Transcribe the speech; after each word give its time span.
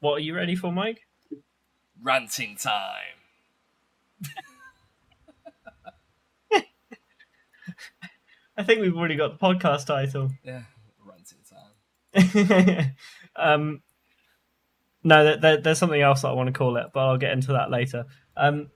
What 0.00 0.14
are 0.14 0.20
you 0.20 0.34
ready 0.34 0.54
for, 0.54 0.72
Mike? 0.72 1.06
Ranting 2.02 2.56
time. 2.56 3.16
I 8.56 8.62
think 8.62 8.80
we've 8.80 8.96
already 8.96 9.16
got 9.16 9.38
the 9.38 9.44
podcast 9.44 9.86
title. 9.86 10.30
Yeah, 10.44 10.62
ranting 11.04 11.38
time. 11.48 12.96
um, 13.36 13.82
no, 15.02 15.24
there, 15.24 15.36
there, 15.36 15.56
there's 15.58 15.78
something 15.78 16.00
else 16.00 16.22
that 16.22 16.28
I 16.28 16.32
want 16.32 16.46
to 16.48 16.52
call 16.52 16.76
it, 16.76 16.86
but 16.92 17.00
I'll 17.00 17.18
get 17.18 17.32
into 17.32 17.52
that 17.52 17.70
later. 17.70 18.06
Um, 18.36 18.70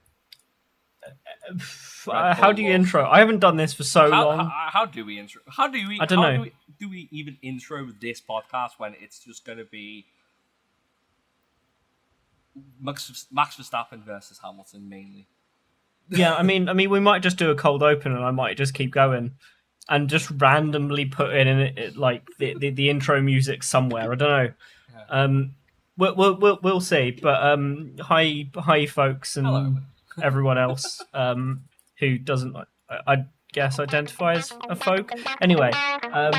uh, 2.06 2.34
how 2.34 2.52
do 2.52 2.62
you 2.62 2.70
intro? 2.70 3.06
I 3.08 3.20
haven't 3.20 3.40
done 3.40 3.56
this 3.56 3.72
for 3.72 3.84
so 3.84 4.10
How, 4.10 4.26
long. 4.26 4.38
how, 4.38 4.68
how 4.70 4.84
do 4.86 5.04
we 5.04 5.18
intro? 5.18 5.42
How 5.48 5.68
do 5.68 5.86
we? 5.88 5.98
I 6.00 6.06
don't 6.06 6.20
know. 6.20 6.36
Do 6.36 6.42
we, 6.42 6.52
do 6.78 6.88
we 6.88 7.08
even 7.10 7.38
intro 7.42 7.88
this 8.00 8.20
podcast 8.20 8.72
when 8.78 8.94
it's 9.00 9.18
just 9.18 9.44
going 9.44 9.58
to 9.58 9.64
be 9.64 10.06
Max, 12.80 13.26
Max 13.30 13.56
Verstappen 13.56 14.04
versus 14.04 14.40
Hamilton 14.42 14.88
mainly? 14.88 15.26
yeah, 16.10 16.34
I 16.34 16.42
mean, 16.42 16.68
I 16.68 16.72
mean, 16.72 16.90
we 16.90 17.00
might 17.00 17.22
just 17.22 17.36
do 17.36 17.50
a 17.50 17.54
cold 17.54 17.82
open, 17.82 18.12
and 18.12 18.24
I 18.24 18.30
might 18.30 18.56
just 18.56 18.74
keep 18.74 18.90
going, 18.92 19.32
and 19.88 20.08
just 20.08 20.30
randomly 20.30 21.04
put 21.04 21.34
in 21.34 21.48
it, 21.48 21.78
it 21.78 21.96
like 21.96 22.26
the, 22.38 22.54
the 22.58 22.70
the 22.70 22.90
intro 22.90 23.20
music 23.20 23.62
somewhere. 23.62 24.12
I 24.12 24.14
don't 24.14 24.28
know. 24.28 24.52
Yeah. 24.94 25.04
Um, 25.10 25.54
we'll 25.96 26.14
we'll 26.14 26.36
we'll, 26.38 26.58
we'll 26.62 26.80
see. 26.80 27.10
But 27.10 27.42
um, 27.42 27.96
hi 28.00 28.48
hi 28.54 28.86
folks 28.86 29.36
and 29.36 29.82
everyone 30.22 30.58
else 30.58 31.00
um 31.14 31.62
who 32.00 32.18
doesn't 32.18 32.56
I, 32.56 32.64
I 33.06 33.24
guess 33.52 33.78
identify 33.78 34.34
as 34.34 34.52
a 34.68 34.76
folk. 34.76 35.10
Anyway, 35.40 35.70
um, 36.12 36.32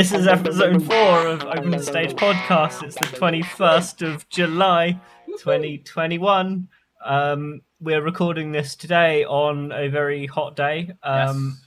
This 0.00 0.12
is 0.12 0.26
episode 0.26 0.82
four 0.86 1.26
of 1.26 1.44
Open 1.44 1.72
the 1.72 1.82
Stage 1.82 2.12
podcast. 2.14 2.82
It's 2.82 2.94
the 2.94 3.04
21st 3.04 4.10
of 4.10 4.26
July, 4.30 4.98
2021. 5.26 6.68
Um, 7.04 7.60
we're 7.80 8.00
recording 8.00 8.50
this 8.50 8.76
today 8.76 9.26
on 9.26 9.72
a 9.72 9.88
very 9.88 10.24
hot 10.24 10.56
day. 10.56 10.94
Um, 11.02 11.58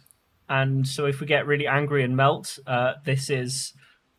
And 0.49 0.87
so 0.87 1.05
if 1.05 1.19
we 1.19 1.27
get 1.27 1.45
really 1.45 1.67
angry 1.67 2.03
and 2.03 2.17
melt, 2.17 2.57
uh, 2.65 2.93
this 3.05 3.29
is 3.29 3.73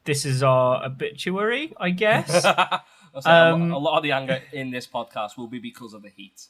this 0.05 0.25
is 0.25 0.45
our 0.45 0.85
obituary, 0.85 1.75
I 1.77 1.91
guess. 1.91 2.47
Yes. 3.15 3.27
Um, 3.27 3.33
a, 3.63 3.67
lot, 3.67 3.77
a 3.77 3.79
lot 3.79 3.97
of 3.97 4.03
the 4.05 4.13
anger 4.13 4.43
in 4.53 4.71
this 4.71 4.87
podcast 4.87 5.37
will 5.37 5.49
be 5.49 5.59
because 5.59 5.93
of 5.93 6.03
the 6.03 6.09
heat, 6.09 6.47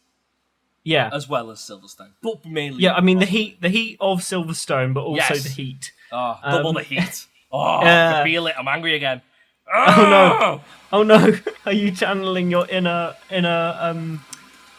yeah. 0.82 1.08
as 1.14 1.30
well 1.30 1.50
as 1.50 1.60
Silverstone, 1.60 2.12
but 2.22 2.44
mainly. 2.44 2.82
Yeah, 2.82 2.92
I 2.92 3.00
mean 3.00 3.20
the 3.20 3.26
heat 3.26 3.62
the 3.62 3.70
heat 3.70 3.96
of 4.00 4.20
Silverstone, 4.20 4.92
but 4.92 5.00
also 5.04 5.34
Yes. 5.34 5.44
the 5.44 5.48
heat. 5.48 5.92
Oh, 6.12 6.38
double 6.42 6.68
Um, 6.68 6.74
the 6.74 6.82
heat. 6.82 7.26
Oh, 7.56 7.78
I 7.78 7.84
can 7.84 8.24
feel 8.26 8.46
it. 8.48 8.54
I'm 8.58 8.66
angry 8.66 8.94
again. 8.96 9.22
Oh, 9.72 10.06
no. 10.10 10.60
Oh 10.92 11.02
no, 11.02 11.34
are 11.66 11.72
you 11.72 11.90
channeling 11.90 12.50
your 12.50 12.68
inner 12.68 13.14
inner 13.30 13.76
um 13.80 14.24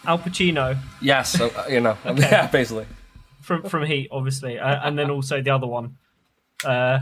Al 0.06 0.20
Pacino? 0.20 0.78
Yes, 1.02 1.32
so, 1.32 1.48
uh, 1.50 1.66
you 1.70 1.80
know, 1.82 1.98
yeah, 2.16 2.48
basically. 2.48 2.86
from 3.42 3.64
from 3.64 3.86
Heat, 3.86 4.09
obviously, 4.12 4.59
uh, 4.59 4.88
and 4.88 4.98
then 4.98 5.09
also 5.09 5.42
the 5.42 5.50
other 5.52 5.67
one, 5.67 5.98
uh, 6.64 7.00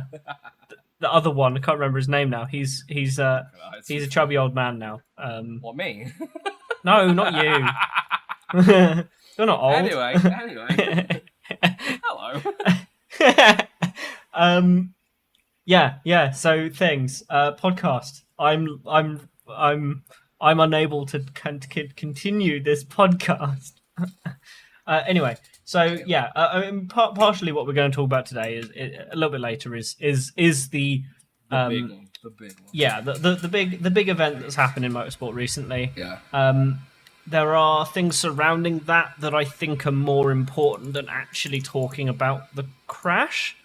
the 0.99 1.11
other 1.11 1.29
one. 1.29 1.57
I 1.57 1.59
can't 1.59 1.77
remember 1.77 1.97
his 1.99 2.07
name 2.09 2.29
now. 2.29 2.45
He's 2.45 2.85
he's 2.87 3.19
uh 3.19 3.43
he's 3.87 4.03
a 4.03 4.07
chubby 4.07 4.37
old 4.37 4.55
man 4.55 4.79
now. 4.79 5.01
Um, 5.17 5.59
What 5.61 5.75
me? 5.75 6.11
no, 6.83 7.11
not 7.11 7.33
you. 7.33 7.67
You're 9.37 9.47
not 9.47 9.59
old. 9.59 9.73
anyway, 9.75 10.15
anyway. 10.41 11.21
Hello. 12.03 12.41
um, 14.33 14.93
yeah, 15.65 15.95
yeah. 16.03 16.31
So 16.31 16.69
things. 16.69 17.23
Uh, 17.29 17.53
podcast. 17.53 18.21
I'm 18.39 18.81
I'm 18.87 19.29
I'm 19.49 20.03
I'm 20.41 20.59
unable 20.59 21.05
to 21.07 21.19
con- 21.33 21.59
con- 21.59 21.93
continue 21.95 22.61
this 22.61 22.83
podcast. 22.83 23.73
uh, 24.87 25.01
anyway, 25.07 25.37
so 25.63 25.97
yeah, 26.05 26.31
uh, 26.35 26.49
I 26.53 26.71
mean, 26.71 26.87
par- 26.87 27.13
partially 27.13 27.51
what 27.51 27.65
we're 27.65 27.73
going 27.73 27.91
to 27.91 27.95
talk 27.95 28.05
about 28.05 28.25
today 28.25 28.55
is, 28.55 28.69
a 29.11 29.15
little 29.15 29.31
bit 29.31 29.41
later 29.41 29.75
is 29.75 29.95
is 29.99 30.31
is 30.35 30.69
the 30.69 31.03
The 31.49 31.57
um, 31.57 31.69
big 31.69 31.89
one. 31.89 32.07
The 32.23 32.29
big 32.29 32.53
one. 32.59 32.69
yeah 32.71 33.01
the, 33.01 33.13
the 33.13 33.35
the 33.35 33.47
big 33.49 33.83
the 33.83 33.91
big 33.91 34.07
event 34.09 34.39
that's 34.39 34.55
happened 34.55 34.85
in 34.85 34.93
motorsport 34.93 35.33
recently. 35.33 35.91
Yeah. 35.95 36.19
Um, 36.31 36.79
there 37.25 37.55
are 37.55 37.85
things 37.85 38.17
surrounding 38.17 38.79
that 38.79 39.13
that 39.19 39.33
I 39.33 39.45
think 39.45 39.85
are 39.87 39.91
more 39.91 40.31
important 40.31 40.93
than 40.93 41.07
actually 41.09 41.61
talking 41.61 42.09
about 42.09 42.53
the 42.55 42.65
crash. 42.87 43.55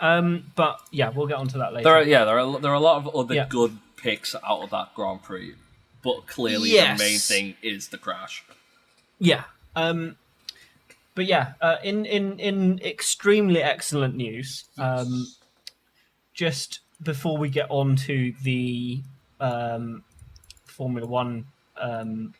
Um, 0.00 0.52
but 0.54 0.80
yeah, 0.90 1.08
we'll 1.10 1.26
get 1.26 1.38
onto 1.38 1.58
that 1.58 1.72
later. 1.72 1.84
There 1.84 1.94
are 1.96 2.02
yeah, 2.02 2.24
there 2.24 2.38
are 2.38 2.60
there 2.60 2.70
are 2.70 2.74
a 2.74 2.80
lot 2.80 2.98
of 2.98 3.14
other 3.14 3.34
Yeah. 3.34 3.46
good 3.48 3.78
picks 3.96 4.34
out 4.34 4.62
of 4.62 4.70
that 4.70 4.94
Grand 4.94 5.22
Prix, 5.22 5.54
but 6.02 6.26
clearly 6.26 6.70
Yes. 6.72 6.98
the 6.98 7.04
main 7.04 7.18
thing 7.18 7.56
is 7.62 7.88
the 7.88 7.98
crash. 7.98 8.44
Yeah. 9.18 9.44
Um, 9.74 10.16
but 11.14 11.24
yeah, 11.26 11.54
uh, 11.62 11.76
in 11.82 12.04
in 12.04 12.38
in 12.38 12.78
extremely 12.80 13.62
excellent 13.62 14.14
news. 14.16 14.64
Um, 14.78 15.28
just 16.34 16.80
before 17.02 17.38
we 17.38 17.48
get 17.48 17.66
on 17.70 17.96
to 17.96 18.34
the 18.42 19.00
um, 19.40 20.04
Formula 20.66 21.06
One 21.06 21.46
um, 21.78 22.34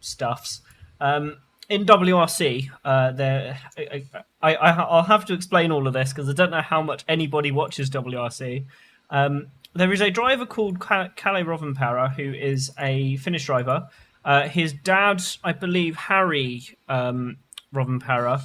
stuffs. 0.00 0.60
Um, 1.00 1.38
in 1.68 1.84
WRC, 1.86 2.70
uh, 2.84 3.12
there, 3.12 3.58
I, 3.78 4.04
I, 4.42 4.54
I, 4.54 4.70
I'll 4.70 5.02
have 5.02 5.24
to 5.26 5.34
explain 5.34 5.70
all 5.70 5.86
of 5.86 5.92
this 5.92 6.12
because 6.12 6.28
I 6.28 6.32
don't 6.32 6.50
know 6.50 6.62
how 6.62 6.82
much 6.82 7.04
anybody 7.08 7.50
watches 7.50 7.90
WRC. 7.90 8.64
Um, 9.10 9.48
there 9.74 9.92
is 9.92 10.00
a 10.00 10.10
driver 10.10 10.46
called 10.46 10.78
Ka- 10.78 11.10
Kalle 11.16 11.44
Rovanperä 11.44 12.14
who 12.14 12.32
is 12.32 12.72
a 12.78 13.16
Finnish 13.16 13.46
driver. 13.46 13.88
Uh, 14.24 14.48
his 14.48 14.72
dad, 14.72 15.22
I 15.42 15.52
believe, 15.52 15.96
Harri 15.96 16.74
um, 16.88 17.38
Rovanperä, 17.74 18.40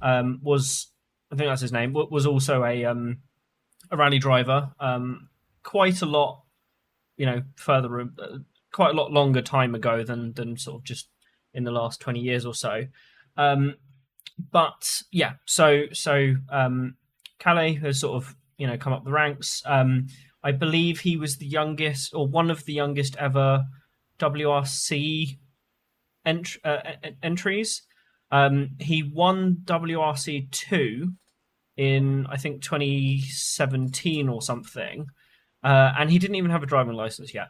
um, 0.00 0.40
was 0.42 0.88
I 1.32 1.36
think 1.36 1.48
that's 1.48 1.62
his 1.62 1.72
name. 1.72 1.92
Was 1.92 2.26
also 2.26 2.64
a 2.64 2.84
um, 2.84 3.18
a 3.90 3.96
rally 3.96 4.18
driver. 4.18 4.70
Um, 4.78 5.28
quite 5.62 6.02
a 6.02 6.06
lot, 6.06 6.42
you 7.16 7.26
know, 7.26 7.42
further, 7.56 8.00
uh, 8.00 8.38
quite 8.72 8.90
a 8.90 8.96
lot 8.96 9.10
longer 9.10 9.42
time 9.42 9.74
ago 9.74 10.04
than 10.04 10.32
than 10.34 10.56
sort 10.56 10.76
of 10.76 10.84
just 10.84 11.08
in 11.54 11.64
the 11.64 11.70
last 11.70 12.00
twenty 12.00 12.20
years 12.20 12.44
or 12.44 12.54
so. 12.54 12.84
Um, 13.36 13.74
but 14.50 15.02
yeah, 15.12 15.34
so 15.46 15.84
so 15.92 16.34
um, 16.50 16.96
Kalle 17.38 17.74
has 17.74 18.00
sort 18.00 18.22
of 18.22 18.34
you 18.58 18.66
know 18.66 18.76
come 18.76 18.92
up 18.92 19.04
the 19.04 19.12
ranks. 19.12 19.62
Um, 19.64 20.08
I 20.42 20.52
believe 20.52 21.00
he 21.00 21.16
was 21.16 21.36
the 21.36 21.46
youngest 21.46 22.14
or 22.14 22.26
one 22.26 22.50
of 22.50 22.64
the 22.64 22.74
youngest 22.74 23.16
ever 23.16 23.64
WRC 24.18 25.38
ent- 26.26 26.58
uh, 26.64 26.78
entries. 27.22 27.82
Um, 28.30 28.70
he 28.80 29.02
won 29.02 29.58
WRC 29.64 30.50
two 30.50 31.12
in 31.76 32.26
I 32.26 32.36
think 32.36 32.62
2017 32.62 34.28
or 34.28 34.42
something, 34.42 35.06
uh, 35.62 35.92
and 35.98 36.10
he 36.10 36.18
didn't 36.18 36.36
even 36.36 36.50
have 36.50 36.62
a 36.62 36.66
driving 36.66 36.94
license 36.94 37.34
yet. 37.34 37.48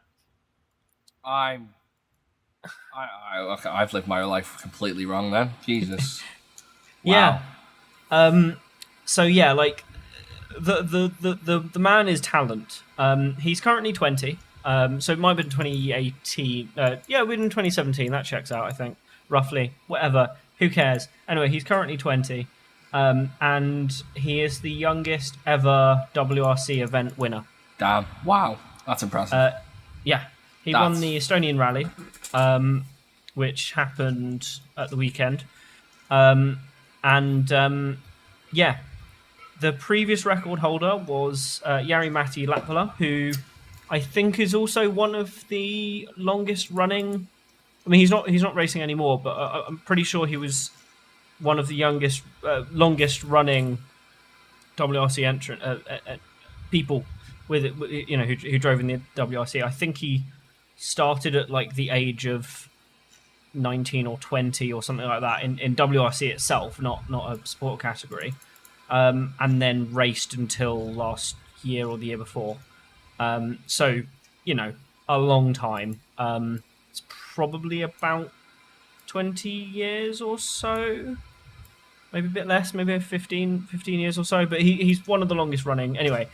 I'm. 1.25 1.71
I, 2.95 3.09
I 3.35 3.39
okay, 3.55 3.69
I've 3.69 3.93
lived 3.93 4.07
my 4.07 4.25
life 4.25 4.59
completely 4.61 5.07
wrong 5.07 5.31
then. 5.31 5.51
Jesus. 5.65 6.23
Yeah. 7.07 7.43
Um, 8.11 8.57
so 9.05 9.25
yeah, 9.25 9.53
like 9.53 9.85
the 10.59 10.77
the 10.83 11.13
the 11.21 11.35
the, 11.35 11.59
the 11.59 11.79
man 11.79 12.09
is 12.09 12.19
talent. 12.19 12.83
Um, 12.97 13.35
he's 13.37 13.61
currently 13.61 13.93
20. 13.93 14.39
Um, 14.65 15.03
so 15.03 15.13
it 15.13 15.19
might 15.19 15.37
have 15.37 15.37
been 15.37 15.51
2018. 15.51 16.71
Uh, 16.79 16.97
yeah, 17.07 17.21
we're 17.21 17.35
in 17.35 17.51
2017. 17.51 18.11
That 18.11 18.25
checks 18.25 18.51
out, 18.51 18.65
I 18.65 18.71
think, 18.71 18.97
roughly. 19.29 19.73
Whatever. 19.87 20.31
Who 20.59 20.71
cares? 20.71 21.09
Anyway, 21.29 21.51
he's 21.51 21.65
currently 21.65 21.99
20. 21.99 22.47
Um, 22.95 23.33
and 23.41 24.03
he 24.15 24.41
is 24.41 24.61
the 24.61 24.71
youngest 24.71 25.37
ever 25.45 26.09
WRC 26.15 26.83
event 26.83 27.19
winner. 27.19 27.45
Damn. 27.77 28.07
Wow. 28.25 28.59
That's 28.87 29.03
impressive. 29.03 29.35
Uh, 29.35 29.51
yeah, 30.05 30.29
he 30.65 30.73
won 30.73 31.01
the 31.01 31.17
Estonian 31.17 31.59
Rally, 31.59 31.87
um, 32.33 32.85
which 33.35 33.73
happened 33.73 34.49
at 34.77 34.91
the 34.91 34.97
weekend, 34.97 35.45
um, 36.11 36.59
and 37.03 37.51
um, 37.53 37.99
yeah, 38.53 38.79
the 39.61 39.73
previous 39.73 40.25
record 40.25 40.59
holder 40.61 40.97
was 40.97 41.61
uh, 41.65 41.79
Jari 41.79 42.11
Matti 42.11 42.47
Latvala, 42.47 42.93
who 42.97 43.33
I 43.91 44.01
think 44.01 44.39
is 44.39 44.55
also 44.55 44.89
one 44.89 45.15
of 45.15 45.47
the 45.49 46.09
longest 46.17 46.71
running. 46.71 47.29
I 47.87 47.91
mean, 47.91 48.01
he's 48.01 48.11
not 48.11 48.29
he's 48.29 48.43
not 48.43 48.55
racing 48.55 48.83
anymore, 48.83 49.21
but 49.23 49.37
uh, 49.37 49.65
I'm 49.69 49.79
pretty 49.79 50.05
sure 50.05 50.27
he 50.27 50.37
was 50.39 50.71
one 51.41 51.59
of 51.59 51.69
the 51.69 51.75
youngest, 51.75 52.23
uh, 52.45 52.63
longest 52.73 53.23
running 53.25 53.79
WRC 54.77 55.25
entrant 55.27 55.63
uh, 55.63 55.77
uh, 55.91 55.99
uh, 56.09 56.17
people 56.71 57.05
with 57.49 57.65
it, 57.65 57.77
with- 57.79 57.91
you 57.91 58.17
know, 58.17 58.25
who, 58.25 58.35
who 58.35 58.59
drove 58.59 58.81
in 58.81 58.87
the 58.87 59.01
WRC. 59.17 59.63
I 59.63 59.71
think 59.71 59.99
he 59.99 60.23
started 60.85 61.35
at 61.35 61.49
like 61.49 61.75
the 61.77 61.89
age 61.89 62.27
of 62.27 62.69
19 63.55 64.07
or 64.07 64.19
20 64.19 64.71
or 64.71 64.83
something 64.83 65.07
like 65.07 65.23
that 65.23 65.43
in, 65.43 65.59
in 65.59 65.75
WRC 65.75 66.29
itself, 66.29 66.81
not 66.81 67.09
not 67.09 67.33
a 67.33 67.47
sport 67.47 67.81
category, 67.81 68.35
um, 68.91 69.35
and 69.41 69.63
then 69.63 69.93
raced 69.95 70.35
until 70.35 70.93
last 70.93 71.37
year 71.63 71.89
or 71.89 71.97
the 71.97 72.07
year 72.07 72.19
before. 72.19 72.59
Um, 73.19 73.61
so, 73.67 74.03
you 74.45 74.55
know, 74.55 74.75
a 75.09 75.19
long 75.19 75.55
time. 75.55 76.01
Um, 76.19 76.63
it's 76.91 77.03
probably 77.09 77.81
about 77.81 78.31
20 79.07 79.49
years 79.49 80.21
or 80.21 80.39
so. 80.39 81.17
Maybe 82.13 82.27
a 82.27 82.31
bit 82.31 82.47
less, 82.47 82.75
maybe 82.75 82.99
15, 82.99 83.63
15 83.63 84.01
years 84.01 84.19
or 84.19 84.25
so, 84.25 84.45
but 84.45 84.61
he, 84.61 84.75
he's 84.75 85.07
one 85.07 85.23
of 85.23 85.29
the 85.29 85.35
longest 85.35 85.65
running. 85.65 85.97
Anyway, 85.97 86.29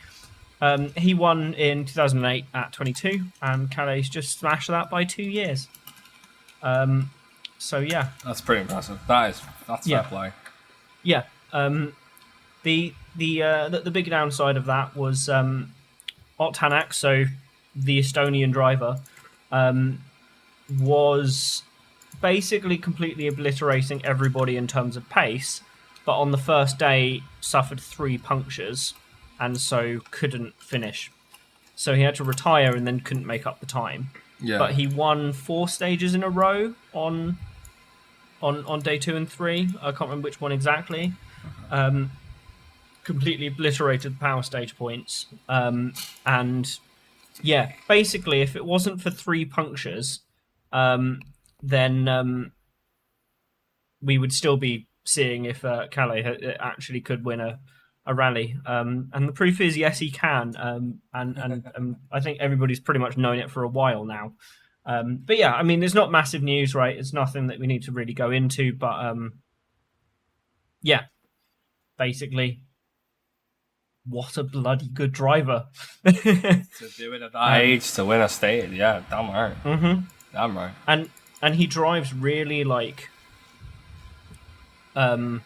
um, 0.60 0.90
he 0.96 1.14
won 1.14 1.54
in 1.54 1.84
2008 1.84 2.44
at 2.54 2.72
22, 2.72 3.20
and 3.42 3.70
Kalle 3.70 4.00
just 4.02 4.38
smashed 4.38 4.68
that 4.68 4.90
by 4.90 5.04
two 5.04 5.22
years. 5.22 5.68
Um, 6.62 7.10
so 7.58 7.78
yeah, 7.78 8.08
That's 8.24 8.40
pretty 8.40 8.62
impressive. 8.62 8.98
That 9.08 9.30
is 9.30 9.42
that's 9.66 9.86
Yeah. 9.86 10.02
fair 10.02 10.08
play. 10.08 10.32
yeah. 11.02 11.22
Um, 11.52 11.94
the 12.62 12.94
the, 13.16 13.42
uh, 13.42 13.68
the 13.70 13.80
the 13.80 13.90
big 13.90 14.08
downside 14.10 14.56
of 14.56 14.66
that 14.66 14.94
was 14.96 15.28
um, 15.28 15.72
Ott 16.38 16.54
Tänak, 16.54 16.92
so 16.94 17.24
the 17.74 17.98
Estonian 17.98 18.52
driver, 18.52 18.98
um, 19.50 20.00
was 20.78 21.62
basically 22.20 22.76
completely 22.76 23.26
obliterating 23.26 24.04
everybody 24.04 24.56
in 24.56 24.66
terms 24.66 24.96
of 24.96 25.08
pace, 25.08 25.62
but 26.04 26.18
on 26.18 26.30
the 26.30 26.38
first 26.38 26.78
day 26.78 27.22
suffered 27.40 27.80
three 27.80 28.18
punctures, 28.18 28.94
and 29.40 29.60
so 29.60 30.00
couldn't 30.10 30.54
finish. 30.62 31.10
So 31.74 31.94
he 31.94 32.02
had 32.02 32.14
to 32.16 32.24
retire 32.24 32.76
and 32.76 32.86
then 32.86 33.00
couldn't 33.00 33.26
make 33.26 33.46
up 33.46 33.58
the 33.60 33.66
time. 33.66 34.10
Yeah. 34.38 34.58
But 34.58 34.72
he 34.72 34.86
won 34.86 35.32
four 35.32 35.68
stages 35.68 36.14
in 36.14 36.22
a 36.22 36.28
row 36.28 36.74
on 36.92 37.38
on 38.42 38.64
on 38.66 38.80
day 38.80 38.98
two 38.98 39.16
and 39.16 39.28
three. 39.28 39.68
I 39.80 39.90
can't 39.90 40.02
remember 40.02 40.26
which 40.26 40.40
one 40.40 40.52
exactly. 40.52 41.14
Um, 41.70 42.10
completely 43.04 43.46
obliterated 43.46 44.14
the 44.14 44.18
power 44.18 44.42
stage 44.42 44.76
points. 44.76 45.26
Um, 45.48 45.94
and 46.26 46.78
yeah, 47.42 47.72
basically, 47.88 48.42
if 48.42 48.56
it 48.56 48.64
wasn't 48.64 49.00
for 49.00 49.10
three 49.10 49.44
punctures, 49.44 50.20
um, 50.72 51.20
then 51.62 52.08
um, 52.08 52.52
we 54.02 54.18
would 54.18 54.32
still 54.32 54.56
be 54.56 54.86
seeing 55.04 55.44
if 55.44 55.64
uh, 55.64 55.88
Kalle 55.90 56.22
ha- 56.22 56.56
actually 56.60 57.00
could 57.00 57.24
win 57.24 57.40
a, 57.40 57.58
a 58.06 58.14
rally. 58.14 58.56
Um, 58.66 59.10
and 59.12 59.28
the 59.28 59.32
proof 59.32 59.60
is, 59.60 59.76
yes, 59.76 59.98
he 59.98 60.10
can. 60.10 60.54
Um, 60.58 61.00
and 61.12 61.38
and 61.38 61.70
um, 61.76 61.96
I 62.10 62.20
think 62.20 62.38
everybody's 62.40 62.80
pretty 62.80 63.00
much 63.00 63.16
known 63.16 63.38
it 63.38 63.50
for 63.50 63.62
a 63.62 63.68
while 63.68 64.04
now. 64.04 64.34
Um, 64.86 65.20
but 65.24 65.36
yeah, 65.36 65.52
I 65.52 65.62
mean, 65.62 65.82
it's 65.82 65.94
not 65.94 66.10
massive 66.10 66.42
news, 66.42 66.74
right? 66.74 66.96
It's 66.96 67.12
nothing 67.12 67.48
that 67.48 67.60
we 67.60 67.66
need 67.66 67.84
to 67.84 67.92
really 67.92 68.14
go 68.14 68.30
into. 68.30 68.72
But 68.72 69.04
um, 69.04 69.34
yeah, 70.82 71.02
basically, 71.98 72.62
what 74.06 74.36
a 74.36 74.42
bloody 74.42 74.88
good 74.88 75.12
driver. 75.12 75.66
to 76.04 76.64
do 76.96 77.12
it 77.12 77.22
at 77.22 77.32
that 77.32 77.60
age 77.60 77.92
to 77.92 78.04
win 78.04 78.20
a 78.20 78.28
stage, 78.28 78.70
yeah, 78.72 79.02
damn 79.10 79.30
right, 79.30 79.54
hmm 79.54 80.00
damn 80.32 80.56
right. 80.56 80.72
and 80.86 81.10
and 81.42 81.56
he 81.56 81.66
drives 81.66 82.14
really 82.14 82.62
like 82.62 83.08
um 84.94 85.42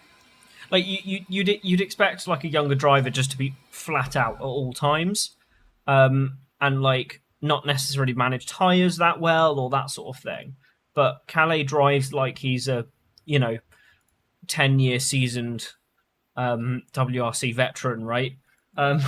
like 0.70 0.86
you, 0.86 0.98
you 1.04 1.24
you'd 1.28 1.60
you'd 1.62 1.80
expect 1.80 2.26
like 2.26 2.44
a 2.44 2.48
younger 2.48 2.74
driver 2.74 3.10
just 3.10 3.30
to 3.32 3.38
be 3.38 3.54
flat 3.70 4.16
out 4.16 4.36
at 4.36 4.42
all 4.42 4.72
times. 4.72 5.34
Um 5.86 6.38
and 6.60 6.82
like 6.82 7.20
not 7.40 7.66
necessarily 7.66 8.14
manage 8.14 8.46
tires 8.46 8.96
that 8.96 9.20
well 9.20 9.58
or 9.58 9.70
that 9.70 9.90
sort 9.90 10.16
of 10.16 10.22
thing. 10.22 10.56
But 10.94 11.22
Kalle 11.26 11.64
drives 11.64 12.12
like 12.12 12.38
he's 12.38 12.68
a 12.68 12.86
you 13.24 13.38
know 13.38 13.58
10 14.46 14.78
year 14.78 15.00
seasoned 15.00 15.68
um 16.36 16.82
WRC 16.92 17.54
veteran 17.54 18.04
right? 18.04 18.36
Um 18.76 19.00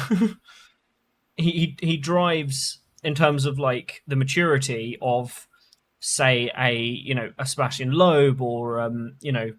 he, 1.36 1.50
he 1.52 1.76
he 1.80 1.96
drives 1.96 2.78
in 3.02 3.14
terms 3.14 3.44
of 3.44 3.58
like 3.58 4.02
the 4.06 4.16
maturity 4.16 4.98
of 5.00 5.46
say 6.00 6.50
a 6.56 6.74
you 6.74 7.14
know 7.14 7.32
a 7.38 7.46
Sebastian 7.46 7.92
Loeb 7.92 8.40
or 8.40 8.80
um, 8.80 9.14
you 9.20 9.32
know 9.32 9.52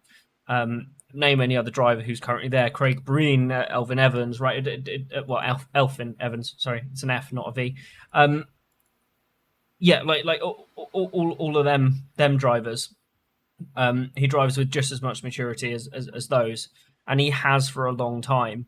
um, 0.47 0.91
name 1.17 1.41
any 1.41 1.57
other 1.57 1.71
driver 1.71 2.01
who's 2.01 2.19
currently 2.19 2.49
there, 2.49 2.69
Craig 2.69 3.03
Breen, 3.03 3.51
uh, 3.51 3.65
Elvin 3.69 3.99
Evans, 3.99 4.39
right? 4.39 4.65
It, 4.65 4.87
it, 4.87 5.07
it, 5.11 5.27
well, 5.27 5.41
Elf, 5.43 5.67
Elfyn 5.73 6.15
Evans, 6.19 6.55
sorry, 6.57 6.83
it's 6.91 7.03
an 7.03 7.09
F, 7.09 7.33
not 7.33 7.47
a 7.47 7.51
V. 7.51 7.75
Um, 8.13 8.45
yeah, 9.79 10.01
like 10.03 10.25
like 10.25 10.41
all, 10.41 10.67
all, 10.75 11.35
all- 11.37 11.57
of 11.57 11.65
them 11.65 12.03
them 12.15 12.37
drivers. 12.37 12.93
Um, 13.75 14.11
he 14.15 14.27
drives 14.27 14.57
with 14.57 14.69
just 14.69 14.91
as 14.91 15.01
much 15.01 15.23
maturity 15.23 15.73
as, 15.73 15.87
as, 15.91 16.07
as 16.09 16.27
those, 16.27 16.69
and 17.07 17.19
he 17.19 17.31
has 17.31 17.69
for 17.69 17.85
a 17.87 17.91
long 17.91 18.21
time. 18.21 18.67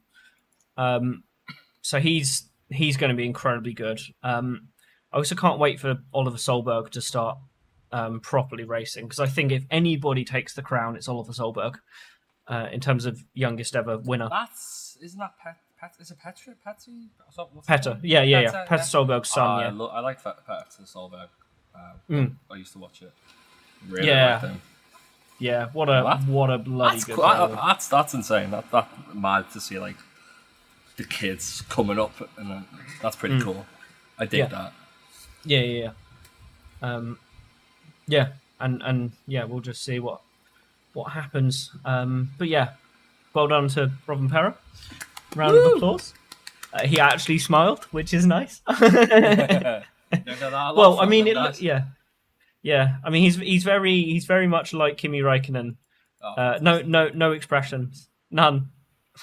Um, 0.78 1.24
so 1.82 2.00
he's 2.00 2.50
he's 2.70 2.98
going 2.98 3.10
to 3.10 3.16
be 3.16 3.26
incredibly 3.26 3.74
good. 3.74 4.00
Um, 4.24 4.70
I 5.12 5.18
also 5.18 5.36
can't 5.36 5.60
wait 5.60 5.80
for 5.80 5.98
Oliver 6.14 6.38
Solberg 6.38 6.90
to 6.92 7.02
start 7.02 7.38
um, 7.92 8.20
properly 8.20 8.64
racing 8.64 9.06
because 9.06 9.20
I 9.20 9.28
think 9.28 9.52
if 9.52 9.64
anybody 9.72 10.24
takes 10.24 10.54
the 10.54 10.62
crown, 10.62 10.96
it's 10.96 11.08
Oliver 11.08 11.34
Solberg 11.34 11.76
uh, 12.50 12.68
in 12.72 12.80
terms 12.80 13.06
of 13.06 13.24
youngest 13.34 13.76
ever 13.76 13.98
winner. 13.98 14.28
That's 14.30 14.98
isn't 15.02 15.20
that 15.20 15.34
Pet? 15.42 15.58
Pet 15.80 15.96
is 16.00 16.12
it 16.12 16.20
Petra? 16.20 16.54
Petty? 16.64 17.08
Petter, 17.66 17.98
yeah, 18.04 18.22
yeah, 18.22 18.42
yeah. 18.42 18.52
Petter, 18.52 18.66
Petter 18.68 18.84
Solberg's 18.84 19.30
son, 19.30 19.48
I, 19.48 19.62
yeah. 19.66 19.72
lo- 19.72 19.88
I 19.88 20.00
like 20.02 20.22
Petter 20.22 20.36
Solberg. 20.84 21.30
Uh, 21.74 21.94
Mm. 22.10 22.34
I 22.52 22.56
used 22.56 22.74
to 22.74 22.80
watch 22.80 23.02
it. 23.02 23.14
Really 23.88 24.08
Yeah. 24.10 24.34
liked 24.34 24.46
him. 24.46 24.62
Yeah, 25.42 25.68
what 25.72 25.88
a 25.88 25.92
Well, 26.04 26.18
that- 26.18 26.28
what 26.28 26.50
a 26.50 26.58
bloody 26.58 26.96
That's, 26.98 27.06
good 27.06 27.16
cool. 27.16 27.24
I- 27.24 27.48
that's 27.48 27.88
that's 27.88 28.14
insane. 28.14 28.52
That 28.52 28.70
that 28.72 28.90
mad 29.16 29.50
to 29.52 29.62
see 29.62 29.80
like 29.80 29.96
the 30.98 31.06
kids 31.06 31.62
coming 31.70 31.98
up, 31.98 32.12
and 32.38 32.52
then, 32.52 32.66
that's 33.02 33.16
pretty 33.16 33.36
Mm. 33.38 33.44
cool. 33.44 33.66
I 34.18 34.26
dig 34.26 34.40
Yeah. 34.40 34.46
that. 34.48 34.74
Yeah, 35.46 35.60
yeah, 35.60 35.84
yeah. 35.86 35.92
Um, 36.82 37.20
yeah, 38.08 38.34
and 38.60 38.82
and 38.84 39.14
yeah, 39.28 39.46
we'll 39.46 39.62
just 39.62 39.82
see 39.86 40.00
what 40.00 40.20
what 41.00 41.12
happens. 41.12 41.72
Um, 41.86 42.30
but 42.38 42.48
yeah, 42.48 42.70
well 43.34 43.48
done 43.48 43.68
to 43.70 43.92
Rovanperä. 44.08 44.56
Round 45.36 45.58
of 45.58 45.74
applause. 45.76 46.14
Uh, 46.74 46.86
he 46.86 47.00
actually 47.00 47.40
smiled, 47.40 47.84
which 47.92 48.14
is 48.14 48.26
nice. 48.26 48.62
well, 48.68 49.84
well, 50.76 51.00
I 51.00 51.06
mean, 51.06 51.28
it, 51.28 51.62
yeah, 51.62 51.84
yeah. 52.62 52.98
I 53.04 53.10
mean, 53.10 53.24
he's 53.24 53.38
he's 53.38 53.64
very 53.64 54.02
he's 54.04 54.26
very 54.26 54.48
much 54.48 54.74
like 54.74 54.98
Kimi 54.98 55.22
Räikkönen. 55.22 55.76
Oh, 56.22 56.34
Uh, 56.36 56.60
no, 56.62 56.82
no, 56.82 57.10
no 57.14 57.32
expressions, 57.32 58.10
none. 58.30 58.70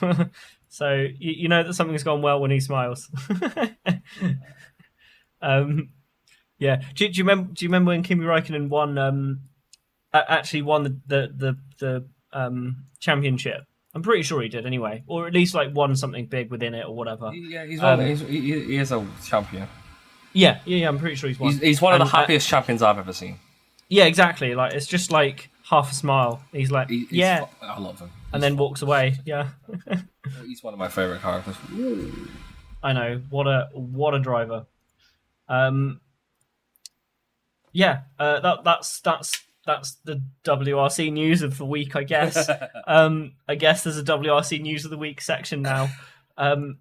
so 0.68 0.92
you, 0.92 1.32
you 1.42 1.48
know 1.48 1.62
that 1.62 1.74
something's 1.74 2.02
gone 2.04 2.22
well 2.22 2.40
when 2.40 2.50
he 2.50 2.60
smiles. 2.60 3.08
um, 5.42 5.90
yeah. 6.58 6.76
Do, 6.94 7.08
do 7.08 7.18
you 7.18 7.24
remember? 7.24 7.52
Do 7.52 7.64
you 7.64 7.68
remember 7.68 7.90
when 7.90 8.02
Kimi 8.02 8.24
Räikkönen 8.24 8.68
won? 8.68 8.98
Um, 8.98 9.20
a- 9.20 9.55
actually 10.28 10.62
won 10.62 10.82
the 10.84 11.00
the 11.06 11.32
the, 11.36 11.56
the 11.78 12.08
um, 12.32 12.84
championship. 12.98 13.64
I'm 13.94 14.02
pretty 14.02 14.22
sure 14.22 14.42
he 14.42 14.48
did 14.48 14.66
anyway, 14.66 15.02
or 15.06 15.26
at 15.26 15.32
least 15.32 15.54
like 15.54 15.74
won 15.74 15.96
something 15.96 16.26
big 16.26 16.50
within 16.50 16.74
it 16.74 16.84
or 16.86 16.94
whatever. 16.94 17.32
Yeah, 17.32 17.64
he's, 17.64 17.80
Um, 17.82 17.98
one, 17.98 18.06
he's 18.08 18.20
he, 18.20 18.40
he 18.64 18.76
is 18.76 18.92
a 18.92 19.06
champion. 19.24 19.68
Yeah, 20.34 20.60
yeah, 20.66 20.76
yeah. 20.78 20.88
I'm 20.88 20.98
pretty 20.98 21.16
sure 21.16 21.28
he's 21.28 21.40
won. 21.40 21.52
He's, 21.52 21.60
he's 21.62 21.80
one 21.82 21.94
of 21.94 22.00
And, 22.02 22.10
the 22.10 22.14
uh, 22.14 22.20
happiest 22.20 22.46
champions 22.46 22.82
I've 22.82 22.98
ever 22.98 23.12
seen. 23.14 23.38
Yeah, 23.88 24.04
exactly. 24.04 24.54
Like 24.54 24.74
it's 24.74 24.86
just 24.86 25.10
like 25.10 25.48
half 25.64 25.90
a 25.90 25.94
smile. 25.94 26.42
He's 26.52 26.70
like, 26.70 26.90
He- 26.90 27.00
he's 27.06 27.12
yeah, 27.12 27.46
I 27.62 27.78
love 27.80 27.98
him. 27.98 28.10
and 28.34 28.42
then 28.42 28.56
walks 28.58 28.82
away. 28.82 29.16
Yeah. 29.24 29.48
He's 30.44 30.62
one 30.62 30.74
of 30.74 30.78
my 30.78 30.88
favorite 30.88 31.22
characters. 31.22 31.54
I 32.82 32.92
know 32.92 33.22
what 33.30 33.46
a 33.46 33.68
what 33.72 34.12
a 34.14 34.18
driver. 34.18 34.66
Um, 35.48 36.00
yeah, 37.72 38.00
uh, 38.18 38.40
that 38.40 38.64
that's 38.64 39.00
that's 39.00 39.42
that's 39.66 39.96
the 40.04 40.22
WRC 40.44 41.12
news 41.12 41.42
of 41.42 41.58
the 41.58 41.64
week, 41.66 41.96
I 41.96 42.04
guess. 42.04 42.48
um, 42.86 43.32
I 43.48 43.56
guess 43.56 43.82
there's 43.84 43.98
a 43.98 44.04
WRC 44.04 44.60
news 44.60 44.84
of 44.84 44.90
the 44.90 44.98
week 44.98 45.20
section 45.20 45.62
now. 45.62 45.88
Um, 46.38 46.78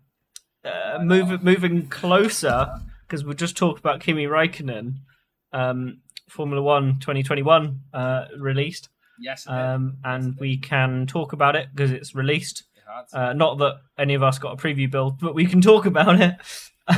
uh, 0.63 0.99
move, 1.01 1.43
moving 1.43 1.87
closer 1.87 2.67
because 3.07 3.23
we'll 3.23 3.33
just 3.35 3.57
talked 3.57 3.79
about 3.79 3.99
Kimi 3.99 4.25
Räikkönen. 4.25 4.95
Um, 5.53 6.01
Formula 6.29 6.61
One 6.61 6.95
2021 6.99 7.81
uh, 7.93 8.25
released, 8.39 8.89
yes, 9.19 9.47
um, 9.47 9.97
and 10.03 10.35
we 10.39 10.57
can 10.57 11.05
talk 11.07 11.33
about 11.33 11.55
it 11.55 11.67
because 11.73 11.91
it's 11.91 12.15
released. 12.15 12.63
It. 12.75 13.15
Uh, 13.15 13.33
not 13.33 13.59
that 13.59 13.77
any 13.97 14.15
of 14.15 14.23
us 14.23 14.39
got 14.39 14.53
a 14.53 14.61
preview 14.61 14.89
build, 14.89 15.19
but 15.19 15.35
we 15.35 15.45
can 15.45 15.61
talk 15.61 15.85
about 15.85 16.19
it. 16.19 16.35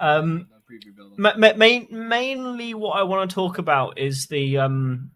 um, 0.00 0.48
No 0.50 0.56
preview 0.68 0.96
build. 0.96 1.18
ma- 1.18 1.36
ma- 1.36 1.54
main, 1.54 1.86
mainly, 1.90 2.72
what 2.74 2.98
I 2.98 3.02
want 3.02 3.28
to 3.30 3.34
talk 3.34 3.58
about 3.58 3.98
is 3.98 4.26
the 4.26 4.58
um, 4.58 5.10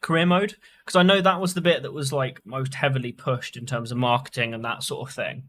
career 0.00 0.26
mode 0.26 0.56
because 0.84 0.96
I 0.96 1.02
know 1.02 1.20
that 1.20 1.40
was 1.40 1.54
the 1.54 1.60
bit 1.60 1.82
that 1.82 1.92
was 1.92 2.12
like 2.12 2.40
most 2.44 2.74
heavily 2.74 3.12
pushed 3.12 3.56
in 3.56 3.66
terms 3.66 3.90
of 3.90 3.98
marketing 3.98 4.54
and 4.54 4.64
that 4.64 4.82
sort 4.82 5.08
of 5.08 5.14
thing. 5.14 5.44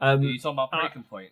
Um, 0.00 0.22
you 0.22 0.38
talking 0.38 0.54
about 0.54 0.70
uh, 0.72 0.80
Breaking 0.80 1.02
Point? 1.04 1.30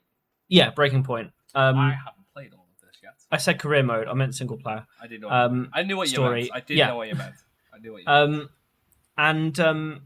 yeah, 0.48 0.70
Breaking 0.70 1.02
Point. 1.02 1.32
Um, 1.54 1.76
I 1.76 1.90
haven't 1.90 2.26
played 2.34 2.52
all 2.52 2.66
of 2.74 2.80
this 2.80 2.98
yet. 3.02 3.14
I 3.30 3.38
said 3.38 3.58
career 3.58 3.82
mode. 3.82 4.08
I 4.08 4.14
meant 4.14 4.34
single 4.34 4.58
player. 4.58 4.86
I 5.02 5.06
did 5.06 5.22
know. 5.22 5.30
Um, 5.30 5.70
I 5.72 5.82
knew 5.82 5.96
what 5.96 6.08
you 6.08 6.14
story, 6.14 6.42
meant. 6.42 6.52
I 6.54 6.60
did 6.60 6.76
yeah. 6.76 6.88
know 6.88 6.96
what 6.96 7.08
you 7.08 7.14
meant. 7.14 7.34
I 7.74 7.78
knew 7.78 7.92
what 7.92 8.00
you 8.02 8.06
meant. 8.06 8.40
um, 8.40 8.48
and 9.16 9.60
um, 9.60 10.02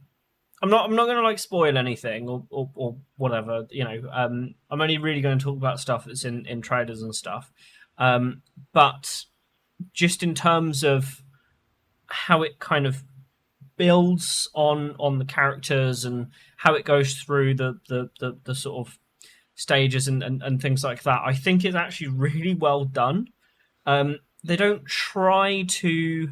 I'm 0.62 0.70
not. 0.70 0.88
I'm 0.88 0.96
not 0.96 1.06
going 1.06 1.16
to 1.16 1.22
like 1.22 1.38
spoil 1.38 1.76
anything 1.76 2.28
or, 2.28 2.44
or 2.50 2.70
or 2.74 2.96
whatever. 3.16 3.66
You 3.70 3.84
know, 3.84 4.02
um, 4.12 4.54
I'm 4.70 4.80
only 4.80 4.98
really 4.98 5.20
going 5.20 5.38
to 5.38 5.44
talk 5.44 5.56
about 5.56 5.80
stuff 5.80 6.04
that's 6.04 6.24
in 6.24 6.46
in 6.46 6.62
trailers 6.62 7.02
and 7.02 7.14
stuff. 7.14 7.52
Um, 7.98 8.42
but 8.72 9.24
just 9.92 10.22
in 10.22 10.34
terms 10.34 10.84
of 10.84 11.21
how 12.12 12.42
it 12.42 12.58
kind 12.58 12.86
of 12.86 13.02
builds 13.76 14.48
on 14.54 14.94
on 14.98 15.18
the 15.18 15.24
characters 15.24 16.04
and 16.04 16.28
how 16.56 16.74
it 16.74 16.84
goes 16.84 17.14
through 17.14 17.54
the 17.54 17.80
the 17.88 18.10
the, 18.20 18.38
the 18.44 18.54
sort 18.54 18.86
of 18.86 18.98
stages 19.54 20.08
and, 20.08 20.22
and 20.22 20.42
and 20.42 20.60
things 20.60 20.84
like 20.84 21.02
that. 21.02 21.20
I 21.24 21.34
think 21.34 21.64
it's 21.64 21.76
actually 21.76 22.08
really 22.08 22.54
well 22.54 22.84
done. 22.84 23.28
Um 23.86 24.18
they 24.44 24.56
don't 24.56 24.84
try 24.86 25.64
to 25.66 26.28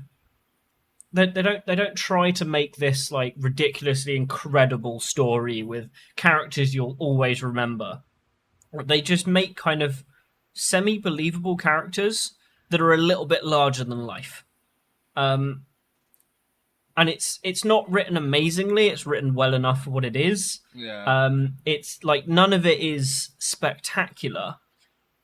they, 1.13 1.27
they 1.27 1.43
don't 1.43 1.65
they 1.67 1.75
don't 1.75 1.97
try 1.97 2.31
to 2.33 2.45
make 2.45 2.77
this 2.77 3.11
like 3.11 3.35
ridiculously 3.39 4.17
incredible 4.17 5.01
story 5.01 5.63
with 5.63 5.89
characters 6.17 6.75
you'll 6.75 6.97
always 6.99 7.43
remember. 7.43 8.03
They 8.85 9.01
just 9.01 9.27
make 9.27 9.57
kind 9.57 9.83
of 9.83 10.05
semi 10.53 10.99
believable 10.99 11.57
characters 11.57 12.35
that 12.69 12.81
are 12.81 12.93
a 12.93 12.99
little 12.99 13.27
bit 13.27 13.45
larger 13.45 13.83
than 13.85 14.07
life. 14.07 14.45
Um 15.17 15.65
and 16.97 17.09
it's 17.09 17.39
it's 17.43 17.65
not 17.65 17.91
written 17.91 18.17
amazingly 18.17 18.89
it's 18.89 19.07
written 19.07 19.35
well 19.35 19.55
enough 19.55 19.85
for 19.85 19.91
what 19.91 20.05
it 20.05 20.17
is 20.17 20.61
yeah. 20.75 21.05
um, 21.05 21.55
it's 21.65 22.03
like 22.05 22.27
none 22.29 22.53
of 22.53 22.67
it 22.67 22.81
is 22.81 23.31
spectacular, 23.39 24.57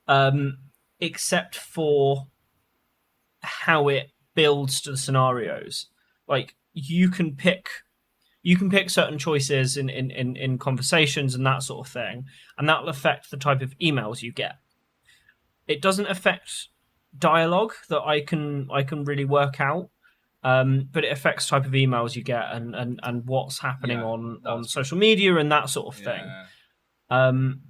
um, 0.09 0.59
except 1.01 1.57
for 1.57 2.27
how 3.43 3.89
it 3.89 4.11
builds 4.35 4.81
to 4.83 4.91
the 4.93 4.97
scenarios. 4.97 5.87
Like 6.27 6.57
you 6.73 7.09
can 7.09 7.37
pick, 7.37 7.69
you 8.43 8.57
can 8.57 8.71
pick 8.71 8.91
certain 8.91 9.19
choices 9.19 9.77
in 9.77 9.89
in 9.89 10.11
in, 10.11 10.37
in 10.37 10.59
conversations 10.59 11.35
and 11.35 11.47
that 11.47 11.63
sort 11.63 11.87
of 11.87 11.93
thing, 11.93 12.25
and 12.59 12.69
that 12.69 12.83
will 12.83 12.89
affect 12.89 13.31
the 13.31 13.37
type 13.37 13.63
of 13.63 13.77
emails 13.79 14.23
you 14.23 14.33
get. 14.33 14.57
It 15.67 15.83
doesn't 15.83 16.07
affect 16.07 16.69
dialogue 17.17 17.73
that 17.89 18.03
I 18.03 18.21
can 18.21 18.69
I 18.73 18.83
can 18.83 19.05
really 19.05 19.25
work 19.25 19.61
out. 19.61 19.91
Um, 20.47 20.89
but 20.93 21.03
it 21.05 21.11
affects 21.11 21.49
type 21.49 21.67
of 21.67 21.73
emails 21.73 22.15
you 22.15 22.23
get 22.23 22.45
and, 22.53 22.73
and, 22.77 23.01
and 23.03 23.27
what's 23.27 23.59
happening 23.59 23.99
Yeah, 23.99 24.05
on, 24.05 24.43
on 24.47 24.63
social 24.65 24.97
media 24.97 25.35
and 25.39 25.51
that 25.51 25.69
sort 25.71 25.89
of 25.89 25.97
thing. 25.97 26.23
yeah. 26.25 26.45
Um, 27.11 27.63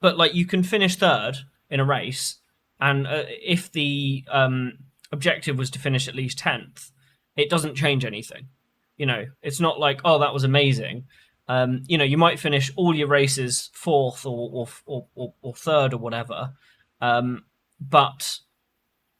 but 0.00 0.16
like 0.18 0.34
you 0.34 0.46
can 0.46 0.64
finish 0.64 0.96
third 0.96 1.36
in 1.70 1.78
a 1.78 1.84
race, 1.84 2.40
and 2.80 3.06
uh, 3.06 3.24
if 3.28 3.70
the 3.70 4.24
um, 4.30 4.78
objective 5.12 5.56
was 5.56 5.70
to 5.70 5.78
finish 5.78 6.08
at 6.08 6.16
least 6.16 6.38
tenth, 6.38 6.90
it 7.36 7.48
doesn't 7.48 7.76
change 7.76 8.04
anything. 8.04 8.48
You 8.96 9.06
know, 9.06 9.26
it's 9.42 9.60
not 9.60 9.78
like 9.78 10.00
oh 10.04 10.18
that 10.18 10.34
was 10.34 10.42
amazing. 10.44 11.04
Um, 11.48 11.82
you 11.86 11.98
know, 11.98 12.04
you 12.04 12.18
might 12.18 12.40
finish 12.40 12.72
all 12.76 12.94
your 12.96 13.08
races 13.08 13.70
fourth 13.72 14.26
or 14.26 14.50
or 14.52 14.66
or, 14.86 15.06
or, 15.14 15.34
or 15.40 15.54
third 15.54 15.92
or 15.94 15.98
whatever, 15.98 16.52
um, 17.00 17.44
but 17.80 18.40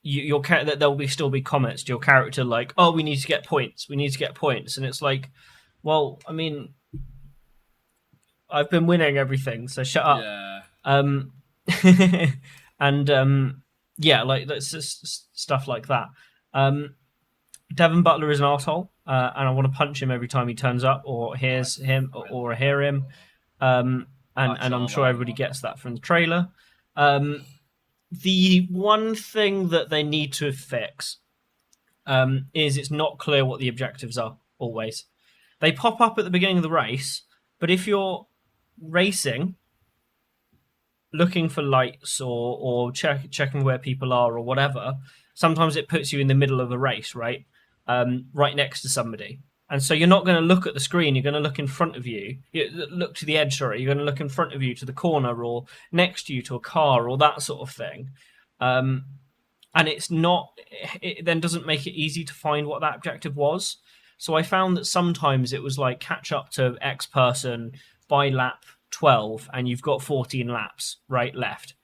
you, 0.07 0.23
your 0.23 0.43
char- 0.43 0.65
that 0.65 0.79
there 0.79 0.89
will 0.89 0.97
be 0.97 1.09
still 1.09 1.31
be 1.31 1.43
comments 1.43 1.83
to 1.83 1.89
your 1.89 1.99
character 1.99 2.45
like 2.45 2.73
oh 2.79 2.93
we 2.93 3.03
need 3.03 3.17
to 3.17 3.27
get 3.27 3.45
points, 3.45 3.89
we 3.89 3.97
need 3.97 4.11
to 4.11 4.19
get 4.19 4.35
points, 4.35 4.77
and 4.77 4.87
it's 4.87 5.03
like, 5.03 5.31
well, 5.83 6.21
I 6.27 6.33
mean, 6.33 6.75
I've 8.49 8.71
been 8.71 8.87
winning 8.87 9.19
everything, 9.19 9.67
so 9.67 9.83
shut 9.83 10.05
up. 10.05 10.21
yeah. 10.21 10.61
Um, 10.85 11.33
and 12.81 13.11
um, 13.11 13.63
yeah, 13.99 14.23
like 14.23 14.47
that's 14.47 14.71
just 14.71 15.37
stuff 15.39 15.67
like 15.67 15.89
that. 15.89 16.07
Um, 16.55 16.95
Devon 17.75 18.05
Butler 18.05 18.31
is 18.31 18.39
an 18.39 18.47
asshole, 18.47 18.93
uh, 19.09 19.31
and 19.35 19.49
I 19.49 19.51
want 19.51 19.67
to 19.67 19.77
punch 19.77 20.01
him 20.01 20.13
every 20.13 20.29
time 20.29 20.47
he 20.47 20.55
turns 20.55 20.85
up 20.85 21.03
or 21.05 21.35
hears 21.35 21.77
him 21.77 22.13
or, 22.15 22.29
or 22.31 22.55
hear 22.55 22.81
him. 22.81 23.07
Um, 23.61 24.07
and 24.37 24.57
and 24.61 24.73
I'm 24.73 24.87
sure 24.87 25.05
everybody 25.05 25.33
gets 25.33 25.63
that 25.63 25.81
from 25.81 25.95
the 25.95 26.01
trailer. 26.01 26.49
Um, 26.95 27.45
the 28.11 28.67
one 28.71 29.15
thing 29.15 29.69
that 29.69 29.91
they 29.91 30.03
need 30.03 30.33
to 30.35 30.53
fix 30.53 31.19
um, 32.07 32.47
is 32.55 32.77
it's 32.77 32.91
not 32.91 33.19
clear 33.19 33.45
what 33.45 33.61
the 33.61 33.69
objectives 33.69 34.17
are 34.17 34.39
always. 34.59 35.05
They 35.61 35.73
pop 35.73 36.01
up 36.01 36.19
at 36.19 36.25
the 36.25 36.31
beginning 36.31 36.59
of 36.59 36.63
the 36.63 36.71
race, 36.71 37.23
but 37.59 37.71
if 37.71 37.87
you're 37.87 38.27
racing, 38.81 39.57
looking 41.13 41.49
for 41.49 41.63
lights 41.63 42.21
or 42.21 42.59
or 42.61 42.93
check, 42.93 43.31
checking 43.31 43.65
where 43.65 43.79
people 43.79 44.13
are 44.13 44.37
or 44.37 44.43
whatever, 44.43 44.95
sometimes 45.35 45.77
it 45.77 45.89
puts 45.89 46.13
you 46.13 46.21
in 46.21 46.27
the 46.27 46.35
middle 46.35 46.61
of 46.61 46.71
a 46.71 46.79
race, 46.79 47.15
right? 47.15 47.47
Um, 47.87 48.27
right 48.35 48.55
next 48.55 48.83
to 48.83 48.89
somebody. 48.89 49.41
And 49.69 49.83
so 49.83 49.95
you're 49.95 50.07
not 50.07 50.25
going 50.25 50.37
to 50.37 50.47
look 50.47 50.67
at 50.67 50.75
the 50.75 50.81
screen. 50.81 51.17
You're 51.17 51.25
going 51.25 51.35
to 51.35 51.41
look 51.41 51.59
in 51.59 51.67
front 51.67 51.97
of 51.97 52.07
you. 52.07 52.39
Look 52.91 53.17
to 53.17 53.25
the 53.25 53.37
edge. 53.37 53.59
Sorry, 53.59 53.81
you're 53.81 53.93
going 53.93 53.99
to 53.99 54.05
look 54.05 54.21
in 54.21 54.29
front 54.29 54.53
of 54.53 54.63
you 54.63 54.75
to 54.77 54.85
the 54.85 54.93
corner 54.93 55.45
or 55.45 55.65
next 55.91 56.27
to 56.27 56.35
you 56.35 56.43
to 56.43 56.55
a 56.55 56.61
car 56.61 57.09
or 57.09 57.19
that 57.19 57.43
sort 57.43 57.69
of 57.69 57.75
thing. 57.75 58.11
Um, 58.61 59.05
and 59.75 59.89
it's 59.89 60.11
not. 60.11 60.53
It 61.03 61.25
then 61.25 61.41
doesn't 61.41 61.67
make 61.67 61.87
it 61.87 61.99
easy 61.99 62.25
to 62.25 62.33
find 62.33 62.67
what 62.67 62.81
that 62.81 62.95
objective 62.95 63.37
was. 63.37 63.79
So 64.19 64.35
I 64.35 64.43
found 64.43 64.77
that 64.77 64.87
sometimes 64.87 65.53
it 65.53 65.63
was 65.63 65.79
like 65.79 66.01
catch 66.01 66.33
up 66.33 66.51
to 66.53 66.77
X 66.81 67.07
person 67.07 67.73
by 68.09 68.29
lap 68.29 68.65
12 68.93 69.51
and 69.53 69.69
you've 69.69 69.83
got 69.83 70.01
14 70.01 70.49
laps 70.49 70.99
right 71.09 71.35
left 71.35 71.75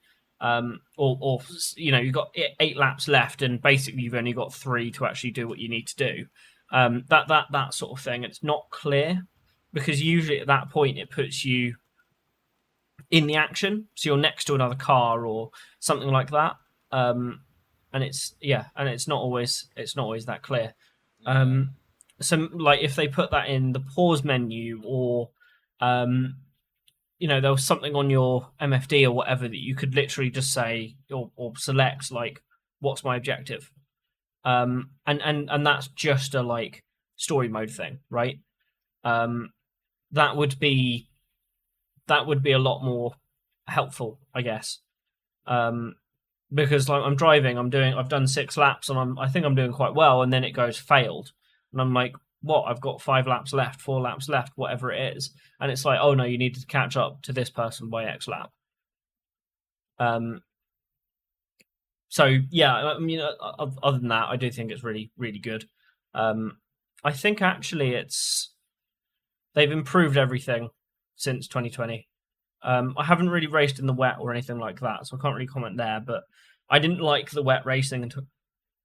um 0.41 0.79
or 0.97 1.17
or 1.21 1.41
you 1.75 1.91
know 1.91 1.99
you've 1.99 2.13
got 2.13 2.33
eight 2.59 2.77
laps 2.77 3.07
left 3.07 3.41
and 3.41 3.61
basically 3.61 4.01
you've 4.01 4.15
only 4.15 4.33
got 4.33 4.53
three 4.53 4.89
to 4.89 5.05
actually 5.05 5.31
do 5.31 5.47
what 5.47 5.59
you 5.59 5.69
need 5.69 5.85
to 5.87 5.95
do 5.95 6.25
um 6.73 7.05
that 7.07 7.29
that 7.29 7.45
that 7.51 7.73
sort 7.73 7.97
of 7.97 8.03
thing. 8.03 8.23
It's 8.23 8.43
not 8.43 8.65
clear 8.71 9.21
because 9.71 10.01
usually 10.01 10.39
at 10.39 10.47
that 10.47 10.69
point 10.69 10.97
it 10.97 11.09
puts 11.09 11.45
you 11.45 11.75
in 13.09 13.27
the 13.27 13.35
action. 13.35 13.87
So 13.95 14.09
you're 14.09 14.17
next 14.17 14.45
to 14.45 14.55
another 14.55 14.75
car 14.75 15.25
or 15.25 15.51
something 15.79 16.09
like 16.09 16.31
that. 16.31 16.55
Um 16.91 17.41
and 17.93 18.03
it's 18.03 18.35
yeah 18.41 18.65
and 18.75 18.89
it's 18.89 19.07
not 19.07 19.21
always 19.21 19.69
it's 19.77 19.95
not 19.95 20.03
always 20.03 20.25
that 20.25 20.41
clear. 20.41 20.73
Um 21.25 21.75
so 22.19 22.49
like 22.51 22.81
if 22.81 22.95
they 22.95 23.07
put 23.07 23.31
that 23.31 23.47
in 23.47 23.71
the 23.71 23.79
pause 23.79 24.23
menu 24.23 24.81
or 24.83 25.29
um 25.79 26.35
you 27.19 27.27
know 27.27 27.39
there 27.39 27.51
was 27.51 27.63
something 27.63 27.95
on 27.95 28.09
your 28.09 28.49
mfd 28.61 29.05
or 29.05 29.11
whatever 29.11 29.47
that 29.47 29.61
you 29.61 29.75
could 29.75 29.95
literally 29.95 30.29
just 30.29 30.53
say 30.53 30.95
or, 31.11 31.31
or 31.35 31.53
select 31.57 32.11
like 32.11 32.41
what's 32.79 33.03
my 33.03 33.15
objective 33.15 33.71
um 34.45 34.89
and 35.05 35.21
and 35.21 35.49
and 35.49 35.65
that's 35.65 35.87
just 35.89 36.35
a 36.35 36.41
like 36.41 36.83
story 37.15 37.47
mode 37.47 37.71
thing 37.71 37.99
right? 38.09 38.39
Um 39.03 39.51
that 40.11 40.35
would 40.35 40.59
be 40.59 41.07
that 42.07 42.27
would 42.27 42.43
be 42.43 42.51
a 42.51 42.59
lot 42.59 42.83
more 42.83 43.13
helpful 43.67 44.19
i 44.33 44.41
guess. 44.41 44.79
Um 45.47 45.95
because 46.53 46.87
like 46.87 47.01
i'm 47.03 47.15
driving 47.15 47.57
i'm 47.57 47.71
doing 47.71 47.95
i've 47.95 48.09
done 48.09 48.27
six 48.27 48.57
laps 48.57 48.89
and 48.89 48.99
i'm 48.99 49.17
i 49.17 49.27
think 49.27 49.43
i'm 49.43 49.55
doing 49.55 49.71
quite 49.71 49.95
well 49.95 50.21
and 50.21 50.31
then 50.31 50.43
it 50.43 50.51
goes 50.51 50.77
failed. 50.77 51.31
And 51.71 51.81
i'm 51.81 51.93
like 51.93 52.13
what? 52.43 52.63
I've 52.63 52.81
got 52.81 53.01
five 53.01 53.25
laps 53.25 53.53
left 53.53 53.81
four 53.81 54.01
laps 54.01 54.27
left 54.27 54.51
whatever 54.57 54.91
it 54.91 55.15
is. 55.15 55.31
And 55.59 55.71
it's 55.71 55.85
like 55.85 55.99
oh 56.01 56.13
no 56.13 56.25
you 56.25 56.37
need 56.37 56.55
to 56.55 56.65
catch 56.67 56.95
up 56.97 57.21
to 57.23 57.33
this 57.33 57.49
person 57.49 57.89
by 57.89 58.05
x 58.05 58.27
lap. 58.27 58.51
Um 59.97 60.41
so 62.13 62.37
yeah 62.51 62.75
i 62.75 62.99
mean 62.99 63.19
other 63.41 63.97
than 63.97 64.09
that 64.09 64.27
i 64.29 64.35
do 64.35 64.51
think 64.51 64.69
it's 64.69 64.83
really 64.83 65.11
really 65.17 65.39
good. 65.39 65.65
Um 66.13 66.59
i 67.03 67.11
think 67.11 67.41
actually 67.41 67.95
it's 67.95 68.53
they've 69.55 69.71
improved 69.71 70.15
everything 70.15 70.69
since 71.15 71.47
2020 71.47 72.07
um 72.61 72.93
i 72.97 73.03
haven't 73.03 73.31
really 73.31 73.47
raced 73.47 73.79
in 73.79 73.87
the 73.87 73.93
wet 73.93 74.17
or 74.19 74.31
anything 74.31 74.59
like 74.59 74.79
that 74.81 75.07
so 75.07 75.17
i 75.17 75.21
can't 75.21 75.33
really 75.33 75.47
comment 75.47 75.75
there 75.75 75.99
but 76.05 76.21
i 76.69 76.77
didn't 76.77 76.99
like 76.99 77.31
the 77.31 77.41
wet 77.41 77.65
racing 77.65 78.03
in, 78.03 78.11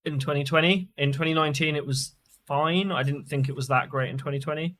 in 0.07 0.19
2020 0.19 0.89
in 0.97 1.13
2019 1.13 1.77
it 1.77 1.85
was 1.87 2.15
fine. 2.47 2.91
I 2.91 3.03
didn't 3.03 3.27
think 3.27 3.51
it 3.51 3.55
was 3.55 3.69
that 3.69 3.91
great 3.91 4.09
in 4.09 4.17
2020 4.17 4.75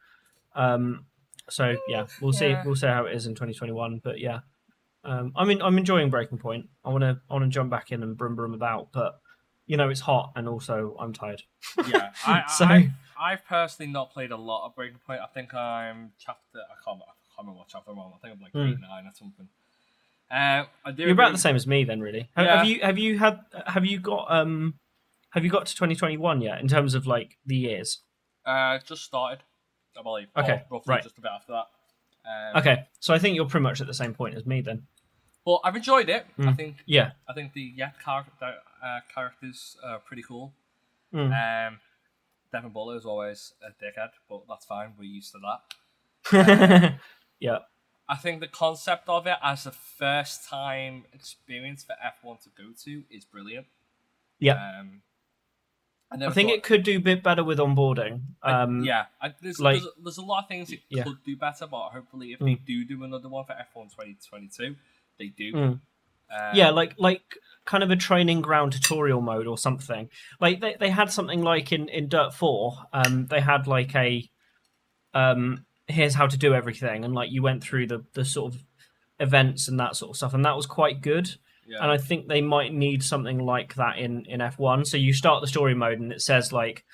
um 0.57 1.05
so 1.51 1.77
yeah 1.87 2.07
we'll 2.23 2.33
see 2.33 2.55
we'll 2.65 2.77
see 2.77 2.87
how 2.87 3.05
it 3.05 3.15
is 3.15 3.27
in 3.27 3.35
2021 3.35 4.01
but 4.03 4.19
yeah 4.19 4.39
um, 5.09 5.33
I 5.37 5.45
mean, 5.45 5.61
I'm 5.63 5.79
enjoying 5.79 6.11
Breaking 6.11 6.39
Point. 6.39 6.69
I 6.85 6.91
want 6.91 7.03
to, 7.03 7.19
I 7.31 7.33
want 7.35 7.45
to 7.45 7.51
jump 7.51 7.71
back 7.71 7.91
in 7.93 8.03
and 8.03 8.17
brum 8.17 8.35
brum 8.37 8.55
about, 8.55 8.93
but 8.93 9.21
you 9.67 9.77
know, 9.77 9.89
it's 9.89 10.01
hot, 10.01 10.33
and 10.37 10.49
also 10.49 10.97
I'm 10.99 11.13
tired. 11.13 11.43
yeah. 11.87 12.11
I, 12.27 12.45
So- 12.57 12.65
I, 12.67 12.91
I've 13.21 13.45
personally 13.47 13.91
not 13.93 14.13
played 14.13 14.31
a 14.31 14.37
lot 14.37 14.67
of 14.67 14.75
Breaking 14.77 14.99
Point. 15.07 15.21
I 15.21 15.27
think 15.27 15.53
I'm 15.55 16.13
chapter. 16.19 16.59
I 16.59 16.75
can't. 16.85 17.01
I 17.03 17.13
can't 17.35 17.47
remember 17.47 17.59
what 17.59 17.69
chapter 17.69 17.91
I'm 17.91 17.99
on. 17.99 18.13
I 18.15 18.19
think 18.19 18.35
I'm 18.37 18.41
like 18.41 18.53
Hmm. 18.53 18.73
eight, 18.73 18.81
nine, 18.81 19.07
or 19.07 19.13
something. 19.15 19.49
Uh, 20.31 20.65
I 20.85 20.91
do. 20.93 21.03
You're 21.05 21.13
about 21.13 21.29
agree- 21.29 21.37
the 21.37 21.41
same 21.41 21.57
as 21.57 21.67
me, 21.67 21.85
then, 21.85 22.01
really. 22.01 22.29
Have, 22.37 22.47
Yeah. 22.47 22.57
have 22.59 22.67
you, 22.69 22.81
have 22.83 22.99
you 22.99 23.19
had, 23.19 23.41
have 23.67 23.85
you 23.87 23.99
got 23.99 24.27
um, 24.31 24.75
have 25.31 25.45
you 25.45 25.51
got 25.51 25.67
to 25.67 25.75
2021 25.75 26.41
yet 26.43 26.61
in 26.61 26.69
terms 26.69 26.95
of 26.95 27.07
like 27.07 27.39
the 27.47 27.57
years? 27.57 28.01
Uh, 28.47 28.79
just 28.87 29.05
started, 29.05 29.41
I 29.99 30.03
believe. 30.03 30.29
Okay, 30.37 30.63
roughly 30.71 30.91
right. 30.93 31.03
just 31.03 31.19
a 31.19 31.21
bit 31.21 31.31
after 31.35 31.53
that. 31.53 31.67
Um, 32.55 32.61
Okay, 32.61 32.87
so 33.01 33.15
I 33.15 33.19
think 33.19 33.37
you're 33.37 33.47
pretty 33.47 33.63
much 33.65 33.81
at 33.81 33.87
the 33.87 33.95
same 33.95 34.15
point 34.15 34.35
as 34.37 34.47
me 34.47 34.61
then. 34.61 34.83
But 35.49 35.61
I've 35.65 35.77
enjoyed 35.77 36.11
it. 36.11 36.27
I 36.39 36.43
Mm. 36.43 36.57
think 36.57 36.77
Yeah. 36.85 37.13
I 37.27 37.33
think 37.33 37.55
the 37.55 37.63
Yet 37.63 37.95
character 38.05 38.57
uh, 38.83 39.01
characters 39.15 39.79
are 39.83 39.99
pretty 39.99 40.23
cool. 40.23 40.53
Mm. 41.15 41.33
Um, 41.69 41.81
Devon 42.53 42.71
Butler 42.71 42.97
is 42.97 43.07
always 43.07 43.55
a 43.67 43.71
dickhead, 43.83 44.11
but 44.29 44.43
that's 44.47 44.67
fine. 44.67 44.93
We're 44.99 45.05
used 45.05 45.33
to 45.33 45.39
that. 45.49 46.99
yeah. 47.41 47.59
I 48.11 48.17
think 48.17 48.41
the 48.41 48.47
concept 48.49 49.09
of 49.09 49.27
it 49.27 49.39
as 49.43 49.65
a 49.65 49.71
first 49.73 50.47
time 50.51 51.05
experience 51.15 51.83
for 51.83 51.95
F1 51.95 52.43
to 52.43 52.51
go 52.51 52.73
to 52.85 53.05
is 53.11 53.25
brilliant. 53.25 53.67
Yeah. 54.39 54.53
Um, 54.81 55.01
I, 56.11 56.27
I 56.27 56.31
think 56.31 56.51
thought- 56.51 56.57
it 56.59 56.63
could 56.63 56.83
do 56.83 56.99
a 56.99 57.01
bit 57.01 57.23
better 57.23 57.43
with 57.43 57.59
onboarding. 57.59 58.21
I- 58.43 58.53
Um, 58.63 58.85
yeah, 58.85 59.07
I, 59.21 59.33
there's, 59.41 59.61
like- 59.61 59.81
there's, 59.81 59.93
there's 60.03 60.19
a 60.19 60.23
lot 60.23 60.43
of 60.43 60.49
things 60.49 60.71
it 60.73 60.81
Yeah. 60.91 61.05
could 61.05 61.25
do 61.25 61.37
better, 61.39 61.67
but 61.67 61.89
hopefully, 61.89 62.33
if 62.35 62.39
Mm. 62.41 62.45
they 62.47 62.55
do 62.57 62.85
do 62.85 63.03
another 63.05 63.31
one 63.31 63.47
for 63.47 63.55
F1 63.55 63.89
2022, 63.95 64.77
they 65.19 65.29
do. 65.29 65.53
Mm. 65.53 65.61
Um, 65.61 65.81
yeah, 66.55 66.71
like 66.71 66.95
like 66.99 67.23
kind 67.65 67.83
of 67.83 67.91
a 67.91 67.97
training 67.97 68.41
ground 68.41 68.73
tutorial 68.73 69.21
mode 69.21 69.47
or 69.47 69.59
something. 69.59 70.09
Like 70.41 70.61
they, 70.61 70.77
they 70.81 70.91
had 70.91 71.13
something 71.13 71.43
like 71.43 71.71
in, 71.73 71.89
in 71.89 72.09
Dirt 72.09 72.33
Four, 72.35 72.75
um, 72.93 73.27
they 73.27 73.41
had 73.41 73.67
like 73.67 73.95
a 73.95 74.29
um 75.15 75.65
here's 75.87 76.15
how 76.15 76.27
to 76.27 76.37
do 76.37 76.55
everything 76.55 77.05
and 77.05 77.15
like 77.15 77.33
you 77.33 77.43
went 77.43 77.63
through 77.63 77.87
the, 77.87 78.05
the 78.13 78.25
sort 78.25 78.55
of 78.55 78.63
events 79.19 79.69
and 79.69 79.81
that 79.81 79.97
sort 79.97 80.11
of 80.11 80.17
stuff 80.17 80.35
and 80.35 80.45
that 80.45 80.55
was 80.55 80.67
quite 80.67 81.01
good. 81.01 81.35
yeah. 81.67 81.79
And 81.81 81.91
I 81.91 81.97
think 81.97 82.29
they 82.29 82.43
might 82.43 82.73
need 82.73 83.03
something 83.03 83.39
like 83.39 83.75
that 83.75 83.99
in, 83.99 84.27
in 84.27 84.41
F 84.41 84.59
one. 84.59 84.85
So 84.85 84.97
you 84.97 85.13
start 85.13 85.41
the 85.41 85.47
story 85.47 85.75
mode 85.75 85.99
and 85.99 86.13
it 86.13 86.21
says 86.21 86.53
like 86.53 86.85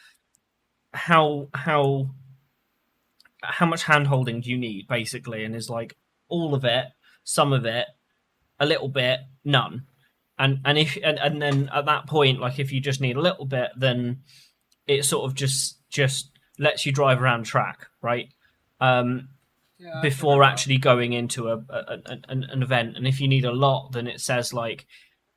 how 0.92 1.48
how 1.54 2.10
how 3.42 3.66
much 3.66 3.82
hand 3.82 4.06
holding 4.06 4.40
do 4.40 4.50
you 4.50 4.56
need 4.56 4.86
basically 4.88 5.44
and 5.44 5.54
is 5.54 5.68
like 5.68 5.96
all 6.28 6.54
of 6.54 6.64
it, 6.64 6.86
some 7.24 7.52
of 7.52 7.66
it, 7.66 7.86
a 8.60 8.66
little 8.66 8.88
bit, 8.88 9.20
none. 9.44 9.86
And 10.38 10.60
and 10.64 10.78
if 10.78 10.96
and, 11.02 11.18
and 11.18 11.40
then 11.40 11.70
at 11.72 11.86
that 11.86 12.06
point, 12.06 12.40
like 12.40 12.58
if 12.58 12.72
you 12.72 12.80
just 12.80 13.00
need 13.00 13.16
a 13.16 13.20
little 13.20 13.46
bit, 13.46 13.70
then 13.76 14.22
it 14.86 15.04
sort 15.04 15.24
of 15.30 15.34
just 15.36 15.78
just 15.90 16.30
lets 16.58 16.84
you 16.86 16.92
drive 16.92 17.22
around 17.22 17.44
track, 17.44 17.86
right? 18.02 18.28
Um, 18.80 19.28
Yeah, 19.78 20.00
before 20.02 20.42
actually 20.42 20.78
going 20.78 21.12
into 21.12 21.48
a, 21.48 21.56
a 21.68 21.98
an, 22.06 22.24
an 22.28 22.44
an 22.50 22.62
event. 22.62 22.96
And 22.96 23.06
if 23.06 23.20
you 23.20 23.28
need 23.28 23.44
a 23.44 23.52
lot, 23.52 23.92
then 23.92 24.06
it 24.06 24.20
says 24.20 24.52
like 24.52 24.86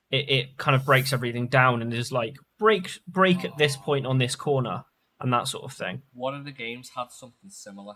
it, 0.09 0.29
it 0.29 0.57
kind 0.57 0.75
of 0.75 0.85
breaks 0.85 1.13
everything 1.13 1.47
down 1.47 1.81
and 1.81 1.93
is 1.93 2.11
like 2.11 2.35
break 2.57 2.89
break 3.07 3.45
at 3.45 3.57
this 3.57 3.75
point 3.77 4.05
on 4.07 4.17
this 4.17 4.35
corner 4.35 4.85
and 5.19 5.31
that 5.33 5.47
sort 5.47 5.63
of 5.63 5.73
thing. 5.73 6.01
one 6.13 6.33
of 6.35 6.45
the 6.45 6.51
games 6.51 6.91
had 6.95 7.11
something 7.11 7.49
similar. 7.49 7.95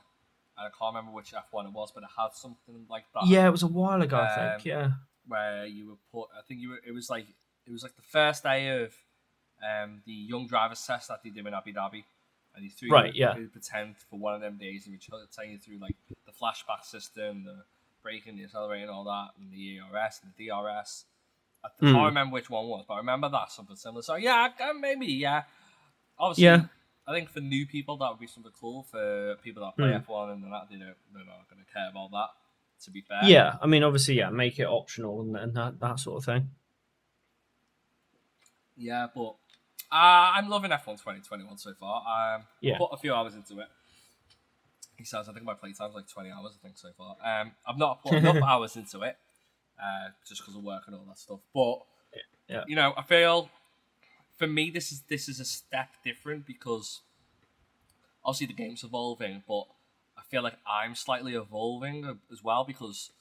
And 0.58 0.68
I 0.68 0.70
can't 0.78 0.94
remember 0.94 1.16
which 1.16 1.32
F1 1.34 1.66
it 1.66 1.72
was, 1.74 1.92
but 1.94 2.04
it 2.04 2.10
had 2.18 2.34
something 2.34 2.86
like 2.90 3.06
that. 3.14 3.26
Yeah, 3.28 3.48
it 3.48 3.52
was 3.52 3.64
a 3.64 3.68
while 3.68 4.02
ago, 4.02 4.18
I 4.18 4.28
Um, 4.28 4.52
think. 4.58 4.66
Yeah. 4.66 4.90
Where 5.28 5.66
you 5.66 5.90
were 5.90 5.98
put. 6.12 6.30
I 6.38 6.42
think 6.48 6.60
you 6.62 6.70
were. 6.70 6.80
It 6.86 6.92
was 6.94 7.10
like 7.10 7.26
it 7.66 7.72
was 7.72 7.84
like 7.84 7.96
the 7.96 8.02
first 8.02 8.44
day 8.44 8.84
of 8.84 8.94
um, 9.64 10.02
the 10.06 10.12
young 10.14 10.48
drivers 10.48 10.84
test 10.86 11.08
that 11.10 11.24
they 11.24 11.30
do 11.30 11.46
in 11.46 11.54
Abu 11.54 11.74
Dhabi, 11.74 12.04
and 12.56 12.64
you 12.64 12.70
threw 12.70 12.90
Right, 12.90 13.14
you 13.14 13.22
yeah. 13.26 13.36
pretend 13.52 13.98
for 14.10 14.18
one 14.20 14.34
of 14.36 14.42
them 14.42 14.58
days, 14.58 14.86
and 14.86 14.94
you 14.94 15.00
were 15.12 15.20
taking 15.36 15.54
you 15.54 15.58
through 15.60 15.78
like 15.80 15.96
the 16.26 16.32
flashback 16.32 16.84
system, 16.84 17.44
the 17.46 17.64
braking, 18.04 18.38
the 18.38 18.44
accelerating, 18.46 18.90
all 18.90 19.04
that, 19.04 19.30
and 19.40 19.52
the 19.52 19.78
ERS 19.80 20.22
and 20.24 20.32
the 20.38 20.48
DRS. 20.48 21.06
I 21.64 21.70
can't 21.80 22.06
remember 22.06 22.34
which 22.34 22.50
one 22.50 22.68
was, 22.68 22.86
but 22.88 22.96
I 22.96 22.98
remember 22.98 23.30
that 23.30 23.52
something 23.52 23.76
similar. 23.76 24.02
So 24.02 24.16
yeah, 24.16 24.50
maybe 24.80 25.06
yeah. 25.06 25.44
Obviously, 26.18 26.46
Yeah. 26.46 26.66
I 27.08 27.14
think 27.14 27.30
for 27.30 27.40
new 27.40 27.66
people 27.68 27.98
that 27.98 28.10
would 28.10 28.20
be 28.20 28.26
something 28.28 28.52
cool. 28.60 28.84
For 28.90 29.36
people 29.44 29.64
that 29.64 29.76
play 29.76 29.92
Hmm. 29.92 30.12
F1 30.12 30.34
and 30.34 30.44
that 30.46 30.68
they 30.72 30.78
don't, 30.78 30.96
they're 31.14 31.24
not 31.26 31.48
going 31.50 31.64
to 31.64 31.72
care 31.72 31.90
about 31.90 32.10
that. 32.12 32.30
To 32.86 32.92
be 32.92 33.02
fair, 33.02 33.20
Yeah, 33.24 33.58
I 33.62 33.68
mean, 33.68 33.84
obviously, 33.84 34.16
yeah, 34.16 34.30
make 34.32 34.58
it 34.60 34.66
optional 34.66 35.22
and, 35.22 35.36
and 35.38 35.54
that, 35.56 35.80
that 35.80 36.00
sort 36.00 36.18
of 36.18 36.26
thing. 36.26 36.50
Yeah, 38.76 39.08
but 39.14 39.36
uh, 39.92 40.34
I'm 40.36 40.50
loving 40.50 40.72
F1 40.72 40.86
2021 40.98 41.58
so 41.58 41.74
far. 41.80 42.36
Um, 42.38 42.44
Yeah. 42.62 42.78
put 42.78 42.90
a 42.92 42.98
few 42.98 43.14
hours 43.14 43.36
into 43.36 43.60
it. 43.60 43.68
He 44.98 45.04
says 45.06 45.28
I 45.30 45.34
think 45.34 45.46
my 45.46 45.54
playtime's 45.54 45.94
like 45.96 46.08
20 46.08 46.30
hours. 46.32 46.58
I 46.60 46.64
think 46.64 46.78
so 46.78 46.90
far. 46.98 47.16
Um, 47.24 47.52
I've 47.68 47.78
not 47.78 48.02
put 48.02 48.14
enough 48.18 48.42
hours 48.44 48.76
into 48.76 49.02
it, 49.02 49.18
uh, 49.82 50.10
just 50.28 50.42
because 50.42 50.56
of 50.56 50.64
work 50.64 50.84
and 50.88 50.96
all 50.96 51.06
that 51.08 51.18
stuff. 51.18 51.40
But 51.54 51.80
Yeah. 52.48 52.64
you 52.68 52.76
know, 52.76 52.94
I 52.98 53.04
feel 53.04 53.50
for 54.38 54.48
me 54.48 54.70
this 54.72 54.92
is 54.92 55.02
this 55.08 55.30
is 55.30 55.40
a 55.40 55.46
step 55.46 55.90
different 56.04 56.46
because 56.48 57.02
obviously 58.24 58.48
the 58.48 58.54
game's 58.54 58.84
evolving, 58.84 59.44
but 59.48 59.66
feel 60.32 60.42
like 60.42 60.58
I'm 60.66 60.96
slightly 60.96 61.36
evolving 61.36 62.18
as 62.32 62.44
well 62.44 62.64
because. 62.64 63.12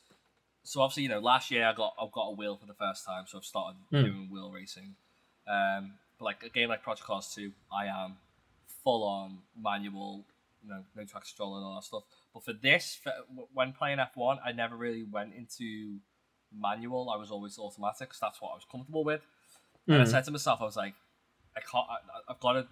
So 0.63 0.83
obviously, 0.83 1.05
you 1.05 1.09
know, 1.09 1.21
last 1.21 1.51
year 1.51 1.67
I 1.67 1.73
got 1.73 1.95
I've 2.01 2.13
got 2.13 2.27
a 2.29 2.35
wheel 2.35 2.57
for 2.57 2.67
the 2.67 2.75
first 2.75 3.05
time, 3.05 3.25
so 3.27 3.39
I've 3.39 3.45
started 3.45 3.79
Hmm. 3.91 4.03
doing 4.05 4.29
wheel 4.31 4.51
racing. 4.53 4.95
Um, 5.49 5.95
but 6.19 6.27
like 6.27 6.43
a 6.45 6.49
game 6.51 6.69
like 6.69 6.83
Project 6.83 7.07
Cars 7.07 7.33
2, 7.35 7.51
I 7.73 7.87
am 7.87 8.19
full 8.85 9.03
on 9.03 9.39
manual, 9.57 10.25
you 10.63 10.69
know, 10.69 10.85
no 10.95 11.05
track 11.05 11.25
control 11.25 11.57
and 11.57 11.65
all 11.65 11.75
that 11.77 11.85
stuff. 11.85 12.03
But 12.35 12.45
for 12.45 12.53
this, 12.53 12.95
for, 13.03 13.13
when 13.55 13.73
playing 13.73 13.99
F1, 13.99 14.39
I 14.45 14.53
never 14.53 14.77
really 14.77 15.03
went 15.03 15.33
into 15.35 15.99
manual. 16.53 17.11
I 17.11 17.17
was 17.17 17.31
always 17.31 17.59
automatic 17.59 18.11
that's 18.21 18.41
what 18.41 18.51
I 18.53 18.55
was 18.55 18.67
comfortable 18.71 19.03
with. 19.03 19.23
And 19.89 19.97
I 20.03 20.05
Mm. 20.05 20.11
said 20.11 20.25
to 20.27 20.31
myself, 20.31 20.61
I 20.61 20.65
was 20.65 20.77
like, 20.77 20.95
I 21.57 21.61
can't, 21.61 21.87
I, 21.89 21.97
I've 22.33 22.41
got 22.41 22.53
to 22.53 22.67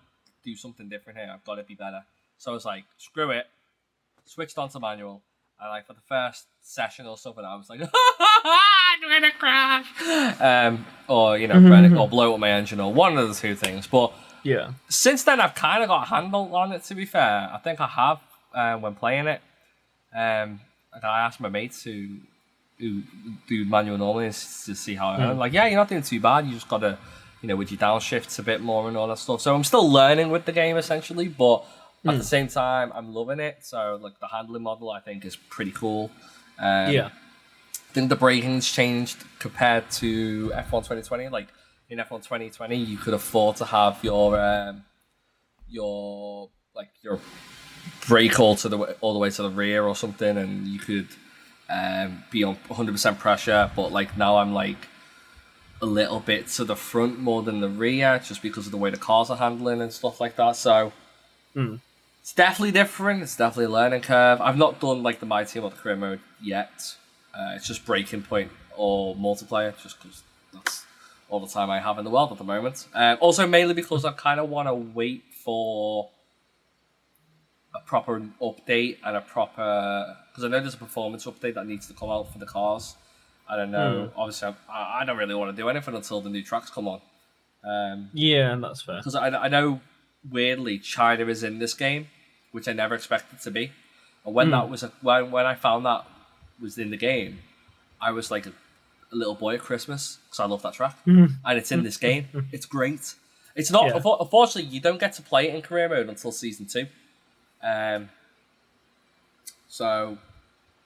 do 0.45 0.55
something 0.55 0.89
different 0.91 1.19
here. 1.19 1.31
I've 1.33 1.45
got 1.45 1.57
to 1.57 1.65
be 1.65 1.75
better. 1.75 2.05
So 2.37 2.51
I 2.53 2.55
was 2.55 2.65
like, 2.67 2.85
screw 2.99 3.31
it. 3.31 3.47
Switched 4.29 4.59
on 4.59 4.69
to 4.71 4.81
manual. 4.81 5.23
And 5.61 5.71
like 5.71 5.87
for 5.87 5.93
the 5.95 6.01
first 6.09 6.47
session 6.61 7.07
or 7.07 7.17
something, 7.19 7.45
I 7.45 7.57
was 7.57 7.69
like, 7.69 7.81
I'm 7.83 9.01
gonna 9.03 9.33
crash. 9.33 9.87
Um, 10.41 10.87
or 11.09 11.37
you 11.39 11.49
know, 11.49 11.61
burn 11.61 11.85
it, 11.85 11.93
or 11.97 12.09
blow 12.09 12.35
up 12.35 12.41
my 12.41 12.51
engine, 12.51 12.79
or 12.81 12.93
one 12.93 13.19
of 13.19 13.29
the 13.29 13.35
two 13.35 13.57
things. 13.57 13.87
But 13.87 14.13
Yeah. 14.45 14.73
since 14.89 15.25
then, 15.25 15.41
I've 15.41 15.55
kind 15.55 15.83
of 15.83 15.89
got 15.89 16.05
a 16.07 16.11
handle 16.11 16.55
on 16.55 16.73
it. 16.73 16.85
To 16.85 16.95
be 16.95 17.05
fair, 17.07 17.51
I 17.53 17.59
think 17.59 17.81
I 17.81 17.87
have 17.89 18.21
uh, 18.55 18.77
when 18.79 18.95
playing 18.95 19.27
it. 19.27 19.41
Um, 20.15 20.61
like 20.93 21.05
I 21.05 21.21
asked 21.27 21.41
my 21.41 21.49
mates 21.49 21.83
who 21.83 22.19
who 22.79 23.03
do 23.49 23.65
manual 23.65 23.99
normally 23.99 24.29
to 24.29 24.33
see 24.33 24.95
how 24.95 25.09
I 25.09 25.17
am. 25.31 25.39
Like, 25.39 25.53
yeah, 25.53 25.67
you're 25.67 25.77
not 25.77 25.89
doing 25.89 26.03
too 26.03 26.21
bad. 26.21 26.47
You 26.47 26.53
just 26.55 26.69
got 26.69 26.79
to, 26.79 26.97
you 27.43 27.49
know, 27.49 27.57
with 27.57 27.73
your 27.73 27.81
downshifts 27.81 28.39
a 28.39 28.43
bit 28.45 28.61
more 28.61 28.87
and 28.87 28.97
all 28.97 29.09
that 29.09 29.19
stuff. 29.19 29.41
So 29.41 29.53
I'm 29.57 29.65
still 29.65 29.91
learning 29.91 30.31
with 30.31 30.45
the 30.45 30.53
game 30.53 30.77
essentially, 30.77 31.27
but 31.27 31.65
at 32.07 32.17
the 32.17 32.25
same 32.25 32.49
time, 32.49 32.93
I'm 32.95 33.13
loving 33.13 33.41
it. 33.41 33.59
So 33.63 33.99
like 34.01 34.19
the 34.21 34.29
handling 34.29 34.63
model, 34.63 34.91
I 34.91 35.01
think 35.01 35.25
is 35.25 35.37
pretty 35.37 35.73
cool. 35.73 36.11
Um, 36.59 36.93
yeah. 36.93 37.11
I 37.75 37.93
think 37.93 38.09
the 38.09 38.17
braking's 38.17 38.71
changed 38.71 39.25
compared 39.39 39.91
to 39.93 40.51
F1 40.51 40.71
2020. 40.71 41.29
Like 41.29 41.49
in 41.89 41.99
F1 41.99 42.23
2020, 42.23 42.77
you 42.77 42.97
could 42.99 43.15
afford 43.15 43.57
to 43.57 43.65
have 43.65 43.99
your 44.03 44.39
um, 44.39 44.85
your 45.69 46.51
like 46.75 46.91
your 47.03 47.19
brake 48.07 48.39
all 48.39 48.55
to 48.57 48.69
the 48.69 48.79
way, 48.79 48.95
all 49.01 49.13
the 49.13 49.19
way 49.19 49.31
to 49.31 49.43
the 49.43 49.51
rear 49.51 49.85
or 49.85 49.97
something, 49.97 50.37
and 50.37 50.67
you 50.67 50.79
could 50.79 51.09
um, 51.69 52.23
be 52.31 52.45
on 52.45 52.57
100% 52.69 53.19
pressure. 53.19 53.71
But 53.75 53.91
like 53.91 54.17
now, 54.17 54.37
I'm 54.37 54.53
like 54.53 54.89
a 55.81 55.87
little 55.87 56.21
bit 56.21 56.49
to 56.49 56.65
the 56.65 56.77
front 56.77 57.19
more 57.19 57.43
than 57.43 57.61
the 57.61 57.69
rear, 57.69 58.21
just 58.25 58.43
because 58.43 58.67
of 58.67 58.73
the 58.73 58.79
way 58.79 58.91
the 58.91 58.99
cars 58.99 59.31
are 59.31 59.37
handling 59.37 59.81
and 59.81 59.93
stuff 59.93 60.21
like 60.21 60.37
that. 60.37 60.57
So. 60.57 60.93
It's 62.29 62.35
definitely 62.35 62.73
different. 62.73 63.23
It's 63.23 63.37
definitely 63.37 63.65
a 63.65 63.71
learning 63.71 64.03
curve. 64.03 64.43
I've 64.43 64.59
not 64.59 64.81
done 64.81 65.03
like 65.03 65.19
the 65.19 65.25
My 65.25 65.45
Team 65.45 65.65
or 65.65 65.71
the 65.71 65.77
career 65.77 65.97
mode 65.97 66.21
yet. 66.43 66.95
Uh, 67.33 67.55
it's 67.57 67.67
just 67.67 67.87
Breaking 67.87 68.21
Point 68.21 68.51
or 68.77 69.17
multiplayer, 69.17 69.75
just 69.83 69.99
because 69.99 70.23
that's 70.53 70.85
all 71.31 71.41
the 71.41 71.49
time 71.49 71.71
I 71.71 71.81
have 71.81 71.97
in 71.97 72.05
the 72.05 72.11
world 72.11 72.31
at 72.31 72.37
the 72.37 72.45
moment. 72.45 72.87
Uh, 72.95 73.17
also, 73.19 73.47
mainly 73.47 73.73
because 73.73 74.05
I 74.05 74.13
kind 74.13 74.41
of 74.41 74.51
want 74.51 74.69
to 74.69 74.75
wait 74.75 75.25
for 75.43 76.11
a 77.75 77.81
proper 77.87 78.21
update 78.43 78.99
and 79.03 79.17
a 79.17 79.23
proper 79.23 80.15
because 80.29 80.45
I 80.45 80.49
know 80.49 80.61
there's 80.61 80.75
a 80.75 80.77
performance 80.77 81.25
update 81.25 81.55
that 81.55 81.67
needs 81.67 81.87
to 81.87 81.95
come 81.95 82.11
out 82.11 82.31
for 82.31 82.39
the 82.39 82.45
cars. 82.45 82.95
I 83.49 83.57
don't 83.57 83.71
know. 83.71 84.13
Obviously, 84.15 84.55
I, 84.69 84.99
I 85.01 85.05
don't 85.07 85.17
really 85.17 85.35
want 85.35 85.57
to 85.57 85.63
do 85.63 85.71
anything 85.71 85.95
until 85.95 86.21
the 86.21 86.29
new 86.29 86.43
tracks 86.43 86.69
come 86.69 86.89
on. 86.89 87.01
Um, 87.65 88.11
Yeah, 88.13 88.55
that's 88.57 88.83
fair. 88.83 88.99
because 88.99 89.15
I, 89.15 89.29
I 89.29 89.49
know 89.49 89.81
weirdly 90.31 90.79
China 90.79 91.25
is 91.29 91.43
in 91.43 91.59
this 91.59 91.73
game, 91.73 92.09
which 92.59 92.67
I 92.67 92.73
never 92.73 92.97
expected 92.97 93.41
to 93.43 93.53
be. 93.53 93.71
And 94.27 94.35
when 94.35 94.51
that 94.51 94.69
was 94.69 94.83
a, 94.83 94.91
when 95.01 95.31
when 95.31 95.47
I 95.47 95.55
found 95.55 95.87
that 95.87 96.05
was 96.61 96.77
in 96.77 96.91
the 96.91 96.97
game, 96.97 97.39
I 98.01 98.11
was 98.11 98.33
like 98.33 98.47
a, 98.47 98.53
a 99.13 99.17
little 99.17 99.37
boy 99.37 99.55
at 99.55 99.61
Christmas 99.61 100.19
because 100.25 100.41
I 100.41 100.47
love 100.47 100.63
that 100.63 100.73
track, 100.75 100.97
and 101.07 101.59
it's 101.59 101.71
in 101.71 101.85
this 101.85 101.97
game. 101.97 102.27
It's 102.53 102.67
great. 102.67 103.15
It's 103.55 103.71
not. 103.71 103.87
Yeah. 103.87 104.01
Unfortunately, 104.21 104.69
you 104.75 104.81
don't 104.81 104.99
get 104.99 105.13
to 105.15 105.23
play 105.23 105.49
it 105.49 105.55
in 105.55 105.63
career 105.63 105.89
mode 105.89 106.09
until 106.09 106.33
season 106.33 106.67
two. 106.67 106.87
Um. 107.63 108.09
So, 109.69 110.19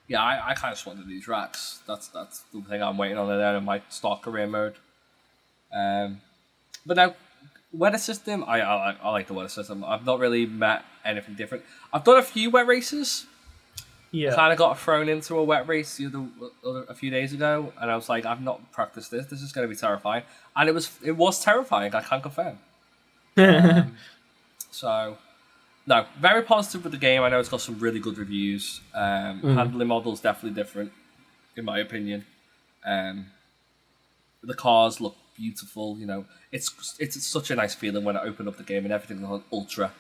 yeah, 0.09 0.23
I, 0.23 0.51
I 0.51 0.55
kind 0.55 0.73
of 0.73 0.77
just 0.77 0.87
want 0.87 0.99
to 1.01 1.07
do 1.07 1.21
tracks. 1.21 1.81
That's 1.87 2.09
that's 2.09 2.41
the 2.53 2.61
thing 2.61 2.83
I'm 2.83 2.99
waiting 2.99 3.17
on, 3.17 3.31
and 3.31 3.41
then 3.41 3.55
I 3.55 3.61
might 3.61 3.91
start 3.91 4.21
career 4.21 4.47
mode. 4.47 4.75
Um, 5.73 6.21
but 6.85 6.97
now 6.99 7.15
weather 7.73 7.99
system, 7.99 8.45
I, 8.47 8.61
I 8.61 8.97
I 9.03 9.11
like 9.11 9.27
the 9.27 9.35
weather 9.35 9.49
system. 9.49 9.85
I've 9.85 10.05
not 10.05 10.19
really 10.19 10.47
met 10.47 10.85
anything 11.05 11.35
different. 11.35 11.65
I've 11.93 12.05
done 12.05 12.19
a 12.19 12.23
few 12.23 12.51
wet 12.51 12.67
races. 12.67 13.27
Yeah. 14.11 14.35
Kind 14.35 14.53
of 14.53 14.59
got 14.59 14.79
thrown 14.79 15.09
into 15.09 15.39
a 15.39 15.43
wet 15.43 15.67
race 15.67 15.97
the 15.97 16.07
other, 16.07 16.27
other 16.67 16.85
a 16.87 16.95
few 16.95 17.11
days 17.11 17.33
ago, 17.33 17.73
and 17.81 17.91
I 17.91 17.97
was 17.97 18.11
like, 18.11 18.27
I've 18.27 18.43
not 18.43 18.71
practiced 18.71 19.11
this. 19.11 19.27
This 19.27 19.41
is 19.41 19.53
going 19.53 19.67
to 19.67 19.75
be 19.75 19.79
terrifying, 19.79 20.25
and 20.55 20.69
it 20.69 20.73
was 20.73 20.91
it 21.03 21.13
was 21.13 21.43
terrifying. 21.43 21.95
I 21.95 22.03
can't 22.03 22.23
confirm. 22.23 22.59
Um, 23.39 23.97
so, 24.71 25.17
no, 25.87 26.05
very 26.19 26.43
positive 26.43 26.83
with 26.83 26.93
the 26.93 26.99
game. 26.99 27.23
I 27.23 27.31
know 27.31 27.41
it's 27.41 27.49
got 27.49 27.63
some 27.63 27.79
really 27.79 27.99
good 27.99 28.19
reviews. 28.19 28.81
Um, 28.95 29.41
Handling 29.43 29.89
model's 29.89 30.21
definitely 30.21 30.61
different, 30.61 30.93
in 31.57 31.65
my 31.65 31.79
opinion. 31.79 32.27
Um, 32.85 33.27
the 34.43 34.55
cars 34.55 35.01
look 35.01 35.17
beautiful. 35.35 35.99
You 35.99 36.07
know, 36.07 36.25
it's 36.51 36.97
it's 36.99 37.25
such 37.27 37.51
a 37.51 37.55
nice 37.55 37.75
feeling 37.75 38.05
when 38.05 38.17
I 38.17 38.23
open 38.23 38.49
up 38.49 38.57
the 38.57 38.63
game 38.63 38.85
and 38.85 38.93
everything's 38.93 39.25
on 39.25 39.43
ultra. 39.53 39.93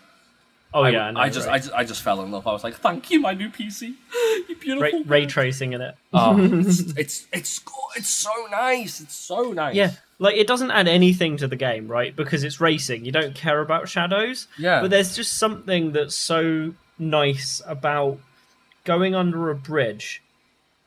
oh 0.74 0.82
I, 0.82 0.90
yeah. 0.90 1.10
know, 1.10 1.20
I 1.20 1.28
just 1.28 1.46
right. 1.46 1.54
I 1.54 1.58
just 1.58 1.72
I 1.74 1.84
just 1.84 2.02
fell 2.02 2.22
in 2.22 2.30
love. 2.30 2.46
I 2.46 2.52
was 2.52 2.64
like, 2.64 2.74
thank 2.74 3.10
you, 3.10 3.20
my 3.20 3.34
new 3.34 3.48
PC. 3.48 3.94
you 4.48 4.56
beautiful. 4.60 5.00
ray, 5.00 5.02
ray 5.04 5.26
tracing 5.26 5.72
in 5.72 5.80
it. 5.80 5.94
Oh, 6.12 6.36
it's 6.38 6.80
it's 6.96 7.26
it's 7.32 7.60
it's 7.96 8.08
so 8.08 8.30
nice. 8.50 9.00
It's 9.00 9.14
so 9.14 9.52
nice. 9.52 9.74
Yeah, 9.74 9.92
like 10.18 10.36
it 10.36 10.46
doesn't 10.46 10.70
add 10.70 10.88
anything 10.88 11.36
to 11.38 11.48
the 11.48 11.56
game, 11.56 11.88
right? 11.88 12.14
Because 12.14 12.44
it's 12.44 12.60
racing. 12.60 13.04
You 13.04 13.12
don't 13.12 13.34
care 13.34 13.60
about 13.60 13.88
shadows. 13.88 14.46
Yeah. 14.58 14.80
But 14.80 14.90
there's 14.90 15.16
just 15.16 15.38
something 15.38 15.92
that's 15.92 16.14
so 16.14 16.74
nice 16.98 17.62
about 17.66 18.18
going 18.84 19.14
under 19.14 19.50
a 19.50 19.54
bridge 19.54 20.22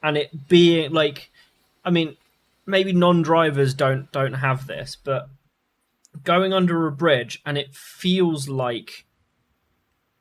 and 0.04 0.18
it 0.18 0.48
being 0.48 0.92
like 0.92 1.30
I 1.84 1.92
mean, 1.92 2.18
maybe 2.66 2.94
non-drivers 2.94 3.74
don't 3.74 4.12
don't 4.12 4.34
have 4.34 4.68
this, 4.68 4.96
but 5.04 5.30
going 6.24 6.54
under 6.54 6.88
a 6.88 6.92
bridge 6.92 7.42
and 7.46 7.58
it 7.58 7.74
feels 7.76 8.48
like 8.48 9.06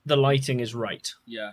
the 0.05 0.17
lighting 0.17 0.61
is 0.61 0.75
right. 0.75 1.15
Yeah. 1.27 1.53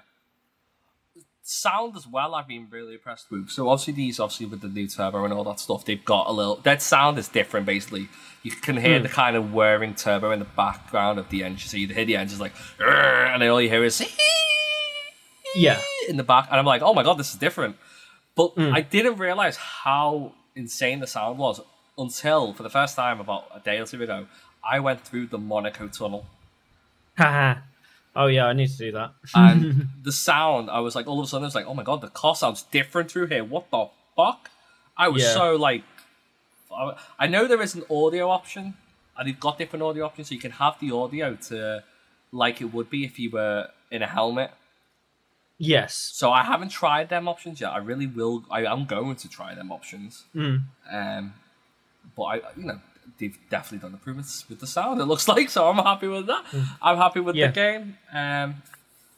Sound 1.44 1.98
as 1.98 2.08
well, 2.08 2.34
I've 2.36 2.48
been 2.48 2.68
really 2.70 2.94
impressed 2.94 3.30
with. 3.30 3.50
So 3.50 3.68
obviously 3.70 3.94
these, 3.94 4.20
obviously 4.20 4.46
with 4.46 4.62
the 4.62 4.68
new 4.70 4.88
turbo 4.88 5.24
and 5.26 5.34
all 5.34 5.44
that 5.46 5.60
stuff, 5.60 5.84
they've 5.86 6.04
got 6.04 6.28
a 6.28 6.32
little. 6.32 6.56
That 6.58 6.82
sound 6.82 7.18
is 7.18 7.28
different. 7.28 7.66
Basically, 7.66 8.10
you 8.44 8.52
can 8.52 8.78
hear 8.78 8.98
Hmm. 8.98 9.04
the 9.04 9.10
kind 9.10 9.36
of 9.36 9.54
whirring 9.54 9.96
turbo 9.96 10.32
in 10.32 10.40
the 10.40 10.46
background 10.46 11.20
of 11.20 11.30
the 11.30 11.44
engine. 11.44 11.68
So 11.68 11.78
you 11.78 11.88
hear 11.88 12.06
the 12.06 12.16
engine's 12.16 12.40
like, 12.40 12.54
and 12.80 13.42
then 13.42 13.50
all 13.50 13.62
you 13.62 13.70
hear 13.70 13.84
is 13.84 14.02
Yeah. 15.56 15.80
in 16.08 16.16
the 16.18 16.24
back, 16.24 16.48
and 16.50 16.58
I'm 16.60 16.66
like, 16.66 16.82
oh 16.82 16.94
my 16.94 17.04
god, 17.04 17.18
this 17.18 17.32
is 17.34 17.40
different. 17.40 17.76
But 18.36 18.50
Hmm. 18.54 18.74
I 18.74 18.82
didn't 18.82 19.18
realize 19.18 19.58
how 19.58 20.34
insane 20.56 21.00
the 21.00 21.08
sound 21.08 21.38
was 21.38 21.62
until, 21.98 22.54
for 22.54 22.64
the 22.64 22.70
first 22.70 22.96
time 22.96 23.20
about 23.20 23.46
a 23.54 23.60
day 23.60 23.78
or 23.80 23.86
two 23.86 24.02
ago, 24.02 24.28
I 24.64 24.80
went 24.80 25.02
through 25.02 25.28
the 25.28 25.38
Monaco 25.38 25.88
tunnel. 25.88 26.26
Haha. 27.18 27.60
oh 28.16 28.28
yeah, 28.28 28.46
I 28.48 28.54
need 28.54 28.70
to 28.70 28.78
do 28.78 28.92
that. 28.94 29.12
and 29.36 29.88
the 30.04 30.12
sound, 30.12 30.70
I 30.70 30.80
was 30.80 30.96
like, 30.96 31.08
all 31.08 31.20
of 31.20 31.26
a 31.26 31.28
sudden, 31.30 31.44
I 31.44 31.48
was 31.48 31.56
like, 31.56 31.66
oh 31.68 31.74
my 31.74 31.84
god, 31.84 32.02
the 32.02 32.08
car 32.10 32.36
sounds 32.36 32.64
different 32.64 33.12
through 33.12 33.28
here. 33.28 33.44
What 33.44 33.70
the 33.72 33.88
fuck? 34.16 34.50
I 34.98 35.08
was 35.10 35.24
Yeah. 35.24 35.34
so 35.34 35.56
like, 35.56 35.84
I- 36.74 36.96
I 37.20 37.28
know 37.28 37.48
there 37.48 37.62
is 37.62 37.76
an 37.76 37.84
audio 37.90 38.30
option, 38.30 38.76
and 39.18 39.28
you've 39.28 39.40
got 39.40 39.58
different 39.58 39.84
audio 39.84 40.06
options, 40.06 40.30
so 40.30 40.36
you 40.36 40.42
can 40.42 40.52
have 40.52 40.80
the 40.80 40.92
audio 40.92 41.36
to 41.50 41.84
like 42.32 42.62
it 42.62 42.74
would 42.74 42.90
be 42.90 43.04
if 43.04 43.20
you 43.20 43.30
were 43.30 43.68
in 43.92 44.02
a 44.02 44.08
helmet. 44.08 44.52
Yes. 45.62 45.94
So 46.20 46.32
I 46.32 46.44
haven't 46.44 46.70
tried 46.70 47.10
them 47.10 47.28
options 47.28 47.62
yet. 47.62 47.72
I 47.72 47.78
really 47.78 48.08
will. 48.08 48.44
I 48.50 48.66
am 48.66 48.86
going 48.86 49.16
to 49.24 49.28
try 49.30 49.54
them 49.56 49.72
options. 49.72 50.24
Mm. 50.36 50.64
Um, 50.92 51.34
but 52.16 52.24
I, 52.24 52.36
you 52.58 52.66
know, 52.70 52.80
they've 53.20 53.38
definitely 53.50 53.80
done 53.86 53.94
improvements 53.94 54.46
with 54.50 54.60
the 54.60 54.68
sound. 54.68 55.00
It 55.02 55.06
looks 55.06 55.28
like 55.36 55.50
so. 55.50 55.70
I'm 55.70 55.78
happy 55.92 56.08
with 56.08 56.28
that. 56.28 56.44
I'm 56.82 56.98
happy 56.98 57.20
with 57.20 57.36
Yeah. 57.36 57.48
the 57.48 57.54
game. 57.54 57.98
Um, 58.14 58.56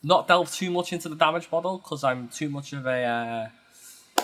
not 0.03 0.27
delve 0.27 0.51
too 0.53 0.69
much 0.69 0.91
into 0.91 1.07
the 1.09 1.15
damage 1.15 1.47
model 1.51 1.77
because 1.77 2.03
I'm 2.03 2.27
too 2.27 2.49
much 2.49 2.73
of 2.73 2.85
a 2.85 3.03
uh, 4.19 4.23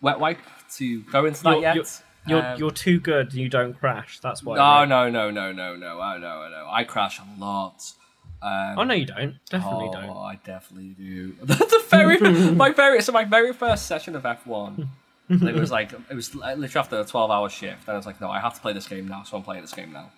wet 0.00 0.18
wipe 0.20 0.38
to 0.76 1.02
go 1.04 1.24
into 1.26 1.42
that 1.44 1.50
You're- 1.50 1.62
yet. 1.62 1.74
you're- 1.76 1.88
You're 2.26 2.44
Um, 2.46 2.58
you're 2.58 2.70
too 2.70 3.00
good. 3.00 3.32
You 3.32 3.48
don't 3.48 3.72
crash. 3.78 4.20
That's 4.20 4.42
why. 4.42 4.56
no, 4.56 4.62
right? 4.62 4.84
no, 4.88 5.08
no, 5.10 5.30
no, 5.30 5.50
no, 5.52 5.76
no. 5.76 6.00
I 6.00 6.18
know, 6.18 6.42
I 6.42 6.50
know. 6.50 6.66
I 6.70 6.84
crash 6.84 7.18
a 7.20 7.40
lot. 7.40 7.92
Um, 8.40 8.78
Oh 8.78 8.84
no, 8.84 8.94
you 8.94 9.06
don't. 9.06 9.36
Definitely 9.50 9.88
oh, 9.88 9.92
don't. 9.92 10.16
I 10.16 10.38
definitely 10.44 10.90
do. 10.90 11.34
That's 11.42 11.60
the 11.60 11.84
very 11.88 12.18
my 12.54 12.70
very 12.70 13.02
so 13.02 13.12
my 13.12 13.24
very 13.24 13.52
first 13.52 13.86
session 13.86 14.14
of 14.14 14.24
F 14.24 14.46
one. 14.46 14.90
it 15.28 15.54
was 15.54 15.70
like 15.70 15.92
it 15.92 16.14
was 16.14 16.34
literally 16.34 16.68
after 16.74 17.00
a 17.00 17.04
twelve 17.04 17.30
hour 17.30 17.48
shift, 17.48 17.86
and 17.86 17.94
I 17.94 17.96
was 17.96 18.06
like, 18.06 18.20
no, 18.20 18.30
I 18.30 18.40
have 18.40 18.54
to 18.54 18.60
play 18.60 18.72
this 18.72 18.86
game 18.86 19.08
now, 19.08 19.24
so 19.24 19.36
I'm 19.36 19.42
playing 19.42 19.62
this 19.62 19.72
game 19.72 19.92
now. 19.92 20.10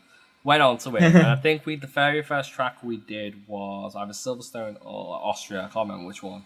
Went 0.45 0.63
on 0.63 0.79
to 0.79 0.97
it, 0.97 1.03
and 1.03 1.17
I 1.19 1.37
think 1.43 1.67
we 1.67 1.77
the 1.77 1.87
very 1.87 2.23
first 2.23 2.53
track 2.53 2.83
we 2.83 2.99
did 2.99 3.47
was 3.49 3.97
either 3.97 4.13
Silverstone 4.13 4.77
or 4.83 5.17
Austria. 5.23 5.61
I 5.61 5.73
can't 5.73 5.89
remember 5.89 6.07
which 6.07 6.23
one. 6.23 6.45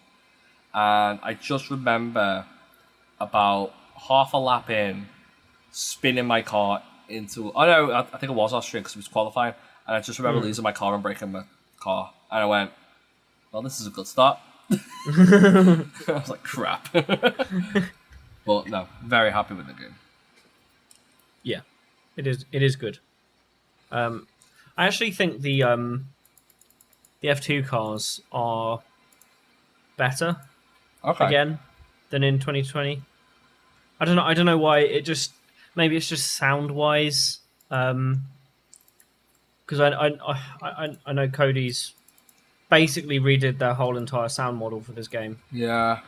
And 0.73 1.21
I 1.23 1.35
just 1.35 1.71
remember 1.71 2.47
about 3.21 3.73
half 4.09 4.33
a 4.33 4.37
lap 4.37 4.71
in, 4.71 5.07
spinning 5.71 6.27
my 6.27 6.43
car 6.43 6.83
into. 7.09 7.53
Oh 7.53 7.67
no, 7.67 7.91
I, 7.91 8.01
I 8.01 8.19
think 8.19 8.31
it 8.31 8.35
was 8.35 8.53
Austria 8.53 8.81
because 8.81 8.95
it 8.95 8.99
was 8.99 9.09
qualifying, 9.09 9.55
and 9.87 9.97
I 9.97 10.01
just 10.01 10.19
remember 10.19 10.41
losing 10.41 10.63
my 10.63 10.73
car 10.73 10.95
and 10.95 11.03
breaking 11.03 11.33
my 11.33 11.43
car, 11.85 12.13
and 12.31 12.41
I 12.41 12.47
went, 12.47 12.71
"Well, 13.53 13.63
this 13.63 13.81
is 13.81 13.87
a 13.87 13.91
good 13.91 14.07
start." 14.07 14.39
I 14.71 15.85
was 16.09 16.31
like, 16.31 16.43
"Crap," 16.43 16.89
but 18.47 18.69
no, 18.69 18.89
very 19.05 19.31
happy 19.31 19.55
with 19.55 19.67
the 19.67 19.75
game. 19.75 19.95
Yeah, 21.43 21.61
it 22.17 22.27
is. 22.27 22.45
It 22.53 22.63
is 22.63 22.77
good. 22.77 22.99
Um, 23.93 24.27
I 24.77 24.87
actually 24.87 25.11
think 25.13 25.43
the 25.43 25.63
um, 25.63 26.07
the 27.21 27.29
F 27.29 27.41
two 27.41 27.63
cars 27.63 28.21
are 28.33 28.81
better 29.97 30.37
Okay. 31.05 31.27
again 31.27 31.59
than 32.11 32.23
in 32.25 32.39
2020. 32.39 33.03
I 34.01 34.05
don't 34.05 34.17
know. 34.17 34.23
I 34.23 34.35
don't 34.35 34.47
know 34.47 34.59
why. 34.59 34.79
It 34.81 35.03
just 35.05 35.33
maybe 35.75 35.97
it's 35.97 36.09
just 36.09 36.33
sound 36.33 36.71
wise. 36.71 37.41
Um, 37.71 38.23
because 39.65 39.81
I, 39.81 39.89
I 39.91 40.43
I 40.63 40.97
I 41.07 41.13
know 41.13 41.29
Codies 41.29 41.93
basically 42.71 43.21
redid 43.21 43.59
their 43.59 43.75
whole 43.75 43.97
entire 43.97 44.29
sound 44.29 44.57
model 44.57 44.81
for 44.81 44.93
this 44.93 45.09
game. 45.09 45.39
Yeah. 45.53 46.01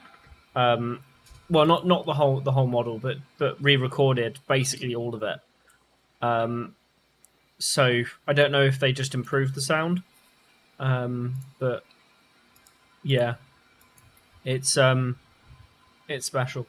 um 0.55 1.01
well 1.49 1.67
not 1.67 1.87
not 1.87 2.07
the 2.07 2.15
whole 2.15 2.41
the 2.41 2.51
whole 2.53 2.67
model 2.67 2.99
but 2.99 3.19
but 3.39 3.63
re-recorded 3.63 4.39
basically 4.49 4.95
all 4.95 5.15
of 5.15 5.23
it 5.23 5.39
um 6.23 6.75
so 7.59 8.03
i 8.27 8.33
don't 8.33 8.51
know 8.51 8.63
if 8.63 8.81
they 8.81 8.91
just 8.91 9.15
improved 9.15 9.55
the 9.55 9.61
sound 9.61 10.03
um 10.81 11.35
but 11.59 11.85
yeah 13.05 13.35
it's 14.45 14.77
um 14.77 15.17
it's 16.09 16.27
special 16.27 16.67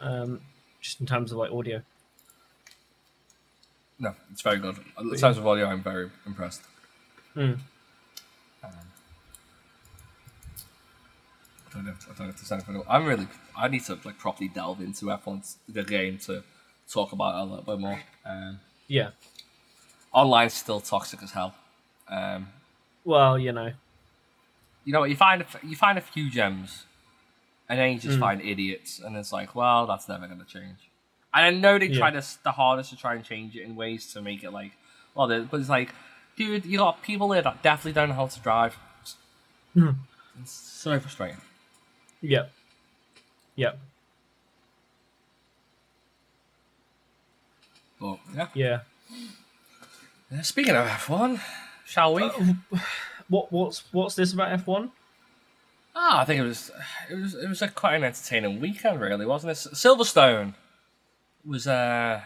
um 0.00 0.40
just 0.80 1.00
in 1.00 1.06
terms 1.06 1.32
of 1.32 1.38
like 1.38 1.50
audio 1.50 1.82
No, 3.98 4.14
it's 4.32 4.42
very 4.42 4.58
good. 4.58 4.76
In 4.98 5.16
terms 5.16 5.38
of 5.38 5.46
audio, 5.46 5.66
I'm 5.66 5.82
very 5.82 6.10
impressed. 6.26 6.62
Mm. 7.36 7.58
Um, 8.64 8.70
I 11.70 11.74
don't 11.74 11.84
know. 11.84 11.92
If, 11.92 12.04
I 12.04 12.14
don't 12.14 12.26
know 12.26 12.28
if 12.30 12.36
there's 12.36 12.52
anything. 12.52 12.82
I'm 12.88 13.06
really. 13.06 13.28
I 13.56 13.68
need 13.68 13.84
to 13.84 13.98
like 14.04 14.18
properly 14.18 14.48
delve 14.48 14.80
into 14.80 15.06
F1 15.06 15.56
the 15.68 15.84
game 15.84 16.18
to 16.18 16.42
talk 16.90 17.12
about 17.12 17.36
it 17.36 17.40
a 17.42 17.44
little 17.44 17.64
bit 17.64 17.78
more. 17.78 18.00
Um, 18.26 18.60
yeah 18.88 19.10
online's 20.14 20.52
still 20.52 20.78
toxic 20.78 21.22
as 21.22 21.32
hell. 21.32 21.54
Um, 22.08 22.48
well 23.04 23.38
you 23.38 23.50
know 23.52 23.72
you 24.84 24.92
know 24.92 25.00
what? 25.00 25.10
You 25.10 25.16
find 25.16 25.44
you 25.62 25.76
find 25.76 25.98
a 25.98 26.00
few 26.00 26.30
gems, 26.30 26.84
and 27.68 27.78
then 27.78 27.92
you 27.92 27.98
just 27.98 28.18
find 28.18 28.40
idiots, 28.40 28.98
and 28.98 29.16
it's 29.16 29.32
like, 29.32 29.54
well, 29.54 29.86
that's 29.86 30.08
never 30.08 30.26
going 30.26 30.40
to 30.40 30.46
change. 30.46 30.90
And 31.34 31.44
I 31.46 31.50
know 31.50 31.78
they 31.78 31.88
try 31.88 32.08
Yeah. 32.08 32.12
to 32.12 32.18
s- 32.18 32.36
the 32.42 32.52
hardest 32.52 32.90
to 32.90 32.96
try 32.96 33.14
and 33.14 33.24
change 33.24 33.56
it 33.56 33.62
in 33.62 33.74
ways 33.76 34.12
to 34.12 34.20
make 34.20 34.44
it 34.44 34.50
like, 34.52 34.72
well, 35.14 35.28
but 35.28 35.60
it's 35.60 35.68
like, 35.68 35.94
dude, 36.36 36.64
you 36.66 36.78
got 36.78 37.02
people 37.02 37.28
there 37.28 37.42
that 37.42 37.62
definitely 37.62 37.92
don't 37.92 38.10
know 38.10 38.14
how 38.14 38.26
to 38.26 38.40
drive. 38.40 38.76
Hmm. 39.74 39.90
It's 40.40 40.52
so 40.52 40.98
frustrating. 41.00 41.40
yep 42.20 42.52
yep 43.56 43.78
But 48.00 48.18
yeah. 48.34 48.46
yeah 48.54 48.80
Yeah, 50.30 50.42
Speaking 50.42 50.74
of 50.76 50.86
F1, 50.86 51.40
shall 51.86 52.14
we? 52.14 52.22
Uh, 52.24 52.54
what 53.28 53.52
what's 53.52 53.84
what's 53.92 54.14
this 54.14 54.32
about 54.32 54.58
f1 54.64 54.90
Ah, 55.94 56.20
I 56.20 56.24
think 56.24 56.40
it 56.40 56.44
was 56.46 56.70
it 57.10 57.14
was 57.14 57.34
it 57.34 57.48
was 57.48 57.60
a 57.62 57.68
quite 57.68 57.94
an 57.96 58.04
entertaining 58.04 58.60
weekend, 58.60 59.00
really, 59.00 59.26
wasn't 59.26 59.50
it? 59.52 59.56
Silverstone 59.74 60.54
was 61.44 61.66
uh 61.66 62.20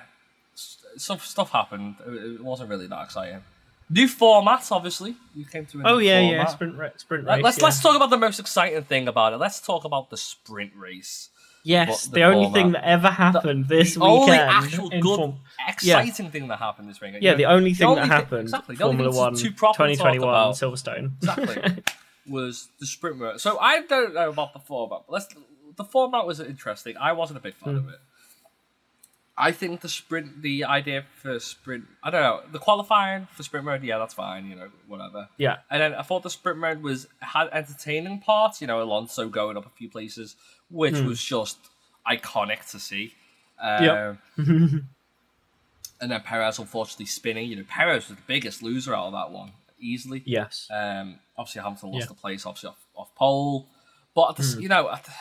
s- 0.55 0.79
some 0.97 1.19
stuff 1.19 1.51
happened. 1.51 1.97
It, 2.07 2.11
it 2.37 2.45
wasn't 2.45 2.71
really 2.71 2.87
that 2.87 3.05
exciting. 3.05 3.43
New 3.89 4.09
format, 4.09 4.67
obviously. 4.73 5.15
You 5.35 5.45
came 5.45 5.67
to 5.67 5.83
oh 5.85 5.99
yeah 5.99 6.21
yeah 6.21 6.47
sprint 6.47 6.77
ra- 6.77 6.91
sprint 6.97 7.25
race 7.27 7.43
let's 7.43 7.59
yeah. 7.59 7.65
let's 7.65 7.81
talk 7.81 7.95
about 7.97 8.11
the 8.11 8.17
most 8.19 8.41
exciting 8.41 8.83
thing 8.85 9.07
about 9.09 9.33
it. 9.33 9.37
Let's 9.37 9.61
talk 9.61 9.85
about 9.85 10.11
the 10.11 10.17
sprint 10.17 10.73
race. 10.77 11.31
Yes, 11.63 12.07
the 12.07 12.15
the, 12.15 12.23
only 12.23 12.45
format. 12.45 12.55
thing 12.63 12.73
that 12.73 12.85
ever 12.85 13.09
happened 13.11 13.67
this 13.67 13.95
the 13.95 14.01
weekend. 14.01 14.21
only 14.21 14.37
actual 14.39 14.89
good, 14.89 15.03
Form- 15.17 15.39
exciting 15.69 16.31
thing 16.31 16.47
that 16.47 16.59
happened 16.61 16.89
this 16.89 17.01
weekend. 17.01 17.25
yeah, 17.25 17.33
you 17.33 17.37
the 17.39 17.47
only 17.47 17.75
thing 17.75 17.89
only 17.89 18.03
that 18.03 18.07
happened 18.09 18.43
exactly, 18.43 18.77
the 18.77 18.85
Formula 18.85 19.11
One 19.13 19.35
to- 19.35 19.43
to 19.43 19.51
properly 19.53 19.97
talk 19.97 20.13
2021 20.15 20.29
about- 20.29 20.55
Silverstone. 20.55 21.17
exactly 21.17 21.83
was 22.29 22.69
the 22.79 22.87
sprint 22.87 23.21
race. 23.21 23.43
So 23.43 23.59
I 23.59 23.81
don't 23.83 24.15
know 24.15 24.31
about 24.31 24.53
the 24.53 24.61
format, 24.61 25.03
but 25.09 25.13
let's. 25.13 25.29
The 25.77 25.85
format 25.85 26.25
was 26.27 26.39
interesting. 26.41 26.97
I 26.97 27.13
wasn't 27.13 27.39
a 27.39 27.43
big 27.43 27.55
fan 27.55 27.75
Hmm. 27.75 27.79
of 27.89 27.89
it. 27.95 28.01
I 29.39 29.53
think 29.53 29.83
the 29.83 29.89
sprint, 29.89 30.41
the 30.41 30.65
idea 30.65 31.05
for 31.21 31.39
sprint, 31.39 31.85
I 32.03 32.11
don't 32.11 32.23
know, 32.23 32.41
the 32.51 32.59
qualifying 32.59 33.29
for 33.35 33.43
sprint 33.43 33.67
mode, 33.67 33.83
yeah, 33.83 33.99
that's 33.99 34.15
fine, 34.15 34.47
you 34.47 34.57
know, 34.57 34.71
whatever. 34.89 35.29
yeah, 35.37 35.59
And 35.71 35.81
then 35.83 35.95
I 35.95 36.01
thought 36.03 36.23
the 36.23 36.31
sprint 36.31 36.59
mode 36.59 36.83
was 36.83 37.07
had 37.21 37.49
entertaining 37.53 38.21
parts, 38.21 38.63
you 38.63 38.67
know, 38.67 38.81
Alonso 38.83 39.29
going 39.29 39.59
up 39.59 39.67
a 39.67 39.71
few 39.71 39.91
places, 39.91 40.37
which 40.71 40.99
was 41.01 41.23
just 41.23 41.59
iconic 42.11 42.71
to 42.71 42.79
see. 42.81 43.13
Um, 43.61 43.85
Yep. 43.85 44.19
and 46.01 46.11
then 46.11 46.21
Perez 46.23 46.59
unfortunately 46.59 47.07
spinning. 47.07 47.49
You 47.49 47.57
know, 47.57 47.65
Perez 47.69 48.09
was 48.09 48.17
the 48.17 48.23
biggest 48.27 48.63
loser 48.63 48.95
out 48.95 49.07
of 49.09 49.13
that 49.13 49.31
one, 49.31 49.53
easily. 49.79 50.23
yes, 50.27 50.69
Um, 50.71 51.19
obviously 51.37 51.63
Hamilton 51.63 51.91
lost 51.93 52.05
Yeah. 52.05 52.09
the 52.09 52.15
place, 52.15 52.47
obviously 52.47 52.71
off, 52.71 52.85
off 52.95 53.15
pole, 53.15 53.67
but 54.15 54.31
at 54.31 54.37
the, 54.37 54.43
s 54.43 54.57
you 54.57 54.69
know, 54.69 54.91
at 54.91 55.05
the- 55.05 55.13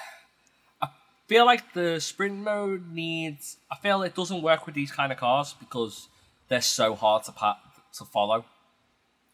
feel 1.27 1.45
like 1.45 1.73
the 1.73 1.99
sprint 1.99 2.35
mode 2.38 2.91
needs. 2.91 3.57
I 3.71 3.75
feel 3.75 4.01
it 4.03 4.15
doesn't 4.15 4.41
work 4.41 4.65
with 4.65 4.75
these 4.75 4.91
kind 4.91 5.11
of 5.11 5.17
cars 5.17 5.55
because 5.59 6.07
they're 6.49 6.61
so 6.61 6.95
hard 6.95 7.23
to 7.25 7.31
pat 7.31 7.57
to 7.97 8.05
follow. 8.05 8.45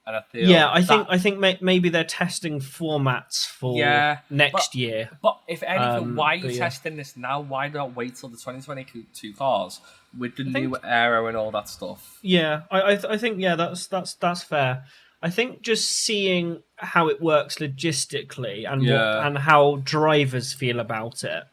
And 0.06 0.15
I 0.15 0.21
feel 0.32 0.49
yeah. 0.49 0.67
I 0.69 0.80
that- 0.82 0.88
think 0.88 1.08
I 1.10 1.17
think 1.19 1.39
may, 1.39 1.58
maybe 1.62 1.89
they're 1.89 2.04
testing 2.04 2.60
formats 2.60 3.45
for 3.45 3.77
Yeah, 3.77 4.19
next 4.32 4.51
but- 4.71 4.75
year. 4.75 5.10
But 5.21 5.39
if 5.47 5.62
anything, 5.63 6.04
Um, 6.10 6.15
why 6.15 6.34
are 6.34 6.36
you 6.38 6.49
yeah. 6.49 6.60
testing 6.60 6.95
this 6.97 7.15
now? 7.15 7.39
Why 7.39 7.67
not 7.67 7.95
wait 7.95 8.15
till 8.15 8.30
the 8.30 8.38
2022 8.38 9.34
cars 9.36 9.80
with 10.17 10.36
the 10.38 10.43
think- 10.45 10.56
new 10.71 10.75
aero 10.84 11.27
and 11.27 11.38
all 11.38 11.51
that 11.51 11.69
stuff? 11.69 12.17
Yeah, 12.23 12.62
I 12.71 12.82
I, 12.82 12.95
th- 12.95 13.06
I 13.10 13.17
think 13.17 13.39
yeah, 13.39 13.56
that's 13.56 13.86
that's 13.88 14.15
that's 14.15 14.41
fair. 14.43 14.86
I 15.21 15.30
think 15.30 15.62
just 15.62 15.88
seeing 15.91 16.63
how 16.77 17.08
it 17.08 17.21
works 17.21 17.58
logistically 17.60 18.67
and 18.67 18.82
Yeah. 18.82 19.17
what, 19.17 19.27
and 19.27 19.38
how 19.38 19.75
drivers 19.84 20.51
feel 20.51 20.80
about 20.80 21.23
it 21.23 21.43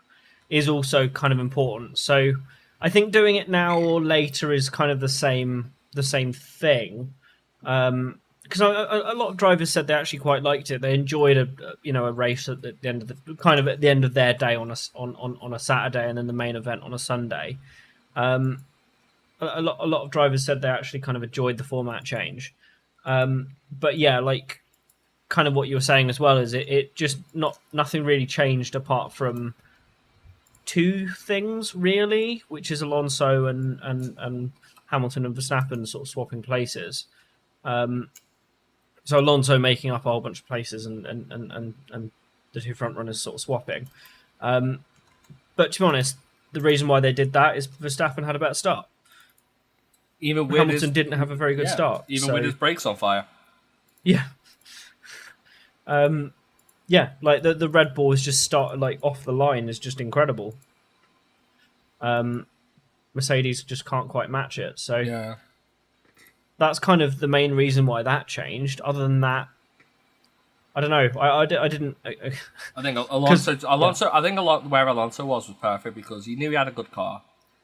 is 0.51 0.69
also 0.69 1.09
kind 1.09 1.33
of 1.33 1.39
important. 1.39 1.99
So 1.99 2.33
I 2.81 2.89
think 2.89 3.13
doing 3.13 3.37
it 3.37 3.49
now 3.49 3.79
or 3.79 4.01
later 4.01 4.53
is 4.53 4.71
kind 4.71 4.91
of 4.91 5.01
the 5.01 5.09
same 5.09 5.73
the 5.95 6.03
same 6.03 6.33
thing. 6.33 7.15
Um, 7.65 8.21
because 8.43 8.63
a, 8.63 9.03
a, 9.13 9.15
lot 9.15 9.29
of 9.29 9.37
drivers 9.37 9.71
said 9.71 9.87
they 9.87 9.93
actually 9.93 10.21
quite 10.21 10.43
liked 10.43 10.71
it. 10.71 10.81
They 10.81 10.95
enjoyed 10.95 11.37
a 11.37 11.49
you 11.83 11.93
know 11.93 12.07
a 12.07 12.13
race 12.13 12.49
at 12.49 12.63
the, 12.63 12.75
end 12.83 13.03
of 13.03 13.09
the 13.09 13.35
kind 13.35 13.61
of 13.61 13.69
at 13.69 13.83
the 13.83 13.91
end 13.91 14.05
of 14.05 14.15
their 14.15 14.33
day 14.33 14.55
on 14.55 14.71
a 14.71 14.77
on, 14.95 15.15
on, 15.17 15.39
on 15.43 15.53
a 15.53 15.59
Saturday 15.59 16.09
and 16.09 16.17
then 16.17 16.27
the 16.27 16.33
main 16.33 16.57
event 16.57 16.83
on 16.83 16.95
a 16.95 16.99
Sunday. 16.99 17.59
Um, 18.17 18.65
a, 19.41 19.61
a 19.61 19.63
lot 19.63 19.77
a 19.81 19.87
lot 19.87 20.03
of 20.03 20.11
drivers 20.11 20.47
said 20.47 20.63
they 20.63 20.69
actually 20.69 21.01
kind 21.01 21.17
of 21.17 21.23
enjoyed 21.23 21.59
the 21.59 21.65
format 21.65 22.05
change. 22.05 22.55
Um, 23.05 23.49
but 23.71 23.99
yeah, 23.99 24.21
like 24.21 24.63
kind 25.29 25.47
of 25.47 25.53
what 25.53 25.69
you 25.69 25.77
were 25.77 25.81
saying 25.81 26.09
as 26.09 26.19
well 26.19 26.39
is 26.39 26.55
it, 26.55 26.69
it 26.69 26.95
just 26.95 27.19
not 27.35 27.59
nothing 27.75 28.03
really 28.03 28.27
changed 28.27 28.75
apart 28.75 29.13
from 29.13 29.55
two 30.69 31.09
things 31.09 31.75
really, 31.75 32.43
which 32.49 32.71
is 32.71 32.83
Alonso 32.83 33.47
and 33.47 33.81
and 33.83 34.15
and 34.19 34.53
Hamilton 34.87 35.25
and 35.25 35.35
Verstappen 35.35 35.89
sort 35.89 36.03
of 36.03 36.09
swapping 36.09 36.43
places. 36.43 37.07
Um, 37.65 38.11
so 39.05 39.19
Alonso 39.19 39.59
making 39.59 39.91
up 39.91 40.05
a 40.05 40.11
whole 40.11 40.21
bunch 40.21 40.41
of 40.41 40.47
places 40.47 40.85
and 40.85 41.07
and 41.07 41.33
and 41.33 41.51
and, 41.53 41.75
and 41.91 42.11
the 42.53 42.61
two 42.61 42.75
front 42.75 42.97
runners 42.97 43.21
sort 43.21 43.35
of 43.35 43.41
swapping. 43.41 43.89
Um, 44.43 44.85
but 45.57 45.73
to 45.73 45.81
be 45.81 45.87
honest, 45.87 46.17
the 46.53 46.61
reason 46.61 46.87
why 46.87 47.01
they 47.01 47.15
did 47.15 47.33
that 47.33 47.57
is 47.57 47.67
Verstappen 47.67 48.25
had 48.25 48.37
a 48.37 48.39
better 48.39 48.55
start. 48.55 48.87
Even 50.21 50.49
with 50.49 50.59
Hamilton 50.59 50.91
his, 50.91 50.91
didn't 50.91 51.13
have 51.19 51.31
a 51.31 51.37
very 51.37 51.55
good 51.55 51.67
yeah, 51.67 51.75
start. 51.75 52.05
even 52.09 52.29
so- 52.29 52.35
with 52.35 52.45
his 52.45 52.55
brakes 52.55 52.85
on 52.85 52.95
fire. 52.97 53.27
yeah. 54.05 54.25
Um, 55.87 56.35
yeah, 56.89 57.11
like 57.23 57.43
the 57.43 57.55
the 57.55 57.69
Red 57.69 57.95
Bull 57.95 58.11
is 58.13 58.23
just 58.25 58.43
start 58.43 58.79
like 58.79 58.99
off 59.03 59.23
the 59.25 59.33
line 59.33 59.69
is 59.69 59.79
just 59.79 60.01
incredible. 60.01 60.55
Um, 62.01 62.47
Mercedes 63.15 63.63
just 63.63 63.85
can't 63.85 64.09
quite 64.09 64.31
match 64.31 64.59
it, 64.59 64.79
so 64.79 64.99
Yeah. 64.99 65.37
that's 66.59 66.79
kind 66.79 67.03
of 67.03 67.19
the 67.19 67.29
main 67.29 67.53
reason 67.53 67.87
why 67.87 68.03
that 68.03 68.27
changed. 68.27 68.81
Other 68.83 69.01
than 69.01 69.21
that, 69.21 69.49
I 70.75 70.81
don't 70.81 70.91
know. 70.91 71.09
I 71.21 71.29
I, 71.29 71.43
I 71.43 71.69
didn't. 71.69 71.97
I, 72.05 72.15
I- 72.77 72.83
think 72.83 72.99
Alonso. 73.11 73.59
Alonso. 73.67 74.11
I 74.13 74.23
think 74.23 74.39
a 74.39 74.43
lot 74.43 74.69
where 74.71 74.87
Alonso 74.87 75.25
was 75.25 75.49
was 75.49 75.57
perfect 75.61 75.97
because 75.97 76.27
he 76.27 76.37
knew 76.37 76.51
he 76.51 76.57
had 76.57 76.69
a 76.69 76.73
good 76.73 76.93
car, 76.93 77.23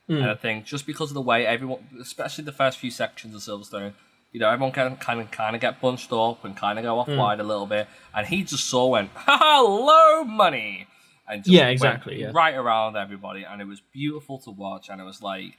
Hmm. 0.08 0.16
and 0.16 0.30
I 0.30 0.34
think 0.34 0.64
just 0.64 0.86
because 0.86 1.10
of 1.10 1.14
the 1.14 1.20
way 1.22 1.46
everyone, 1.46 1.86
especially 2.00 2.44
the 2.44 2.52
first 2.52 2.78
few 2.78 2.90
sections 2.90 3.34
of 3.34 3.40
Silverstone, 3.42 3.92
you 4.34 4.40
know, 4.40 4.50
everyone 4.50 4.72
can 4.72 4.96
kind 4.96 5.20
of 5.20 5.30
kind 5.30 5.54
of 5.56 5.62
get 5.62 5.80
bunched 5.80 6.12
up 6.12 6.44
and 6.44 6.54
kind 6.56 6.78
of 6.78 6.82
go 6.84 6.98
off 6.98 7.06
Hmm. 7.06 7.16
wide 7.16 7.40
a 7.40 7.44
little 7.44 7.64
bit, 7.66 7.86
and 8.14 8.26
he 8.26 8.42
just 8.44 8.66
saw 8.68 8.86
went 8.88 9.10
hello 9.14 10.24
money, 10.24 10.86
and 11.26 11.42
just 11.44 11.50
Yeah, 11.54 11.68
exactly, 11.68 12.20
yeah. 12.20 12.30
right 12.34 12.54
around 12.54 12.96
everybody, 12.96 13.44
and 13.44 13.62
it 13.62 13.66
was 13.66 13.80
beautiful 13.92 14.38
to 14.40 14.50
watch, 14.50 14.88
and 14.90 15.00
it 15.00 15.04
was 15.04 15.22
like. 15.22 15.56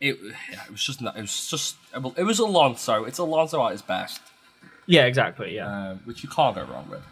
It, 0.00 0.18
yeah, 0.50 0.64
it 0.66 0.72
was 0.72 0.84
just 0.84 1.00
not- 1.00 1.16
it 1.16 1.20
was 1.20 1.48
just 1.48 1.76
it 1.94 2.24
was 2.24 2.38
Alonso. 2.40 3.04
It's 3.04 3.18
Alonso 3.18 3.64
at 3.64 3.72
his 3.72 3.80
best, 3.80 4.20
yeah, 4.86 5.04
exactly. 5.06 5.54
Yeah, 5.54 5.90
um, 5.90 6.00
which 6.04 6.22
you 6.24 6.28
can't 6.28 6.54
go 6.56 6.64
wrong 6.64 6.88
with. 6.90 7.02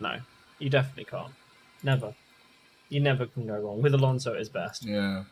no, 0.00 0.16
you 0.58 0.70
definitely 0.70 1.04
can't. 1.04 1.32
Never. 1.82 2.14
You 2.88 3.00
never 3.00 3.26
can 3.26 3.46
go 3.46 3.58
wrong 3.60 3.82
with 3.82 3.92
Alonso 3.94 4.32
at 4.32 4.38
his 4.38 4.48
best. 4.48 4.84
Yeah, 4.86 5.24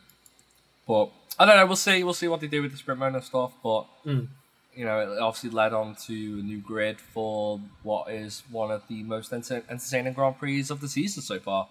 but 0.87 1.09
I 1.39 1.45
don't 1.45 1.57
know. 1.57 1.65
We'll 1.65 1.75
see. 1.75 2.03
We'll 2.03 2.13
see 2.13 2.27
what 2.27 2.39
they 2.41 2.47
do 2.47 2.61
with 2.61 2.71
the 2.71 2.77
sprint 2.77 2.99
mode 2.99 3.15
and 3.15 3.23
stuff. 3.23 3.51
But 3.63 3.85
Mm. 4.05 4.27
You 4.75 4.85
know, 4.85 4.99
it 4.99 5.19
obviously 5.19 5.51
led 5.51 5.73
on 5.73 5.95
to 6.07 6.13
a 6.13 6.41
new 6.41 6.57
grid 6.59 6.99
for 6.99 7.59
what 7.83 8.11
is 8.11 8.41
one 8.49 8.71
of 8.71 8.87
the 8.87 9.03
most 9.03 9.31
enter- 9.31 9.63
entertaining 9.69 10.13
Grand 10.13 10.39
Prix 10.39 10.65
of 10.69 10.81
the 10.81 10.87
season 10.87 11.21
so 11.21 11.39
far. 11.39 11.67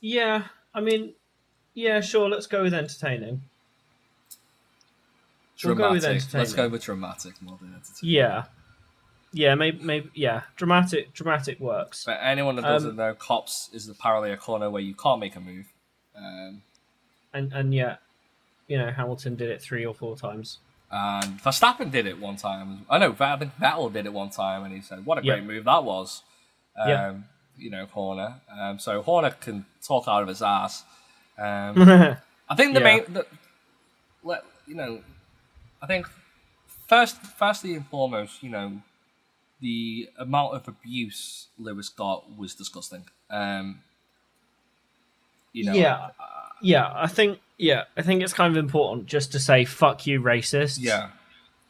Yeah, 0.00 0.44
I 0.72 0.80
mean, 0.80 1.14
yeah, 1.74 2.00
sure. 2.00 2.28
Let's 2.28 2.46
go 2.46 2.62
with 2.62 2.74
entertaining. 2.74 3.42
We'll 5.64 5.74
go 5.74 5.92
with 5.92 6.02
Dramatic. 6.02 6.32
Let's 6.32 6.54
go 6.54 6.68
with 6.68 6.82
dramatic 6.82 7.42
more 7.42 7.58
than 7.60 7.74
entertaining. 7.74 8.14
Yeah, 8.14 8.44
yeah, 9.32 9.54
maybe, 9.54 9.78
maybe, 9.82 10.10
yeah. 10.14 10.42
Dramatic, 10.56 11.12
dramatic 11.12 11.60
works. 11.60 12.04
For 12.04 12.12
anyone 12.12 12.56
that 12.56 12.64
Um, 12.64 12.72
doesn't 12.72 12.96
know, 12.96 13.14
Copse 13.14 13.68
is 13.72 13.88
apparently 13.88 14.30
a 14.30 14.36
corner 14.38 14.70
where 14.70 14.80
you 14.80 14.94
can't 14.94 15.20
make 15.20 15.36
a 15.36 15.40
move. 15.40 15.66
Um, 16.16 16.62
and 17.34 17.52
and 17.52 17.74
yet, 17.74 18.00
you 18.68 18.78
know, 18.78 18.90
Hamilton 18.90 19.36
did 19.36 19.50
it 19.50 19.60
three 19.60 19.84
or 19.84 19.94
four 19.94 20.16
times. 20.16 20.58
And 20.90 21.38
Verstappen 21.40 21.90
did 21.90 22.06
it 22.06 22.18
one 22.20 22.36
time. 22.36 22.84
I 22.90 22.98
know, 22.98 23.14
I 23.18 23.36
think 23.36 23.52
Vettel 23.60 23.92
did 23.92 24.06
it 24.06 24.12
one 24.12 24.30
time, 24.30 24.64
and 24.64 24.74
he 24.74 24.80
said, 24.80 25.04
"What 25.06 25.18
a 25.18 25.22
Yeah. 25.22 25.34
great 25.34 25.44
move 25.44 25.64
that 25.64 25.84
was." 25.84 26.22
Um, 26.76 26.88
Yeah. 26.88 27.14
You 27.56 27.70
know, 27.70 27.86
Horner. 27.86 28.40
Um, 28.50 28.78
so 28.78 29.02
Horner 29.02 29.30
can 29.32 29.66
talk 29.86 30.08
out 30.08 30.22
of 30.22 30.28
his 30.28 30.40
ass. 30.40 30.82
Um, 31.38 31.76
I 32.48 32.54
think 32.56 32.72
the 32.74 32.80
Yeah. 32.80 32.84
main, 32.84 33.04
the, 33.12 33.26
let 34.22 34.44
you 34.66 34.74
know, 34.74 35.02
I 35.82 35.86
think 35.86 36.06
first, 36.88 37.16
firstly 37.18 37.74
and 37.74 37.86
foremost, 37.86 38.42
you 38.42 38.48
know, 38.50 38.80
the 39.60 40.08
amount 40.18 40.54
of 40.54 40.68
abuse 40.68 41.48
Lewis 41.58 41.90
got 41.90 42.34
was 42.36 42.54
disgusting. 42.54 43.04
Um, 43.28 43.82
you 45.52 45.64
know, 45.66 45.74
yeah, 45.74 46.10
yeah. 46.62 46.90
I 46.94 47.06
think, 47.06 47.38
yeah, 47.58 47.84
I 47.96 48.02
think 48.02 48.22
it's 48.22 48.32
kind 48.32 48.56
of 48.56 48.62
important 48.62 49.06
just 49.06 49.32
to 49.32 49.38
say 49.40 49.64
"fuck 49.64 50.06
you, 50.06 50.20
racist." 50.20 50.78
yeah, 50.80 51.10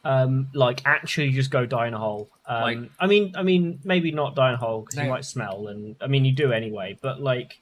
Um, 0.03 0.47
like 0.53 0.81
actually, 0.85 1.31
just 1.31 1.51
go 1.51 1.65
die 1.65 1.87
in 1.87 1.93
a 1.93 1.99
hole. 1.99 2.29
Um, 2.45 2.61
Like- 2.61 2.89
I 2.99 3.07
mean, 3.07 3.33
I 3.35 3.43
mean, 3.43 3.79
maybe 3.83 4.11
not 4.11 4.35
die 4.35 4.49
in 4.49 4.55
a 4.55 4.57
hole 4.57 4.81
because 4.81 4.97
you 5.03 5.09
might 5.09 5.25
smell, 5.25 5.67
and 5.67 5.95
I 6.01 6.07
mean, 6.07 6.25
you 6.25 6.33
do 6.33 6.51
anyway. 6.51 6.97
But 7.01 7.21
like, 7.21 7.59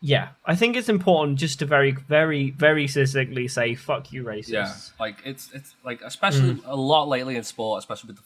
yeah, 0.00 0.28
I 0.46 0.54
think 0.56 0.76
it's 0.76 0.88
important 0.88 1.38
just 1.38 1.58
to 1.58 1.66
very, 1.66 1.92
very, 1.92 2.50
very 2.52 2.86
succinctly 2.88 3.48
say 3.48 3.74
"fuck 3.74 4.12
you, 4.12 4.24
racist." 4.24 4.48
yeah. 4.48 4.74
Like 4.98 5.16
it's 5.24 5.50
it's 5.52 5.74
like 5.84 6.00
especially 6.02 6.54
Mm. 6.54 6.62
a 6.66 6.76
lot 6.76 7.08
lately 7.08 7.36
in 7.36 7.42
sport, 7.44 7.80
especially 7.80 8.08
with 8.08 8.16
the 8.16 8.22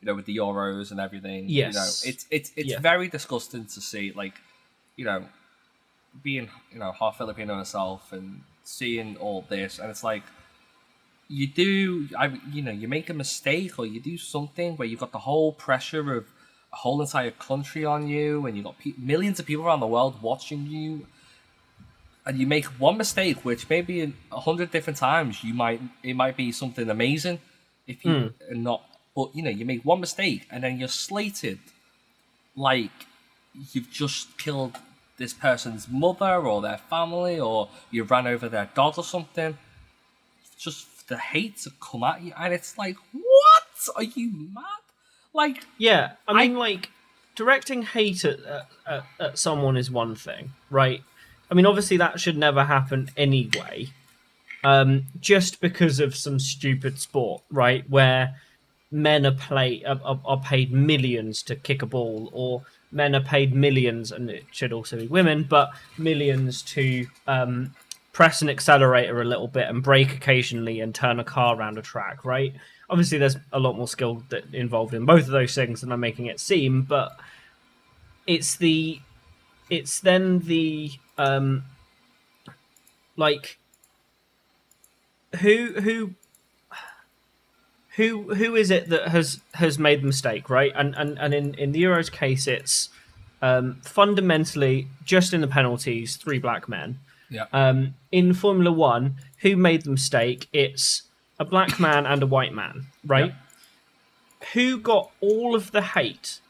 you 0.00 0.06
know 0.06 0.14
with 0.14 0.26
the 0.26 0.36
Euros 0.36 0.90
and 0.90 1.00
everything. 1.00 1.46
Yes. 1.48 1.72
you 1.74 1.80
know, 1.80 1.86
it's 2.12 2.26
it's 2.30 2.52
it's 2.56 2.70
Yeah. 2.72 2.80
very 2.80 3.08
disgusting 3.08 3.64
to 3.66 3.80
see 3.80 4.12
like 4.14 4.34
you 4.96 5.04
know 5.06 5.24
being 6.22 6.48
you 6.72 6.78
know 6.78 6.92
half 6.92 7.18
Filipino 7.18 7.56
myself 7.56 8.12
and 8.12 8.42
seeing 8.62 9.16
all 9.16 9.44
this, 9.48 9.78
and 9.78 9.90
it's 9.90 10.04
like 10.04 10.22
you 11.28 11.46
do 11.46 12.08
I 12.18 12.38
you 12.50 12.62
know 12.62 12.72
you 12.72 12.88
make 12.88 13.08
a 13.10 13.14
mistake 13.14 13.78
or 13.78 13.86
you 13.86 14.00
do 14.00 14.16
something 14.18 14.76
where 14.76 14.86
you've 14.86 15.00
got 15.00 15.12
the 15.12 15.20
whole 15.20 15.52
pressure 15.52 16.14
of 16.14 16.26
a 16.72 16.76
whole 16.76 17.00
entire 17.00 17.30
country 17.30 17.84
on 17.84 18.08
you, 18.08 18.46
and 18.46 18.56
you've 18.56 18.64
got 18.64 18.78
pe- 18.78 18.94
millions 18.98 19.38
of 19.38 19.46
people 19.46 19.64
around 19.64 19.80
the 19.80 19.86
world 19.86 20.20
watching 20.22 20.66
you. 20.66 21.06
And 22.26 22.38
you 22.38 22.46
make 22.46 22.64
one 22.80 22.96
mistake, 22.96 23.44
which 23.44 23.68
maybe 23.68 24.14
a 24.32 24.40
hundred 24.40 24.70
different 24.70 24.98
times 24.98 25.44
you 25.44 25.52
might 25.52 25.80
it 26.02 26.16
might 26.16 26.36
be 26.38 26.52
something 26.52 26.88
amazing, 26.88 27.38
if 27.86 28.04
you 28.04 28.12
hmm. 28.12 28.52
are 28.52 28.56
not. 28.56 28.82
But 29.14 29.36
you 29.36 29.42
know, 29.42 29.50
you 29.50 29.64
make 29.64 29.84
one 29.84 30.00
mistake 30.00 30.46
and 30.50 30.64
then 30.64 30.78
you're 30.78 30.88
slated 30.88 31.58
like 32.56 32.90
you've 33.72 33.90
just 33.90 34.36
killed 34.38 34.78
this 35.16 35.32
person's 35.32 35.88
mother 35.88 36.46
or 36.46 36.60
their 36.60 36.78
family 36.78 37.38
or 37.38 37.68
you 37.90 38.04
ran 38.04 38.26
over 38.26 38.48
their 38.48 38.70
dog 38.74 38.98
or 38.98 39.04
something. 39.04 39.56
Just 40.58 41.08
the 41.08 41.18
hate 41.18 41.58
to 41.58 41.70
come 41.80 42.02
at 42.02 42.22
you, 42.22 42.32
and 42.38 42.54
it's 42.54 42.78
like, 42.78 42.96
what? 43.12 43.96
Are 43.96 44.02
you 44.02 44.32
mad? 44.52 44.64
Like, 45.32 45.64
Yeah, 45.78 46.12
I 46.26 46.32
mean, 46.32 46.56
like 46.56 46.90
directing 47.34 47.82
hate 47.82 48.24
at, 48.24 48.38
at, 48.86 49.04
at, 49.18 49.38
someone 49.38 49.76
is 49.76 49.90
one 49.90 50.14
thing, 50.14 50.52
right? 50.70 51.02
I 51.50 51.54
mean, 51.54 51.66
obviously 51.66 51.96
that 51.98 52.20
should 52.20 52.38
never 52.38 52.64
happen 52.64 53.10
anyway, 53.16 53.88
um, 54.62 55.04
just 55.20 55.60
because 55.60 56.00
of 56.00 56.14
some 56.14 56.38
stupid 56.38 56.98
sport, 56.98 57.42
right? 57.50 57.88
Where 57.90 58.36
men 58.90 59.26
are 59.26 59.32
play 59.32 59.84
are, 59.84 60.20
are 60.24 60.40
paid 60.40 60.72
millions 60.72 61.42
to 61.44 61.56
kick 61.56 61.82
a 61.82 61.86
ball, 61.86 62.30
or 62.32 62.62
men 62.94 63.14
are 63.14 63.20
paid 63.20 63.54
millions, 63.54 64.12
and 64.12 64.30
it 64.30 64.44
should 64.50 64.72
also 64.72 64.96
be 64.96 65.06
women, 65.06 65.42
but 65.42 65.70
millions 65.98 66.62
to 66.62 67.06
um, 67.26 67.74
press 68.12 68.40
an 68.40 68.48
accelerator 68.48 69.20
a 69.20 69.24
little 69.24 69.48
bit 69.48 69.68
and 69.68 69.82
brake 69.82 70.14
occasionally 70.14 70.80
and 70.80 70.94
turn 70.94 71.18
a 71.20 71.24
car 71.24 71.56
around 71.56 71.76
a 71.76 71.82
track, 71.82 72.24
right? 72.24 72.54
Obviously, 72.88 73.18
there's 73.18 73.36
a 73.52 73.58
lot 73.58 73.76
more 73.76 73.88
skill 73.88 74.22
that 74.28 74.54
involved 74.54 74.94
in 74.94 75.04
both 75.04 75.24
of 75.24 75.32
those 75.32 75.54
things 75.54 75.80
than 75.80 75.90
I'm 75.90 76.00
making 76.00 76.26
it 76.26 76.38
seem, 76.38 76.82
but 76.82 77.18
it's 78.26 78.56
the 78.56 79.00
it's 79.70 80.00
then 80.00 80.38
the 80.40 80.92
um 81.18 81.64
like 83.16 83.58
who 85.40 85.80
who 85.80 86.14
who 87.96 88.34
who 88.34 88.54
is 88.54 88.70
it 88.70 88.88
that 88.88 89.08
has 89.08 89.40
has 89.54 89.78
made 89.78 90.02
the 90.02 90.06
mistake 90.06 90.50
right 90.50 90.72
and 90.74 90.94
and, 90.96 91.18
and 91.18 91.34
in 91.34 91.54
in 91.54 91.72
the 91.72 91.82
euros 91.82 92.10
case 92.10 92.46
it's 92.46 92.88
um 93.42 93.76
fundamentally 93.82 94.88
just 95.04 95.32
in 95.32 95.40
the 95.40 95.46
penalties 95.46 96.16
three 96.16 96.38
black 96.38 96.68
men 96.68 96.98
yeah, 97.30 97.46
um 97.52 97.94
in 98.12 98.34
formula 98.34 98.72
one 98.72 99.16
who 99.38 99.56
made 99.56 99.82
the 99.82 99.90
mistake 99.90 100.48
it's 100.52 101.02
a 101.38 101.44
black 101.44 101.80
man 101.80 102.06
and 102.06 102.22
a 102.22 102.26
white 102.26 102.52
man 102.52 102.86
right 103.06 103.34
who 104.52 104.78
got 104.78 105.10
all 105.20 105.54
of 105.54 105.72
the 105.72 105.82
hate 105.82 106.40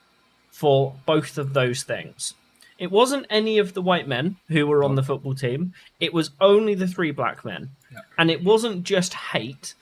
for 0.50 0.94
both 1.06 1.38
of 1.38 1.52
those 1.52 1.82
things. 1.82 2.34
It 2.78 2.90
wasn't 2.90 3.26
any 3.30 3.58
of 3.58 3.74
the 3.74 3.82
white 3.82 4.08
men 4.08 4.36
who 4.48 4.66
were 4.66 4.82
on 4.82 4.94
the 4.94 5.02
football 5.02 5.34
team. 5.34 5.74
It 6.00 6.12
was 6.12 6.30
only 6.40 6.74
the 6.74 6.88
three 6.88 7.12
black 7.12 7.44
men. 7.44 7.70
Yeah. 7.92 8.00
And 8.18 8.30
it 8.30 8.42
wasn't 8.42 8.84
just 8.84 9.14
hate. 9.14 9.74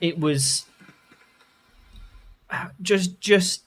It 0.00 0.18
was 0.18 0.64
just 2.82 3.20
just 3.20 3.64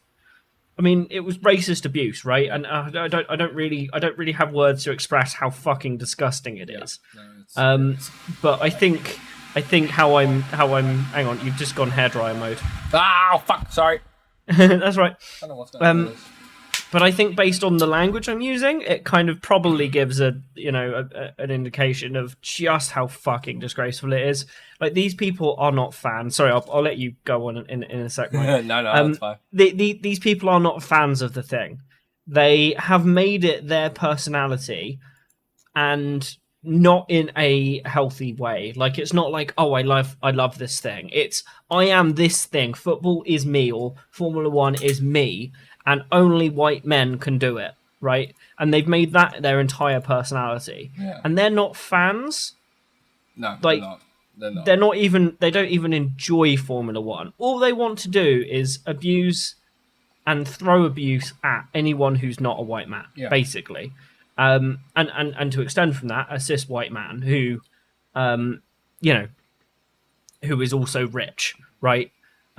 I 0.79 0.81
mean, 0.81 1.07
it 1.11 1.19
was 1.19 1.37
racist 1.39 1.85
abuse, 1.85 2.25
right? 2.25 2.49
And 2.49 2.65
uh, 2.65 2.89
I 2.95 3.07
don't 3.07 3.25
I 3.29 3.35
don't 3.35 3.53
really 3.53 3.89
I 3.93 3.99
don't 3.99 4.17
really 4.17 4.31
have 4.31 4.51
words 4.53 4.83
to 4.85 4.91
express 4.91 5.33
how 5.33 5.49
fucking 5.49 5.97
disgusting 5.97 6.57
it 6.57 6.69
is. 6.69 6.99
No, 7.15 7.21
it's- 7.21 7.57
Um 7.57 7.97
but 8.41 8.61
I 8.61 8.69
think 8.69 9.19
I 9.55 9.61
think 9.61 9.89
how 9.89 10.15
I'm 10.15 10.41
how 10.43 10.73
I'm 10.75 10.99
hang 11.15 11.27
on, 11.27 11.43
you've 11.45 11.57
just 11.57 11.75
gone 11.75 11.91
hairdryer 11.91 12.37
mode. 12.39 12.57
ah, 12.93 13.43
fuck, 13.45 13.71
sorry. 13.71 13.99
That's 14.47 14.97
right. 14.97 15.13
I 15.13 15.39
don't 15.41 15.49
know 15.49 15.55
what's 15.55 15.71
going 15.71 15.85
Um, 15.85 16.07
on. 16.07 16.13
But 16.91 17.01
I 17.01 17.11
think 17.11 17.35
based 17.35 17.63
on 17.63 17.77
the 17.77 17.87
language 17.87 18.27
I'm 18.27 18.41
using, 18.41 18.81
it 18.81 19.05
kind 19.05 19.29
of 19.29 19.41
probably 19.41 19.87
gives 19.87 20.19
a 20.19 20.41
you 20.55 20.71
know 20.71 21.07
a, 21.13 21.17
a, 21.17 21.43
an 21.43 21.51
indication 21.51 22.15
of 22.15 22.39
just 22.41 22.91
how 22.91 23.07
fucking 23.07 23.59
disgraceful 23.59 24.13
it 24.13 24.21
is. 24.21 24.45
Like 24.79 24.93
these 24.93 25.13
people 25.13 25.55
are 25.57 25.71
not 25.71 25.93
fans. 25.93 26.35
Sorry, 26.35 26.51
I'll, 26.51 26.67
I'll 26.71 26.81
let 26.81 26.97
you 26.97 27.15
go 27.23 27.47
on 27.47 27.57
in 27.69 27.83
in 27.83 28.01
a 28.01 28.09
second. 28.09 28.41
No, 28.67 28.81
no, 28.81 28.91
um, 28.91 29.07
that's 29.07 29.19
fine. 29.19 29.37
the, 29.53 29.71
the, 29.71 29.99
these 30.01 30.19
people 30.19 30.49
are 30.49 30.59
not 30.59 30.83
fans 30.83 31.21
of 31.21 31.33
the 31.33 31.43
thing. 31.43 31.79
They 32.27 32.75
have 32.77 33.05
made 33.05 33.45
it 33.45 33.67
their 33.67 33.89
personality, 33.89 34.99
and 35.75 36.37
not 36.63 37.05
in 37.09 37.31
a 37.37 37.81
healthy 37.87 38.33
way. 38.33 38.73
Like 38.75 38.99
it's 38.99 39.13
not 39.13 39.31
like 39.31 39.53
oh 39.57 39.73
I 39.73 39.81
love 39.81 40.17
I 40.21 40.31
love 40.31 40.57
this 40.57 40.79
thing. 40.79 41.09
It's 41.11 41.43
I 41.69 41.85
am 41.85 42.13
this 42.13 42.45
thing. 42.45 42.73
Football 42.73 43.23
is 43.25 43.45
me, 43.45 43.71
or 43.71 43.95
Formula 44.11 44.49
One 44.49 44.75
is 44.75 45.01
me, 45.01 45.53
and 45.85 46.03
only 46.11 46.49
white 46.49 46.85
men 46.85 47.17
can 47.17 47.37
do 47.37 47.57
it. 47.57 47.71
Right, 48.03 48.35
and 48.57 48.73
they've 48.73 48.87
made 48.87 49.13
that 49.13 49.43
their 49.43 49.59
entire 49.59 50.01
personality, 50.01 50.91
Yeah. 50.99 51.21
and 51.23 51.37
they're 51.37 51.51
not 51.51 51.75
fans 51.75 52.53
No, 53.35 53.57
like, 53.61 53.79
they're 53.79 53.89
not. 53.89 54.01
They're 54.37 54.51
not. 54.51 54.65
they're 54.65 54.77
not 54.77 54.95
even 54.97 55.37
they 55.39 55.51
don't 55.51 55.67
even 55.69 55.93
enjoy 55.93 56.57
formula 56.57 56.99
one 56.99 57.33
all 57.37 57.59
they 57.59 57.73
want 57.73 57.99
to 57.99 58.07
do 58.07 58.43
is 58.49 58.79
abuse 58.87 59.53
and 60.25 60.47
throw 60.47 60.83
abuse 60.85 61.33
at 61.43 61.65
anyone 61.75 62.15
who's 62.15 62.39
not 62.39 62.57
a 62.57 62.63
white 62.63 62.89
man 62.89 63.05
Yeah. 63.15 63.29
basically 63.29 63.91
um 64.37 64.79
and, 64.95 65.11
and 65.13 65.35
and 65.37 65.51
to 65.51 65.61
extend 65.61 65.95
from 65.97 66.07
that 66.07 66.25
a 66.31 66.39
cis 66.39 66.67
white 66.67 66.91
man 66.91 67.21
who 67.21 67.61
um 68.15 68.63
you 68.99 69.13
know 69.13 69.27
who 70.45 70.59
is 70.61 70.73
also 70.73 71.07
rich 71.07 71.53
right 71.81 72.11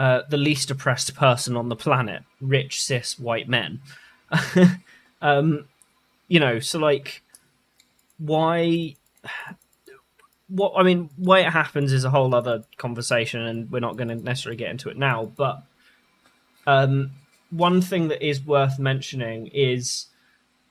uh 0.02 0.20
the 0.30 0.36
least 0.48 0.70
oppressed 0.70 1.14
person 1.14 1.56
on 1.56 1.68
the 1.68 1.76
planet 1.76 2.22
rich 2.40 2.74
cis 2.82 3.18
white 3.18 3.48
men 3.48 3.80
um 5.22 5.64
you 6.28 6.40
know 6.40 6.58
so 6.60 6.78
like 6.78 7.22
why 8.18 8.94
what 10.48 10.72
I 10.76 10.82
mean, 10.82 11.08
why 11.16 11.40
it 11.40 11.50
happens 11.50 11.92
is 11.92 12.04
a 12.04 12.10
whole 12.10 12.34
other 12.34 12.64
conversation, 12.76 13.40
and 13.40 13.70
we're 13.70 13.80
not 13.80 13.96
going 13.96 14.08
to 14.08 14.16
necessarily 14.16 14.56
get 14.56 14.70
into 14.70 14.90
it 14.90 14.98
now. 14.98 15.32
But 15.34 15.62
um, 16.66 17.12
one 17.50 17.80
thing 17.80 18.08
that 18.08 18.24
is 18.26 18.44
worth 18.44 18.78
mentioning 18.78 19.46
is 19.46 20.06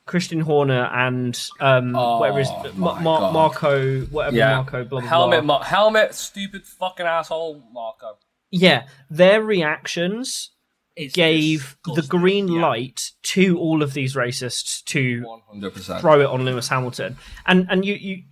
Christian 0.06 0.42
Horner 0.42 0.86
and 0.94 1.36
um, 1.60 1.96
Oh, 1.96 2.20
whatever 2.20 2.40
is 2.42 2.50
Marko, 2.76 4.02
whatever 4.12 4.36
yeah. 4.36 4.56
Marko, 4.58 4.84
blah 4.84 5.00
blah 5.00 5.10
Helmut, 5.10 5.44
blah. 5.46 5.58
Mar- 5.58 5.66
Helmut, 5.66 6.14
stupid 6.14 6.66
fucking 6.66 7.08
asshole, 7.08 7.64
Marko. 7.74 8.18
Yeah, 8.52 8.88
their 9.10 9.42
reactions 9.44 10.52
It's 10.96 11.14
gave 11.16 11.78
the 11.96 12.02
green 12.04 12.48
Yeah. 12.50 12.62
light 12.68 13.12
to 13.34 13.58
all 13.58 13.82
of 13.82 13.94
these 13.94 14.14
racists 14.16 14.84
to 14.86 15.24
One 15.26 15.42
hundred 15.50 15.74
percent. 15.74 16.02
throw 16.02 16.20
it 16.22 16.26
on 16.28 16.44
Lewis 16.46 16.68
Hamilton. 16.68 17.16
And 17.46 17.66
and 17.72 17.86
you 17.86 17.94
you 17.96 18.24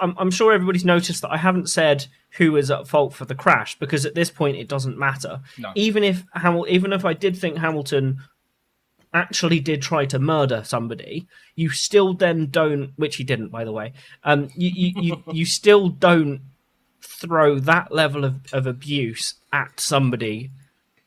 I'm, 0.00 0.14
I'm 0.16 0.30
sure 0.30 0.52
everybody's 0.52 0.84
noticed 0.84 1.22
that 1.22 1.32
I 1.32 1.36
haven't 1.38 1.68
said 1.68 2.06
who 2.38 2.56
is 2.56 2.70
at 2.70 2.86
fault 2.86 3.14
for 3.14 3.24
the 3.24 3.34
crash 3.34 3.76
because 3.80 4.06
at 4.06 4.14
this 4.14 4.30
point 4.30 4.56
it 4.56 4.68
doesn't 4.68 4.96
matter. 4.96 5.40
No. 5.58 5.72
Even 5.74 6.04
if 6.04 6.24
Hamil- 6.36 6.68
even 6.68 6.92
if 6.92 7.04
I 7.04 7.14
did 7.14 7.36
think 7.36 7.58
Hamilton 7.58 8.20
actually 9.12 9.58
did 9.58 9.80
try 9.82 10.04
to 10.06 10.18
murder 10.18 10.62
somebody, 10.64 11.26
you 11.56 11.70
still 11.70 12.14
then 12.14 12.46
don't 12.50 12.92
which 12.96 13.16
he 13.16 13.24
didn't 13.24 13.48
by 13.48 13.64
the 13.64 13.72
way. 13.72 13.92
Um 14.22 14.48
you 14.54 14.70
you, 14.70 15.02
you, 15.02 15.22
you 15.32 15.44
still 15.46 15.88
don't 15.88 16.42
throw 17.00 17.58
that 17.58 17.92
level 17.92 18.24
of, 18.24 18.40
of 18.52 18.66
abuse 18.66 19.34
at 19.52 19.80
somebody 19.80 20.50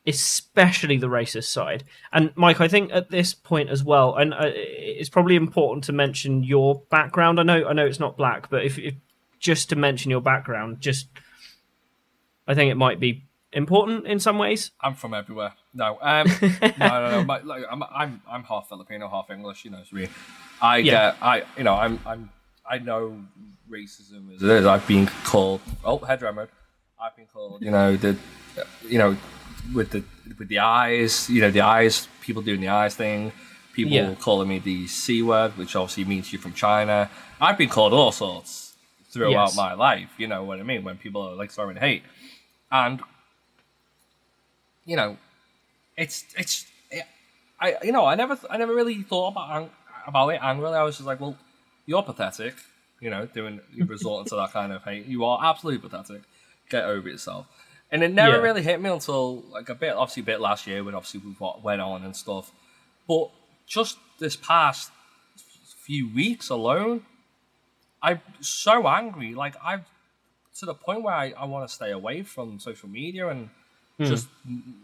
especially 0.06 0.96
the 0.96 1.06
racist 1.06 1.44
side. 1.44 1.84
And 2.12 2.32
Mike, 2.34 2.60
I 2.60 2.66
think 2.68 2.90
at 2.92 3.10
this 3.10 3.34
point 3.34 3.70
as 3.70 3.84
well, 3.84 4.16
and 4.16 4.34
uh, 4.34 4.50
it's 4.52 5.08
probably 5.08 5.36
important 5.36 5.84
to 5.84 5.92
mention 5.92 6.42
your 6.42 6.82
background. 6.90 7.38
I 7.38 7.44
know, 7.44 7.68
I 7.68 7.72
know 7.72 7.86
it's 7.86 8.00
not 8.00 8.16
black, 8.16 8.50
but 8.50 8.64
if, 8.64 8.78
if 8.78 8.94
just 9.38 9.68
to 9.70 9.76
mention 9.76 10.10
your 10.10 10.20
background, 10.20 10.80
just 10.80 11.06
I 12.48 12.54
think 12.54 12.70
it 12.72 12.76
might 12.76 12.98
be 12.98 13.24
important 13.52 14.06
in 14.06 14.18
some 14.18 14.38
ways. 14.38 14.72
I'm 14.80 14.94
from 14.94 15.14
everywhere. 15.14 15.52
No, 15.72 15.98
um, 16.02 16.26
no, 16.42 16.70
no, 16.78 17.10
no. 17.10 17.24
My, 17.24 17.40
like, 17.42 17.64
I'm, 17.70 17.82
I'm, 17.84 18.22
I'm 18.28 18.42
half 18.44 18.68
Filipino, 18.68 19.08
half 19.08 19.30
English. 19.30 19.64
You 19.64 19.70
know, 19.70 19.78
it's 19.82 19.92
weird. 19.92 20.10
I 20.60 20.78
Yeah. 20.78 21.12
get, 21.12 21.22
I, 21.22 21.42
you 21.56 21.62
know, 21.64 21.74
I'm, 21.74 22.00
I'm, 22.04 22.30
I 22.68 22.78
know 22.78 23.20
racism 23.70 24.34
is. 24.34 24.42
it 24.42 24.48
is. 24.48 24.66
I've 24.66 24.86
been 24.86 25.06
called, 25.24 25.60
oh, 25.84 25.98
head 25.98 26.20
mode. 26.22 26.48
I've 27.00 27.16
been 27.16 27.26
called, 27.26 27.62
you 27.62 27.70
know, 27.70 27.96
the, 27.96 28.16
you 28.86 28.98
know, 28.98 29.16
with 29.74 29.90
the 29.90 30.04
with 30.38 30.48
the 30.48 30.60
eyes, 30.60 31.28
you 31.28 31.40
know, 31.40 31.50
the 31.50 31.60
eyes, 31.60 32.06
people 32.20 32.42
doing 32.42 32.60
the 32.60 32.68
eyes 32.68 32.94
thing. 32.94 33.32
People 33.72 33.92
Yeah. 33.92 34.14
calling 34.16 34.48
me 34.48 34.58
the 34.58 34.86
c 34.86 35.22
word, 35.22 35.56
which 35.56 35.74
obviously 35.74 36.04
means 36.04 36.32
you're 36.32 36.40
from 36.42 36.52
China. 36.52 37.10
I've 37.40 37.56
been 37.58 37.70
called 37.70 37.92
all 37.94 38.12
sorts 38.12 38.74
throughout 39.10 39.30
Yes. 39.30 39.56
my 39.56 39.72
life. 39.72 40.10
You 40.18 40.28
know 40.28 40.44
what 40.44 40.60
I 40.60 40.62
mean? 40.62 40.84
When 40.84 40.96
people 40.98 41.22
are 41.22 41.34
like 41.34 41.50
throwing 41.50 41.76
hate, 41.76 42.02
and 42.70 43.00
you 44.84 44.96
know, 44.96 45.16
it's 45.96 46.24
it's 46.36 46.66
I 47.60 47.76
you 47.82 47.92
know 47.92 48.04
I 48.04 48.14
never 48.14 48.38
I 48.50 48.56
never 48.58 48.74
really 48.74 49.02
thought 49.02 49.28
about 49.32 49.70
about 50.06 50.28
it 50.28 50.40
angrily. 50.42 50.76
I 50.76 50.82
was 50.82 50.96
just 50.96 51.06
like, 51.06 51.20
well, 51.20 51.36
you're 51.86 52.02
pathetic. 52.02 52.54
You 53.00 53.10
know, 53.10 53.26
doing 53.26 53.60
you 53.74 53.84
resorting 53.84 54.28
to 54.28 54.36
that 54.36 54.52
kind 54.52 54.72
of 54.72 54.84
hate. 54.84 55.06
You 55.06 55.24
are 55.24 55.40
absolutely 55.42 55.88
pathetic. 55.88 56.22
Get 56.70 56.84
over 56.84 57.08
yourself. 57.08 57.46
And 57.90 58.02
it 58.02 58.12
never 58.12 58.36
Yeah. 58.36 58.42
really 58.42 58.62
hit 58.62 58.80
me 58.80 58.88
until 58.88 59.40
like 59.50 59.68
a 59.68 59.74
bit, 59.74 59.94
obviously 59.94 60.22
a 60.22 60.26
bit 60.26 60.40
last 60.40 60.66
year 60.66 60.84
when 60.84 60.94
obviously 60.94 61.20
we 61.20 61.36
went 61.62 61.80
on 61.80 62.04
and 62.04 62.16
stuff. 62.16 62.52
But 63.08 63.30
just 63.66 63.98
this 64.18 64.36
past 64.36 64.92
few 65.84 66.08
weeks 66.08 66.48
alone, 66.48 67.04
I'm 68.02 68.20
so 68.40 68.86
angry. 68.86 69.34
Like 69.34 69.56
I've 69.62 69.84
to 70.58 70.66
the 70.66 70.74
point 70.74 71.02
where 71.02 71.14
I, 71.14 71.32
I 71.36 71.44
want 71.46 71.68
to 71.68 71.74
stay 71.74 71.90
away 71.90 72.22
from 72.22 72.58
social 72.60 72.88
media 72.88 73.28
and 73.28 73.50
hmm. 73.96 74.04
just 74.04 74.28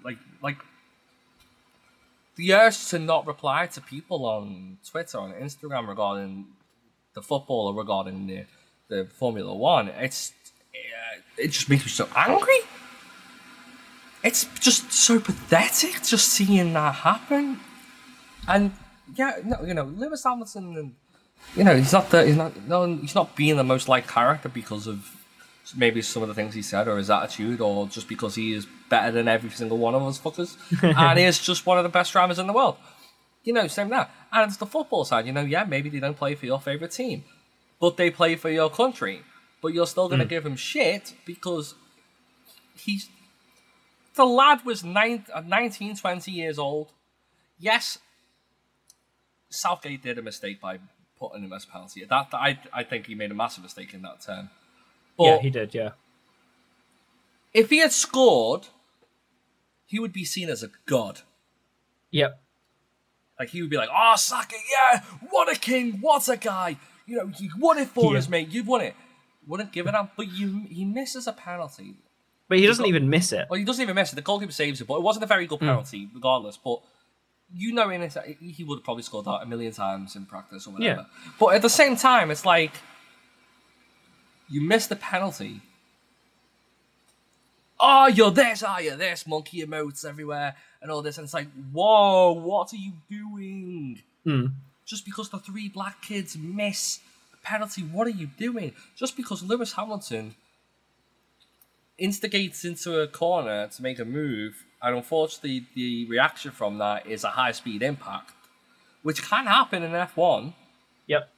like 0.02 0.18
like 0.42 0.58
the 2.36 2.54
urge 2.54 2.86
to 2.88 2.98
not 2.98 3.26
reply 3.26 3.66
to 3.66 3.80
people 3.80 4.24
on 4.24 4.78
Twitter, 4.88 5.18
on 5.18 5.32
Instagram 5.32 5.88
regarding 5.88 6.46
the 7.18 7.26
football 7.26 7.68
or 7.68 7.74
regarding 7.74 8.26
the, 8.26 8.44
the 8.88 9.04
Formula 9.06 9.54
One, 9.54 9.88
it's 9.88 10.32
uh, 10.74 11.20
it 11.36 11.48
just 11.48 11.68
makes 11.68 11.84
me 11.84 11.90
so 11.90 12.08
angry. 12.14 12.60
It's 14.22 14.44
just 14.60 14.92
so 14.92 15.20
pathetic 15.20 16.02
just 16.02 16.28
seeing 16.28 16.72
that 16.72 16.94
happen. 16.96 17.60
And 18.46 18.72
yeah, 19.14 19.36
no, 19.44 19.62
you 19.62 19.74
know, 19.74 19.84
Lewis 19.84 20.24
Hamilton, 20.24 20.76
and 20.76 20.94
you 21.56 21.64
know, 21.64 21.76
he's 21.76 21.92
not 21.92 22.10
the 22.10 22.24
he's 22.24 22.36
not 22.36 22.52
no, 22.66 22.96
he's 22.96 23.14
not 23.14 23.34
being 23.36 23.56
the 23.56 23.64
most 23.64 23.88
liked 23.88 24.08
character 24.08 24.48
because 24.48 24.86
of 24.86 25.16
maybe 25.76 26.00
some 26.00 26.22
of 26.22 26.28
the 26.28 26.34
things 26.34 26.54
he 26.54 26.62
said 26.62 26.88
or 26.88 26.96
his 26.98 27.10
attitude, 27.10 27.60
or 27.60 27.86
just 27.88 28.08
because 28.08 28.34
he 28.34 28.52
is 28.52 28.66
better 28.88 29.10
than 29.10 29.28
every 29.28 29.50
single 29.50 29.78
one 29.78 29.94
of 29.94 30.02
us 30.02 30.18
fuckers, 30.18 30.56
and 30.82 31.18
he 31.18 31.24
is 31.24 31.38
just 31.38 31.66
one 31.66 31.78
of 31.78 31.84
the 31.84 31.90
best 31.90 32.12
drivers 32.12 32.38
in 32.38 32.46
the 32.46 32.52
world. 32.52 32.76
You 33.44 33.52
know, 33.52 33.66
same 33.66 33.88
that. 33.90 34.10
And 34.32 34.48
it's 34.48 34.58
the 34.58 34.66
football 34.66 35.04
side. 35.04 35.26
You 35.26 35.32
know, 35.32 35.42
yeah, 35.42 35.64
maybe 35.64 35.88
they 35.88 36.00
don't 36.00 36.16
play 36.16 36.34
for 36.34 36.46
your 36.46 36.60
favorite 36.60 36.90
team, 36.90 37.24
but 37.80 37.96
they 37.96 38.10
play 38.10 38.36
for 38.36 38.50
your 38.50 38.70
country. 38.70 39.22
But 39.60 39.74
you're 39.74 39.86
still 39.86 40.08
going 40.08 40.20
to 40.20 40.26
mm. 40.26 40.30
give 40.30 40.46
him 40.46 40.56
shit 40.56 41.14
because 41.24 41.74
he's 42.74 43.08
the 44.14 44.24
lad 44.24 44.64
was 44.64 44.84
nine, 44.84 45.24
uh, 45.32 45.40
19, 45.40 45.96
20 45.96 46.30
years 46.30 46.58
old. 46.58 46.92
Yes, 47.58 47.98
Southgate 49.48 50.02
did 50.02 50.18
a 50.18 50.22
mistake 50.22 50.60
by 50.60 50.78
putting 51.18 51.42
him 51.44 51.52
as 51.52 51.64
penalty. 51.64 52.04
That, 52.04 52.30
that 52.30 52.36
I 52.36 52.58
I 52.72 52.84
think 52.84 53.06
he 53.06 53.14
made 53.14 53.30
a 53.30 53.34
massive 53.34 53.64
mistake 53.64 53.94
in 53.94 54.02
that 54.02 54.20
term. 54.20 54.50
But 55.16 55.24
yeah, 55.24 55.38
he 55.38 55.50
did. 55.50 55.74
Yeah. 55.74 55.90
If 57.54 57.70
he 57.70 57.78
had 57.78 57.92
scored, 57.92 58.68
he 59.86 59.98
would 59.98 60.12
be 60.12 60.24
seen 60.24 60.48
as 60.48 60.62
a 60.62 60.70
god. 60.86 61.22
Yep. 62.10 62.40
Like 63.38 63.50
he 63.50 63.60
would 63.62 63.70
be 63.70 63.76
like, 63.76 63.90
"Oh, 63.92 64.14
Saka, 64.16 64.56
yeah, 64.70 65.02
what 65.30 65.54
a 65.54 65.58
king, 65.58 65.98
what 66.00 66.28
a 66.28 66.36
guy! 66.36 66.76
You 67.06 67.16
know, 67.18 67.30
you 67.38 67.50
won 67.58 67.78
it 67.78 67.88
for 67.88 68.12
yeah. 68.12 68.18
us, 68.18 68.28
mate. 68.28 68.48
You've 68.50 68.66
won 68.66 68.80
it." 68.80 68.94
Wouldn't 69.46 69.72
give 69.72 69.86
it 69.86 69.94
up, 69.94 70.12
but 70.14 70.30
you 70.30 70.66
he 70.68 70.84
misses 70.84 71.26
a 71.26 71.32
penalty. 71.32 71.94
But 72.48 72.58
he 72.58 72.66
doesn't 72.66 72.84
even 72.84 73.08
miss 73.08 73.32
it. 73.32 73.46
Well, 73.48 73.58
he 73.58 73.64
doesn't 73.64 73.82
even 73.82 73.94
miss 73.94 74.12
it. 74.12 74.16
The 74.16 74.22
goalkeeper 74.22 74.52
saves 74.52 74.80
it, 74.80 74.86
but 74.86 74.96
it 74.96 75.02
wasn't 75.02 75.24
a 75.24 75.26
very 75.26 75.46
good 75.46 75.58
hmm. 75.58 75.66
penalty, 75.66 76.06
mm. 76.06 76.14
regardless. 76.14 76.58
But 76.58 76.80
you 77.54 77.72
know, 77.72 77.88
in 77.88 78.02
it, 78.02 78.16
he 78.40 78.64
would 78.64 78.76
have 78.76 78.84
probably 78.84 79.02
scored 79.02 79.24
that 79.24 79.40
a 79.42 79.46
million 79.46 79.72
times 79.72 80.16
in 80.16 80.26
practice 80.26 80.66
or 80.66 80.70
whatever. 80.70 81.00
Yeah. 81.00 81.32
But 81.38 81.54
at 81.54 81.62
the 81.62 81.70
same 81.70 81.96
time, 81.96 82.30
it's 82.30 82.44
like 82.44 82.72
you 84.48 84.60
missed 84.60 84.88
the 84.88 84.96
penalty. 84.96 85.62
Oh, 87.80 88.06
you're 88.08 88.30
this, 88.30 88.62
are 88.62 88.82
you? 88.82 88.96
This 88.96 89.26
monkey 89.26 89.64
emotes 89.64 90.04
everywhere 90.04 90.56
and 90.82 90.90
all 90.90 91.02
this, 91.02 91.18
and 91.18 91.24
it's 91.24 91.34
like, 91.34 91.48
whoa, 91.72 92.32
what 92.32 92.72
are 92.72 92.76
you 92.76 92.92
doing? 93.08 94.02
Mm. 94.26 94.52
Just 94.84 95.04
because 95.04 95.28
the 95.28 95.38
three 95.38 95.68
black 95.68 96.02
kids 96.02 96.36
miss 96.36 97.00
a 97.32 97.36
penalty, 97.46 97.82
what 97.82 98.06
are 98.06 98.10
you 98.10 98.26
doing? 98.26 98.72
Just 98.96 99.16
because 99.16 99.42
Lewis 99.42 99.74
Hamilton 99.74 100.34
instigates 101.98 102.64
into 102.64 103.00
a 103.00 103.06
corner 103.06 103.68
to 103.68 103.82
make 103.82 103.98
a 103.98 104.04
move, 104.04 104.64
and 104.82 104.96
unfortunately, 104.96 105.66
the 105.74 106.06
reaction 106.06 106.50
from 106.50 106.78
that 106.78 107.06
is 107.06 107.22
a 107.22 107.30
high 107.30 107.52
speed 107.52 107.82
impact, 107.82 108.32
which 109.02 109.22
can 109.22 109.46
happen 109.46 109.82
in 109.82 109.92
F1. 109.92 110.52
Yep 111.06 111.28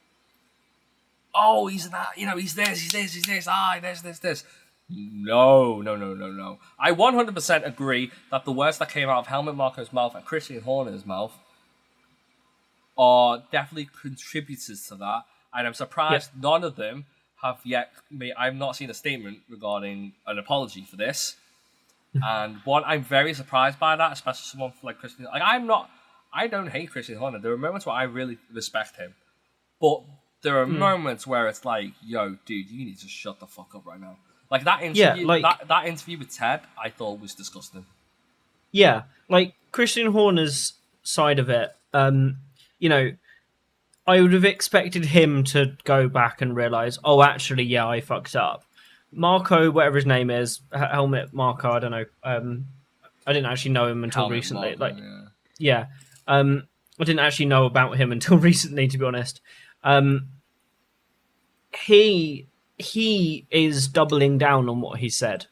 oh, 1.33 1.67
he's 1.67 1.89
that, 1.89 2.17
you 2.17 2.25
know, 2.25 2.37
he's 2.37 2.55
this, 2.55 2.79
he's 2.79 2.91
this, 2.91 3.13
he's 3.13 3.23
this, 3.23 3.47
ah, 3.49 3.79
this, 3.81 4.01
this, 4.01 4.19
this. 4.19 4.43
No, 4.93 5.81
no, 5.81 5.95
no, 5.95 6.13
no, 6.13 6.31
no. 6.31 6.59
I 6.79 6.91
100% 6.91 7.65
agree 7.65 8.11
that 8.29 8.45
the 8.45 8.51
words 8.51 8.77
that 8.79 8.89
came 8.89 9.09
out 9.09 9.19
of 9.19 9.27
Helmut 9.27 9.55
Marko's 9.55 9.93
mouth 9.93 10.15
and 10.15 10.25
Christian 10.25 10.61
Horner's 10.61 11.05
mouth 11.05 11.33
are 12.97 13.43
definitely 13.51 13.89
contributors 14.01 14.87
to 14.87 14.95
that. 14.95 15.23
And 15.53 15.67
I'm 15.67 15.73
surprised 15.73 16.31
yep. 16.33 16.43
none 16.43 16.63
of 16.63 16.75
them 16.75 17.05
have 17.41 17.59
yet 17.63 17.91
made, 18.09 18.33
I've 18.37 18.55
not 18.55 18.75
seen 18.75 18.89
a 18.89 18.93
statement 18.93 19.39
regarding 19.49 20.13
an 20.27 20.37
apology 20.37 20.83
for 20.83 20.97
this. 20.97 21.35
and 22.13 22.57
one, 22.65 22.83
I'm 22.85 23.03
very 23.03 23.33
surprised 23.33 23.79
by 23.79 23.95
that, 23.95 24.11
especially 24.11 24.43
someone 24.43 24.73
like 24.83 24.99
Christian. 24.99 25.25
Like, 25.25 25.41
I'm 25.43 25.65
not, 25.65 25.89
I 26.33 26.47
don't 26.47 26.67
hate 26.67 26.91
Christian 26.91 27.17
Horner. 27.17 27.39
There 27.39 27.51
are 27.51 27.57
moments 27.57 27.85
where 27.85 27.95
I 27.95 28.03
really 28.03 28.37
respect 28.53 28.97
him. 28.97 29.15
But 29.79 30.01
there 30.43 30.61
are 30.61 30.65
mm. 30.65 30.77
moments 30.77 31.25
where 31.25 31.47
it's 31.47 31.65
like, 31.65 31.91
yo, 32.03 32.37
dude, 32.45 32.69
you 32.69 32.85
need 32.85 32.99
to 32.99 33.07
shut 33.07 33.39
the 33.39 33.47
fuck 33.47 33.73
up 33.75 33.85
right 33.85 33.99
now. 33.99 34.17
Like 34.51 34.65
that 34.65 34.81
interview, 34.81 35.21
yeah, 35.21 35.25
like, 35.25 35.43
that, 35.43 35.67
that 35.69 35.85
interview 35.87 36.19
with 36.19 36.35
Ted, 36.35 36.61
I 36.77 36.89
thought 36.89 37.21
was 37.21 37.33
disgusting. 37.33 37.85
Yeah, 38.71 39.03
like 39.29 39.55
Christian 39.71 40.11
Horner's 40.11 40.73
side 41.03 41.39
of 41.39 41.49
it, 41.49 41.71
um, 41.93 42.37
you 42.77 42.89
know, 42.89 43.13
I 44.05 44.19
would 44.19 44.33
have 44.33 44.43
expected 44.43 45.05
him 45.05 45.45
to 45.45 45.77
go 45.85 46.09
back 46.09 46.41
and 46.41 46.55
realize, 46.55 46.99
oh, 47.03 47.23
actually, 47.23 47.63
yeah, 47.63 47.87
I 47.87 48.01
fucked 48.01 48.35
up. 48.35 48.65
Marko, 49.13 49.71
whatever 49.71 49.95
his 49.95 50.05
name 50.05 50.29
is, 50.29 50.59
Helmut 50.73 51.33
Marko, 51.33 51.71
I 51.71 51.79
don't 51.79 51.91
know. 51.91 52.05
Um, 52.23 52.65
I 53.25 53.33
didn't 53.33 53.51
actually 53.51 53.71
know 53.71 53.87
him 53.87 54.03
until 54.03 54.23
Helmut 54.23 54.35
recently. 54.35 54.75
like, 54.75 54.97
yeah, 54.97 55.21
yeah 55.59 55.85
um, 56.27 56.67
I 56.99 57.03
didn't 57.03 57.19
actually 57.19 57.47
know 57.47 57.65
about 57.65 57.97
him 57.97 58.11
until 58.11 58.37
recently, 58.37 58.87
to 58.87 58.97
be 58.97 59.05
honest. 59.05 59.41
Um, 59.83 60.27
he 61.85 62.47
he 62.81 63.47
is 63.49 63.87
doubling 63.87 64.37
down 64.37 64.69
on 64.69 64.81
what 64.81 64.99
he 64.99 65.09
said. 65.09 65.45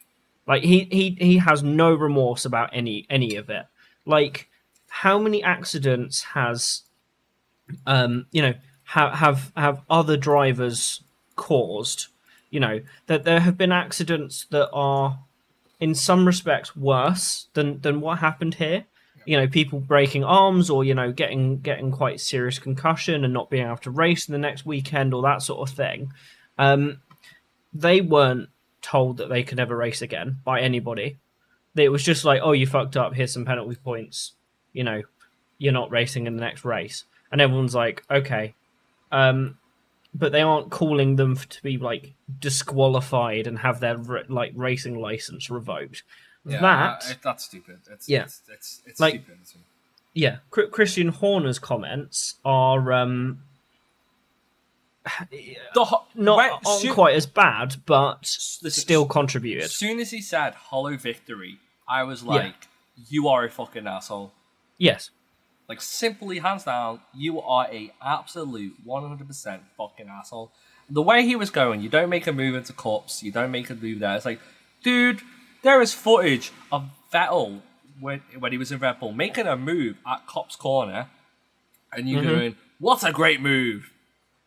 Like 0.48 0.64
he 0.64 0.88
he 0.92 1.18
he 1.20 1.38
has 1.38 1.64
no 1.64 1.94
remorse 1.94 2.46
about 2.46 2.70
any 2.74 3.06
any 3.10 3.36
of 3.36 3.50
it. 3.50 3.66
Like 4.06 4.50
how 4.88 5.20
many 5.20 5.44
accidents 5.44 6.24
has 6.34 6.84
um 7.86 8.26
you 8.32 8.42
know 8.42 8.54
have 8.86 9.14
have 9.14 9.52
have 9.56 9.82
other 9.90 10.18
drivers 10.18 11.04
caused? 11.36 12.08
You 12.50 12.60
know 12.60 12.82
that 13.08 13.24
there 13.24 13.42
have 13.42 13.58
been 13.58 13.72
accidents 13.72 14.46
that 14.50 14.70
are 14.72 15.20
in 15.80 15.94
some 15.96 16.26
respects 16.26 16.76
worse 16.76 17.48
than 17.54 17.80
than 17.82 18.02
what 18.02 18.20
happened 18.20 18.56
here 18.56 18.86
you 19.26 19.38
know 19.38 19.48
people 19.48 19.80
breaking 19.80 20.24
arms 20.24 20.70
or 20.70 20.84
you 20.84 20.96
know 20.96 21.12
getting 21.12 21.60
getting 21.60 21.92
quite 21.92 22.20
serious 22.20 22.58
concussion 22.58 23.24
and 23.24 23.34
not 23.34 23.50
being 23.50 23.66
able 23.66 23.78
to 23.78 23.92
race 23.92 24.28
in 24.28 24.32
the 24.32 24.40
next 24.40 24.66
weekend 24.66 25.14
or 25.14 25.22
that 25.22 25.42
sort 25.42 25.70
of 25.70 25.76
thing 25.76 26.12
um, 26.58 27.00
they 27.74 28.02
weren't 28.02 28.50
told 28.82 29.18
that 29.18 29.30
they 29.30 29.44
could 29.44 29.58
never 29.58 29.76
race 29.76 30.02
again 30.02 30.40
by 30.44 30.62
anybody. 30.62 31.18
It 31.76 31.90
was 31.90 32.04
just 32.04 32.26
like 32.26 32.42
oh 32.44 32.52
you 32.52 32.68
fucked 32.68 32.98
up. 32.98 33.14
Here's 33.14 33.34
some 33.34 33.46
penalty 33.46 33.76
points. 33.76 34.34
You 34.74 34.84
know 34.84 35.02
you're 35.58 35.74
not 35.74 35.92
racing 35.92 36.26
in 36.26 36.36
the 36.36 36.42
next 36.42 36.66
race. 36.66 37.06
And 37.32 37.42
everyone's 37.42 37.76
like 37.76 38.04
okay. 38.10 38.54
Um, 39.12 39.58
but 40.14 40.32
they 40.32 40.42
aren't 40.42 40.72
calling 40.72 41.16
them 41.16 41.36
to 41.36 41.64
be 41.64 41.78
like 41.78 42.14
disqualified 42.40 43.48
and 43.48 43.60
have 43.60 43.80
their 43.80 43.98
like 44.28 44.54
racing 44.56 45.00
license 45.00 45.50
revoked. 45.50 46.04
Yeah, 46.46 46.62
that 46.62 47.06
uh, 47.10 47.14
that's 47.24 47.46
stupid. 47.46 47.80
It's, 47.92 48.10
yeah, 48.10 48.24
it's, 48.24 48.42
it's, 48.50 48.82
it's 48.86 49.00
like, 49.00 49.24
stupid. 49.24 49.38
Yeah, 50.14 50.38
Christian 50.50 51.10
Horner's 51.10 51.60
comments 51.60 52.36
are 52.44 52.92
um, 52.92 53.44
the, 55.32 55.58
not 56.16 56.38
wait, 56.38 56.52
aren't 56.52 56.82
soon, 56.82 56.94
quite 56.94 57.16
as 57.16 57.26
bad, 57.26 57.78
but 57.86 58.26
still 58.26 59.06
contributed. 59.06 59.64
As 59.64 59.74
soon 59.74 60.00
as 60.00 60.12
he 60.12 60.22
said 60.22 60.54
"hollow 60.54 60.98
victory," 60.98 61.60
I 61.88 62.04
was 62.04 62.24
like, 62.24 62.56
yeah. 62.96 63.06
"You 63.10 63.28
are 63.30 63.46
a 63.46 63.50
fucking 63.50 63.88
asshole." 63.88 64.34
Yes. 64.78 65.10
Like 65.68 65.82
simply 65.82 66.40
hands 66.40 66.64
down, 66.64 67.02
you 67.14 67.40
are 67.42 67.68
a 67.72 67.94
absolute 68.02 68.76
one 68.84 69.08
hundred 69.08 69.28
percent 69.28 69.62
fucking 69.78 70.08
asshole. 70.10 70.52
The 70.90 71.02
way 71.04 71.24
he 71.24 71.36
was 71.36 71.52
going, 71.52 71.82
you 71.82 71.90
don't 71.90 72.10
make 72.10 72.26
a 72.26 72.34
move 72.34 72.56
into 72.56 72.74
Copse, 72.74 73.22
you 73.22 73.32
don't 73.32 73.52
make 73.52 73.70
a 73.70 73.76
move 73.76 74.00
there. 74.00 74.16
It's 74.16 74.26
like, 74.26 74.40
dude, 74.84 75.22
there 75.62 75.80
is 75.82 75.94
footage 75.94 76.52
of 76.72 76.90
Vettel 77.14 77.62
when 78.00 78.22
when 78.40 78.52
he 78.52 78.58
was 78.58 78.72
in 78.72 78.80
Red 78.80 79.00
Bull 79.00 79.12
making 79.12 79.46
a 79.46 79.56
move 79.56 79.98
at 80.08 80.26
Copse 80.26 80.56
Corner, 80.56 81.08
and 81.94 82.10
you 82.10 82.18
mm-hmm. 82.18 82.28
going, 82.28 82.56
"What 82.80 83.04
a 83.04 83.12
great 83.12 83.40
move!" 83.42 83.92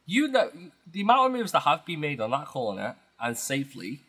You 0.07 0.29
know 0.29 0.51
the 0.91 1.01
amount 1.01 1.27
of 1.27 1.33
moves 1.39 1.53
that 1.53 1.61
have 1.61 1.85
been 1.87 2.01
made 2.01 2.21
on 2.21 2.31
that 2.31 2.47
corner 2.47 2.97
and 3.21 3.37
safely 3.37 4.01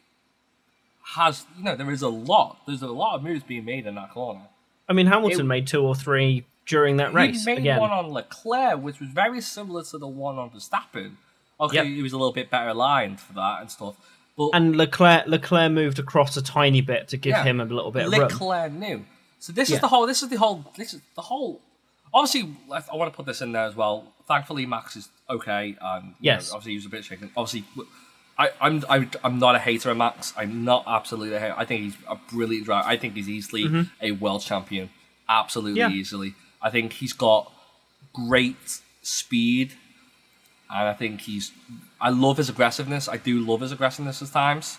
has 1.16 1.46
you 1.58 1.64
know 1.64 1.76
there 1.76 1.92
is 1.92 2.02
a 2.02 2.10
lot. 2.10 2.58
There's 2.66 2.82
a 2.82 2.88
lot 2.88 3.16
of 3.16 3.24
moves 3.24 3.44
being 3.44 3.66
made 3.66 3.86
in 3.86 3.96
that 3.96 4.12
corner. 4.12 4.48
I 4.88 4.94
mean, 4.94 5.08
Hamilton 5.08 5.42
it, 5.42 5.44
made 5.44 5.68
two 5.68 5.82
or 5.82 5.96
three 5.96 6.46
during 6.66 6.98
that 6.98 7.14
race. 7.14 7.46
He 7.46 7.52
made 7.52 7.60
again. 7.60 7.80
one 7.80 7.92
on 7.92 8.12
Leclerc, 8.12 8.82
which 8.82 9.00
was 9.00 9.10
very 9.10 9.42
similar 9.42 9.84
to 9.84 9.98
the 9.98 10.08
one 10.08 10.38
on 10.38 10.50
Verstappen. 10.50 11.14
Okay, 11.60 11.76
yep. 11.76 11.86
he 11.86 12.02
was 12.02 12.14
a 12.14 12.18
little 12.18 12.34
bit 12.34 12.50
better 12.50 12.70
aligned 12.70 13.20
for 13.20 13.34
that 13.34 13.62
and 13.62 13.72
stuff. 13.72 13.96
But 14.36 14.50
and 14.54 14.76
Leclerc 14.76 15.28
Leclerc 15.28 15.72
moved 15.72 16.00
across 16.00 16.36
a 16.36 16.42
tiny 16.42 16.82
bit 16.82 17.08
to 17.10 17.18
give 17.18 17.32
yeah, 17.32 17.44
him 17.44 17.62
a 17.62 17.66
little 17.66 17.92
bit 17.92 18.06
of 18.06 18.12
Leclerc 18.12 18.72
room. 18.72 18.80
knew. 18.80 19.06
So 19.40 19.54
this 19.54 19.70
yeah. 19.70 19.76
is 19.76 19.82
the 19.82 19.88
whole. 19.88 20.08
This 20.08 20.24
is 20.24 20.30
the 20.30 20.38
whole. 20.38 20.66
This 20.76 20.94
is 20.94 21.02
the 21.16 21.22
whole. 21.22 21.62
Obviously, 22.14 22.54
I 22.72 22.96
want 22.96 23.12
to 23.12 23.16
put 23.16 23.26
this 23.26 23.42
in 23.42 23.52
there 23.52 23.66
as 23.66 23.76
well. 23.76 24.14
Thankfully, 24.28 24.66
Max 24.66 24.96
is 24.96 25.10
okay. 25.30 25.76
And 25.82 26.14
yes, 26.20 26.50
know, 26.50 26.58
obviously, 26.58 26.72
he 26.74 26.78
was 26.78 26.86
a 26.86 26.90
bit 26.90 27.04
shaken. 27.04 27.32
Obviously, 27.36 27.66
I, 28.38 28.52
I'm 28.62 28.84
I, 28.88 28.98
am 28.98 29.12
i 29.24 29.28
am 29.28 29.40
not 29.40 29.56
a 29.56 29.60
hater 29.60 29.90
of 29.90 29.98
Max. 29.98 30.34
I'm 30.38 30.64
not 30.64 30.84
absolutely 30.86 31.36
a 31.36 31.40
hater. 31.40 31.56
I 31.58 31.66
think 31.66 31.82
he's 31.82 31.98
a 32.08 32.16
brilliant 32.16 32.66
driver. 32.66 32.88
I 32.88 32.98
think 32.98 33.16
he's 33.16 33.30
easily 33.30 33.66
mm-hmm. 33.66 33.82
a 34.02 34.12
world 34.12 34.42
champion. 34.42 34.90
Absolutely 35.28 35.80
yeah. 35.80 35.90
easily. 35.90 36.36
I 36.62 36.70
think 36.70 36.94
he's 36.94 37.14
got 37.14 37.52
great 38.14 38.82
speed, 39.02 39.74
and 40.70 40.88
I 40.88 40.94
think 40.94 41.22
he's. 41.22 41.52
I 42.00 42.10
love 42.10 42.38
his 42.38 42.50
aggressiveness. 42.50 43.10
I 43.10 43.18
do 43.18 43.40
love 43.40 43.62
his 43.62 43.72
aggressiveness 43.72 44.22
at 44.22 44.32
times, 44.32 44.78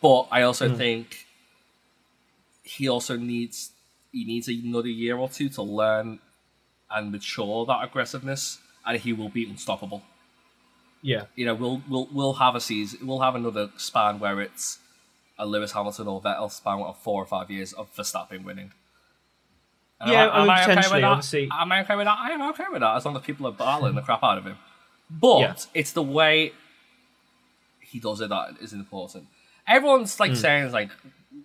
but 0.00 0.28
I 0.30 0.42
also 0.42 0.74
think 0.76 1.26
he 2.62 2.88
also 2.88 3.16
needs 3.16 3.70
he 4.12 4.24
needs 4.24 4.48
another 4.48 4.88
year 4.88 5.16
or 5.16 5.28
two 5.28 5.48
to 5.50 5.62
learn 5.62 6.20
and 6.94 7.12
mature 7.12 7.66
that 7.66 7.82
aggressiveness, 7.82 8.58
and 8.86 8.98
he 8.98 9.12
will 9.12 9.28
be 9.28 9.48
unstoppable. 9.48 10.02
Yeah. 11.02 11.24
You 11.34 11.46
know, 11.46 11.54
we'll 11.54 11.82
we'll 11.88 12.08
we'll 12.12 12.32
have 12.34 12.54
a 12.54 12.60
season, 12.60 13.06
we'll 13.06 13.20
have 13.20 13.34
another 13.34 13.70
span 13.76 14.20
where 14.20 14.40
it's 14.40 14.78
a 15.38 15.46
Lewis 15.46 15.72
Hamilton 15.72 16.06
or 16.06 16.20
Vettel 16.20 16.50
span 16.50 16.78
of 16.80 16.96
four 16.98 17.22
or 17.22 17.26
five 17.26 17.50
years 17.50 17.72
of 17.72 17.92
Verstappen 17.94 18.44
winning. 18.44 18.72
And 20.00 20.10
Yeah, 20.10 20.42
am 20.42 20.48
I 20.50 20.62
am 20.62 20.70
okay 20.70 20.76
with 20.76 20.90
that? 20.90 21.04
obviously- 21.04 21.48
Am 21.52 21.72
I 21.72 21.80
okay 21.82 21.96
with 21.96 22.06
that? 22.06 22.18
I 22.18 22.30
am 22.30 22.42
okay 22.50 22.64
with 22.70 22.80
that 22.80 22.96
as 22.96 23.04
long 23.04 23.16
as 23.16 23.22
people 23.22 23.46
are 23.46 23.52
battling 23.52 23.94
the 23.94 24.02
crap 24.02 24.22
out 24.22 24.38
of 24.38 24.44
him. 24.44 24.58
But 25.10 25.40
Yeah. 25.40 25.54
it's 25.74 25.92
the 25.92 26.02
way 26.02 26.52
he 27.80 27.98
does 28.00 28.20
it 28.20 28.28
that 28.30 28.56
is 28.60 28.72
important. 28.72 29.26
Everyone's 29.66 30.18
like 30.18 30.32
hmm. 30.32 30.36
saying 30.36 30.72
like 30.72 30.90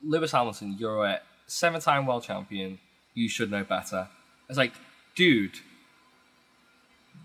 Lewis 0.03 0.31
Hamilton, 0.31 0.75
you're 0.79 1.05
a 1.05 1.21
seven-time 1.47 2.05
world 2.05 2.23
champion. 2.23 2.79
You 3.13 3.29
should 3.29 3.49
know 3.51 3.63
better. 3.63 4.09
It's 4.49 4.57
like, 4.57 4.73
dude, 5.17 5.59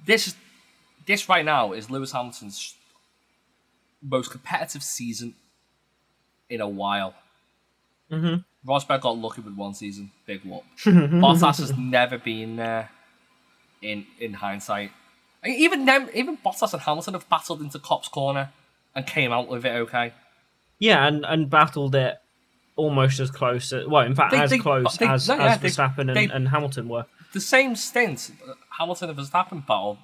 this 0.07 0.35
this 1.07 1.29
right 1.29 1.45
now 1.45 1.73
is 1.73 1.91
Lewis 1.91 2.11
Hamilton's 2.13 2.75
most 4.03 4.31
competitive 4.33 4.83
season 4.83 5.35
in 6.51 6.61
a 6.61 6.69
while. 6.69 7.15
Mm-hmm. 8.11 8.69
Rosberg 8.69 9.01
got 9.01 9.17
lucky 9.19 9.41
with 9.41 9.55
one 9.55 9.75
season, 9.75 10.11
big 10.27 10.43
whoop. 10.45 10.65
Bottas 10.85 11.59
has 11.59 11.77
never 11.77 12.19
been 12.19 12.57
there 12.57 12.91
in 13.81 14.07
in 14.19 14.35
hindsight. 14.35 14.91
Even 15.45 15.85
them, 15.87 16.09
even 16.15 16.37
Bottas 16.39 16.73
and 16.73 16.83
Hamilton 16.83 17.15
have 17.15 17.29
battled 17.29 17.61
into 17.61 17.79
Copse 17.79 18.09
corner 18.09 18.51
and 18.95 19.07
came 19.07 19.33
out 19.33 19.49
with 19.49 19.65
it 19.65 19.71
okay. 19.71 20.13
Yeah, 20.79 21.07
and, 21.07 21.25
and 21.25 21.49
battled 21.51 21.95
it 21.95 22.19
almost 22.77 23.19
as 23.21 23.31
close. 23.31 23.73
As, 23.73 23.87
well, 23.87 24.05
in 24.05 24.15
fact, 24.15 24.33
They- 24.33 24.41
as 24.41 24.51
they- 24.51 24.59
close 24.59 24.97
they- 24.99 25.07
as, 25.07 25.29
no, 25.29 25.37
yeah, 25.37 25.55
as 25.55 25.59
Verstappen 25.59 26.17
and, 26.17 26.31
and 26.33 26.49
Hamilton 26.49 26.89
were. 26.89 27.07
The 27.33 27.41
same 27.41 27.77
stint 27.77 28.31
Hamilton 28.79 29.11
and 29.11 29.19
Verstappen 29.19 29.67
battle, 29.67 29.99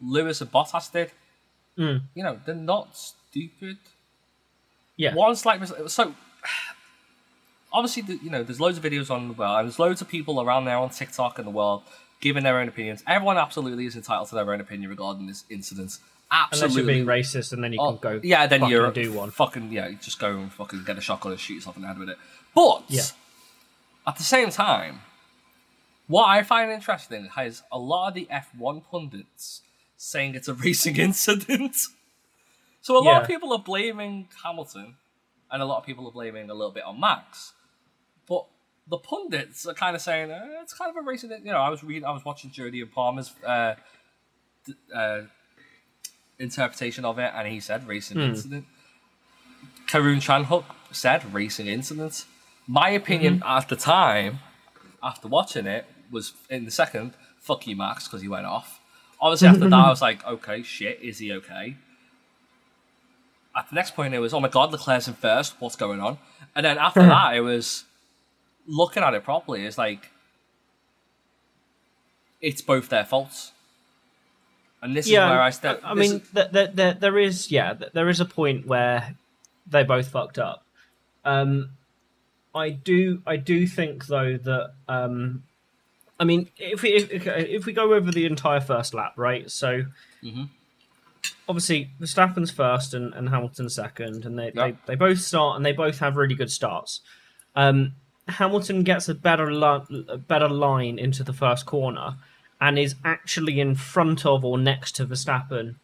Lewis 0.00 0.40
and 0.40 0.50
Bottas 0.50 0.90
did. 0.90 1.12
Mm. 1.78 2.02
You 2.14 2.22
know, 2.24 2.40
they're 2.44 2.54
not 2.54 2.96
stupid. 2.96 3.78
Yeah. 4.96 5.14
One 5.14 5.34
slight 5.36 5.60
mis- 5.60 5.72
so 5.88 6.14
obviously 7.72 8.02
the, 8.02 8.16
you 8.22 8.30
know 8.30 8.42
there's 8.42 8.60
loads 8.60 8.76
of 8.78 8.84
videos 8.84 9.10
on 9.10 9.28
the 9.28 9.34
world 9.34 9.58
and 9.60 9.68
there's 9.68 9.78
loads 9.78 10.00
of 10.02 10.08
people 10.08 10.40
around 10.40 10.64
there 10.66 10.76
on 10.76 10.90
TikTok 10.90 11.38
in 11.38 11.44
the 11.44 11.50
world 11.50 11.82
giving 12.20 12.44
their 12.44 12.58
own 12.58 12.68
opinions. 12.68 13.02
Everyone 13.06 13.36
absolutely 13.38 13.84
is 13.86 13.96
entitled 13.96 14.28
to 14.28 14.34
their 14.36 14.52
own 14.52 14.60
opinion 14.60 14.90
regarding 14.90 15.26
this 15.26 15.44
incident. 15.50 15.98
Unless 16.30 16.62
Absolutely. 16.62 16.94
you're 16.94 17.04
being 17.04 17.06
racist, 17.20 17.52
and 17.52 17.62
then 17.62 17.72
you 17.74 17.78
Oh, 17.80 17.96
can 17.96 18.14
go. 18.14 18.20
yeah, 18.22 18.46
then 18.46 18.64
you're 18.66 18.90
do 18.90 19.12
one. 19.12 19.30
fucking 19.30 19.70
yeah, 19.70 19.88
you 19.88 19.96
just 19.96 20.18
go 20.18 20.30
and 20.38 20.50
fucking 20.50 20.82
get 20.84 20.96
a 20.96 21.00
shotgun 21.02 21.32
and 21.32 21.40
shoot 21.40 21.54
yourself 21.54 21.76
in 21.76 21.82
the 21.82 21.88
head 21.88 21.98
with 21.98 22.08
it. 22.08 22.16
But 22.54 22.84
Yeah. 22.88 23.02
at 24.06 24.16
the 24.16 24.22
same 24.22 24.48
time, 24.50 25.00
what 26.06 26.28
I 26.28 26.42
find 26.42 26.70
interesting 26.70 27.28
is 27.40 27.62
a 27.70 27.78
lot 27.78 28.08
of 28.08 28.14
the 28.14 28.28
F1 28.30 28.82
pundits 28.90 29.62
saying 29.96 30.34
it's 30.34 30.48
a 30.48 30.54
racing 30.64 30.96
incident. 30.96 31.76
So 32.80 32.98
a 32.98 33.02
lot 33.02 33.22
of 33.22 33.28
people 33.28 33.52
are 33.52 33.60
blaming 33.60 34.28
Hamilton, 34.44 34.96
and 35.50 35.62
a 35.62 35.64
lot 35.64 35.78
of 35.78 35.86
people 35.86 36.06
are 36.08 36.12
blaming 36.12 36.50
a 36.50 36.54
little 36.54 36.72
bit 36.72 36.82
on 36.82 36.98
Max. 36.98 37.52
But 38.26 38.46
the 38.88 38.98
pundits 38.98 39.66
are 39.66 39.74
kind 39.74 39.94
of 39.94 40.02
saying 40.02 40.30
eh, 40.30 40.40
it's 40.62 40.74
kind 40.74 40.90
of 40.90 40.96
a 40.96 41.06
racing. 41.06 41.30
Incident. 41.30 41.46
You 41.46 41.52
know, 41.52 41.58
I 41.58 41.68
was 41.68 41.84
reading, 41.84 42.04
I 42.04 42.10
was 42.10 42.24
watching 42.24 42.50
Jolyon 42.50 42.90
Palmer's 42.90 43.32
uh, 43.46 43.74
uh, 44.94 45.20
interpretation 46.38 47.04
of 47.04 47.18
it, 47.20 47.30
and 47.34 47.46
he 47.46 47.60
said 47.60 47.86
racing 47.86 48.20
incident. 48.20 48.66
Karun 49.86 50.16
Chandhok 50.16 50.64
said 50.90 51.32
racing 51.32 51.68
incident. 51.68 52.24
My 52.66 52.90
opinion 52.90 53.42
at 53.46 53.68
the 53.68 53.76
time, 53.76 54.40
after 55.02 55.28
watching 55.28 55.66
it, 55.66 55.86
was 56.10 56.32
in 56.50 56.64
the 56.64 56.70
second, 56.70 57.14
fuck 57.40 57.66
you, 57.66 57.76
Max, 57.76 58.06
because 58.06 58.22
he 58.22 58.28
went 58.28 58.46
off. 58.46 58.80
Obviously, 59.20 59.48
after 59.48 59.68
that, 59.68 59.74
I 59.74 59.88
was 59.88 60.02
like, 60.02 60.24
okay, 60.26 60.62
shit, 60.62 61.00
is 61.00 61.18
he 61.18 61.32
okay? 61.32 61.76
At 63.56 63.68
the 63.68 63.74
next 63.74 63.94
point, 63.94 64.14
it 64.14 64.18
was, 64.18 64.32
oh 64.34 64.40
my 64.40 64.48
god, 64.48 64.72
Leclerc's 64.72 65.06
in 65.08 65.14
first, 65.14 65.54
what's 65.60 65.76
going 65.76 66.00
on? 66.00 66.18
And 66.56 66.64
then 66.66 66.78
after 66.78 67.00
that, 67.06 67.34
it 67.36 67.40
was 67.40 67.84
looking 68.66 69.02
at 69.02 69.14
it 69.14 69.22
properly, 69.24 69.64
it's 69.64 69.78
like, 69.78 70.10
it's 72.40 72.60
both 72.62 72.88
their 72.88 73.04
faults. 73.04 73.52
And 74.82 74.96
this 74.96 75.08
yeah, 75.08 75.26
is 75.26 75.30
where 75.30 75.40
I 75.40 75.50
step. 75.50 75.80
I 75.84 75.94
mean, 75.94 76.14
is- 76.14 76.28
th- 76.34 76.50
th- 76.52 76.74
th- 76.74 76.96
there 76.98 77.16
is 77.16 77.52
yeah, 77.52 77.72
th- 77.74 77.92
there 77.92 78.08
is 78.08 78.18
a 78.18 78.24
point 78.24 78.66
where 78.66 79.14
they 79.70 79.84
both 79.84 80.08
fucked 80.08 80.40
up. 80.40 80.64
Um, 81.24 81.70
I 82.54 82.70
do, 82.70 83.22
I 83.26 83.36
do 83.36 83.66
think 83.66 84.06
though 84.06 84.36
that 84.36 84.72
um, 84.88 85.42
I 86.20 86.24
mean, 86.24 86.48
if 86.58 86.82
we 86.82 86.90
if, 86.90 87.26
if 87.26 87.66
we 87.66 87.72
go 87.72 87.94
over 87.94 88.10
the 88.10 88.26
entire 88.26 88.60
first 88.60 88.94
lap, 88.94 89.14
right? 89.16 89.50
So 89.50 89.84
Mhm. 90.22 90.48
obviously 91.48 91.90
Verstappen's 92.00 92.50
first 92.50 92.94
and, 92.94 93.12
and 93.14 93.28
Hamilton's 93.28 93.74
second, 93.74 94.24
and 94.24 94.38
they, 94.38 94.52
Yeah. 94.54 94.68
they 94.72 94.76
they 94.86 94.94
both 94.94 95.18
start 95.20 95.56
and 95.56 95.64
they 95.66 95.72
both 95.72 95.98
have 95.98 96.16
really 96.16 96.34
good 96.34 96.50
starts. 96.50 97.00
Um, 97.56 97.92
Hamilton 98.28 98.82
gets 98.84 99.08
a 99.08 99.14
better 99.14 99.52
li- 99.52 100.04
a 100.08 100.16
better 100.18 100.48
line 100.48 100.98
into 100.98 101.24
the 101.24 101.32
first 101.32 101.66
corner 101.66 102.16
and 102.60 102.78
is 102.78 102.94
actually 103.04 103.58
in 103.60 103.74
front 103.74 104.24
of 104.24 104.44
or 104.44 104.56
next 104.58 104.92
to 104.96 105.06
Verstappen 105.06 105.74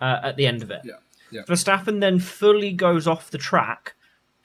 uh, 0.00 0.20
at 0.22 0.36
the 0.36 0.46
end 0.46 0.62
of 0.62 0.70
it. 0.70 0.82
yeah, 0.84 0.94
yeah. 1.32 1.42
Verstappen 1.42 1.98
then 2.00 2.20
fully 2.20 2.72
goes 2.72 3.08
off 3.08 3.30
the 3.30 3.38
track 3.38 3.94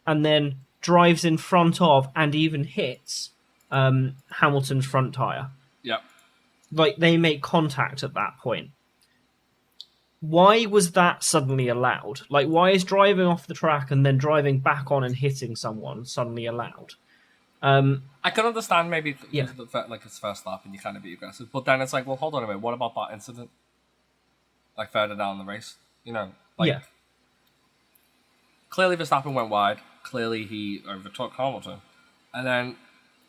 and 0.07 0.25
then 0.25 0.55
drives 0.81 1.25
in 1.25 1.37
front 1.37 1.81
of 1.81 2.09
and 2.15 2.33
even 2.35 2.63
hits 2.63 3.31
um, 3.71 4.15
Hamilton's 4.39 4.85
front 4.85 5.13
tire. 5.13 5.49
Yeah. 5.83 5.97
Like 6.71 6.97
they 6.97 7.17
make 7.17 7.41
contact 7.41 8.03
at 8.03 8.13
that 8.13 8.37
point. 8.39 8.69
Why 10.21 10.65
was 10.65 10.91
that 10.93 11.23
suddenly 11.23 11.69
allowed? 11.69 12.21
Like, 12.29 12.47
why 12.47 12.71
is 12.71 12.83
driving 12.83 13.25
off 13.25 13.47
the 13.47 13.53
track 13.53 13.89
and 13.89 14.05
then 14.05 14.17
driving 14.17 14.59
back 14.59 14.91
on 14.91 15.03
and 15.03 15.15
hitting 15.15 15.55
someone 15.55 16.05
suddenly 16.05 16.45
allowed? 16.45 16.95
Um, 17.61 18.03
I 18.23 18.29
can 18.29 18.45
understand 18.45 18.89
maybe 18.89 19.15
Yeah. 19.31 19.45
the 19.55 19.85
like 19.89 20.05
it's 20.05 20.19
first 20.19 20.45
lap 20.45 20.61
and 20.65 20.73
you 20.73 20.79
kind 20.79 20.97
of 20.97 21.03
be 21.03 21.13
aggressive, 21.13 21.49
but 21.51 21.63
then 21.65 21.81
it's 21.81 21.93
like, 21.93 22.05
well, 22.05 22.17
hold 22.17 22.35
on 22.35 22.43
a 22.43 22.47
minute. 22.47 22.61
What 22.61 22.73
about 22.73 22.95
that 22.95 23.09
incident? 23.13 23.49
Like 24.77 24.91
further 24.91 25.15
down 25.15 25.37
the 25.39 25.45
race, 25.45 25.75
you 26.03 26.11
know, 26.13 26.31
like 26.57 26.67
yeah, 26.69 26.79
clearly 28.69 28.95
Verstappen 28.97 29.33
went 29.33 29.49
wide. 29.49 29.79
Clearly 30.09 30.45
he 30.45 30.81
overtook 30.87 31.33
Hamilton, 31.33 31.81
and 32.33 32.47
then 32.47 32.75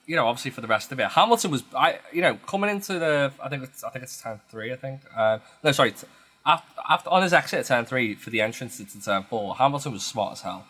you 0.07 0.16
know, 0.16 0.26
obviously 0.26 0.51
for 0.51 0.61
the 0.61 0.66
rest 0.66 0.91
of 0.93 0.99
it, 0.99 1.09
Hamilton 1.09 1.51
was 1.51 1.62
I 1.76 1.99
you 2.12 2.22
know 2.22 2.37
coming 2.47 2.70
into 2.70 2.99
the 2.99 3.33
I 3.43 3.49
think 3.49 3.62
it's 3.64 3.85
I 3.85 3.91
think 3.91 4.03
it's 4.03 4.20
turn 4.20 4.41
three. 4.51 4.72
I 4.72 4.76
think 4.76 5.01
uh, 5.16 5.39
no, 5.62 5.72
sorry. 5.72 5.93
t- 5.93 6.07
After, 6.47 6.81
after 6.89 7.11
on 7.11 7.22
his 7.22 7.33
exit 7.35 7.61
at 7.61 7.66
turn 7.66 7.85
three 7.85 8.14
for 8.14 8.31
the 8.31 8.41
entrance 8.41 8.81
into 8.81 9.01
turn 9.03 9.24
four, 9.24 9.57
Hamilton 9.57 9.93
was 9.93 10.05
smart 10.05 10.33
as 10.33 10.41
hell. 10.41 10.64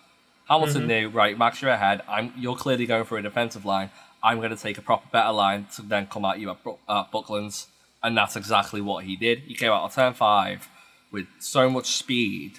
Hamilton 0.49 0.89
knew 0.89 1.09
right, 1.09 1.39
Max, 1.39 1.63
you're 1.63 1.71
ahead. 1.71 2.03
I'm 2.09 2.33
you're 2.37 2.57
clearly 2.57 2.87
going 2.87 3.05
for 3.05 3.17
a 3.19 3.23
defensive 3.23 3.65
line. 3.65 3.91
I'm 4.23 4.39
going 4.39 4.51
to 4.51 4.57
take 4.57 4.77
a 4.79 4.83
proper 4.83 5.09
better 5.13 5.33
line 5.33 5.69
to 5.77 5.83
then 5.83 6.07
come 6.09 6.25
at 6.25 6.41
you 6.41 6.51
at, 6.51 6.59
at 6.89 7.13
Bucklands, 7.13 7.67
and 8.03 8.17
that's 8.17 8.35
exactly 8.37 8.81
what 8.81 9.05
he 9.05 9.15
did. 9.17 9.39
He 9.41 9.55
came 9.55 9.71
out 9.71 9.85
of 9.85 9.95
turn 9.95 10.13
five 10.15 10.69
with 11.13 11.27
so 11.39 11.71
much 11.71 11.87
speed, 11.87 12.59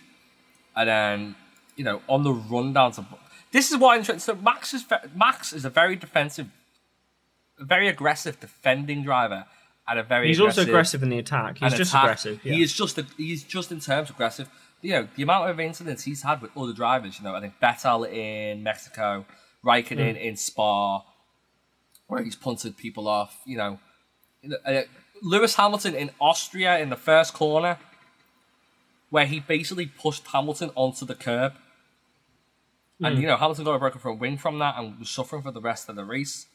and 0.76 0.88
then 0.88 1.36
you 1.76 1.84
know 1.84 2.02
on 2.08 2.24
the 2.24 2.32
run 2.32 2.72
down 2.74 2.94
to. 2.94 3.06
This 3.52 3.72
is 3.72 3.78
what 3.78 3.98
interesting. 3.98 4.20
So 4.20 4.42
Max 4.42 4.74
is 4.74 4.86
Max 5.16 5.54
is 5.54 5.66
a 5.66 5.70
very 5.70 5.96
defensive, 5.96 6.48
very 7.60 7.88
aggressive 7.88 8.40
defending 8.40 9.04
driver, 9.04 9.46
and 9.88 10.00
a 10.00 10.04
very 10.04 10.28
he's 10.28 10.40
aggressive, 10.40 10.62
also 10.62 10.72
aggressive 10.72 11.04
in 11.04 11.10
the 11.10 11.18
attack. 11.20 11.58
He's 11.58 11.74
just 11.74 11.92
attack. 11.92 12.04
aggressive. 12.04 12.40
Yeah. 12.44 12.54
He 12.54 12.62
is 12.64 12.74
just 12.74 12.98
a, 12.98 13.06
he's 13.18 13.44
just 13.44 13.72
in 13.72 13.80
terms 13.80 14.10
of 14.10 14.16
aggressive. 14.16 14.50
You 14.82 14.92
know 14.94 15.08
the 15.16 15.24
amount 15.24 15.50
of 15.50 15.60
incidents 15.60 16.04
he's 16.04 16.24
had 16.24 16.42
with 16.42 16.56
other 16.58 16.74
drivers. 16.74 17.20
You 17.20 17.26
know 17.26 17.36
I 17.36 17.42
think 17.42 17.54
Vettel 17.62 18.10
in 18.12 18.64
Mexico, 18.64 19.26
Raikkonen 19.66 20.16
Mm. 20.16 20.22
in 20.22 20.38
Spa, 20.38 21.04
where 22.08 22.24
he's 22.24 22.36
punted 22.36 22.78
people 22.78 23.08
off. 23.08 23.42
You 23.46 23.58
know, 23.58 23.80
uh, 24.66 24.82
Lewis 25.22 25.56
Hamilton 25.56 25.94
in 25.94 26.10
Austria 26.20 26.80
in 26.80 26.90
the 26.90 26.96
first 26.96 27.34
corner, 27.34 27.78
where 29.10 29.26
he 29.26 29.40
basically 29.42 29.86
pushed 29.88 30.26
Hamilton 30.28 30.72
onto 30.76 31.06
the 31.06 31.16
curb. 31.16 31.54
And 33.04 33.18
Mm. 33.18 33.22
you 33.22 33.28
know 33.28 33.36
Hamilton 33.38 33.66
got 33.66 33.74
a 33.74 33.80
broken 33.80 34.00
front 34.00 34.20
wing 34.20 34.38
from 34.38 34.60
that 34.60 34.76
and 34.78 35.00
was 35.00 35.10
suffering 35.10 35.42
for 35.42 35.52
the 35.52 35.62
rest 35.62 35.90
of 35.90 35.96
the 35.96 36.06
race. 36.06 36.48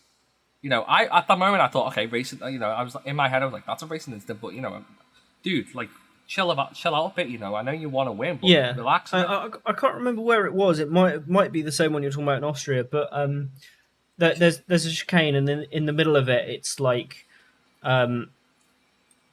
You 0.62 0.70
know, 0.70 0.82
I 0.82 1.04
at 1.06 1.26
that 1.28 1.38
moment 1.38 1.60
I 1.62 1.68
thought, 1.68 1.88
okay, 1.88 2.06
racing. 2.06 2.40
You 2.42 2.58
know, 2.58 2.68
I 2.70 2.82
was 2.82 2.96
in 3.04 3.16
my 3.16 3.28
head, 3.28 3.42
I 3.42 3.46
was 3.46 3.52
like, 3.52 3.66
that's 3.66 3.82
a 3.82 3.86
racing 3.86 4.14
incident, 4.14 4.40
but 4.40 4.54
you 4.54 4.60
know, 4.60 4.84
dude, 5.42 5.74
like, 5.74 5.88
chill 6.26 6.50
about, 6.50 6.74
chill 6.74 6.94
out 6.94 7.12
a 7.12 7.14
bit. 7.14 7.28
You 7.28 7.38
know, 7.38 7.54
I 7.54 7.62
know 7.62 7.72
you 7.72 7.88
want 7.88 8.08
to 8.08 8.12
win, 8.12 8.38
but 8.40 8.48
yeah, 8.50 8.74
relax. 8.74 9.12
I. 9.12 9.22
I, 9.22 9.48
I 9.66 9.72
can't 9.72 9.94
remember 9.94 10.22
where 10.22 10.46
it 10.46 10.54
was. 10.54 10.78
It 10.78 10.90
might 10.90 11.14
it 11.16 11.28
might 11.28 11.52
be 11.52 11.62
the 11.62 11.72
same 11.72 11.92
one 11.92 12.02
you're 12.02 12.10
talking 12.12 12.24
about 12.24 12.38
in 12.38 12.44
Austria, 12.44 12.84
but 12.84 13.08
um, 13.12 13.50
there, 14.18 14.34
there's 14.34 14.60
there's 14.68 14.86
a 14.86 14.90
chicane, 14.90 15.34
and 15.34 15.46
then 15.46 15.66
in 15.70 15.86
the 15.86 15.92
middle 15.92 16.16
of 16.16 16.28
it, 16.28 16.48
it's 16.48 16.80
like 16.80 17.26
um, 17.82 18.30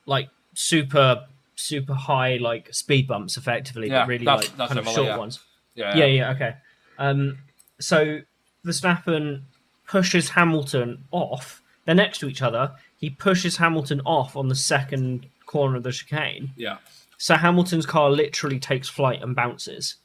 like 0.06 0.30
super 0.54 1.26
super 1.56 1.94
high 1.94 2.38
like 2.38 2.74
speed 2.74 3.08
bumps 3.08 3.38
effectively, 3.38 3.88
Yeah, 3.90 4.02
but 4.02 4.08
really 4.10 4.26
that's- 4.26 4.50
like 4.50 4.58
that's 4.58 4.74
kind 4.74 4.80
of 4.86 4.94
short 4.94 5.08
yeah. 5.08 5.18
ones. 5.18 5.40
Yeah, 5.76 5.96
Yeah, 5.98 6.06
yeah, 6.06 6.32
okay. 6.32 6.56
Um, 6.98 7.40
so 7.80 8.20
Verstappen 8.66 9.42
pushes 9.88 10.30
Hamilton 10.30 11.04
off. 11.12 11.62
They're 11.86 11.96
next 11.96 12.20
to 12.20 12.28
each 12.30 12.42
other. 12.42 12.72
He 12.98 13.10
pushes 13.10 13.58
Hamilton 13.58 14.02
off 14.06 14.36
on 14.38 14.48
the 14.48 14.56
second 14.56 15.28
corner 15.46 15.76
of 15.78 15.84
the 15.84 15.92
chicane. 15.92 16.52
yeah. 16.56 16.78
So 17.18 17.36
Hamilton's 17.36 17.86
car 17.86 18.10
literally 18.10 18.60
takes 18.60 18.90
flight 18.90 19.22
and 19.22 19.34
bounces. 19.34 19.96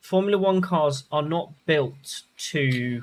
Formula 0.00 0.38
One 0.38 0.62
cars 0.62 1.04
are 1.12 1.20
not 1.22 1.52
built 1.66 2.22
to 2.52 3.02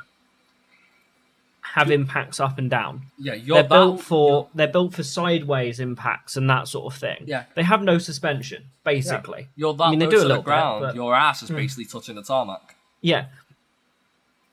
have 1.62 1.92
impacts 1.92 2.40
up 2.40 2.58
and 2.58 2.70
down. 2.70 3.04
Yeah, 3.20 3.34
you're 3.34 3.56
They're 3.62 3.70
built 3.70 4.02
for 4.02 4.48
they're 4.56 4.68
built 4.68 4.94
for 4.94 5.04
sideways 5.04 5.80
impacts 5.80 6.38
and 6.38 6.50
that 6.50 6.68
sort 6.68 6.92
of 6.94 7.00
thing. 7.00 7.24
Yeah. 7.26 7.44
They 7.56 7.64
have 7.64 7.82
no 7.84 7.98
suspension, 7.98 8.66
basically. 8.84 9.50
You're 9.56 9.74
that 9.76 9.84
I 9.84 9.90
mean, 9.92 10.00
they 10.00 10.08
do 10.08 10.18
a 10.18 10.22
little 10.22 10.38
bit, 10.38 10.46
ground. 10.46 10.82
but- 10.82 10.92
Hmm. 10.92 10.98
Your 10.98 11.16
ass 11.16 11.44
is 11.44 11.50
basically 11.50 11.86
touching 11.86 12.16
the 12.16 12.24
tarmac. 12.24 12.75
Yeah. 13.06 13.26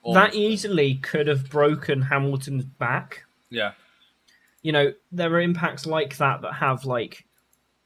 Almost. 0.03 0.33
That 0.33 0.37
easily 0.39 0.95
could 0.97 1.27
have 1.29 1.49
broken 1.49 2.03
Hamilton's 2.03 2.65
back. 2.65 3.25
Yeah, 3.51 3.73
you 4.63 4.73
know 4.73 4.93
there 5.11 5.31
are 5.33 5.41
impacts 5.41 5.87
like 5.87 6.17
that 6.17 6.41
that 6.43 6.55
have 6.55 6.85
like 6.85 7.25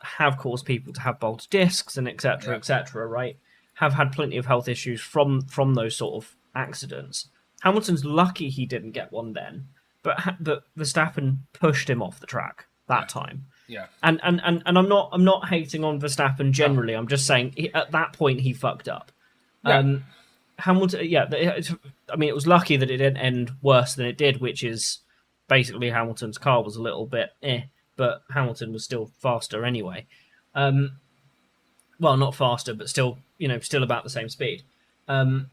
have 0.00 0.38
caused 0.38 0.64
people 0.64 0.92
to 0.92 1.00
have 1.00 1.18
bulged 1.18 1.50
discs 1.50 1.96
and 1.96 2.06
etc 2.08 2.52
Yeah. 2.52 2.56
etc 2.58 3.04
right 3.06 3.36
have 3.74 3.94
had 3.94 4.12
plenty 4.12 4.36
of 4.36 4.46
health 4.46 4.68
issues 4.68 5.00
from 5.00 5.40
from 5.42 5.74
those 5.74 5.96
sort 5.96 6.22
of 6.22 6.36
accidents 6.54 7.26
hamilton's 7.62 8.04
lucky 8.04 8.48
he 8.48 8.64
didn't 8.66 8.92
get 8.92 9.10
one 9.10 9.32
then 9.32 9.66
but 10.04 10.20
Ha- 10.20 10.36
but 10.38 10.62
verstappen 10.78 11.38
pushed 11.52 11.90
him 11.90 12.00
off 12.02 12.20
the 12.20 12.26
track 12.26 12.66
that 12.86 13.08
time 13.08 13.46
yeah, 13.66 13.86
and 14.04 14.20
and 14.22 14.40
and, 14.44 14.62
and 14.66 14.78
i'm 14.78 14.88
not 14.88 15.08
i'm 15.12 15.24
not 15.24 15.48
hating 15.48 15.82
on 15.82 15.98
verstappen 16.00 16.52
generally 16.52 16.94
i'm 16.94 17.08
just 17.08 17.26
saying 17.26 17.52
he, 17.56 17.74
at 17.74 17.90
that 17.90 18.12
point 18.12 18.40
he 18.40 18.52
fucked 18.52 18.88
up 18.88 19.10
Yeah. 19.64 19.78
um 19.78 20.04
hamilton 20.59 21.04
yeah 21.04 21.26
it's, 21.32 21.72
i 22.11 22.16
mean 22.16 22.28
it 22.28 22.34
was 22.34 22.46
lucky 22.46 22.76
that 22.76 22.90
it 22.90 22.96
didn't 22.96 23.18
end 23.18 23.52
worse 23.62 23.94
than 23.94 24.07
it 24.07 24.16
did 24.16 24.40
which 24.40 24.64
is 24.64 24.98
basically 25.48 25.90
hamilton's 25.90 26.38
car 26.38 26.62
was 26.62 26.76
a 26.76 26.82
little 26.82 27.07
bit 27.07 27.30
eh 27.42 27.62
but 27.96 28.22
hamilton 28.30 28.72
was 28.72 28.84
still 28.84 29.11
faster 29.18 29.64
anyway. 29.64 30.07
Um 30.54 30.98
well 31.98 32.16
not 32.16 32.34
faster 32.34 32.74
but 32.74 32.88
still 32.88 33.18
you 33.38 33.48
know 33.48 33.59
still 33.61 33.82
about 33.82 34.04
the 34.04 34.11
same 34.11 34.28
speed. 34.28 34.62
Um 35.09 35.50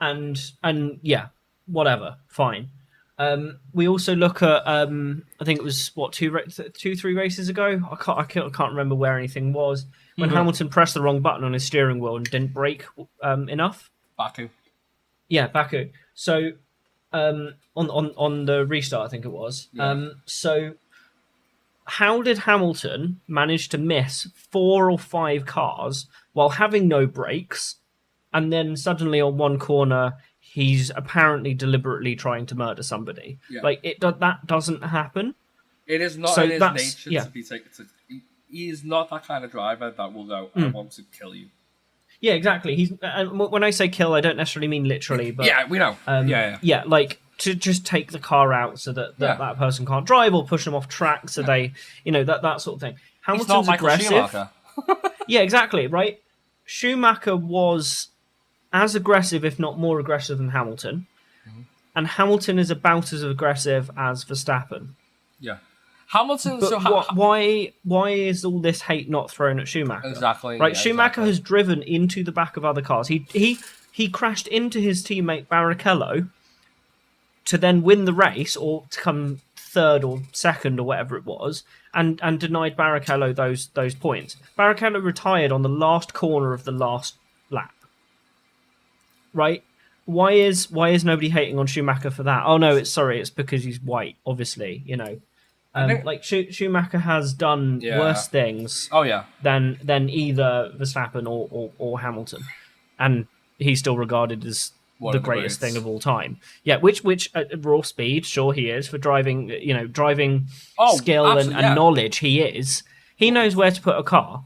and 0.00 0.40
and 0.62 0.98
yeah 1.02 1.28
whatever 1.66 2.16
fine. 2.28 2.70
Um, 3.16 3.60
we 3.72 3.86
also 3.86 4.16
look 4.16 4.42
at 4.42 4.66
um, 4.66 5.22
I 5.40 5.44
think 5.44 5.60
it 5.60 5.64
was 5.64 5.92
what 5.94 6.12
two 6.12 6.36
two 6.76 6.96
three 6.96 7.14
races 7.14 7.48
ago. 7.48 7.80
I 7.90 7.96
can't 7.96 8.18
I 8.18 8.24
can't 8.24 8.72
remember 8.72 8.96
where 8.96 9.16
anything 9.16 9.52
was 9.52 9.86
when 10.16 10.30
Mhm. 10.30 10.34
Hamilton 10.34 10.68
pressed 10.68 10.94
the 10.94 11.00
wrong 11.02 11.20
button 11.20 11.44
on 11.44 11.52
his 11.52 11.64
steering 11.64 11.98
wheel 11.98 12.16
and 12.16 12.24
didn't 12.24 12.52
brake 12.52 12.84
um, 13.22 13.48
enough. 13.48 13.90
Baku. 14.16 14.48
Yeah, 15.28 15.48
Baku. 15.48 15.90
So 16.14 16.52
um, 17.12 17.54
on 17.76 17.90
on 17.90 18.12
on 18.16 18.44
the 18.44 18.66
restart, 18.66 19.06
I 19.06 19.10
think 19.10 19.24
it 19.24 19.30
was. 19.30 19.68
Yeah. 19.72 19.90
Um, 19.90 20.22
so 20.26 20.74
how 21.86 22.22
did 22.22 22.38
Hamilton 22.38 23.20
manage 23.28 23.68
to 23.70 23.78
miss 23.78 24.28
four 24.50 24.90
or 24.90 24.98
five 24.98 25.46
cars 25.46 26.06
while 26.32 26.50
having 26.50 26.88
no 26.88 27.06
brakes, 27.06 27.76
and 28.32 28.52
then 28.52 28.76
suddenly 28.76 29.20
on 29.20 29.36
one 29.36 29.58
corner 29.58 30.14
he's 30.40 30.90
apparently 30.94 31.52
deliberately 31.52 32.14
trying 32.16 32.46
to 32.46 32.54
murder 32.54 32.82
somebody? 32.82 33.38
Yeah. 33.50 33.60
Like 33.62 33.80
it 33.82 34.00
that 34.00 34.46
doesn't 34.46 34.82
happen. 34.82 35.34
It 35.86 36.00
is 36.00 36.16
not 36.16 36.30
So 36.34 36.44
in 36.44 36.50
his 36.52 36.60
nature 36.60 37.10
yeah. 37.10 37.24
to 37.24 37.30
be 37.30 37.42
taken. 37.42 37.70
To, 37.76 37.86
he, 38.56 38.68
is 38.68 38.84
not 38.84 39.10
that 39.10 39.26
kind 39.26 39.44
of 39.44 39.50
driver 39.50 39.90
that 39.90 40.12
will 40.12 40.24
go. 40.24 40.50
I 40.54 40.60
Mm. 40.60 40.72
want 40.72 40.92
to 40.92 41.02
kill 41.18 41.34
you. 41.34 41.48
Yeah, 42.20 42.32
exactly. 42.32 42.74
He's 42.76 42.92
and 43.02 43.38
when 43.38 43.62
I 43.64 43.70
say 43.70 43.88
kill, 43.88 44.14
I 44.14 44.20
don't 44.20 44.36
necessarily 44.36 44.68
mean 44.68 44.84
literally, 44.84 45.30
but 45.30 45.46
yeah, 45.46 45.66
we 45.68 45.78
know. 45.78 45.96
Um, 46.06 46.26
yeah, 46.28 46.58
yeah. 46.62 46.84
like 46.86 47.20
to 47.38 47.54
just 47.54 47.84
take 47.84 48.12
the 48.12 48.18
car 48.20 48.52
out 48.52 48.78
so 48.78 48.92
that, 48.92 49.18
that 49.18 49.26
Yeah. 49.38 49.46
that 49.46 49.58
person 49.58 49.84
can't 49.84 50.06
drive 50.06 50.32
or 50.34 50.46
push 50.46 50.64
them 50.64 50.74
off 50.74 50.88
track 50.88 51.28
so 51.28 51.40
Yeah. 51.40 51.46
they, 51.48 51.72
you 52.04 52.12
know, 52.12 52.22
that 52.24 52.42
that 52.42 52.60
sort 52.60 52.76
of 52.76 52.80
thing. 52.80 52.96
Hamilton's 53.22 53.68
aggressive. 53.68 54.34
Yeah, 55.26 55.40
exactly, 55.40 55.86
right? 55.86 56.20
Schumacher 56.64 57.36
was 57.36 58.08
as 58.72 58.94
aggressive, 58.94 59.44
if 59.44 59.58
not 59.58 59.78
more 59.78 60.00
aggressive 60.00 60.38
than 60.38 60.50
Hamilton. 60.50 61.06
Mm-hmm. 61.48 61.60
And 61.96 62.06
Hamilton 62.06 62.58
is 62.58 62.70
about 62.70 63.12
as 63.12 63.22
aggressive 63.22 63.90
as 63.96 64.24
Verstappen. 64.24 64.94
Yeah. 65.40 65.58
Hamilton. 66.14 66.60
But 66.60 66.68
so 66.68 66.78
ha- 66.78 66.90
what, 66.90 67.16
why 67.16 67.72
why 67.82 68.10
is 68.10 68.44
all 68.44 68.60
this 68.60 68.82
hate 68.82 69.10
not 69.10 69.30
thrown 69.30 69.58
at 69.58 69.68
Schumacher? 69.68 70.08
Exactly. 70.08 70.58
Right, 70.58 70.72
yeah, 70.74 70.78
Schumacher 70.78 71.22
exactly. 71.22 71.26
has 71.26 71.40
driven 71.40 71.82
into 71.82 72.22
the 72.22 72.32
back 72.32 72.56
of 72.56 72.64
other 72.64 72.80
cars. 72.80 73.08
He 73.08 73.26
he 73.32 73.58
he 73.90 74.08
crashed 74.08 74.46
into 74.46 74.80
his 74.80 75.02
teammate 75.02 75.48
Barrichello 75.48 76.30
to 77.46 77.58
then 77.58 77.82
win 77.82 78.04
the 78.04 78.12
race 78.12 78.56
or 78.56 78.84
to 78.90 79.00
come 79.00 79.40
third 79.56 80.04
or 80.04 80.22
second 80.32 80.78
or 80.78 80.86
whatever 80.86 81.16
it 81.16 81.26
was, 81.26 81.64
and 81.92 82.20
and 82.22 82.38
denied 82.38 82.76
Barrichello 82.76 83.34
those 83.34 83.66
those 83.74 83.94
points. 83.94 84.36
Barrichello 84.56 85.02
retired 85.02 85.50
on 85.52 85.62
the 85.62 85.68
last 85.68 86.14
corner 86.14 86.52
of 86.52 86.64
the 86.64 86.72
last 86.72 87.16
lap. 87.50 87.74
Right? 89.32 89.64
Why 90.06 90.32
is 90.32 90.70
why 90.70 90.90
is 90.90 91.04
nobody 91.04 91.30
hating 91.30 91.58
on 91.58 91.66
Schumacher 91.66 92.10
for 92.12 92.22
that? 92.22 92.44
Oh 92.46 92.56
no, 92.56 92.76
it's 92.76 92.90
sorry, 92.90 93.20
it's 93.20 93.30
because 93.30 93.64
he's 93.64 93.80
white. 93.80 94.16
Obviously, 94.24 94.82
you 94.86 94.96
know. 94.96 95.20
Um, 95.76 96.04
like 96.04 96.22
Schu- 96.22 96.52
Schumacher 96.52 96.98
has 96.98 97.32
done 97.34 97.80
Yeah. 97.82 97.98
worse 97.98 98.28
things 98.28 98.88
Oh 98.92 99.02
yeah. 99.02 99.24
than 99.42 99.78
than 99.82 100.08
either 100.08 100.72
Verstappen 100.78 101.26
or, 101.26 101.48
or, 101.50 101.70
or 101.78 102.00
Hamilton, 102.00 102.42
and 102.98 103.26
he's 103.58 103.80
still 103.80 103.96
regarded 103.98 104.44
as 104.44 104.70
the 105.00 105.10
the 105.12 105.18
greatest 105.18 105.58
thing 105.60 105.76
of 105.76 105.84
all 105.86 105.98
time. 105.98 106.38
Yeah, 106.62 106.76
which 106.76 107.02
which 107.02 107.28
at 107.34 107.48
raw 107.64 107.82
speed, 107.82 108.24
sure 108.24 108.52
he 108.52 108.70
is 108.70 108.86
for 108.86 108.98
driving. 108.98 109.48
You 109.48 109.74
know, 109.74 109.86
driving 109.88 110.46
Oh, 110.78 110.96
skill 110.96 111.26
and, 111.26 111.50
and 111.50 111.60
yeah. 111.60 111.74
knowledge. 111.74 112.18
He 112.18 112.40
is. 112.40 112.84
He 113.16 113.30
knows 113.32 113.56
where 113.56 113.70
to 113.72 113.80
put 113.80 113.98
a 113.98 114.02
car. 114.04 114.44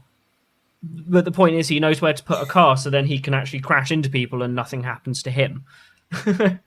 But 0.81 1.25
the 1.25 1.31
point 1.31 1.55
is, 1.55 1.67
he 1.67 1.79
knows 1.79 2.01
where 2.01 2.13
to 2.13 2.23
put 2.23 2.41
a 2.41 2.45
car, 2.45 2.75
so 2.77 2.89
then 2.89 3.05
he 3.05 3.19
can 3.19 3.33
actually 3.33 3.59
crash 3.59 3.91
into 3.91 4.09
people 4.09 4.41
and 4.41 4.55
nothing 4.55 4.83
happens 4.83 5.21
to 5.23 5.31
him. 5.31 5.65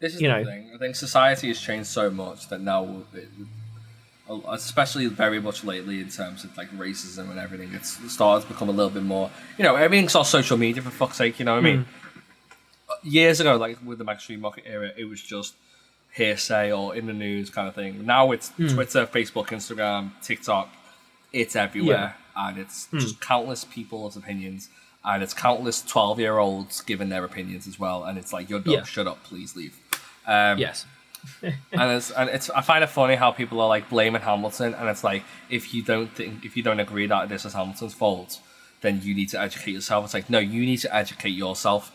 This 0.00 0.14
is 0.14 0.22
you 0.22 0.28
the 0.28 0.34
know. 0.38 0.44
thing. 0.44 0.72
I 0.74 0.78
think 0.78 0.96
society 0.96 1.48
has 1.48 1.60
changed 1.60 1.88
so 1.88 2.08
much 2.08 2.48
that 2.48 2.62
now, 2.62 3.02
especially 4.48 5.06
very 5.06 5.40
much 5.40 5.64
lately 5.64 6.00
in 6.00 6.08
terms 6.08 6.44
of 6.44 6.56
like 6.56 6.70
racism 6.76 7.30
and 7.30 7.38
everything, 7.38 7.72
it's 7.74 7.98
started 8.12 8.46
to 8.46 8.52
become 8.52 8.68
a 8.68 8.72
little 8.72 8.90
bit 8.90 9.02
more. 9.02 9.30
You 9.58 9.64
know, 9.64 9.76
everything's 9.76 10.14
on 10.14 10.24
social 10.24 10.56
media 10.56 10.82
for 10.82 10.90
fuck's 10.90 11.16
sake. 11.16 11.38
You 11.38 11.44
know 11.44 11.54
what 11.54 11.58
I 11.58 11.62
mean? 11.62 11.84
Hmm. 11.84 13.08
Years 13.08 13.40
ago, 13.40 13.56
like 13.56 13.78
with 13.84 13.98
the 13.98 14.04
Max 14.04 14.28
market 14.30 14.64
era, 14.66 14.92
it 14.96 15.04
was 15.04 15.22
just 15.22 15.54
hearsay 16.12 16.72
or 16.72 16.94
in 16.94 17.06
the 17.06 17.12
news 17.12 17.50
kind 17.50 17.68
of 17.68 17.74
thing. 17.74 18.04
Now 18.04 18.32
it's 18.32 18.50
hmm. 18.50 18.68
Twitter, 18.68 19.06
Facebook, 19.06 19.48
Instagram, 19.48 20.10
TikTok. 20.22 20.68
It's 21.32 21.54
everywhere, 21.54 22.16
and 22.36 22.58
it's 22.58 22.86
hmm. 22.86 22.98
just 22.98 23.20
countless 23.20 23.64
people's 23.64 24.16
opinions, 24.16 24.68
and 25.04 25.22
it's 25.22 25.32
countless 25.34 25.82
twelve-year-olds 25.82 26.80
giving 26.82 27.08
their 27.08 27.24
opinions 27.24 27.68
as 27.68 27.78
well. 27.78 28.04
And 28.04 28.18
it's 28.18 28.32
like, 28.32 28.50
you're 28.50 28.60
dumb. 28.60 28.74
Yeah. 28.74 28.82
Shut 28.84 29.06
up, 29.06 29.22
please 29.24 29.54
leave. 29.54 29.78
Um, 30.26 30.58
Yes. 30.58 30.86
And 31.42 31.90
it's 31.92 32.10
and 32.10 32.28
it's 32.30 32.50
I 32.50 32.60
find 32.60 32.82
it 32.84 32.88
funny 32.88 33.14
how 33.14 33.30
people 33.30 33.60
are 33.60 33.68
like 33.68 33.88
blaming 33.88 34.22
Hamilton, 34.22 34.74
and 34.74 34.88
it's 34.88 35.04
like 35.04 35.22
if 35.48 35.74
you 35.74 35.82
don't 35.82 36.08
think 36.12 36.44
if 36.44 36.56
you 36.56 36.62
don't 36.62 36.80
agree 36.80 37.06
that 37.06 37.28
this 37.28 37.44
is 37.44 37.52
Hamilton's 37.54 37.94
fault, 37.94 38.40
then 38.80 39.00
you 39.02 39.14
need 39.14 39.28
to 39.30 39.40
educate 39.40 39.72
yourself. 39.72 40.04
It's 40.04 40.14
like 40.14 40.30
no, 40.30 40.38
you 40.38 40.62
need 40.62 40.78
to 40.78 40.94
educate 40.94 41.30
yourself. 41.30 41.92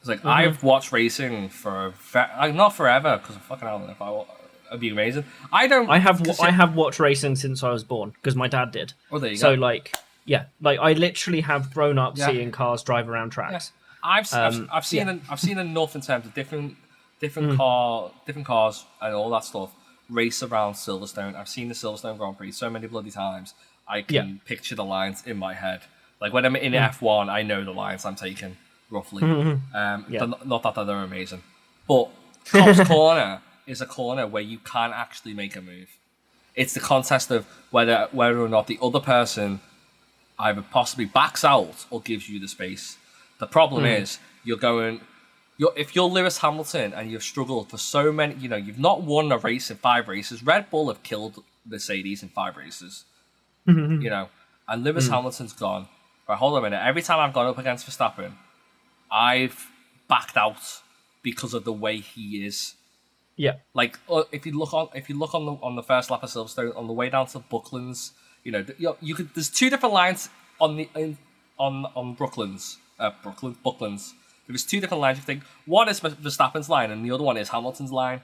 It's 0.00 0.08
like 0.08 0.24
I've 0.24 0.62
watched 0.62 0.90
racing 0.92 1.48
for 1.48 1.94
like 2.14 2.54
not 2.54 2.70
forever 2.70 3.18
because 3.18 3.36
I 3.36 3.40
fucking 3.40 3.68
hell, 3.68 3.86
if 3.88 4.02
I 4.02 4.24
it'd 4.68 4.80
be 4.80 4.88
amazing. 4.90 5.24
I 5.52 5.66
don't. 5.68 5.88
I 5.88 5.98
have 5.98 6.18
consi- 6.20 6.42
I 6.44 6.50
have 6.50 6.74
watched 6.74 6.98
racing 6.98 7.36
since 7.36 7.62
I 7.62 7.70
was 7.70 7.84
born 7.84 8.10
because 8.10 8.34
my 8.34 8.48
dad 8.48 8.72
did. 8.72 8.94
Oh, 9.12 9.18
there 9.18 9.30
you 9.30 9.36
so 9.36 9.54
go. 9.54 9.60
like 9.60 9.94
yeah, 10.24 10.46
like 10.60 10.78
I 10.80 10.92
literally 10.94 11.42
have 11.42 11.72
grown 11.72 11.98
up 11.98 12.16
Yeah. 12.18 12.26
seeing 12.26 12.50
cars 12.50 12.82
drive 12.82 13.08
around 13.08 13.30
tracks. 13.30 13.72
I've, 14.04 14.22
s- 14.24 14.32
I've, 14.34 14.54
Um, 14.54 14.68
I've 14.72 14.84
seen 14.86 15.02
yeah. 15.06 15.12
en- 15.12 15.22
I've 15.30 15.38
seen 15.40 15.58
enough 15.58 15.94
in 15.94 16.00
terms 16.00 16.26
of 16.26 16.34
different 16.34 16.76
different 17.22 17.56
car 17.56 18.10
different 18.26 18.46
cars 18.46 18.84
and 19.00 19.14
all 19.14 19.30
that 19.30 19.44
stuff 19.44 19.70
race 20.10 20.42
around 20.42 20.74
Silverstone. 20.74 21.34
I've 21.34 21.48
seen 21.48 21.68
the 21.68 21.74
Silverstone 21.74 22.18
Grand 22.18 22.36
Prix 22.36 22.52
so 22.52 22.68
many 22.68 22.86
bloody 22.86 23.10
times. 23.10 23.54
I 23.88 24.02
can 24.02 24.14
Yeah. 24.14 24.34
picture 24.44 24.74
the 24.74 24.84
lines 24.84 25.22
in 25.30 25.36
my 25.38 25.54
head. 25.54 25.80
Like 26.20 26.32
when 26.34 26.44
I'm 26.44 26.56
in 26.56 26.72
F1, 26.74 27.30
I 27.30 27.42
know 27.42 27.64
the 27.64 27.72
lines 27.84 28.04
I'm 28.04 28.16
taking 28.16 28.56
roughly. 28.90 29.22
Um, 29.74 30.04
Yeah. 30.10 30.26
not, 30.26 30.46
not 30.46 30.62
that 30.64 30.74
they're 30.86 30.96
amazing, 31.12 31.42
but 31.88 32.04
Copse 32.44 32.80
Corner 32.94 33.40
is 33.66 33.80
a 33.80 33.86
corner 33.86 34.26
where 34.26 34.42
you 34.42 34.58
can 34.58 34.92
actually 34.92 35.32
make 35.42 35.54
a 35.56 35.62
move. 35.62 35.88
It's 36.54 36.74
the 36.74 36.80
contest 36.80 37.30
of 37.30 37.46
whether 37.70 38.08
whether 38.12 38.38
or 38.46 38.48
not 38.56 38.66
the 38.66 38.78
other 38.82 39.00
person 39.00 39.60
either 40.38 40.62
possibly 40.78 41.04
backs 41.06 41.42
out 41.44 41.86
or 41.90 42.00
gives 42.02 42.28
you 42.28 42.38
the 42.40 42.48
space. 42.48 42.98
The 43.38 43.46
problem 43.46 43.82
Hmm. 43.84 44.02
is 44.02 44.18
you're 44.44 44.58
going 44.72 45.00
you're, 45.62 45.72
if 45.76 45.94
you're 45.94 46.08
Lewis 46.08 46.38
Hamilton 46.38 46.92
and 46.92 47.08
you've 47.08 47.22
struggled 47.22 47.70
for 47.70 47.78
so 47.78 48.10
many, 48.10 48.34
you 48.34 48.48
know, 48.48 48.56
you've 48.56 48.80
not 48.80 49.02
won 49.02 49.30
a 49.30 49.38
race 49.38 49.70
in 49.70 49.76
five 49.76 50.08
races. 50.08 50.42
Red 50.42 50.68
Bull 50.70 50.88
have 50.88 51.04
killed 51.04 51.44
Mercedes 51.64 52.20
in 52.24 52.30
five 52.30 52.56
races, 52.56 53.04
you 54.02 54.10
know, 54.10 54.28
and 54.66 54.82
Lewis 54.82 55.06
Hamilton's 55.08 55.52
gone. 55.52 55.86
Right, 56.28 56.36
hold 56.36 56.54
on 56.54 56.58
a 56.58 56.62
minute. 56.62 56.82
Every 56.84 57.02
time 57.02 57.20
I've 57.20 57.32
gone 57.32 57.46
up 57.46 57.58
against 57.58 57.86
Verstappen, 57.86 58.32
I've 59.08 59.68
backed 60.08 60.36
out 60.36 60.62
because 61.22 61.54
of 61.54 61.62
the 61.62 61.72
way 61.72 61.98
he 61.98 62.44
is. 62.44 62.74
Yeah. 63.36 63.54
Like 63.72 64.00
uh, 64.10 64.24
if 64.32 64.44
you 64.44 64.58
look 64.58 64.74
on 64.74 64.88
if 64.94 65.08
you 65.08 65.16
look 65.16 65.32
on 65.32 65.46
the 65.46 65.52
on 65.52 65.76
the 65.76 65.82
first 65.84 66.10
lap 66.10 66.24
of 66.24 66.30
Silverstone 66.30 66.76
on 66.76 66.88
the 66.88 66.92
way 66.92 67.08
down 67.08 67.26
to 67.28 67.38
Bucklands, 67.38 68.10
you 68.42 68.50
know, 68.50 68.64
you, 68.78 68.96
you 69.00 69.14
could 69.14 69.32
there's 69.34 69.48
two 69.48 69.70
different 69.70 69.94
lines 69.94 70.28
on 70.60 70.76
the 70.76 70.88
in, 70.96 71.18
on 71.58 71.86
on 71.94 72.14
Brooklands, 72.14 72.78
uh, 72.98 73.12
Brooklyn 73.22 73.56
Bucklands. 74.48 74.52
was 74.52 74.64
two 74.64 74.80
different 74.80 75.00
lines. 75.00 75.18
You 75.18 75.24
think 75.24 75.42
one 75.66 75.88
is 75.88 76.00
Verstappen's 76.00 76.68
line 76.68 76.90
and 76.90 77.04
the 77.04 77.10
other 77.10 77.24
one 77.24 77.36
is 77.36 77.48
Hamilton's 77.50 77.92
line, 77.92 78.20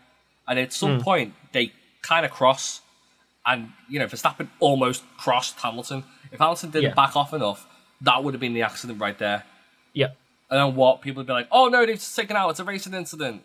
and 0.46 0.58
at 0.58 0.72
some 0.72 0.96
hmm. 0.96 1.02
point 1.02 1.34
they 1.52 1.72
kind 2.02 2.24
of 2.24 2.32
cross, 2.32 2.80
and 3.46 3.72
you 3.88 3.98
know 3.98 4.06
Verstappen 4.06 4.48
almost 4.60 5.04
crossed 5.16 5.58
Hamilton. 5.60 6.04
If 6.32 6.38
Hamilton 6.38 6.70
didn't 6.70 6.90
Yeah. 6.90 6.94
back 6.94 7.16
off 7.16 7.32
enough, 7.32 7.66
that 8.02 8.22
would 8.22 8.34
have 8.34 8.40
been 8.40 8.54
the 8.54 8.62
accident 8.62 9.00
right 9.00 9.18
there. 9.18 9.44
Yeah. 9.92 10.08
And 10.50 10.60
then 10.60 10.76
what? 10.76 11.02
People 11.02 11.20
would 11.20 11.26
be 11.26 11.32
like, 11.32 11.48
"Oh 11.50 11.68
no, 11.68 11.84
they've 11.84 12.02
taken 12.02 12.36
out. 12.36 12.50
It's 12.50 12.60
a 12.60 12.64
racing 12.64 12.94
incident." 12.94 13.42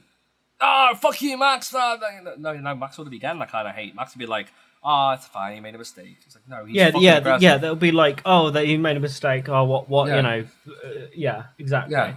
Oh, 0.61 0.93
fuck 0.95 1.21
you, 1.21 1.38
Max! 1.38 1.74
Ah, 1.76 1.97
no, 1.99 2.32
no, 2.32 2.53
no, 2.53 2.59
no 2.59 2.76
Max 2.76 2.97
would 2.97 3.09
be 3.09 3.19
getting 3.19 3.39
that 3.39 3.51
kind 3.51 3.67
of 3.67 3.76
hate. 3.76 3.95
Max 3.95 4.15
would 4.15 4.19
be 4.19 4.26
like, 4.26 4.47
"Oh, 4.82 5.11
it's 5.11 5.28
fine. 5.28 5.55
He 5.55 5.59
made 5.59 5.76
a 5.76 5.78
mistake." 5.78 6.17
It's 6.26 6.36
like, 6.36 6.47
no, 6.47 6.63
he's 6.63 6.76
Yeah, 6.76 6.88
fucking 6.88 7.01
yeah, 7.01 7.17
aggressive. 7.17 7.43
yeah. 7.43 7.57
They'll 7.57 7.76
be 7.76 7.91
like, 7.91 8.21
oh, 8.26 8.49
that 8.51 8.67
you 8.67 8.80
made 8.80 8.95
a 8.95 9.01
mistake. 9.01 9.49
Oh, 9.49 9.65
what, 9.65 9.89
what, 9.89 10.07
Yeah. 10.07 10.15
you 10.15 10.21
know? 10.21 10.45
Uh, 10.67 10.89
yeah, 11.13 11.43
exactly. 11.59 11.93
Yeah. 11.93 12.13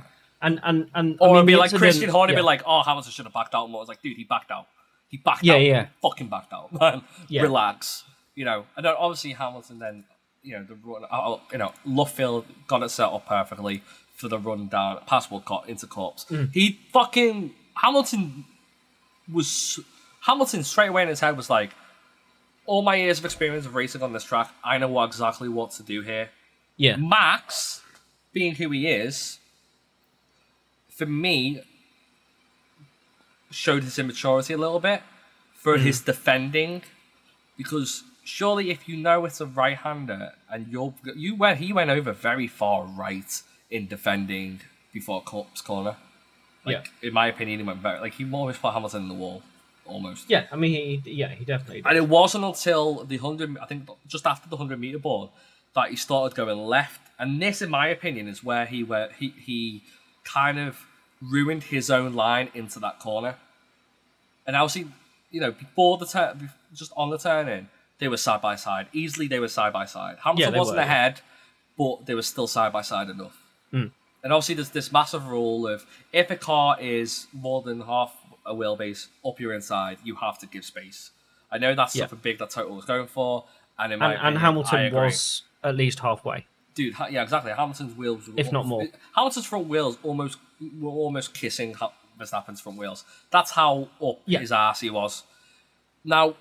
And 0.46 0.60
and 0.62 0.90
and 0.94 1.16
Or 1.20 1.28
I 1.28 1.30
mean, 1.30 1.36
it'd 1.38 1.46
be 1.46 1.56
like 1.56 1.72
Christian 1.74 2.08
Horner 2.10 2.32
yeah. 2.32 2.38
be 2.38 2.42
like, 2.42 2.62
"Oh, 2.66 2.82
Hamilton 2.82 3.10
should 3.12 3.24
have 3.26 3.32
backed 3.34 3.54
out 3.54 3.68
more." 3.70 3.82
It's 3.82 3.88
like, 3.88 4.00
dude, 4.02 4.16
he 4.16 4.24
backed 4.24 4.50
out. 4.50 4.66
He 5.08 5.16
backed 5.16 5.42
Yeah, 5.44 5.54
out. 5.54 5.62
yeah. 5.62 5.86
Fucking 6.02 6.28
backed 6.28 6.52
out, 6.52 6.72
man. 6.80 7.02
Yeah. 7.28 7.42
Relax. 7.42 8.04
You 8.34 8.44
know, 8.44 8.66
and 8.76 8.84
then 8.84 8.94
obviously 8.98 9.32
Hamilton 9.32 9.78
then, 9.78 10.04
you 10.42 10.52
know, 10.56 10.64
the 10.64 10.74
run. 10.84 11.02
Uh, 11.10 11.38
you 11.52 11.58
know, 11.58 11.72
Luffield 11.86 12.44
got 12.68 12.82
it 12.82 12.90
set 12.90 13.08
up 13.08 13.26
perfectly 13.26 13.82
for 14.14 14.28
the 14.28 14.38
run 14.38 14.68
down 14.68 14.98
past 15.06 15.30
Woodcote 15.30 15.66
into 15.66 15.86
Copse. 15.86 16.24
Mm. 16.26 16.52
He 16.52 16.78
fucking 16.92 17.52
Hamilton 17.74 18.44
was 19.32 19.80
Hamilton 20.22 20.62
straight 20.64 20.88
away 20.90 21.02
in 21.02 21.08
his 21.08 21.20
head 21.20 21.36
was 21.36 21.50
like, 21.50 21.70
all 22.66 22.82
my 22.82 22.96
years 22.96 23.18
of 23.18 23.24
experience 23.24 23.66
of 23.66 23.74
racing 23.74 24.02
on 24.02 24.12
this 24.12 24.24
track, 24.24 24.50
I 24.64 24.78
know 24.78 24.88
what, 24.88 25.06
exactly 25.06 25.48
what 25.48 25.70
to 25.72 25.82
do 25.82 26.02
here. 26.02 26.30
yeah, 26.76 26.96
Max, 26.96 27.82
being 28.32 28.54
who 28.54 28.70
he 28.70 28.88
is, 28.88 29.38
for 30.96 31.06
me, 31.06 31.62
showed 33.50 33.84
his 33.84 33.98
immaturity 33.98 34.54
a 34.54 34.58
little 34.58 34.80
bit 34.80 35.02
for 35.54 35.76
hmm. 35.76 35.84
his 35.84 36.00
defending, 36.00 36.82
because 37.56 38.02
surely 38.24 38.70
if 38.70 38.88
you 38.88 38.96
know 38.96 39.24
it's 39.24 39.40
a 39.40 39.46
right-hander 39.46 40.32
and 40.50 40.66
you're 40.66 40.92
you 41.14 41.36
went 41.36 41.58
he 41.58 41.72
went 41.72 41.90
over 41.90 42.12
very 42.12 42.48
far 42.48 42.84
right 42.84 43.42
in 43.70 43.86
defending 43.86 44.60
before 44.92 45.22
Copse 45.22 45.60
corner. 45.60 45.96
Like 46.64 46.90
in 47.00 47.12
my 47.12 47.28
opinion, 47.28 47.60
he 47.60 47.64
went 47.64 47.80
very 47.80 48.00
like 48.00 48.14
he 48.14 48.24
almost 48.24 48.60
put 48.60 48.72
Hamilton 48.72 49.02
in 49.02 49.08
the 49.08 49.14
wall, 49.14 49.42
almost. 49.84 50.28
yeah. 50.28 50.46
I 50.50 50.56
mean, 50.56 51.02
he, 51.04 51.12
yeah, 51.12 51.28
he 51.28 51.44
definitely. 51.44 51.82
Did. 51.82 51.86
And 51.86 51.96
it 51.96 52.08
wasn't 52.08 52.44
until 52.44 53.04
the 53.04 53.18
100, 53.18 53.56
I 53.58 53.66
think 53.66 53.88
just 54.08 54.26
after 54.26 54.48
the 54.48 54.56
100 54.56 54.80
meter 54.80 54.98
board, 54.98 55.30
that 55.76 55.90
he 55.90 55.96
started 55.96 56.34
going 56.34 56.58
left. 56.58 57.00
And 57.20 57.40
this, 57.40 57.62
in 57.62 57.70
my 57.70 57.86
opinion, 57.86 58.26
is 58.26 58.42
where 58.42 58.66
he 58.66 58.82
where 58.82 59.10
he, 59.16 59.28
he 59.28 59.82
kind 60.26 60.58
of 60.58 60.84
ruined 61.22 61.64
his 61.64 61.90
own 61.90 62.12
line 62.14 62.50
into 62.54 62.78
that 62.80 62.98
corner. 63.00 63.36
And 64.46 64.54
obviously, 64.54 64.90
you 65.30 65.40
know, 65.40 65.52
before 65.52 65.96
the 65.96 66.06
turn, 66.06 66.50
just 66.74 66.92
on 66.96 67.10
the 67.10 67.18
turn 67.18 67.48
in, 67.48 67.68
they 67.98 68.08
were 68.08 68.18
side 68.18 68.42
by 68.42 68.56
side. 68.56 68.88
Easily, 68.92 69.26
they 69.26 69.40
were 69.40 69.48
side 69.48 69.72
by 69.72 69.86
side. 69.86 70.18
Hamilton 70.22 70.52
they 70.52 70.58
wasn't 70.58 70.76
were, 70.76 70.82
yeah. 70.82 70.86
ahead, 70.86 71.20
but 71.78 72.06
they 72.06 72.14
were 72.14 72.22
still 72.22 72.46
side 72.46 72.72
by 72.72 72.82
side 72.82 73.08
enough. 73.08 73.36
Hmm. 73.70 73.86
And 74.22 74.32
obviously, 74.32 74.56
there's 74.56 74.70
this 74.70 74.92
massive 74.92 75.26
rule 75.28 75.66
of 75.66 75.86
if 76.12 76.30
a 76.30 76.36
car 76.36 76.76
is 76.80 77.26
more 77.32 77.62
than 77.62 77.80
half 77.80 78.14
a 78.44 78.54
wheelbase 78.54 79.08
up 79.24 79.40
your 79.40 79.52
inside, 79.54 79.98
you 80.04 80.16
have 80.16 80.38
to 80.40 80.46
give 80.46 80.64
space. 80.64 81.10
I 81.50 81.58
know 81.58 81.74
that's 81.74 81.94
Yeah. 81.94 82.02
something 82.02 82.18
big 82.22 82.38
that 82.38 82.50
Toto 82.50 82.72
was 82.74 82.84
going 82.84 83.06
for, 83.06 83.44
and 83.78 83.92
in 83.92 83.98
my 83.98 84.06
and, 84.06 84.14
and 84.14 84.20
opinion, 84.20 84.36
I 84.36 84.40
Hamilton 84.46 84.94
was 84.94 85.42
at 85.62 85.74
least 85.76 86.00
halfway. 86.00 86.46
Dude. 86.76 86.94
Yeah, 87.10 87.22
exactly. 87.24 87.50
Hamilton's 87.50 87.94
wheels, 87.96 88.28
were 88.28 88.34
If 88.36 88.52
not 88.52 88.66
more. 88.66 88.86
Hamilton's 89.16 89.46
front 89.46 89.66
wheels 89.66 89.98
almost 90.04 90.38
were 90.80 90.90
almost 90.90 91.34
kissing 91.34 91.74
Verstappen's 92.20 92.60
front 92.60 92.78
wheels. 92.78 93.04
That's 93.32 93.50
how 93.50 93.88
up 94.00 94.20
Yeah. 94.26 94.38
his 94.38 94.52
ass 94.52 94.80
he 94.80 94.90
was. 94.90 95.24
Now, 96.04 96.34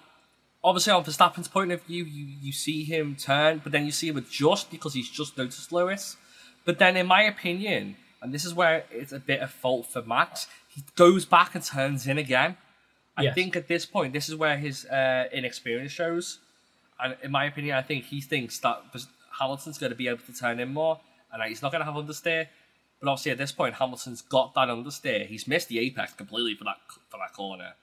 obviously, 0.64 0.94
on 0.94 1.04
Verstappen's 1.04 1.48
point 1.48 1.72
of 1.72 1.82
view, 1.84 2.04
you 2.06 2.26
you 2.46 2.52
see 2.52 2.84
him 2.84 3.16
turn, 3.16 3.60
but 3.64 3.72
then 3.72 3.86
you 3.86 3.92
see 3.92 4.08
him 4.10 4.18
adjust 4.18 4.70
because 4.70 4.94
he's 4.94 5.10
just 5.10 5.38
noticed 5.38 5.72
Lewis. 5.72 6.18
But 6.66 6.78
then, 6.80 6.96
in 6.98 7.08
my 7.08 7.24
opinion, 7.24 7.96
and 8.22 8.34
this 8.34 8.46
is 8.46 8.54
where 8.54 8.86
it's 8.92 9.12
a 9.12 9.20
bit 9.20 9.40
of 9.42 9.52
fault 9.52 9.86
for 9.88 10.02
Max, 10.02 10.48
he 10.74 10.84
goes 10.96 11.26
back 11.26 11.56
and 11.56 11.64
turns 11.64 12.06
in 12.08 12.18
again. 12.18 12.58
I 13.18 13.24
Yes. 13.24 13.36
think 13.36 13.56
at 13.56 13.68
this 13.68 13.86
point, 13.86 14.12
this 14.14 14.28
is 14.30 14.36
where 14.36 14.58
his 14.58 14.86
uh, 14.86 15.30
inexperience 15.32 15.92
shows. 15.92 16.40
And 17.00 17.16
in 17.22 17.32
my 17.32 17.46
opinion, 17.46 17.76
I 17.78 17.82
think 17.82 18.06
he 18.06 18.20
thinks 18.22 18.60
that 18.60 18.82
Hamilton's 19.40 19.78
going 19.78 19.92
to 19.92 19.96
be 19.96 20.08
able 20.08 20.20
to 20.26 20.34
turn 20.34 20.60
in 20.60 20.74
more, 20.74 21.00
and 21.32 21.44
he's 21.44 21.62
not 21.62 21.72
going 21.72 21.86
to 21.86 21.92
have 21.92 21.96
understeer. 21.96 22.48
But 23.02 23.10
obviously, 23.10 23.32
at 23.32 23.38
this 23.38 23.52
point, 23.52 23.76
Hamilton's 23.76 24.22
got 24.22 24.54
that 24.56 24.70
understeer. 24.70 25.26
He's 25.28 25.48
missed 25.48 25.68
the 25.68 25.80
apex 25.80 26.14
completely 26.14 26.56
for 26.56 26.64
that 26.66 26.78
for 27.10 27.18
that 27.18 27.34
corner, 27.34 27.74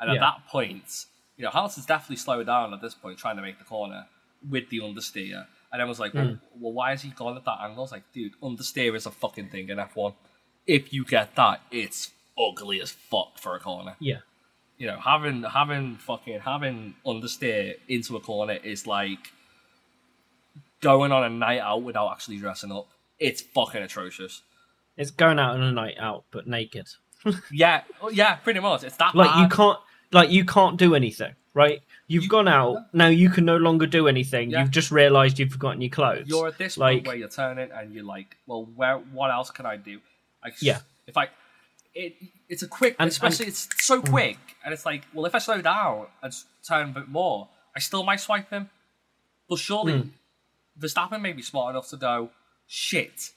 and 0.00 0.10
at 0.10 0.14
Yeah. 0.14 0.20
that 0.20 0.46
point, 0.46 1.06
you 1.36 1.44
know, 1.44 1.50
Hamilton's 1.50 1.86
definitely 1.86 2.16
slowed 2.16 2.46
down 2.46 2.74
at 2.74 2.80
this 2.80 2.94
point, 2.94 3.18
trying 3.18 3.36
to 3.36 3.42
make 3.42 3.58
the 3.58 3.64
corner 3.64 4.06
with 4.48 4.68
the 4.68 4.80
understeer. 4.80 5.46
And 5.72 5.82
I 5.82 5.84
was 5.84 5.98
like, 6.00 6.12
hmm. 6.12 6.18
well, 6.18 6.38
well, 6.58 6.72
why 6.72 6.90
has 6.90 7.02
he 7.02 7.10
gone 7.10 7.36
at 7.36 7.44
that 7.44 7.58
angle? 7.60 7.78
I 7.78 7.82
was 7.82 7.92
like, 7.92 8.10
dude, 8.12 8.32
understeer 8.40 8.94
is 8.94 9.04
a 9.06 9.10
fucking 9.10 9.48
thing 9.50 9.68
in 9.68 9.78
F1. 9.78 10.14
If 10.66 10.92
you 10.92 11.04
get 11.04 11.34
that, 11.36 11.60
it's 11.70 12.12
ugly 12.38 12.80
as 12.80 12.90
fuck 12.92 13.38
for 13.38 13.56
a 13.56 13.60
corner 13.60 13.96
Yeah, 13.98 14.18
you 14.76 14.86
know, 14.86 14.98
having 15.00 15.42
having 15.42 15.96
fucking 15.96 16.40
having 16.40 16.94
understeer 17.04 17.74
into 17.88 18.16
a 18.16 18.20
corner 18.20 18.54
is 18.62 18.86
like 18.86 19.32
going 20.80 21.12
on 21.12 21.24
a 21.24 21.28
night 21.30 21.60
out 21.60 21.82
without 21.82 22.10
actually 22.12 22.38
dressing 22.38 22.72
up. 22.72 22.88
It's 23.18 23.40
fucking 23.42 23.82
atrocious. 23.82 24.42
it's 24.96 25.10
going 25.10 25.38
out 25.38 25.54
on 25.56 25.62
a 25.62 25.72
night 25.72 25.96
out, 25.98 26.24
but 26.30 26.46
naked. 26.46 26.88
Yeah, 27.52 27.82
oh, 28.00 28.10
yeah, 28.10 28.36
pretty 28.36 28.60
much. 28.60 28.84
It's 28.84 28.96
that 28.96 29.14
Like 29.14 29.30
bad. 29.30 29.40
you 29.42 29.48
can't, 29.48 29.78
like 30.12 30.30
you 30.30 30.44
can't 30.44 30.76
do 30.76 30.94
anything, 30.94 31.34
right? 31.52 31.80
You've 32.06 32.28
gone 32.28 32.46
out 32.48 32.86
now. 32.94 33.08
You 33.08 33.28
can 33.28 33.44
no 33.44 33.56
longer 33.56 33.86
do 33.86 34.06
anything. 34.08 34.50
Yeah. 34.50 34.60
You've 34.62 34.70
just 34.70 34.90
realised 34.90 35.38
you've 35.38 35.50
forgotten 35.52 35.82
your 35.82 35.90
clothes. 35.90 36.24
You're 36.26 36.46
at 36.48 36.56
this 36.58 36.78
like, 36.78 36.98
point 36.98 37.06
where 37.08 37.16
you're 37.16 37.28
turning 37.28 37.70
and 37.72 37.92
you're 37.92 38.04
like, 38.04 38.36
well, 38.46 38.64
where? 38.76 38.96
What 38.98 39.30
else 39.30 39.50
can 39.50 39.66
I 39.66 39.76
do? 39.76 39.98
Like, 40.42 40.54
Yeah. 40.62 40.78
If 41.06 41.16
I, 41.18 41.28
it, 41.94 42.14
it's 42.48 42.62
a 42.62 42.68
quick, 42.68 42.94
And- 42.98 43.08
especially 43.10 43.46
it's 43.46 43.68
so 43.78 44.00
quick, 44.00 44.38
and 44.64 44.72
it's 44.72 44.86
like, 44.86 45.02
well, 45.12 45.26
if 45.26 45.34
I 45.34 45.38
slow 45.38 45.60
down 45.60 46.06
and 46.22 46.32
turn 46.66 46.90
a 46.90 46.92
bit 46.92 47.08
more, 47.08 47.48
I 47.76 47.80
still 47.80 48.04
might 48.04 48.20
swipe 48.20 48.48
him. 48.48 48.70
But 49.50 49.58
surely, 49.58 49.98
Hmm. 49.98 50.08
Verstappen 50.80 51.20
may 51.20 51.32
be 51.32 51.42
smart 51.42 51.74
enough 51.74 51.88
to 51.90 51.96
go 51.96 52.30
shit, 52.66 53.30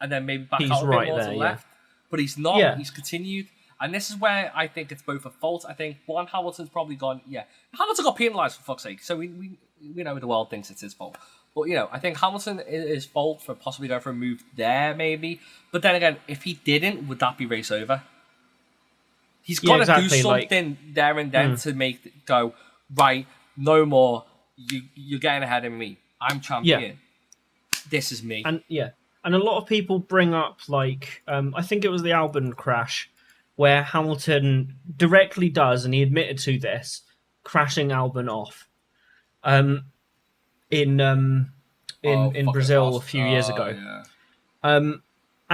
and 0.00 0.10
then 0.10 0.26
maybe 0.26 0.44
back 0.44 0.60
He's 0.60 0.70
out 0.70 0.84
a 0.84 0.86
right 0.86 1.06
bit 1.06 1.10
more 1.10 1.18
to 1.18 1.24
there, 1.24 1.32
the 1.32 1.38
yeah. 1.38 1.44
left. 1.44 1.66
But 2.10 2.20
he's 2.20 2.38
not. 2.38 2.58
Yeah. 2.58 2.76
He's 2.76 2.90
continued. 2.90 3.48
And 3.80 3.92
this 3.92 4.08
is 4.08 4.16
where 4.16 4.52
I 4.54 4.66
think 4.66 4.92
it's 4.92 5.02
both 5.02 5.26
a 5.26 5.30
fault. 5.30 5.64
I 5.68 5.72
think 5.72 5.98
one 6.06 6.26
Hamilton's 6.26 6.68
probably 6.68 6.96
gone. 6.96 7.20
Yeah, 7.26 7.44
Hamilton 7.76 8.04
got 8.04 8.16
penalised 8.16 8.56
for 8.56 8.62
fuck's 8.62 8.82
sake. 8.84 9.02
So 9.02 9.16
we, 9.16 9.28
we 9.28 9.58
we 9.94 10.02
know 10.02 10.18
the 10.18 10.26
world 10.26 10.50
thinks 10.50 10.70
it's 10.70 10.80
his 10.80 10.94
fault. 10.94 11.16
But 11.54 11.64
you 11.64 11.74
know, 11.74 11.88
I 11.92 11.98
think 11.98 12.18
Hamilton 12.18 12.60
is 12.60 12.88
his 12.88 13.04
fault 13.04 13.42
for 13.42 13.54
possibly 13.54 13.88
going 13.88 14.00
for 14.00 14.10
a 14.10 14.14
move 14.14 14.42
there, 14.56 14.94
maybe. 14.94 15.40
But 15.70 15.82
then 15.82 15.94
again, 15.94 16.16
if 16.26 16.42
he 16.42 16.54
didn't, 16.54 17.06
would 17.08 17.18
that 17.20 17.36
be 17.36 17.46
race 17.46 17.70
over? 17.70 18.02
He's 19.42 19.60
got 19.60 19.76
to 19.76 19.80
exactly, 19.82 20.22
do 20.22 20.28
like- 20.28 20.42
something 20.42 20.78
there 20.94 21.18
and 21.18 21.30
then 21.30 21.52
mm. 21.52 21.62
to 21.62 21.74
make 21.74 22.26
go 22.26 22.54
right. 22.94 23.26
No 23.56 23.84
more. 23.84 24.24
You 24.56 24.82
you're 24.94 25.20
getting 25.20 25.42
ahead 25.42 25.64
of 25.64 25.72
me. 25.72 25.98
I'm 26.24 26.40
champion. 26.40 26.80
Yeah. 26.80 26.92
This 27.90 28.12
is 28.12 28.22
me. 28.22 28.42
and 28.46 28.62
yeah, 28.68 28.90
and 29.24 29.34
a 29.34 29.38
lot 29.38 29.58
of 29.60 29.66
people 29.68 29.98
bring 29.98 30.32
up 30.34 30.60
like 30.68 31.22
um, 31.28 31.54
I 31.56 31.62
think 31.62 31.84
it 31.84 31.90
was 31.90 32.02
the 32.02 32.10
Albon 32.10 32.56
crash 32.56 33.10
where 33.56 33.82
Hamilton 33.84 34.74
directly 34.96 35.48
does, 35.48 35.84
and 35.84 35.94
he 35.94 36.02
admitted 36.02 36.38
to 36.38 36.58
this, 36.58 37.02
crashing 37.44 37.88
Albon 37.90 38.28
off, 38.28 38.68
um, 39.44 39.84
in 40.70 41.00
um, 41.00 41.52
in 42.02 42.18
Oh, 42.18 42.30
in 42.30 42.46
Brazil 42.50 42.96
a 42.96 43.00
few 43.00 43.24
years 43.24 43.48
Oh, 43.50 43.54
ago. 43.54 43.68
yeah. 43.68 44.02
Um, 44.64 45.02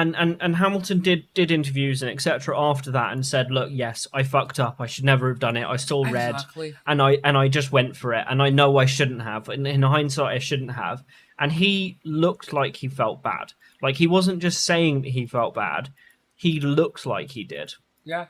and, 0.01 0.17
and 0.17 0.37
and 0.41 0.57
Hamilton 0.57 1.01
did 1.01 1.33
did 1.35 1.51
interviews 1.51 2.03
and 2.03 2.11
etc. 2.11 2.59
after 2.59 2.91
that 2.93 3.13
and 3.13 3.25
said, 3.27 3.51
"Look, 3.51 3.69
yes, 3.73 4.07
I 4.13 4.23
fucked 4.23 4.59
up. 4.61 4.77
I 4.81 4.87
should 4.87 5.05
never 5.05 5.29
have 5.29 5.39
done 5.39 5.57
it. 5.57 5.67
I 5.67 5.77
saw 5.77 6.03
red, 6.05 6.35
Exactly. 6.35 6.75
and 6.87 7.01
I 7.03 7.19
and 7.25 7.37
I 7.39 7.49
just 7.49 7.71
went 7.73 7.97
for 7.97 8.13
it. 8.15 8.25
And 8.29 8.43
I 8.43 8.51
know 8.51 8.77
I 8.79 8.87
shouldn't 8.87 9.23
have. 9.23 9.49
And 9.49 9.67
in 9.67 9.83
hindsight, 9.83 10.35
I 10.37 10.39
shouldn't 10.39 10.73
have." 10.73 11.05
And 11.39 11.53
he 11.53 11.99
looked 12.05 12.53
like 12.53 12.77
he 12.77 12.89
felt 12.89 13.23
bad. 13.23 13.53
Like 13.83 13.97
he 13.97 14.07
wasn't 14.07 14.43
just 14.43 14.65
saying 14.65 15.03
that 15.03 15.11
he 15.11 15.27
felt 15.27 15.55
bad. 15.55 15.91
he 16.37 16.59
looked 16.61 17.05
like 17.07 17.31
he 17.33 17.45
did. 17.45 17.75
Yeah. 18.05 18.27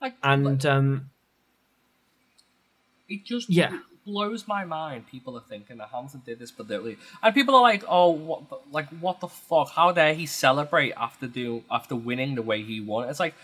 Like 0.00 0.14
And 0.22 0.64
um, 0.66 1.10
it 3.08 3.24
just 3.24 3.48
Yeah. 3.50 3.78
Blows 4.04 4.46
my 4.48 4.64
mind. 4.64 5.06
People 5.06 5.36
are 5.36 5.42
thinking 5.48 5.78
that 5.78 5.88
Hamilton 5.88 6.22
did 6.24 6.38
this 6.38 6.50
deliberately, 6.50 6.96
and 7.22 7.34
people 7.34 7.54
are 7.54 7.62
like, 7.62 7.84
"Oh, 7.88 8.10
what? 8.10 8.48
The, 8.48 8.58
like, 8.70 8.88
what 9.00 9.20
the 9.20 9.28
fuck? 9.28 9.70
How 9.70 9.92
dare 9.92 10.14
he 10.14 10.26
celebrate 10.26 10.92
after 10.92 11.26
do 11.26 11.64
after 11.70 11.94
winning 11.96 12.34
the 12.34 12.42
way 12.42 12.62
he 12.62 12.80
won?" 12.80 13.08
It's 13.08 13.20
like, 13.20 13.34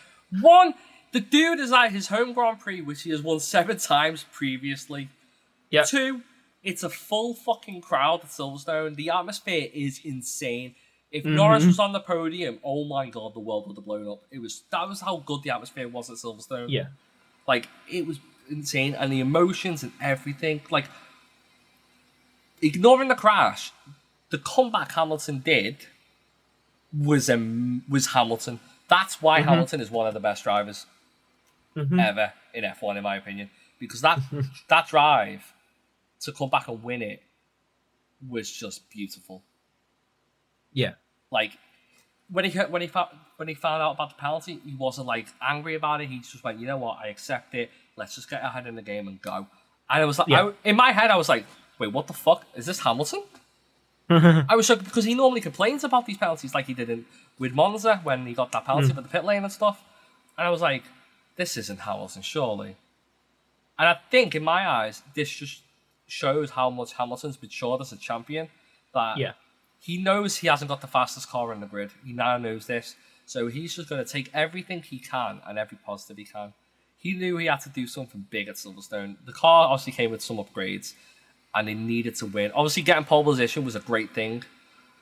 one, 0.41 0.75
the 1.13 1.21
dude 1.21 1.61
is 1.61 1.73
at 1.73 1.89
his 1.89 2.09
home 2.09 2.33
Grand 2.33 2.61
Prix, 2.61 2.81
which 2.81 3.03
he 3.03 3.11
has 3.11 3.23
won 3.23 3.41
seven 3.41 3.77
times 3.95 4.25
previously. 4.33 5.09
yeah, 5.71 5.83
Two, 5.83 6.23
it's 6.63 6.83
a 6.83 6.91
full 6.91 7.35
fucking 7.35 7.81
crowd 7.81 8.21
at 8.21 8.29
Silverstone. 8.29 8.97
The 8.97 9.11
atmosphere 9.11 9.69
is 9.73 10.01
insane. 10.05 10.75
If 11.11 11.25
mm-hmm. 11.25 11.37
Norris 11.37 11.65
was 11.65 11.79
on 11.79 11.93
the 11.93 12.01
podium, 12.01 12.59
oh 12.63 12.85
my 12.85 13.09
god, 13.09 13.35
the 13.35 13.41
world 13.41 13.67
would 13.67 13.77
have 13.77 13.85
blown 13.85 14.09
up. 14.09 14.23
It 14.31 14.41
was 14.41 14.65
that 14.71 14.87
was 14.87 15.01
how 15.01 15.19
good 15.25 15.43
the 15.43 15.51
atmosphere 15.51 15.89
was 15.89 16.11
at 16.11 16.17
Silverstone. 16.17 16.67
yeah, 16.69 16.89
Like 17.47 17.69
it 17.91 18.07
was 18.07 18.19
insane, 18.51 18.95
and 18.95 19.13
the 19.13 19.21
emotions 19.21 19.83
and 19.83 19.93
everything. 20.01 20.61
Like 20.71 20.87
ignoring 22.63 23.09
the 23.09 23.15
crash, 23.15 23.73
the 24.31 24.39
comeback 24.39 24.93
Hamilton 24.93 25.41
did 25.41 25.87
was 26.97 27.29
um, 27.31 27.83
was 27.89 28.09
Hamilton. 28.09 28.61
That's 28.89 29.21
why 29.21 29.43
Hamilton 29.43 29.81
is 29.81 29.91
one 29.91 30.07
of 30.07 30.15
the 30.15 30.21
best 30.21 30.45
drivers 30.45 30.87
ever 32.01 32.33
in 32.55 32.65
F 32.65 32.83
one, 32.83 32.97
in 32.97 33.03
my 33.03 33.17
opinion, 33.17 33.51
because 33.79 34.01
that 34.01 34.21
that 34.69 34.89
drive 34.89 35.53
to 36.21 36.33
come 36.33 36.51
back 36.51 36.69
and 36.69 36.83
win 36.83 37.03
it 37.03 37.23
was 38.29 38.51
just 38.51 38.91
beautiful. 38.91 39.43
yeah, 40.73 40.95
Like 41.31 41.53
when 42.31 42.45
he 42.45 42.59
when 42.59 42.83
he 42.83 42.89
found 42.89 43.11
when 43.37 43.49
he 43.49 43.55
found 43.55 43.83
out 43.83 43.93
about 43.93 44.11
the 44.11 44.17
penalty, 44.17 44.61
he 44.65 44.75
wasn't 44.75 45.07
like 45.07 45.29
angry 45.41 45.75
about 45.75 46.01
it. 46.01 46.09
He 46.09 46.19
just 46.19 46.43
went, 46.43 46.59
you 46.59 46.67
know 46.67 46.77
what, 46.79 46.99
I 47.03 47.09
accept 47.09 47.55
it. 47.55 47.71
Let's 47.99 48.15
just 48.15 48.31
get 48.31 48.43
ahead 48.43 48.67
in 48.67 48.75
the 48.75 48.83
game 48.83 49.09
and 49.09 49.21
go. 49.21 49.47
And 49.91 50.03
it 50.03 50.07
was 50.07 50.19
like, 50.19 50.29
Yeah. 50.29 50.47
I, 50.47 50.53
in 50.65 50.77
my 50.77 50.93
head, 50.93 51.11
I 51.11 51.17
was 51.17 51.29
like, 51.29 51.45
wait, 51.79 51.93
what 51.93 52.07
the 52.07 52.13
fuck 52.13 52.45
is 52.55 52.67
this 52.67 52.81
Hamilton? 52.81 53.23
I 54.11 54.57
was 54.57 54.67
shocked 54.67 54.85
because 54.85 55.05
he 55.05 55.15
normally 55.15 55.43
complains 55.43 55.85
about 55.85 56.07
these 56.07 56.17
penalties, 56.17 56.55
like 56.55 56.67
he 56.67 56.75
did 56.75 56.89
in, 56.89 57.05
with 57.39 57.53
Monza 57.53 58.01
when 58.03 58.27
he 58.27 58.33
got 58.33 58.53
that 58.53 58.65
penalty 58.65 58.89
mm. 58.89 58.95
for 58.95 59.03
the 59.03 59.09
pit 59.09 59.25
lane 59.25 59.43
and 59.43 59.53
stuff. 59.53 59.85
And 60.39 60.47
I 60.47 60.51
was 60.51 60.63
like, 60.63 60.85
this 61.37 61.57
isn't 61.57 61.81
Hamilton, 61.81 62.23
surely. 62.23 62.77
And 63.79 63.89
I 63.89 63.99
think, 64.11 64.35
in 64.35 64.43
my 64.43 64.67
eyes, 64.67 65.03
this 65.15 65.31
just 65.31 65.63
shows 66.07 66.51
how 66.51 66.71
much 66.71 66.95
Hamilton's 66.95 67.41
matured 67.41 67.81
as 67.81 67.93
a 67.93 67.97
champion. 67.97 68.49
That 68.95 69.19
yeah, 69.19 69.33
he 69.79 69.99
knows 69.99 70.39
he 70.39 70.49
hasn't 70.49 70.69
got 70.69 70.81
the 70.81 70.87
fastest 70.87 71.29
car 71.29 71.53
in 71.53 71.61
the 71.61 71.67
grid. 71.67 71.91
He 72.05 72.13
now 72.13 72.39
knows 72.39 72.67
this. 72.67 72.97
So 73.27 73.49
he's 73.49 73.77
just 73.77 73.91
going 73.91 74.03
to 74.03 74.11
take 74.11 74.31
everything 74.33 74.83
he 74.83 74.99
can 74.99 75.41
and 75.47 75.59
every 75.59 75.79
positive 75.85 76.17
he 76.17 76.25
can. 76.25 76.55
He 76.99 77.13
knew 77.13 77.37
he 77.37 77.47
had 77.47 77.61
to 77.61 77.69
do 77.69 77.87
something 77.87 78.27
big 78.29 78.49
at 78.49 78.57
Silverstone. 78.57 79.17
The 79.25 79.33
car 79.33 79.69
obviously 79.69 79.93
came 79.93 80.11
with 80.11 80.21
some 80.21 80.37
upgrades 80.37 80.95
and 81.55 81.69
they 81.69 81.75
needed 81.75 82.17
to 82.17 82.27
win. 82.27 82.51
Obviously, 82.53 82.83
getting 82.83 83.05
pole 83.05 83.25
position 83.25 83.65
was 83.65 83.77
a 83.77 83.81
great 83.81 84.13
thing. 84.15 84.45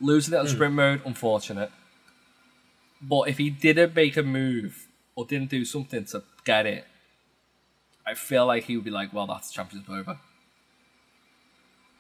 Losing 0.01 0.35
it 0.35 0.37
on 0.37 0.47
hmm. 0.47 0.53
sprint 0.53 0.75
mode, 0.75 1.03
unfortunate. 1.07 1.71
But 3.01 3.29
if 3.29 3.39
he 3.39 3.51
didn't 3.51 3.95
make 3.95 4.17
a 4.17 4.23
move 4.23 4.89
or 5.15 5.25
didn't 5.25 5.51
do 5.51 5.65
something 5.65 6.05
to 6.07 6.23
get 6.45 6.67
it, 6.67 6.87
I 8.07 8.15
feel 8.15 8.47
like 8.47 8.65
he 8.65 8.77
would 8.77 8.85
be 8.85 8.91
like, 8.91 9.13
well, 9.13 9.27
that's 9.27 9.49
the 9.49 9.55
championship 9.55 9.91
over. 9.91 10.19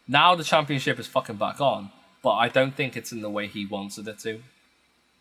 Now 0.07 0.35
the 0.37 0.45
championship 0.45 1.01
is 1.01 1.07
fucking 1.07 1.37
back 1.37 1.61
on, 1.61 1.91
but 2.23 2.33
I 2.33 2.49
don't 2.49 2.75
think 2.77 2.97
it's 2.97 3.13
in 3.13 3.23
the 3.23 3.31
way 3.31 3.49
he 3.49 3.67
wanted 3.67 4.07
it 4.07 4.19
to. 4.21 4.43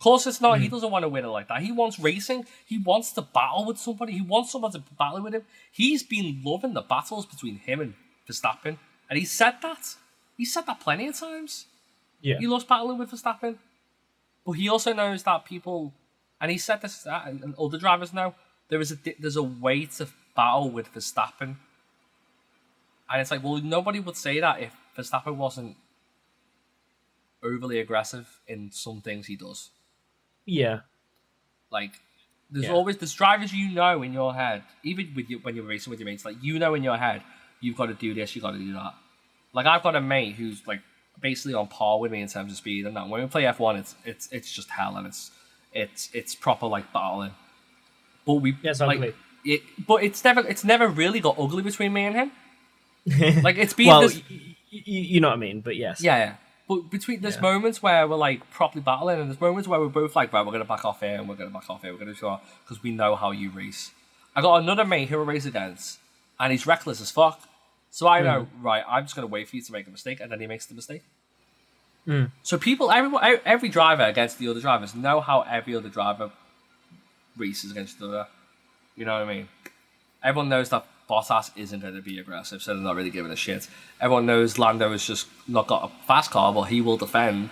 Of 0.05 0.11
course, 0.11 0.27
it's 0.27 0.39
not. 0.39 0.59
He 0.59 0.67
doesn't 0.67 0.91
want 0.91 1.01
to 1.01 1.09
win 1.09 1.25
it 1.25 1.29
like 1.29 1.47
that. 1.47 1.63
He 1.63 1.71
wants 1.71 1.97
racing. 1.97 2.45
He 2.63 2.77
wants 2.77 3.11
to 3.13 3.23
battle 3.23 3.65
with 3.65 3.79
somebody. 3.79 4.13
He 4.13 4.21
wants 4.21 4.51
someone 4.51 4.71
to 4.73 4.83
battle 4.99 5.23
with 5.23 5.33
him. 5.33 5.41
He's 5.71 6.03
been 6.03 6.43
loving 6.45 6.75
the 6.75 6.83
battles 6.83 7.25
between 7.25 7.57
him 7.57 7.79
and 7.81 7.95
Verstappen, 8.29 8.77
and 9.09 9.17
he 9.17 9.25
said 9.25 9.55
that. 9.63 9.95
He 10.37 10.45
said 10.45 10.67
that 10.67 10.79
plenty 10.79 11.07
of 11.07 11.19
times. 11.19 11.65
yeah, 12.21 12.37
He 12.37 12.45
loves 12.45 12.65
battling 12.65 12.99
with 12.99 13.09
Verstappen, 13.09 13.57
but 14.45 14.51
he 14.51 14.69
also 14.69 14.93
knows 14.93 15.23
that 15.23 15.43
people, 15.43 15.91
and 16.39 16.51
he 16.51 16.59
said 16.59 16.83
this, 16.83 17.07
uh, 17.07 17.23
and 17.25 17.41
and 17.41 17.55
other 17.55 17.79
drivers 17.79 18.13
know 18.13 18.35
there 18.69 18.79
is 18.79 18.91
a 18.91 18.97
there's 19.17 19.37
a 19.37 19.41
way 19.65 19.87
to 19.97 20.07
battle 20.35 20.69
with 20.69 20.93
Verstappen, 20.93 21.55
and 23.09 23.21
it's 23.21 23.31
like, 23.31 23.43
well, 23.43 23.57
nobody 23.57 23.99
would 23.99 24.17
say 24.17 24.39
that 24.39 24.61
if 24.61 24.73
Verstappen 24.95 25.35
wasn't 25.35 25.77
overly 27.41 27.79
aggressive 27.79 28.39
in 28.47 28.69
some 28.71 29.01
things 29.01 29.25
he 29.25 29.35
does. 29.35 29.71
Yeah, 30.45 30.79
Like, 31.71 31.91
there's 32.49 32.65
Yeah. 32.65 32.73
always 32.73 32.97
there's 32.97 33.13
drivers 33.13 33.51
you 33.53 33.69
know 33.69 34.01
in 34.03 34.13
your 34.13 34.33
head, 34.35 34.63
even 34.83 35.13
with 35.15 35.29
you 35.29 35.39
when 35.39 35.55
you're 35.55 35.65
racing 35.65 35.89
with 35.91 35.99
your 35.99 36.05
mates, 36.05 36.23
like 36.25 36.37
you 36.41 36.59
know 36.59 36.73
in 36.75 36.83
your 36.83 36.97
head, 36.97 37.21
you've 37.59 37.75
got 37.77 37.87
to 37.87 37.93
do 37.95 38.13
this, 38.13 38.35
you've 38.35 38.43
got 38.43 38.51
to 38.51 38.59
do 38.59 38.73
that. 38.73 38.93
Like 39.53 39.65
I've 39.65 39.83
got 39.83 39.95
a 39.95 40.01
mate 40.01 40.35
who's 40.35 40.65
like 40.67 40.81
basically 41.19 41.53
on 41.55 41.67
par 41.67 41.99
with 41.99 42.11
me 42.11 42.21
in 42.21 42.27
terms 42.27 42.51
of 42.51 42.57
speed 42.57 42.85
and 42.85 42.95
that. 42.95 43.07
When 43.09 43.21
we 43.21 43.27
play 43.27 43.43
F1, 43.43 43.79
it's 43.79 43.95
it's 44.05 44.31
it's 44.31 44.51
just 44.51 44.69
hell 44.69 44.95
and 44.97 45.07
it's 45.07 45.31
it's 45.73 46.09
it's 46.13 46.35
proper 46.35 46.67
like 46.67 46.93
battling. 46.93 47.31
But 48.25 48.35
we 48.35 48.55
Yeah, 48.61 48.71
it's 48.71 48.79
like 48.79 48.97
ugly. 48.99 49.13
it, 49.43 49.61
but 49.87 50.03
it's 50.03 50.23
never 50.23 50.41
it's 50.41 50.63
never 50.63 50.87
really 50.87 51.19
got 51.19 51.37
ugly 51.39 51.63
between 51.63 51.93
me 51.93 52.05
and 52.05 52.15
him. 52.15 52.31
Like 53.43 53.57
it's 53.57 53.73
been 53.73 53.87
well, 53.87 54.01
this, 54.01 54.15
y- 54.15 54.21
y- 54.71 54.81
you 54.85 55.19
know 55.19 55.29
what 55.29 55.35
I 55.35 55.37
mean, 55.39 55.61
but 55.61 55.75
yes, 55.75 56.01
yeah, 56.01 56.17
yeah. 56.17 56.35
But 56.67 56.89
between 56.89 57.21
there's 57.21 57.35
Yeah. 57.35 57.41
moments 57.41 57.83
where 57.83 58.07
we're 58.07 58.15
like 58.15 58.49
properly 58.51 58.81
battling, 58.81 59.19
and 59.19 59.29
there's 59.29 59.39
moments 59.39 59.67
where 59.67 59.79
we're 59.79 59.87
both 59.87 60.15
like, 60.15 60.33
right, 60.33 60.45
we're 60.45 60.51
gonna 60.51 60.65
back 60.65 60.83
off 60.83 60.99
here, 61.01 61.15
and 61.15 61.29
we're 61.29 61.35
gonna 61.35 61.51
back 61.51 61.69
off 61.69 61.81
here, 61.83 61.91
we're 61.93 61.99
gonna 61.99 62.13
do 62.13 62.37
because 62.63 62.81
we 62.81 62.91
know 62.91 63.15
how 63.15 63.31
you 63.31 63.49
race. 63.51 63.91
I 64.35 64.41
got 64.41 64.61
another 64.61 64.83
mate 64.83 65.09
who 65.09 65.19
I 65.19 65.23
race 65.23 65.45
against, 65.45 65.99
and 66.39 66.51
he's 66.51 66.65
reckless 66.65 66.99
as 67.01 67.11
fuck. 67.11 67.47
So 67.91 68.07
I 68.07 68.21
know, 68.21 68.47
right, 68.61 68.83
I'm 68.87 69.03
just 69.03 69.15
gonna 69.15 69.27
wait 69.27 69.47
for 69.47 69.55
you 69.55 69.61
to 69.61 69.71
make 69.71 69.87
a 69.87 69.91
mistake, 69.91 70.19
and 70.19 70.31
then 70.31 70.41
he 70.41 70.47
makes 70.47 70.65
the 70.65 70.73
mistake. 70.73 71.03
Mm. 72.07 72.31
So 72.43 72.57
people, 72.57 72.91
everyone, 72.91 73.23
every 73.45 73.69
driver 73.69 74.03
against 74.03 74.37
the 74.37 74.47
other 74.47 74.61
drivers 74.61 74.93
know 74.93 75.21
how 75.21 75.41
every 75.41 75.75
other 75.75 75.89
driver 75.89 76.31
races 77.37 77.71
against 77.71 77.99
the 77.99 78.07
other. 78.07 78.27
You 78.95 79.05
know 79.05 79.13
what 79.13 79.27
I 79.27 79.33
mean? 79.33 79.49
Everyone 80.23 80.49
knows 80.49 80.69
that 80.69 80.85
Bottas 81.09 81.51
isn't 81.55 81.81
going 81.81 81.95
to 81.95 82.01
be 82.01 82.19
aggressive, 82.19 82.61
so 82.61 82.73
they're 82.73 82.83
not 82.83 82.95
really 82.95 83.11
giving 83.11 83.31
a 83.31 83.35
shit. 83.35 83.67
Everyone 84.01 84.25
knows 84.25 84.57
Lando 84.57 84.91
has 84.91 85.05
just 85.05 85.27
not 85.47 85.67
got 85.67 85.91
a 85.91 86.05
fast 86.07 86.31
car, 86.31 86.53
but 86.53 86.63
he 86.63 86.81
will 86.81 86.97
defend, 86.97 87.51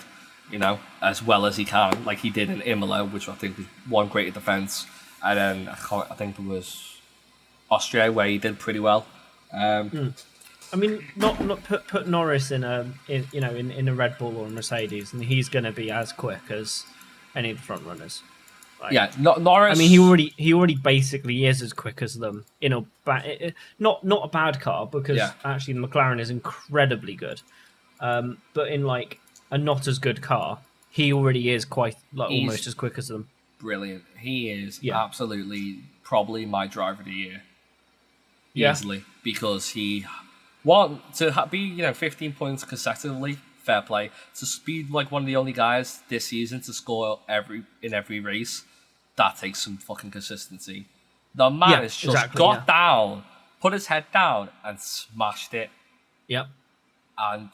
you 0.51 0.57
know, 0.57 0.79
as 1.01 1.21
well 1.21 1.45
as 1.45 1.57
he 1.57 1.65
can, 1.65 2.03
like 2.05 2.19
he 2.19 2.29
did 2.29 2.49
in 2.49 2.61
Imola, 2.61 3.05
which 3.05 3.29
I 3.29 3.33
think 3.33 3.57
was 3.57 3.67
one 3.87 4.07
great 4.07 4.33
defense. 4.33 4.87
And 5.23 5.37
then 5.37 5.67
I, 5.69 5.97
I 6.09 6.15
think 6.15 6.39
it 6.39 6.45
was 6.45 6.97
Austria 7.69 8.11
where 8.11 8.27
he 8.27 8.37
did 8.37 8.59
pretty 8.59 8.79
well. 8.79 9.05
Um, 9.51 10.15
I 10.71 10.75
mean, 10.75 11.05
not 11.15 11.39
not 11.39 11.63
put 11.63 11.87
put 11.87 12.07
Norris 12.07 12.49
in 12.49 12.63
a 12.63 12.91
in 13.07 13.27
you 13.31 13.39
know 13.39 13.53
in, 13.53 13.69
in 13.69 13.87
a 13.87 13.93
Red 13.93 14.17
Bull 14.17 14.35
or 14.35 14.47
a 14.47 14.49
Mercedes, 14.49 15.13
and 15.13 15.23
he's 15.23 15.47
going 15.47 15.65
to 15.65 15.71
be 15.71 15.91
as 15.91 16.11
quick 16.11 16.49
as 16.49 16.83
any 17.35 17.51
of 17.51 17.57
the 17.57 17.63
front 17.63 17.85
runners. 17.85 18.23
Like, 18.84 18.91
Yeah, 18.93 19.11
not 19.17 19.41
Norris. 19.41 19.77
I 19.77 19.79
mean, 19.79 19.89
he 19.89 19.97
already 19.99 20.34
he 20.38 20.53
already 20.53 20.75
basically 20.75 21.45
is 21.45 21.61
as 21.61 21.71
quick 21.73 22.01
as 22.01 22.15
them 22.15 22.45
in 22.61 22.73
a 22.73 22.81
ba- 23.05 23.53
not 23.79 24.03
not 24.03 24.25
a 24.25 24.27
bad 24.27 24.59
car 24.59 24.86
because 24.86 25.17
Yeah. 25.17 25.31
actually 25.45 25.75
the 25.75 25.88
McLaren 25.88 26.19
is 26.19 26.29
incredibly 26.29 27.15
good, 27.15 27.41
um, 28.01 28.38
but 28.53 28.67
in 28.67 28.84
like 28.84 29.19
a 29.51 29.57
not 29.57 29.88
as 29.88 29.99
good 29.99 30.21
car, 30.21 30.59
he 30.89 31.13
already 31.13 31.49
is 31.49 31.63
quite 31.65 31.95
like 32.13 32.29
He's- 32.29 32.41
almost 32.41 32.67
as 32.67 32.73
quick 32.73 32.97
as 32.97 33.07
them. 33.07 33.29
brilliant. 33.59 34.03
He 34.19 34.49
is 34.49 34.84
Yeah. 34.84 35.01
absolutely 35.01 35.79
probably 36.03 36.45
my 36.45 36.67
driver 36.67 36.99
of 37.01 37.05
the 37.05 37.13
year. 37.13 37.43
Yeah. 38.53 38.71
Easily. 38.71 39.03
Because 39.23 39.69
he 39.69 40.05
one 40.63 41.01
to 41.15 41.47
be, 41.49 41.59
you 41.59 41.81
know, 41.84 41.93
fifteen 41.93 42.34
points 42.34 42.63
consecutively, 42.65 43.38
fair 43.64 43.82
play. 43.82 44.11
To 44.36 44.45
be 44.66 44.86
like 44.89 45.11
one 45.11 45.22
of 45.24 45.26
the 45.28 45.36
only 45.36 45.53
guys 45.53 46.01
this 46.09 46.26
season 46.26 46.61
to 46.61 46.74
score 46.74 47.20
every 47.28 47.64
in 47.82 47.93
every 47.93 48.20
race, 48.20 48.64
that 49.16 49.38
takes 49.38 49.64
some 49.64 49.78
fucking 49.78 50.11
consistency. 50.11 50.86
The 51.36 51.49
man 51.49 51.70
Yeah, 51.72 51.82
has 51.82 51.95
just 51.95 52.14
exactly, 52.16 52.38
got 52.39 52.59
yeah. 52.59 52.66
down, 52.66 53.24
put 53.61 53.74
his 53.74 53.88
head 53.88 54.05
down, 54.14 54.49
and 54.64 54.80
smashed 54.80 55.53
it. 55.53 55.70
Yep. 56.28 56.47
And 57.18 57.49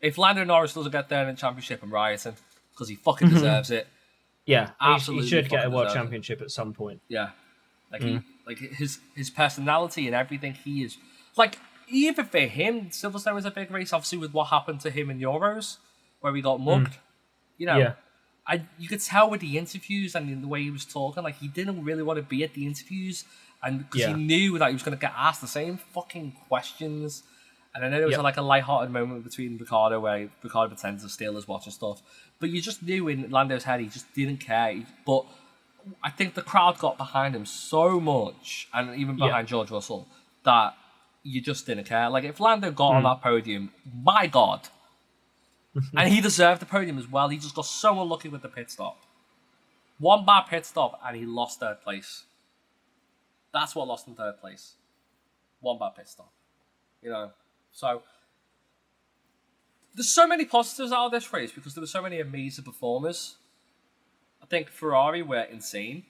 if 0.00 0.18
Lando 0.18 0.44
Norris 0.44 0.74
doesn't 0.74 0.92
get 0.92 1.08
there 1.08 1.22
in 1.28 1.34
the 1.34 1.40
championship, 1.40 1.82
I'm 1.82 1.92
rioting 1.92 2.34
because 2.72 2.88
he 2.88 2.96
fucking 2.96 3.28
deserves 3.36 3.70
it. 3.70 3.86
Yeah, 4.44 4.66
he- 4.68 4.72
Absolutely 4.80 5.24
he 5.24 5.30
should 5.30 5.48
get 5.48 5.64
a 5.64 5.70
world 5.70 5.86
deserve 5.88 5.96
it. 5.96 6.00
championship 6.02 6.40
at 6.42 6.50
some 6.50 6.72
point. 6.72 7.00
Yeah, 7.08 7.30
like 7.90 8.02
Mm. 8.02 8.08
he, 8.08 8.20
like 8.46 8.58
his 8.58 8.98
his 9.14 9.30
personality 9.30 10.06
and 10.06 10.14
everything. 10.14 10.54
He 10.54 10.84
is 10.84 10.98
like 11.36 11.58
even 11.88 12.24
for 12.26 12.38
him, 12.38 12.86
Silverstone 12.90 13.34
was 13.34 13.44
a 13.44 13.50
big 13.50 13.70
race. 13.70 13.92
Obviously, 13.92 14.18
with 14.18 14.32
what 14.32 14.46
happened 14.48 14.80
to 14.80 14.90
him 14.90 15.10
in 15.10 15.18
Euros, 15.18 15.76
where 16.20 16.34
he 16.34 16.42
got 16.42 16.60
mugged. 16.60 16.94
You 17.58 17.66
know, 17.66 17.74
Mm. 17.74 17.80
Yeah. 17.80 17.92
I 18.48 18.62
you 18.78 18.88
could 18.88 19.00
tell 19.00 19.28
with 19.30 19.40
the 19.40 19.58
interviews 19.58 20.14
and 20.14 20.42
the 20.42 20.48
way 20.48 20.62
he 20.62 20.70
was 20.70 20.84
talking, 20.84 21.22
like 21.24 21.36
he 21.38 21.48
didn't 21.48 21.82
really 21.84 22.02
want 22.02 22.18
to 22.18 22.22
be 22.22 22.44
at 22.44 22.54
the 22.54 22.64
interviews, 22.66 23.24
and 23.62 23.78
because 23.78 24.00
Yeah. 24.02 24.08
he 24.16 24.22
knew 24.22 24.58
that 24.58 24.68
he 24.68 24.72
was 24.74 24.82
going 24.84 24.96
to 24.96 25.00
get 25.00 25.12
asked 25.16 25.40
the 25.40 25.48
same 25.48 25.78
fucking 25.78 26.32
questions, 26.48 27.22
And 27.74 27.84
I 27.84 27.88
know 27.90 27.98
there 27.98 28.06
was 28.06 28.12
Yep. 28.14 28.22
like 28.24 28.36
a 28.38 28.42
light-hearted 28.42 28.90
moment 28.90 29.22
between 29.22 29.58
Ricciardo 29.58 30.00
where 30.00 30.30
Ricciardo 30.42 30.68
pretends 30.74 31.02
to 31.02 31.10
steal 31.10 31.34
his 31.34 31.46
watch 31.46 31.66
and 31.66 31.74
stuff, 31.74 32.00
but 32.40 32.48
you 32.48 32.62
just 32.62 32.82
knew 32.82 33.06
in 33.08 33.30
Lando's 33.30 33.64
head 33.64 33.80
he 33.80 33.86
just 33.88 34.10
didn't 34.14 34.38
care. 34.38 34.82
But 35.04 35.26
I 36.02 36.08
think 36.10 36.32
the 36.34 36.40
crowd 36.42 36.78
got 36.78 36.96
behind 36.96 37.36
him 37.36 37.44
so 37.44 38.00
much, 38.00 38.66
and 38.72 38.98
even 38.98 39.16
behind 39.16 39.46
George 39.48 39.70
Russell, 39.70 40.08
that 40.44 40.74
you 41.26 41.40
just 41.40 41.66
didn't 41.66 41.84
care. 41.84 42.08
Like 42.08 42.24
if 42.24 42.38
Lando 42.40 42.70
got 42.70 42.90
Hmm. 42.90 42.96
on 42.98 43.02
that 43.04 43.22
podium, 43.22 43.72
my 44.02 44.26
God, 44.26 44.68
and 45.96 46.12
he 46.12 46.20
deserved 46.20 46.60
the 46.62 46.66
podium 46.66 46.98
as 46.98 47.08
well. 47.08 47.28
He 47.28 47.38
just 47.38 47.54
got 47.54 47.66
so 47.66 48.00
unlucky 48.00 48.28
with 48.28 48.42
the 48.42 48.48
pit 48.48 48.70
stop. 48.70 48.98
One 49.98 50.24
bad 50.24 50.42
pit 50.48 50.64
stop, 50.66 51.00
and 51.04 51.16
he 51.16 51.24
lost 51.26 51.60
third 51.60 51.80
place. 51.82 52.24
That's 53.52 53.74
what 53.74 53.88
lost 53.88 54.06
him 54.06 54.14
third 54.14 54.38
place. 54.40 54.74
One 55.60 55.78
bad 55.78 55.94
pit 55.96 56.08
stop. 56.08 56.30
You 57.02 57.10
know, 57.10 57.30
so 57.72 58.02
there's 59.94 60.08
so 60.10 60.26
many 60.26 60.44
positives 60.44 60.92
out 60.92 61.06
of 61.06 61.12
this 61.12 61.32
race 61.32 61.52
because 61.52 61.74
there 61.74 61.80
were 61.80 61.86
so 61.86 62.02
many 62.02 62.20
amazing 62.20 62.64
performers. 62.64 63.36
I 64.42 64.46
think 64.46 64.68
Ferrari 64.68 65.22
were 65.22 65.40
insane. 65.42 66.04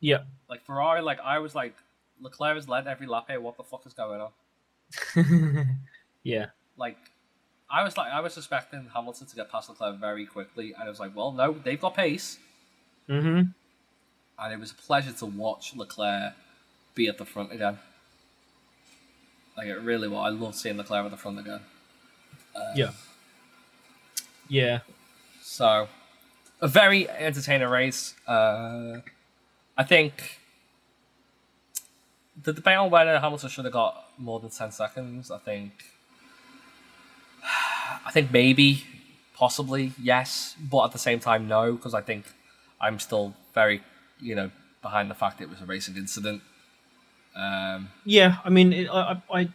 Yeah. 0.00 0.18
Like 0.48 0.64
Ferrari, 0.64 1.00
like 1.00 1.18
I 1.20 1.38
was 1.38 1.54
like 1.54 1.74
Leclerc 2.20 2.54
has 2.56 2.68
led 2.68 2.86
every 2.86 3.06
lap 3.06 3.26
here. 3.28 3.40
What 3.40 3.56
the 3.56 3.62
fuck 3.62 3.86
is 3.86 3.92
going 3.92 4.20
on? 4.20 5.78
yeah. 6.22 6.46
Like 6.76 6.96
I 7.70 7.82
was 7.82 7.96
like 7.96 8.12
I 8.12 8.20
was 8.20 8.36
expecting 8.36 8.88
Hamilton 8.94 9.26
to 9.26 9.36
get 9.36 9.50
past 9.50 9.68
Leclerc 9.68 9.96
very 9.96 10.26
quickly, 10.26 10.74
and 10.74 10.84
I 10.84 10.88
was 10.88 11.00
like, 11.00 11.14
well, 11.14 11.32
no, 11.32 11.52
they've 11.52 11.80
got 11.80 11.94
pace, 11.94 12.38
hmm 13.06 13.42
and 14.40 14.52
it 14.52 14.60
was 14.60 14.70
a 14.70 14.74
pleasure 14.74 15.12
to 15.12 15.26
watch 15.26 15.74
Leclerc 15.74 16.32
be 16.94 17.08
at 17.08 17.18
the 17.18 17.24
front 17.24 17.52
again. 17.52 17.78
Like 19.56 19.66
it 19.66 19.80
really 19.80 20.06
was. 20.08 20.24
I 20.24 20.28
love 20.28 20.54
seeing 20.54 20.76
Leclerc 20.76 21.04
at 21.04 21.10
the 21.10 21.16
front 21.16 21.40
again. 21.40 21.60
Yeah. 22.74 22.90
Yeah. 24.48 24.80
So, 25.42 25.88
a 26.60 26.68
very 26.68 27.08
entertaining 27.08 27.68
race. 27.68 28.14
Uh, 28.26 28.98
I 29.76 29.84
think 29.84 30.38
the 32.42 32.52
debate 32.52 32.76
on 32.76 32.90
whether 32.90 33.18
Hamilton 33.18 33.48
should 33.48 33.64
have 33.64 33.72
got 33.72 34.10
more 34.18 34.40
than 34.40 34.50
ten 34.50 34.70
seconds. 34.70 35.30
I 35.30 35.38
think, 35.38 35.72
I 38.06 38.10
think 38.10 38.32
maybe, 38.32 38.84
possibly 39.34 39.92
yes, 40.00 40.56
but 40.58 40.84
at 40.84 40.92
the 40.92 40.98
same 40.98 41.20
time 41.20 41.48
no, 41.48 41.72
because 41.72 41.94
I 41.94 42.00
think 42.00 42.24
I'm 42.80 42.98
still 42.98 43.34
very, 43.54 43.82
you 44.20 44.34
know, 44.34 44.50
behind 44.82 45.10
the 45.10 45.14
fact 45.14 45.40
it 45.40 45.48
was 45.48 45.60
a 45.60 45.66
racing 45.66 45.96
incident. 45.96 46.42
Um, 47.36 47.90
Yeah, 48.04 48.36
I 48.44 48.50
mean, 48.50 48.72
it, 48.72 48.88
I, 48.88 49.20
I, 49.30 49.40
I, 49.40 49.48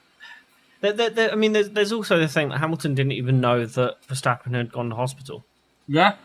there, 0.81 0.93
there, 0.93 1.09
there, 1.09 1.31
I 1.31 1.35
mean, 1.35 1.53
there's, 1.53 1.69
there's 1.69 1.91
also 1.91 2.17
the 2.17 2.27
thing 2.27 2.49
that 2.49 2.59
Hamilton 2.59 2.95
didn't 2.95 3.13
even 3.13 3.41
know 3.41 3.65
that 3.65 4.01
Verstappen 4.07 4.53
had 4.53 4.71
gone 4.71 4.89
to 4.89 4.95
hospital. 4.95 5.43
yeah, 5.87 6.15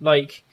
Like, 0.00 0.44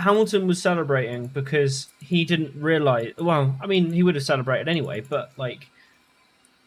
Hamilton 0.00 0.46
was 0.46 0.60
celebrating 0.60 1.26
because 1.28 1.88
he 2.00 2.24
didn't 2.24 2.54
realize. 2.60 3.12
Well, 3.18 3.56
I 3.60 3.66
mean, 3.66 3.92
he 3.92 4.02
would 4.02 4.14
have 4.14 4.24
celebrated 4.24 4.68
anyway, 4.68 5.00
but 5.00 5.32
like, 5.36 5.68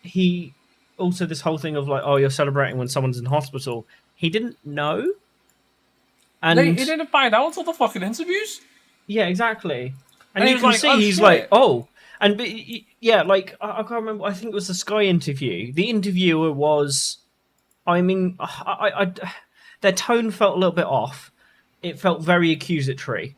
he 0.02 0.54
also 0.98 1.26
this 1.26 1.42
whole 1.42 1.58
thing 1.58 1.76
of 1.76 1.88
like, 1.88 2.04
oh, 2.06 2.18
you're 2.18 2.30
celebrating 2.30 2.78
when 2.78 2.88
someone's 2.88 3.18
in 3.18 3.26
hospital. 3.26 3.86
He 4.16 4.30
didn't 4.30 4.58
know, 4.66 5.06
and 6.42 6.60
they, 6.60 6.68
he 6.74 6.86
didn't 6.86 7.10
find 7.10 7.34
out 7.34 7.48
until 7.48 7.64
the 7.64 7.74
fucking 7.74 8.04
interviews. 8.04 8.62
Yeah, 9.08 9.26
exactly. 9.26 9.94
And, 10.36 10.44
And 10.44 10.50
you 10.50 10.56
can 10.58 10.66
like, 10.66 10.80
see 10.80 10.88
"Oh, 10.90 10.98
he's 10.98 11.16
shit." 11.16 11.24
like, 11.24 11.48
oh, 11.52 11.88
and 12.22 12.38
but, 12.38 12.48
yeah, 13.02 13.24
like 13.24 13.56
I, 13.62 13.72
I 13.72 13.78
can't 13.78 13.92
remember. 13.92 14.26
I 14.26 14.34
think 14.34 14.52
it 14.52 14.56
was 14.56 14.68
the 14.68 14.74
Sky 14.74 15.04
interview. 15.04 15.74
The 15.74 15.90
interviewer 15.90 16.52
was, 16.52 17.18
I 17.86 18.02
mean, 18.02 18.36
I, 18.40 18.92
I, 18.96 19.04
I- 19.04 19.34
their 19.82 19.92
tone 19.92 20.32
felt 20.32 20.56
a 20.56 20.60
little 20.60 20.72
bit 20.76 20.86
off. 20.86 21.30
It 21.84 22.00
felt 22.00 22.22
very 22.22 22.52
accusatory. 22.52 23.36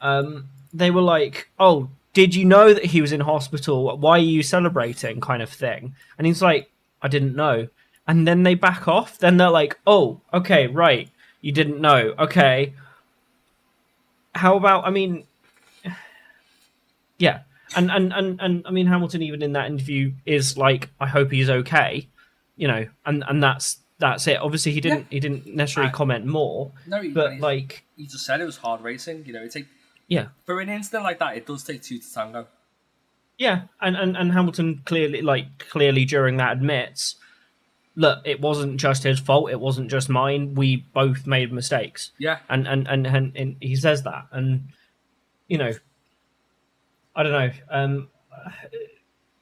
Um, 0.00 0.48
they 0.72 0.90
were 0.90 1.02
like, 1.02 1.50
oh, 1.60 1.88
did 2.12 2.34
you 2.34 2.44
know 2.44 2.74
that 2.74 2.86
he 2.86 3.00
was 3.00 3.12
in 3.12 3.20
hospital? 3.20 3.96
Why 3.98 4.18
are 4.18 4.18
you 4.18 4.42
celebrating? 4.42 5.20
Kind 5.20 5.42
of 5.42 5.50
thing. 5.50 5.94
And 6.18 6.26
he's 6.26 6.42
like, 6.42 6.70
I 7.00 7.08
didn't 7.08 7.36
know. 7.36 7.68
And 8.06 8.26
then 8.26 8.42
they 8.42 8.54
back 8.54 8.88
off. 8.88 9.18
Then 9.18 9.36
they're 9.36 9.50
like, 9.50 9.78
oh, 9.86 10.20
okay, 10.34 10.66
right, 10.66 11.08
you 11.40 11.52
didn't 11.52 11.80
know. 11.80 12.14
Okay. 12.18 12.74
How 14.34 14.56
about? 14.56 14.86
I 14.86 14.90
mean, 14.90 15.24
yeah, 17.18 17.40
and 17.76 17.90
and 17.90 18.12
and 18.12 18.40
and 18.40 18.66
I 18.66 18.70
mean 18.70 18.86
Hamilton 18.86 19.22
even 19.22 19.42
in 19.42 19.52
that 19.52 19.66
interview 19.66 20.12
is 20.24 20.56
like, 20.56 20.88
I 20.98 21.06
hope 21.06 21.30
he's 21.30 21.50
okay, 21.50 22.08
you 22.56 22.66
know, 22.66 22.86
and 23.06 23.22
and 23.28 23.42
that's 23.42 23.78
that's 24.02 24.26
it. 24.26 24.36
Obviously, 24.38 24.72
he 24.72 24.80
didn't 24.82 25.06
he 25.08 25.18
didn't 25.20 25.46
necessarily 25.46 25.88
I- 25.90 25.94
comment 25.94 26.26
more, 26.26 26.72
No, 26.86 27.00
he, 27.00 27.08
but 27.10 27.34
he- 27.34 27.40
like, 27.40 27.84
he 27.96 28.06
just 28.06 28.26
said 28.26 28.40
it 28.42 28.44
was 28.44 28.58
hard 28.58 28.82
racing. 28.82 29.24
You 29.24 29.32
know, 29.32 29.42
it 29.42 29.50
take 29.52 29.66
yeah, 30.08 30.26
for 30.44 30.60
an 30.60 30.68
incident 30.68 31.04
like 31.04 31.18
that, 31.20 31.36
it 31.38 31.46
does 31.46 31.62
take 31.64 31.80
two 31.82 31.98
to 31.98 32.12
tango. 32.14 32.46
yeah, 33.38 33.62
and 33.80 33.96
and 33.96 34.16
and 34.16 34.32
Hamilton 34.32 34.82
clearly 34.84 35.22
like 35.22 35.46
clearly 35.70 36.04
during 36.04 36.36
that 36.36 36.52
admits. 36.52 37.16
Look, 37.94 38.20
it 38.24 38.40
wasn't 38.40 38.78
just 38.80 39.02
his 39.02 39.20
fault. 39.20 39.50
It 39.50 39.60
wasn't 39.60 39.90
just 39.90 40.08
mine. 40.08 40.54
We 40.54 40.76
both 40.94 41.26
made 41.26 41.52
mistakes. 41.52 42.10
Yeah, 42.18 42.38
and 42.48 42.66
and 42.66 42.88
and, 42.88 43.06
and, 43.06 43.36
and 43.36 43.56
he 43.60 43.76
says 43.76 44.02
that 44.02 44.26
and 44.32 44.68
you 45.48 45.58
know 45.58 45.72
i 47.14 47.22
don't 47.22 47.32
know 47.32 47.50
um 47.68 48.08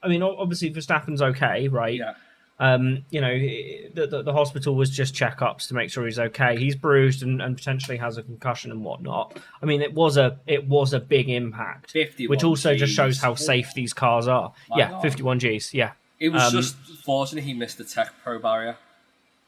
i 0.03 0.09
mean 0.09 0.23
obviously 0.23 0.73
verstappen's 0.73 1.23
okay 1.23 1.69
right 1.69 1.95
yeah. 1.95 2.15
Um 2.61 3.05
you 3.11 3.21
know 3.21 3.33
the, 3.37 4.07
the, 4.09 4.23
the 4.23 4.33
hospital 4.33 4.75
was 4.77 4.89
just 4.91 5.15
checkups 5.15 5.67
to 5.69 5.75
make 5.75 5.91
sure 5.91 6.05
he's 6.05 6.19
okay 6.19 6.57
he's 6.57 6.77
bruised 6.77 7.23
and, 7.23 7.41
and 7.43 7.57
potentially 7.57 7.97
has 7.97 8.17
a 8.19 8.23
concussion 8.23 8.71
and 8.71 8.85
whatnot 8.85 9.37
i 9.63 9.67
mean 9.67 9.81
it 9.83 9.93
was 9.95 10.17
a 10.17 10.39
it 10.47 10.69
was 10.69 10.93
a 10.93 11.01
big 11.01 11.29
impact 11.29 11.91
51 11.91 12.31
which 12.31 12.45
also 12.45 12.75
just 12.77 12.93
shows 12.95 13.19
how 13.21 13.35
safe 13.35 13.73
these 13.75 13.93
cars 13.93 14.29
are 14.29 14.53
My 14.69 14.79
yeah 14.79 14.91
God. 14.91 15.03
51 15.03 15.39
g's 15.41 15.75
yeah 15.75 15.93
It 16.21 16.29
was 16.29 16.43
Um, 16.43 16.53
just 16.53 16.77
fortunate 17.05 17.45
he 17.45 17.55
missed 17.55 17.79
the 17.79 17.85
Tech 17.85 18.13
Pro 18.23 18.39
barrier. 18.39 18.77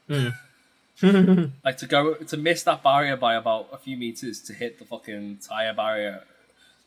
Mm. 0.09 0.33
like 1.63 1.77
to 1.77 1.85
go 1.85 2.15
to 2.15 2.37
miss 2.37 2.63
that 2.63 2.81
barrier 2.81 3.15
by 3.15 3.35
about 3.35 3.69
a 3.71 3.77
few 3.77 3.95
meters 3.97 4.41
to 4.41 4.53
hit 4.53 4.79
the 4.79 4.85
fucking 4.85 5.37
tire 5.47 5.73
barrier. 5.73 6.23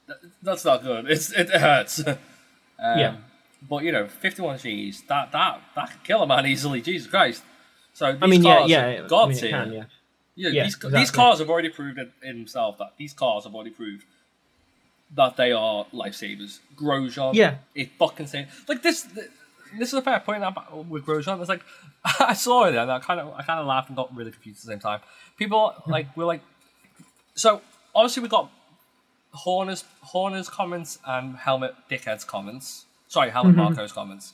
that- 0.08 0.18
That's 0.42 0.64
not 0.64 0.82
good. 0.82 1.08
It's 1.10 1.30
it 1.32 1.50
hurts. 1.50 2.00
um, 2.06 2.16
Yeah. 2.78 3.16
But 3.68 3.84
you 3.84 3.92
know, 3.92 4.06
51 4.06 4.56
Gs, 4.58 5.02
that 5.08 5.32
that 5.32 5.60
that 5.74 5.90
could 5.90 6.04
kill 6.04 6.22
a 6.22 6.26
man 6.26 6.46
easily. 6.46 6.80
Jesus 6.80 7.08
Christ. 7.08 7.42
So 7.92 8.12
these 8.12 8.22
i 8.22 8.26
mean 8.26 8.42
yeah 8.42 8.58
cars 8.58 8.70
yeah 8.70 9.06
I 9.10 9.26
mean, 9.26 9.38
can, 9.38 9.72
yeah 9.72 9.84
Yeah, 10.34 10.50
Yeah, 10.50 10.64
these, 10.64 10.78
these 10.78 11.10
cars 11.10 11.38
have 11.38 11.48
already 11.48 11.70
proved 11.70 11.98
it 11.98 12.12
in 12.22 12.36
himself 12.36 12.76
that 12.78 12.92
these 12.98 13.14
cars 13.14 13.44
have 13.44 13.54
already 13.54 13.70
proved 13.70 14.04
that 15.14 15.36
they 15.36 15.52
are 15.52 15.86
lifesavers. 15.94 16.58
Grosjean, 16.76 17.34
Yeah. 17.34 17.56
it 17.74 17.90
fucking 17.98 18.26
saying 18.26 18.48
like 18.68 18.82
this. 18.82 19.08
This 19.78 19.88
is 19.88 19.94
a 19.94 20.02
fair 20.02 20.20
point 20.20 20.42
with 20.88 21.04
Grosjean. 21.06 21.40
It's 21.40 21.48
like 21.48 21.62
I 22.20 22.34
saw 22.34 22.64
it 22.64 22.74
and 22.74 22.90
I 22.90 22.98
kind 22.98 23.20
of 23.20 23.34
I 23.34 23.42
kind 23.42 23.60
of 23.60 23.66
laughed 23.66 23.88
and 23.88 23.96
got 23.96 24.14
really 24.14 24.30
confused 24.30 24.60
at 24.60 24.66
the 24.66 24.72
same 24.72 24.80
time. 24.80 25.00
People 25.38 25.74
like 25.86 26.14
were 26.16 26.24
like, 26.24 26.42
so 27.34 27.62
obviously 27.94 28.22
we 28.22 28.28
got 28.28 28.50
Horner's 29.32 29.84
Horner's 30.02 30.48
comments 30.48 30.98
and 31.06 31.36
Helmet 31.36 31.74
Dickhead's 31.90 32.24
comments. 32.24 32.85
Sorry, 33.08 33.30
Helmut 33.30 33.56
Marko's 33.56 33.92
comments, 33.92 34.32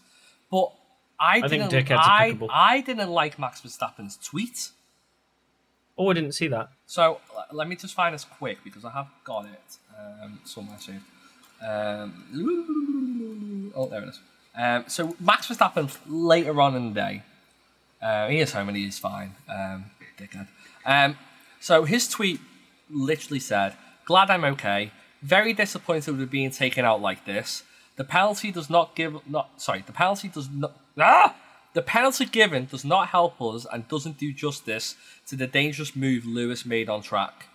but. 0.50 0.72
I, 1.20 1.36
Mm-hmm. 1.36 1.44
I 1.44 1.48
think 1.48 1.70
didn't. 1.70 1.86
dickhead's 1.86 2.06
I, 2.08 2.24
applicable. 2.24 2.48
I 2.52 2.80
didn't 2.80 3.10
like 3.10 3.38
Max 3.38 3.60
Verstappen's 3.60 4.16
tweet. 4.16 4.70
oh 5.96 6.10
i 6.10 6.14
didn't 6.14 6.32
see 6.32 6.48
that 6.48 6.70
So 6.86 7.20
l- 7.36 7.46
let 7.52 7.68
me 7.68 7.76
just 7.76 7.94
find 7.94 8.12
this 8.12 8.24
quick 8.24 8.58
because 8.64 8.84
I 8.84 8.90
have 8.90 9.06
got 9.22 9.44
it 9.44 9.76
um, 9.96 10.40
somewhere 10.44 10.78
saved. 10.80 11.04
Um, 11.62 13.70
oh, 13.76 13.86
there 13.86 14.02
it 14.02 14.08
is. 14.08 14.20
Um, 14.56 14.84
so 14.88 15.14
Max 15.20 15.46
Verstappen 15.48 15.96
later 16.08 16.60
on 16.60 16.74
in 16.74 16.92
the 16.92 17.00
day, 17.00 17.22
uh, 18.02 18.28
he 18.28 18.40
is 18.40 18.52
home 18.52 18.68
and 18.68 18.76
he's 18.76 18.98
fine. 18.98 19.34
Um, 19.48 19.84
dickhead. 20.18 20.48
Um, 20.84 21.16
so 21.60 21.84
his 21.84 22.08
tweet 22.08 22.40
literally 22.90 23.40
said, 23.40 23.74
"Glad 24.04 24.30
I'm 24.30 24.44
okay. 24.44 24.90
Very 25.22 25.52
disappointed 25.52 26.18
with 26.18 26.30
being 26.30 26.50
taken 26.50 26.84
out 26.84 27.00
like 27.00 27.24
this. 27.26 27.62
The 27.96 28.04
penalty 28.04 28.50
does 28.50 28.68
not 28.70 28.94
give 28.94 29.14
not 29.28 29.60
sorry. 29.60 29.82
The 29.86 29.92
penalty 29.92 30.28
does 30.28 30.48
not 30.50 30.72
ah." 30.98 31.36
The 31.74 31.82
penalty 31.82 32.26
given 32.26 32.66
does 32.66 32.84
not 32.84 33.08
help 33.08 33.40
us 33.40 33.66
and 33.72 33.88
doesn't 33.88 34.18
do 34.18 34.30
justice 34.32 34.94
to 35.28 35.36
the 35.36 35.46
dangerous 35.46 35.96
move 35.96 36.26
Lewis 36.26 36.66
made 36.66 36.90
on 36.90 37.00
track. 37.00 37.46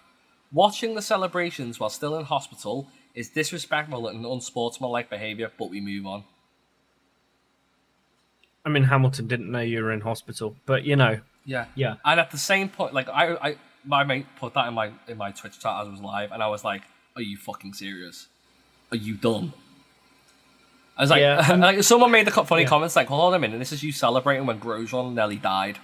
Watching 0.51 0.95
the 0.95 1.03
celebrations 1.03 1.79
while 1.79 1.91
still 1.91 2.17
in 2.17 2.25
hospital 2.25 2.87
is 3.13 3.29
disrespectful 3.29 4.07
and 4.07 4.25
unsportsmanlike 4.25 5.09
behaviour, 5.11 5.51
but 5.59 5.69
we 5.69 5.81
move 5.81 6.05
on. 6.07 6.23
i 8.65 8.69
mean 8.69 8.83
hamilton 8.83 9.27
didn't 9.27 9.49
know 9.51 9.59
you 9.61 9.81
were 9.83 9.91
in 9.91 10.01
hospital 10.01 10.55
but 10.65 10.83
you 10.83 10.95
know 10.95 11.19
Yeah. 11.45 11.65
yeah 11.75 11.95
And 12.03 12.19
at 12.19 12.31
the 12.31 12.37
same 12.37 12.67
point, 12.69 12.93
like 12.93 13.07
I, 13.09 13.23
I, 13.47 13.55
my 13.85 14.03
mate 14.03 14.25
put 14.39 14.53
that 14.55 14.67
in 14.67 14.73
my 14.73 14.87
in 15.07 15.17
my 15.17 15.31
Twitch 15.31 15.59
chat 15.59 15.73
as 15.81 15.87
it 15.87 15.91
was 15.91 16.01
live, 16.01 16.31
and 16.33 16.41
I 16.43 16.47
was 16.55 16.63
like, 16.71 16.81
"Are 17.15 17.21
you 17.21 17.37
fucking 17.37 17.73
serious? 17.73 18.27
Are 18.91 18.97
you 19.07 19.13
done?" 19.15 19.53
I 20.97 21.03
was 21.03 21.09
like, 21.09 21.21
Yeah. 21.21 21.55
like 21.59 21.83
someone 21.83 22.11
made 22.11 22.25
the 22.27 22.31
funny 22.31 22.63
Yeah. 22.63 22.67
comments 22.69 22.95
like, 22.95 23.07
"Hold 23.07 23.33
on 23.33 23.33
a 23.35 23.39
minute, 23.39 23.59
this 23.59 23.71
is 23.71 23.83
you 23.83 23.91
celebrating 23.91 24.45
when 24.45 24.59
Grosjean 24.59 25.13
nearly 25.13 25.35
died." 25.37 25.77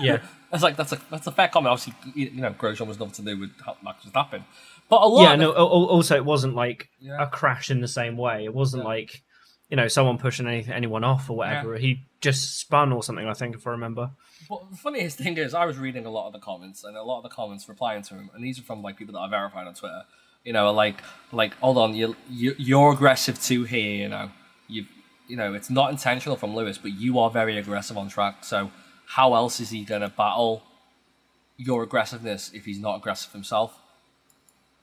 Yeah. 0.00 0.18
I 0.52 0.56
was 0.56 0.62
like, 0.62 0.76
"That's 0.76 0.92
a 0.92 1.00
that's 1.10 1.26
a 1.26 1.32
fair 1.32 1.48
comment." 1.48 1.72
Obviously, 1.72 1.94
you 2.14 2.40
know, 2.40 2.50
Grosjean 2.52 2.86
was 2.86 2.98
nothing 2.98 3.24
to 3.24 3.34
do 3.34 3.40
with 3.40 3.50
how 3.64 3.76
Max 3.82 4.04
Verstappen, 4.04 4.42
but 4.88 5.00
a 5.02 5.06
lot. 5.06 5.22
yeah, 5.22 5.36
no. 5.36 5.52
al- 5.54 5.66
Also, 5.66 6.16
it 6.16 6.24
wasn't 6.24 6.54
like 6.54 6.88
Yeah. 7.00 7.22
a 7.22 7.26
crash 7.26 7.70
in 7.70 7.80
the 7.80 7.88
same 7.88 8.16
way. 8.16 8.44
It 8.44 8.52
wasn't 8.54 8.84
like 8.84 9.22
you 9.70 9.76
know 9.76 9.88
someone 9.88 10.18
pushing 10.18 10.46
any, 10.46 10.66
anyone 10.70 11.04
off 11.04 11.30
or 11.30 11.36
whatever. 11.36 11.76
He 11.78 12.02
just 12.20 12.58
spun 12.58 12.92
or 12.92 13.02
something. 13.02 13.26
I 13.26 13.32
think, 13.34 13.54
if 13.54 13.66
I 13.66 13.70
remember. 13.70 14.10
But 14.48 14.70
the 14.70 14.76
funniest 14.76 15.16
thing 15.18 15.38
is, 15.38 15.54
I 15.54 15.64
was 15.64 15.78
reading 15.78 16.04
a 16.04 16.10
lot 16.10 16.26
of 16.26 16.32
the 16.34 16.38
comments, 16.40 16.84
and 16.84 16.96
a 16.96 17.02
lot 17.02 17.18
of 17.18 17.22
the 17.22 17.28
comments 17.30 17.66
replying 17.68 18.02
to 18.02 18.14
him, 18.14 18.30
and 18.34 18.44
these 18.44 18.58
are 18.58 18.62
from 18.62 18.82
like 18.82 18.96
people 18.98 19.14
that 19.14 19.20
I 19.20 19.28
verified 19.30 19.66
on 19.66 19.74
Twitter. 19.74 20.02
You 20.44 20.52
know, 20.52 20.72
like, 20.72 20.96
like, 21.30 21.54
hold 21.54 21.78
on, 21.78 21.94
you, 21.94 22.16
you 22.28 22.54
you're 22.58 22.92
aggressive 22.92 23.40
too 23.40 23.64
here. 23.64 23.96
You 24.02 24.08
know, 24.08 24.30
you, 24.68 24.86
you 25.28 25.36
know, 25.36 25.54
it's 25.54 25.70
not 25.70 25.90
intentional 25.90 26.36
from 26.36 26.54
Lewis, 26.54 26.78
but 26.78 26.92
you 26.92 27.18
are 27.20 27.30
very 27.30 27.58
aggressive 27.58 27.96
on 27.96 28.08
track. 28.08 28.44
So, 28.44 28.70
how 29.06 29.34
else 29.34 29.60
is 29.60 29.70
he 29.70 29.84
gonna 29.84 30.08
battle 30.08 30.62
your 31.56 31.82
aggressiveness 31.82 32.50
if 32.52 32.64
he's 32.64 32.78
not 32.80 32.96
aggressive 32.96 33.32
himself? 33.32 33.78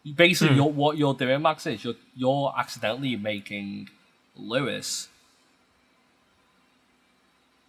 You- 0.04 0.14
Basically, 0.14 0.56
hmm. 0.56 0.62
you're, 0.62 0.72
what 0.72 0.98
you're 0.98 1.14
doing, 1.14 1.42
Max, 1.42 1.66
is 1.68 1.84
you're 1.84 1.96
you're 2.16 2.54
accidentally 2.58 3.16
making 3.18 3.90
Lewis 4.38 5.10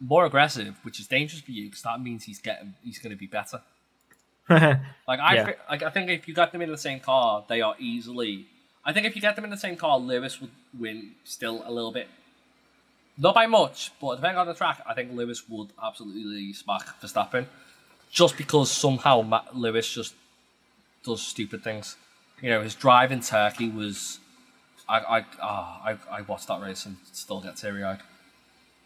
more 0.01 0.25
aggressive, 0.25 0.77
which 0.83 0.99
is 1.01 1.07
dangerous 1.07 1.43
for 1.43 1.51
you 1.51 1.67
because 1.67 1.83
that 1.83 2.01
means 2.01 2.25
he's 2.25 2.39
getting 2.41 2.75
he's 2.85 2.99
going 2.99 3.11
to 3.11 3.17
be 3.19 3.27
better. 3.27 3.61
Like 5.09 5.19
I, 5.21 5.35
Yeah. 5.35 5.53
like 5.69 5.83
I 5.83 5.91
think 5.91 6.09
if 6.11 6.29
you 6.29 6.35
got 6.35 6.53
them 6.53 6.63
in 6.63 6.71
the 6.71 6.79
same 6.79 7.01
car, 7.01 7.45
they 7.49 7.61
are 7.61 7.75
easily. 7.79 8.47
I 8.85 8.93
think 8.93 9.07
if 9.07 9.15
you 9.17 9.21
get 9.21 9.35
them 9.37 9.45
in 9.45 9.51
the 9.51 9.57
same 9.57 9.77
car, 9.77 9.99
Lewis 9.99 10.41
would 10.41 10.51
win 10.79 11.13
still 11.25 11.63
a 11.67 11.71
little 11.73 11.93
bit, 11.93 12.09
not 13.19 13.35
by 13.35 13.47
much, 13.47 13.91
but 14.01 14.17
depending 14.17 14.39
on 14.39 14.47
the 14.47 14.55
track, 14.55 14.81
I 14.87 14.95
think 14.95 15.13
Lewis 15.13 15.49
would 15.49 15.69
absolutely 15.83 16.53
smack 16.53 16.85
Verstappen, 17.01 17.47
just 18.11 18.37
because 18.37 18.71
somehow 18.71 19.23
Ma- 19.23 19.45
Lewis 19.53 19.93
just 19.93 20.15
does 21.05 21.21
stupid 21.23 21.63
things. 21.65 21.97
You 22.41 22.51
know, 22.51 22.63
his 22.63 22.75
drive 22.75 23.11
in 23.13 23.21
Turkey 23.21 23.69
was. 23.69 24.19
I 24.89 24.99
I 25.19 25.25
ah 25.41 25.83
I, 25.85 26.19
I 26.19 26.21
watched 26.23 26.49
that 26.49 26.61
race 26.61 26.87
and 26.87 26.97
still 27.13 27.41
get 27.41 27.57
teary 27.57 27.85
eyed. 27.85 28.01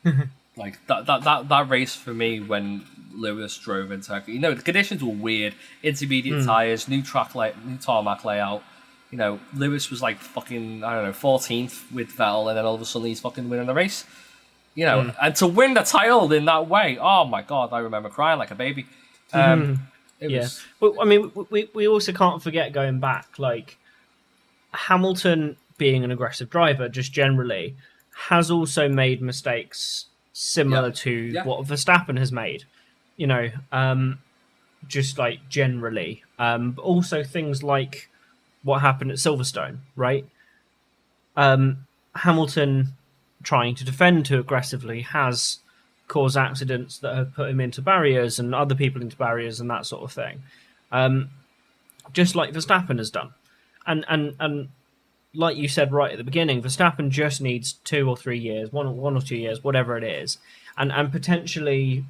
like 0.57 0.85
that, 0.87 1.07
that 1.07 1.23
that 1.25 1.49
that 1.49 1.69
race 1.69 1.95
for 1.95 2.15
me 2.15 2.41
when 2.41 2.85
Lewis 3.13 3.57
drove 3.59 3.91
in 3.91 4.01
Turkey. 4.01 4.33
You 4.33 4.39
know, 4.39 4.55
the 4.55 4.63
conditions 4.63 5.03
were 5.03 5.13
weird. 5.13 5.55
Intermediate 5.83 6.41
hmm. 6.41 6.47
tires, 6.47 6.89
new 6.89 7.03
track 7.03 7.35
lay, 7.35 7.53
new 7.65 7.77
tarmac 7.77 8.25
layout. 8.25 8.63
You 9.11 9.19
know, 9.19 9.41
Lewis 9.55 9.91
was 9.91 10.03
like 10.03 10.19
fucking 10.19 10.85
I 10.85 10.95
don't 10.95 11.05
know, 11.05 11.13
fourteenth 11.13 11.91
with 11.93 12.11
Vettel, 12.11 12.49
and 12.49 12.57
then 12.57 12.65
all 12.65 12.75
of 12.75 12.81
a 12.81 12.85
sudden 12.85 13.09
he's 13.09 13.21
fucking 13.21 13.49
winning 13.49 13.67
the 13.67 13.75
race. 13.75 14.05
You 14.75 14.87
know, 14.87 15.03
hmm. 15.05 15.11
and 15.21 15.37
to 15.37 15.47
win 15.47 15.75
the 15.75 15.83
title 15.83 16.33
in 16.33 16.45
that 16.47 16.69
way, 16.69 16.99
oh 17.01 17.25
my 17.25 17.43
god, 17.43 17.73
I 17.73 17.81
remember 17.81 18.09
crying 18.09 18.39
like 18.39 18.51
a 18.51 18.57
baby. 18.57 18.87
Hmm. 19.33 19.39
Um, 19.39 19.89
it 20.21 20.31
Yeah. 20.31 20.41
was 20.41 20.65
Well, 20.81 21.01
I 21.01 21.05
mean, 21.05 21.33
we 21.51 21.69
we 21.75 21.89
also 21.89 22.13
can't 22.13 22.43
forget 22.43 22.73
going 22.73 23.01
back, 23.01 23.39
like 23.39 23.77
Hamilton 24.73 25.57
being 25.79 26.05
an 26.05 26.13
aggressive 26.13 26.51
driver, 26.51 26.89
just 26.89 27.13
generally, 27.13 27.77
has 28.29 28.51
also 28.51 28.89
made 28.89 29.21
mistakes 29.21 30.07
similar 30.35 30.91
to 30.91 31.11
Yeah. 31.11 31.45
what 31.45 31.65
Verstappen 31.67 32.19
has 32.19 32.31
made. 32.31 32.65
You 33.17 33.27
know, 33.29 33.51
um, 33.73 34.19
just 34.87 35.17
like 35.17 35.49
generally. 35.49 36.23
Um, 36.39 36.73
but 36.73 36.83
also 36.83 37.23
things 37.25 37.63
like 37.63 38.11
what 38.65 38.81
happened 38.81 39.11
at 39.13 39.17
Silverstone, 39.19 39.79
right? 39.97 40.27
Um, 41.37 41.87
Hamilton 42.17 42.93
trying 43.43 43.75
to 43.77 43.85
defend 43.85 44.27
too 44.27 44.39
aggressively 44.39 45.03
has 45.03 45.59
caused 46.09 46.37
accidents 46.37 46.99
that 46.99 47.15
have 47.15 47.35
put 47.35 47.49
him 47.51 47.61
into 47.61 47.81
barriers 47.83 48.39
and 48.39 48.55
other 48.55 48.75
people 48.75 49.01
into 49.01 49.17
barriers 49.17 49.61
and 49.61 49.71
that 49.71 49.87
sort 49.87 50.03
of 50.03 50.13
thing. 50.13 50.43
Um, 50.93 51.31
just 52.13 52.35
like 52.35 52.53
Verstappen 52.53 52.99
has 52.99 53.11
done. 53.11 53.33
And 53.87 54.05
and 54.09 54.35
and 54.41 54.69
like 55.35 55.57
you 55.57 55.69
said 55.69 55.93
right 55.93 56.13
at 56.13 56.19
the 56.19 56.25
beginning, 56.25 56.63
Verstappen 56.63 57.11
just 57.11 57.41
needs 57.41 57.75
two 57.85 58.09
or 58.09 58.17
three 58.17 58.39
years, 58.39 58.73
one 58.73 58.87
or 58.87 58.95
one 58.95 59.17
or 59.17 59.21
two 59.21 59.37
years, 59.37 59.63
whatever 59.63 59.97
it 59.97 60.05
is, 60.05 60.39
and 60.77 60.93
and 60.93 61.11
potentially, 61.11 62.05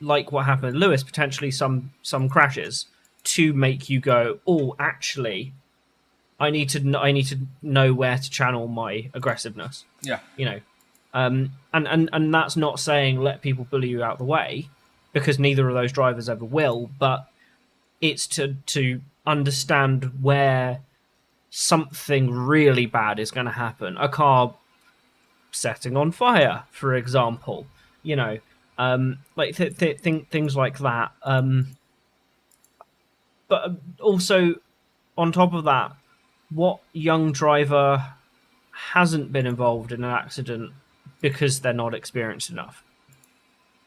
like 0.00 0.32
what 0.32 0.46
happened, 0.46 0.74
with 0.74 0.82
Lewis, 0.82 1.02
potentially 1.02 1.50
some 1.50 1.92
some 2.02 2.28
crashes 2.28 2.86
to 3.24 3.52
make 3.52 3.88
you 3.88 4.00
go, 4.00 4.40
oh, 4.46 4.74
actually, 4.78 5.52
I 6.42 6.50
need 6.50 6.68
to 6.70 6.98
I 6.98 7.12
need 7.12 7.28
to 7.28 7.38
know 7.62 7.94
where 7.94 8.18
to 8.18 8.30
channel 8.30 8.66
my 8.66 9.08
aggressiveness 9.14 9.84
yeah. 10.02 10.18
you 10.36 10.44
know 10.44 10.60
um 11.14 11.52
and 11.72 11.86
and 11.86 12.10
and 12.12 12.34
that's 12.34 12.56
not 12.56 12.80
saying 12.80 13.20
let 13.20 13.42
people 13.42 13.66
bully 13.70 13.88
you 13.88 14.02
out 14.02 14.18
the 14.18 14.24
way 14.24 14.68
because 15.12 15.38
neither 15.38 15.68
of 15.68 15.74
those 15.74 15.92
drivers 15.92 16.28
ever 16.28 16.44
will 16.44 16.90
but 16.98 17.28
it's 18.00 18.26
to 18.26 18.56
to 18.66 19.00
understand 19.24 20.18
where 20.20 20.80
something 21.54 22.30
really 22.30 22.86
bad 22.86 23.18
is 23.18 23.30
going 23.30 23.44
to 23.46 23.52
happen 23.52 23.96
a 23.98 24.08
car 24.08 24.54
setting 25.50 25.96
on 25.96 26.10
fire 26.10 26.64
for 26.70 26.94
example 26.94 27.66
you 28.02 28.16
know 28.16 28.38
um 28.78 29.18
like 29.36 29.54
th- 29.54 29.76
th- 29.76 30.00
th- 30.00 30.26
things 30.28 30.56
like 30.56 30.78
that 30.78 31.12
um 31.24 31.76
but 33.48 33.64
um, 33.64 33.78
also 34.00 34.54
on 35.18 35.30
top 35.30 35.52
of 35.52 35.64
that 35.64 35.92
what 36.48 36.80
young 36.92 37.32
driver 37.32 38.14
hasn't 38.72 39.32
been 39.32 39.46
involved 39.46 39.92
in 39.92 40.04
an 40.04 40.10
accident 40.10 40.72
because 41.20 41.60
they're 41.60 41.72
not 41.72 41.94
experienced 41.94 42.50
enough. 42.50 42.84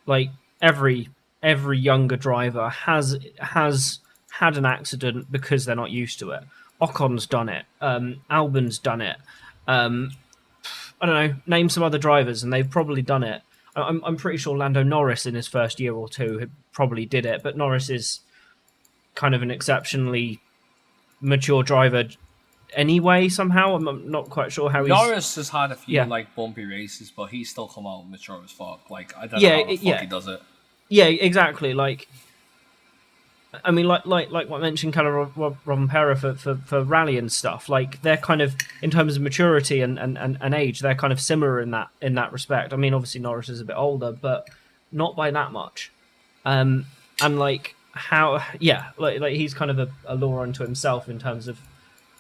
Like 0.06 0.30
every 0.62 1.10
every 1.44 1.78
younger 1.78 2.16
driver 2.16 2.70
has 2.70 3.18
has 3.40 4.00
had 4.32 4.58
an 4.58 4.66
accident 4.66 5.32
because 5.32 5.66
they're 5.66 5.76
not 5.76 5.92
used 5.92 6.20
to 6.20 6.32
it. 6.32 6.44
Ocon's 6.90 7.26
done 7.26 7.50
it. 7.50 7.66
Um, 7.82 8.22
Albon's 8.30 8.80
done 8.80 9.02
it. 9.02 9.18
Um, 9.68 10.12
I 11.02 11.06
don't 11.06 11.16
know. 11.16 11.36
Name 11.48 11.70
some 11.70 11.84
other 11.84 11.98
drivers, 11.98 12.44
and 12.44 12.52
they've 12.54 12.70
probably 12.70 13.02
done 13.02 13.24
it. 13.24 13.42
I'm 13.76 14.02
I'm 14.06 14.16
pretty 14.18 14.38
sure 14.38 14.58
Lando 14.58 14.84
Norris 14.84 15.26
in 15.26 15.36
his 15.36 15.48
first 15.48 15.80
year 15.80 15.94
or 15.94 16.08
two 16.08 16.38
had 16.40 16.52
probably 16.72 17.06
did 17.06 17.26
it, 17.26 17.44
but 17.44 17.58
Norris 17.58 17.90
is 17.90 18.22
kind 19.16 19.36
of 19.36 19.42
an 19.42 19.52
exceptionally 19.52 20.40
mature 21.22 21.64
driver 21.64 22.06
anyway. 22.74 23.28
Somehow, 23.30 23.74
I'm- 23.74 24.10
not 24.12 24.30
quite 24.30 24.52
sure 24.52 24.70
how 24.70 24.82
he's. 24.84 24.90
Norris 24.90 25.36
has 25.36 25.50
had 25.50 25.72
a 25.72 25.76
few 25.76 25.96
Yeah. 25.96 26.06
like 26.06 26.34
bumpy 26.36 26.66
races, 26.66 27.12
but 27.16 27.28
he's 27.28 27.50
still 27.50 27.68
come 27.68 27.86
out 27.86 28.10
mature 28.10 28.42
as 28.44 28.52
fuck. 28.52 28.90
Like 28.90 29.16
I 29.18 29.28
don't 29.28 29.42
Yeah, 29.42 29.50
know 29.50 29.56
how 29.58 29.66
the 29.66 29.74
it- 29.74 29.78
fuck 29.78 29.86
yeah. 29.86 30.02
he 30.02 30.08
does 30.08 30.28
it. 30.28 30.42
Yeah, 30.88 31.06
exactly. 31.06 31.74
Like, 31.74 32.08
I 33.64 33.72
mean, 33.72 33.88
like, 33.88 34.06
like, 34.06 34.32
like 34.32 34.50
what 34.50 34.58
I 34.58 34.62
mentioned, 34.62 34.94
kind 34.94 35.08
of 35.08 35.14
Rob, 35.36 35.58
Rob, 35.66 35.92
for, 36.20 36.36
for, 36.36 36.56
for 36.56 36.84
rally 36.84 37.18
and 37.18 37.32
stuff. 37.32 37.70
Like, 37.70 38.02
they're 38.02 38.18
kind 38.18 38.42
of 38.42 38.56
in 38.82 38.92
terms 38.92 39.16
of 39.16 39.22
maturity 39.22 39.82
and, 39.82 39.98
and, 39.98 40.18
and, 40.18 40.38
and 40.42 40.54
age, 40.54 40.80
they're 40.80 40.96
kind 40.96 41.14
of 41.14 41.20
similar 41.20 41.60
in 41.60 41.72
that 41.72 41.90
in 42.02 42.16
that 42.16 42.32
respect. 42.32 42.74
I 42.74 42.76
mean, 42.76 42.94
obviously 42.94 43.22
Norris 43.22 43.50
is 43.50 43.62
a 43.62 43.66
bit 43.66 43.76
older, 43.76 44.12
but 44.12 44.50
not 44.92 45.16
by 45.16 45.32
that 45.32 45.52
much. 45.52 45.92
Um, 46.46 46.86
and 47.22 47.40
like 47.40 47.76
how, 47.94 48.44
yeah, 48.60 48.92
like, 48.98 49.20
like 49.20 49.36
he's 49.36 49.54
kind 49.54 49.72
of 49.72 49.80
a, 49.80 49.90
a 50.06 50.16
law 50.16 50.42
unto 50.42 50.64
himself 50.64 51.08
in 51.08 51.20
terms 51.20 51.48
of 51.48 51.60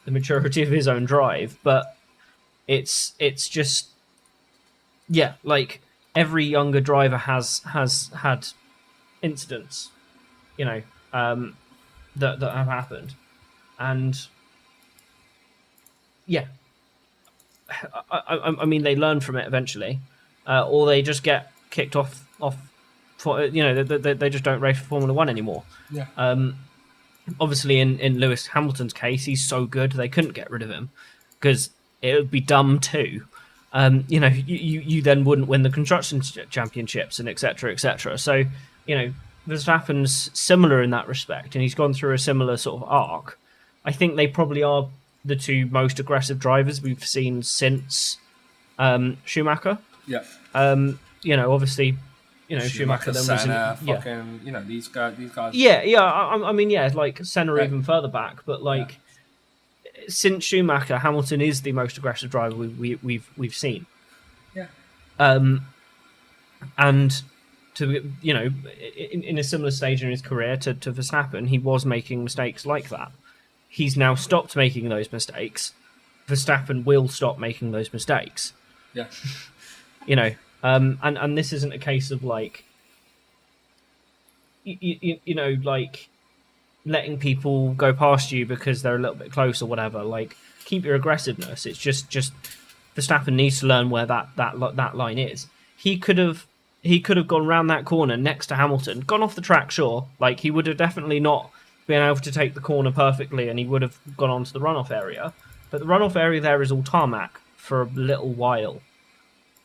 the 0.05 0.11
maturity 0.11 0.61
of 0.61 0.69
his 0.69 0.87
own 0.87 1.05
drive, 1.05 1.57
but 1.63 1.97
it's 2.67 3.13
it's 3.19 3.47
just 3.47 3.87
yeah, 5.09 5.33
like 5.43 5.81
every 6.15 6.45
younger 6.45 6.79
driver 6.79 7.17
has 7.17 7.59
has 7.59 8.09
had 8.21 8.47
incidents, 9.21 9.89
you 10.57 10.65
know, 10.65 10.81
um, 11.15 11.55
that 12.17 12.41
that 12.41 12.53
have 12.53 12.67
happened, 12.67 13.15
and 13.79 14.27
yeah, 16.27 16.45
I, 18.11 18.21
I, 18.27 18.55
I 18.61 18.65
mean 18.65 18.83
they 18.83 18.95
learn 18.95 19.21
from 19.21 19.37
it 19.37 19.47
eventually, 19.47 19.99
uh, 20.45 20.67
or 20.67 20.85
they 20.85 21.01
just 21.01 21.23
get 21.23 21.51
kicked 21.69 21.95
off 21.95 22.27
off 22.41 22.57
for 23.17 23.45
you 23.45 23.63
know 23.63 23.83
they, 23.83 23.97
they, 23.97 24.13
they 24.13 24.29
just 24.29 24.43
don't 24.43 24.59
race 24.59 24.77
for 24.77 24.85
Formula 24.85 25.13
One 25.13 25.29
anymore. 25.29 25.63
Yeah. 25.89 26.07
Um, 26.17 26.57
obviously, 27.39 27.79
in 27.79 27.97
in 27.99 28.19
Lewis 28.19 28.47
Hamilton's 28.47 28.93
case, 28.93 29.23
he's 29.23 29.43
so 29.47 29.65
good 29.65 29.93
they 29.93 30.09
couldn't 30.09 30.33
get 30.33 30.51
rid 30.51 30.61
of 30.61 30.69
him 30.69 30.89
because 31.39 31.69
it 32.01 32.13
would 32.13 32.29
be 32.29 32.41
dumb 32.41 32.79
too. 32.79 33.23
Um, 33.71 34.05
you 34.07 34.19
know, 34.19 34.27
you, 34.27 34.55
you, 34.55 34.79
you 34.81 35.01
then 35.01 35.25
wouldn't 35.25 35.47
win 35.49 35.63
the 35.63 35.69
construction 35.69 36.21
championships 36.49 37.19
and 37.19 37.27
etc. 37.27 37.73
etc. 37.73 38.17
So, 38.17 38.45
you 38.85 38.95
know, 38.95 39.13
Verstappen's 39.47 40.31
similar 40.37 40.81
in 40.81 40.89
that 40.89 41.07
respect, 41.07 41.55
and 41.55 41.61
he's 41.61 41.75
gone 41.75 41.93
through 41.93 42.13
a 42.13 42.17
similar 42.17 42.57
sort 42.57 42.81
of 42.81 42.89
arc. 42.89 43.37
I 43.83 43.91
think 43.91 44.15
they 44.15 44.27
probably 44.27 44.63
are 44.63 44.87
the 45.23 45.35
two 45.35 45.67
most 45.67 45.99
aggressive 45.99 46.39
drivers 46.39 46.81
we've 46.81 47.03
seen 47.05 47.43
since 47.43 48.17
um, 48.79 49.17
Schumacher. 49.25 49.77
Yeah. 50.07 50.23
Um, 50.53 50.99
you 51.21 51.35
know, 51.37 51.51
obviously, 51.51 51.95
you 52.47 52.57
know 52.57 52.65
Schumacher, 52.65 53.11
Schumacher, 53.11 53.11
then 53.11 53.35
was 53.35 53.43
in, 53.45 53.49
yeah, 53.51 53.75
fucking, 53.97 54.41
you 54.43 54.51
know, 54.51 54.63
these 54.63 54.87
guys, 54.87 55.15
these 55.17 55.31
guys. 55.31 55.53
yeah, 55.55 55.81
yeah. 55.83 56.01
I, 56.03 56.49
I- 56.49 56.51
mean, 56.51 56.69
yeah, 56.69 56.89
like 56.93 57.23
Senna 57.25 57.55
even 57.63 57.83
further 57.83 58.07
back, 58.07 58.45
but 58.45 58.61
like, 58.63 58.97
since 60.07 60.43
Schumacher, 60.43 60.97
Hamilton 60.99 61.41
is 61.41 61.61
the 61.63 61.71
most 61.71 61.97
aggressive 61.97 62.29
driver 62.29 62.55
we, 62.55 62.67
we, 62.67 62.95
we've 63.03 63.29
we've 63.37 63.55
seen. 63.55 63.85
Yeah. 64.55 64.67
Um, 65.19 65.65
and 66.77 67.21
to 67.75 68.11
you 68.21 68.33
know, 68.33 68.49
in, 68.97 69.23
in 69.23 69.37
a 69.37 69.43
similar 69.43 69.71
stage 69.71 70.03
in 70.03 70.09
his 70.09 70.21
career 70.21 70.57
to, 70.57 70.73
to 70.73 70.91
Verstappen, 70.91 71.47
he 71.47 71.59
was 71.59 71.85
making 71.85 72.23
mistakes 72.23 72.65
like 72.65 72.89
that. 72.89 73.11
He's 73.69 73.97
now 73.97 74.15
stopped 74.15 74.55
making 74.55 74.89
those 74.89 75.11
mistakes. 75.11 75.73
Verstappen 76.27 76.85
will 76.85 77.07
stop 77.07 77.37
making 77.37 77.71
those 77.71 77.93
mistakes. 77.93 78.53
Yeah. 78.93 79.07
You 80.07 80.15
know, 80.15 80.35
um, 80.61 80.99
and 81.01 81.17
and 81.17 81.35
this 81.35 81.51
isn't 81.51 81.73
a 81.73 81.79
case 81.79 82.11
of 82.11 82.23
like, 82.23 82.63
you, 84.63 84.77
you, 85.01 85.19
you 85.25 85.33
know, 85.33 85.57
like 85.63 86.09
letting 86.85 87.17
people 87.17 87.73
go 87.73 87.91
past 87.91 88.31
you 88.31 88.45
because 88.45 88.83
they're 88.83 88.97
a 88.97 88.99
little 88.99 89.15
bit 89.15 89.31
close 89.31 89.63
or 89.63 89.65
whatever. 89.65 90.03
Like, 90.03 90.37
keep 90.63 90.85
your 90.85 90.93
aggressiveness. 90.93 91.65
It's 91.65 91.79
just 91.79 92.09
just 92.11 92.33
Verstappen 92.95 93.33
needs 93.33 93.61
to 93.61 93.65
learn 93.65 93.89
where 93.89 94.05
that 94.05 94.29
that 94.35 94.75
that 94.75 94.95
line 94.95 95.17
is. 95.17 95.47
He 95.75 95.97
could 95.97 96.19
have 96.19 96.45
he 96.85 96.99
could 96.99 97.17
have 97.17 97.27
gone 97.27 97.47
round 97.47 97.67
that 97.71 97.83
corner 97.83 98.15
next 98.15 98.45
to 98.47 98.55
Hamilton, 98.55 98.99
gone 98.99 99.23
off 99.23 99.33
the 99.33 99.41
track, 99.41 99.71
sure. 99.71 100.07
Like 100.19 100.41
he 100.41 100.51
would 100.51 100.67
have 100.67 100.77
definitely 100.77 101.19
not 101.19 101.49
been 101.87 102.01
able 102.01 102.17
to 102.17 102.31
take 102.31 102.53
the 102.53 102.59
corner 102.59 102.91
perfectly, 102.91 103.49
and 103.49 103.57
he 103.57 103.65
would 103.65 103.81
have 103.81 103.97
gone 104.15 104.29
on 104.29 104.43
to 104.43 104.53
the 104.53 104.59
runoff 104.59 104.91
area. 104.91 105.33
But 105.71 105.79
the 105.79 105.87
runoff 105.87 106.15
area 106.15 106.39
there 106.39 106.61
is 106.61 106.71
all 106.71 106.83
tarmac 106.83 107.41
for 107.55 107.81
a 107.81 107.85
little 107.85 108.31
while, 108.31 108.81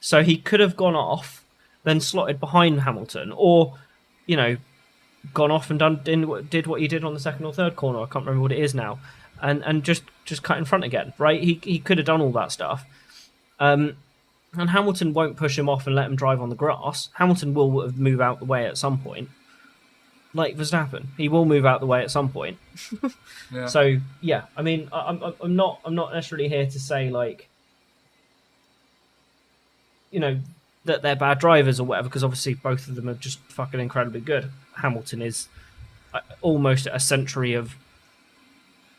so 0.01 0.22
he 0.22 0.38
could 0.38 0.60
have 0.60 0.78
gone 0.78 0.97
off, 0.97 1.44
then 1.84 2.01
slotted 2.01 2.40
behind 2.40 2.80
Hamilton, 2.80 3.34
or 3.36 3.74
you 4.24 4.36
know, 4.36 4.56
gone 5.34 5.51
off 5.51 5.68
and 5.68 5.78
done 5.78 6.01
did 6.02 6.66
what 6.66 6.80
he 6.80 6.88
did 6.88 7.05
on 7.05 7.12
the 7.12 7.20
second 7.20 7.44
or 7.44 7.52
third 7.52 7.76
corner. 7.76 8.01
I 8.01 8.06
can't 8.06 8.24
remember 8.24 8.40
what 8.40 8.52
it 8.52 8.59
is 8.60 8.74
now, 8.74 8.98
and 9.42 9.62
and 9.64 9.84
just 9.84 10.05
just 10.24 10.42
cut 10.42 10.56
in 10.56 10.64
front 10.64 10.84
again. 10.84 11.12
Right? 11.18 11.42
He 11.42 11.60
he 11.62 11.80
could 11.80 11.98
have 11.98 12.06
done 12.06 12.22
all 12.22 12.32
that 12.32 12.51
stuff. 12.51 12.86
Um, 13.59 13.97
and 14.56 14.70
Hamilton 14.70 15.12
won't 15.12 15.36
push 15.36 15.59
him 15.59 15.68
off 15.68 15.86
and 15.86 15.94
let 15.94 16.06
him 16.06 16.16
drive 16.16 16.40
on 16.40 16.48
the 16.48 16.56
grass. 16.56 17.09
Hamilton 17.14 17.55
will 17.55 17.90
move 17.93 18.20
out 18.20 18.39
the 18.40 18.44
way 18.44 18.66
at 18.66 18.77
some 18.78 18.98
point. 18.98 19.28
Like 20.35 20.56
Verstappen, 20.56 21.06
he 21.16 21.28
will 21.28 21.44
move 21.44 21.66
out 21.66 21.81
the 21.81 21.86
way 21.86 22.02
at 22.02 22.10
some 22.10 22.28
point. 22.28 22.59
Yeah. 23.52 23.66
So 23.66 23.97
yeah, 24.20 24.44
I 24.56 24.62
mean, 24.62 24.89
I- 24.93 25.09
I'm 25.09 25.22
I'm- 25.24 25.35
I'm 25.40 25.56
not 25.56 25.81
I'm 25.85 25.97
not 25.97 26.12
necessarily 26.14 26.48
here 26.48 26.66
to 26.66 26.78
say 26.78 27.10
like, 27.10 27.48
you 30.12 30.20
know, 30.20 30.39
that 30.85 31.02
they're 31.02 31.16
bad 31.16 31.39
drivers 31.40 31.81
or 31.81 31.85
whatever, 31.85 32.09
because 32.09 32.24
obviously 32.24 32.55
both 32.55 32.89
of 32.89 32.94
them 32.94 33.09
are 33.09 33.14
just 33.14 33.39
fucking 33.48 33.81
incredibly 33.81 34.20
good. 34.20 34.51
Hamilton 34.77 35.20
is 35.22 35.48
uh, 36.14 36.20
almost 36.43 36.86
a 36.93 36.98
century 37.01 37.55
of 37.55 37.74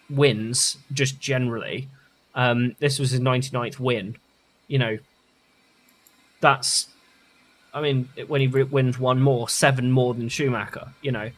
wins, 0.10 0.78
just 0.94 1.20
generally. 1.20 1.88
Um, 2.36 2.76
this 2.80 3.00
was 3.00 3.12
his 3.12 3.20
99th 3.20 3.80
win. 3.80 4.16
You 4.68 4.80
know, 4.80 4.98
that's, 6.42 6.88
I 7.74 7.82
mean, 7.82 8.10
when 8.28 8.42
he 8.42 8.48
wins 8.48 9.00
one 9.00 9.22
more, 9.22 9.48
seven 9.48 9.92
more 9.92 10.14
than 10.14 10.28
Schumacher. 10.28 10.90
You 11.02 11.12
know, 11.14 11.32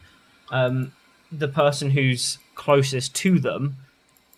um, 0.50 0.92
the 1.30 1.48
person 1.48 1.90
who's 1.90 2.38
closest 2.54 3.14
to 3.16 3.38
them 3.38 3.76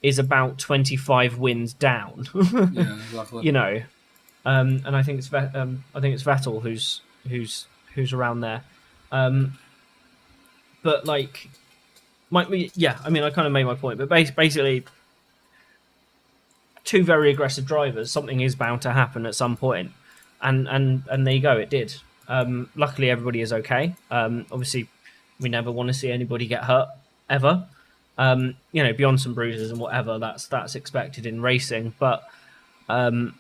is 0.03 0.19
about 0.19 0.59
25 0.59 1.39
wins 1.39 1.73
down. 1.73 2.29
yeah, 2.35 2.95
exactly. 2.97 3.45
you 3.45 3.53
know, 3.53 3.83
um, 4.45 4.83
and 4.85 4.95
I 4.95 5.03
think 5.03 5.19
it's 5.19 5.33
um, 5.33 5.85
I 5.95 6.01
think 6.01 6.15
it's 6.15 6.23
Vettel 6.23 6.63
who's 6.63 7.01
who's 7.29 7.67
who's 7.95 8.13
around 8.13 8.41
there. 8.41 8.63
Um, 9.11 9.59
but 10.83 11.07
like, 11.07 11.49
my 12.31 12.47
yeah, 12.75 12.99
I 13.05 13.11
mean, 13.11 13.23
I 13.23 13.31
kind 13.31 13.47
of 13.47 13.53
made 13.53 13.65
my 13.65 13.75
point, 13.75 13.99
but 13.99 14.09
bas- 14.09 14.31
basically, 14.31 14.85
two 16.85 17.03
very 17.03 17.31
aggressive 17.31 17.67
drivers, 17.67 18.11
something 18.11 18.41
is 18.41 18.55
bound 18.55 18.83
to 18.83 18.93
happen 18.93 19.27
at 19.27 19.35
some 19.35 19.57
point, 19.57 19.91
and 20.43 20.69
and 20.69 21.03
and 21.11 21.27
there 21.27 21.35
you 21.35 21.41
go, 21.41 21.57
it 21.57 21.71
did. 21.71 21.95
Um, 22.29 22.71
luckily, 22.75 23.11
everybody 23.11 23.41
is 23.41 23.53
okay. 23.53 23.95
Um, 24.11 24.47
obviously, 24.51 24.89
we 25.41 25.49
never 25.49 25.71
want 25.71 25.89
to 25.89 25.95
see 25.95 26.11
anybody 26.11 26.47
get 26.47 26.65
hurt 26.65 26.89
ever. 27.31 27.67
Um, 28.19 28.57
you 28.73 28.83
know, 28.83 28.93
beyond 28.93 29.21
some 29.21 29.35
bruises 29.35 29.71
and 29.71 29.81
whatever, 29.81 30.19
that's 30.19 30.47
that's 30.47 30.75
expected 30.75 31.27
in 31.27 31.41
racing. 31.41 31.95
But 31.99 32.25
um, 32.89 33.35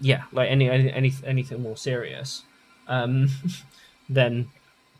yeah, 0.00 0.24
like 0.32 0.50
any, 0.50 0.68
any 0.68 0.92
any 0.92 1.12
anything 1.24 1.62
more 1.62 1.76
serious, 1.76 2.42
um, 2.86 3.28
then 4.08 4.50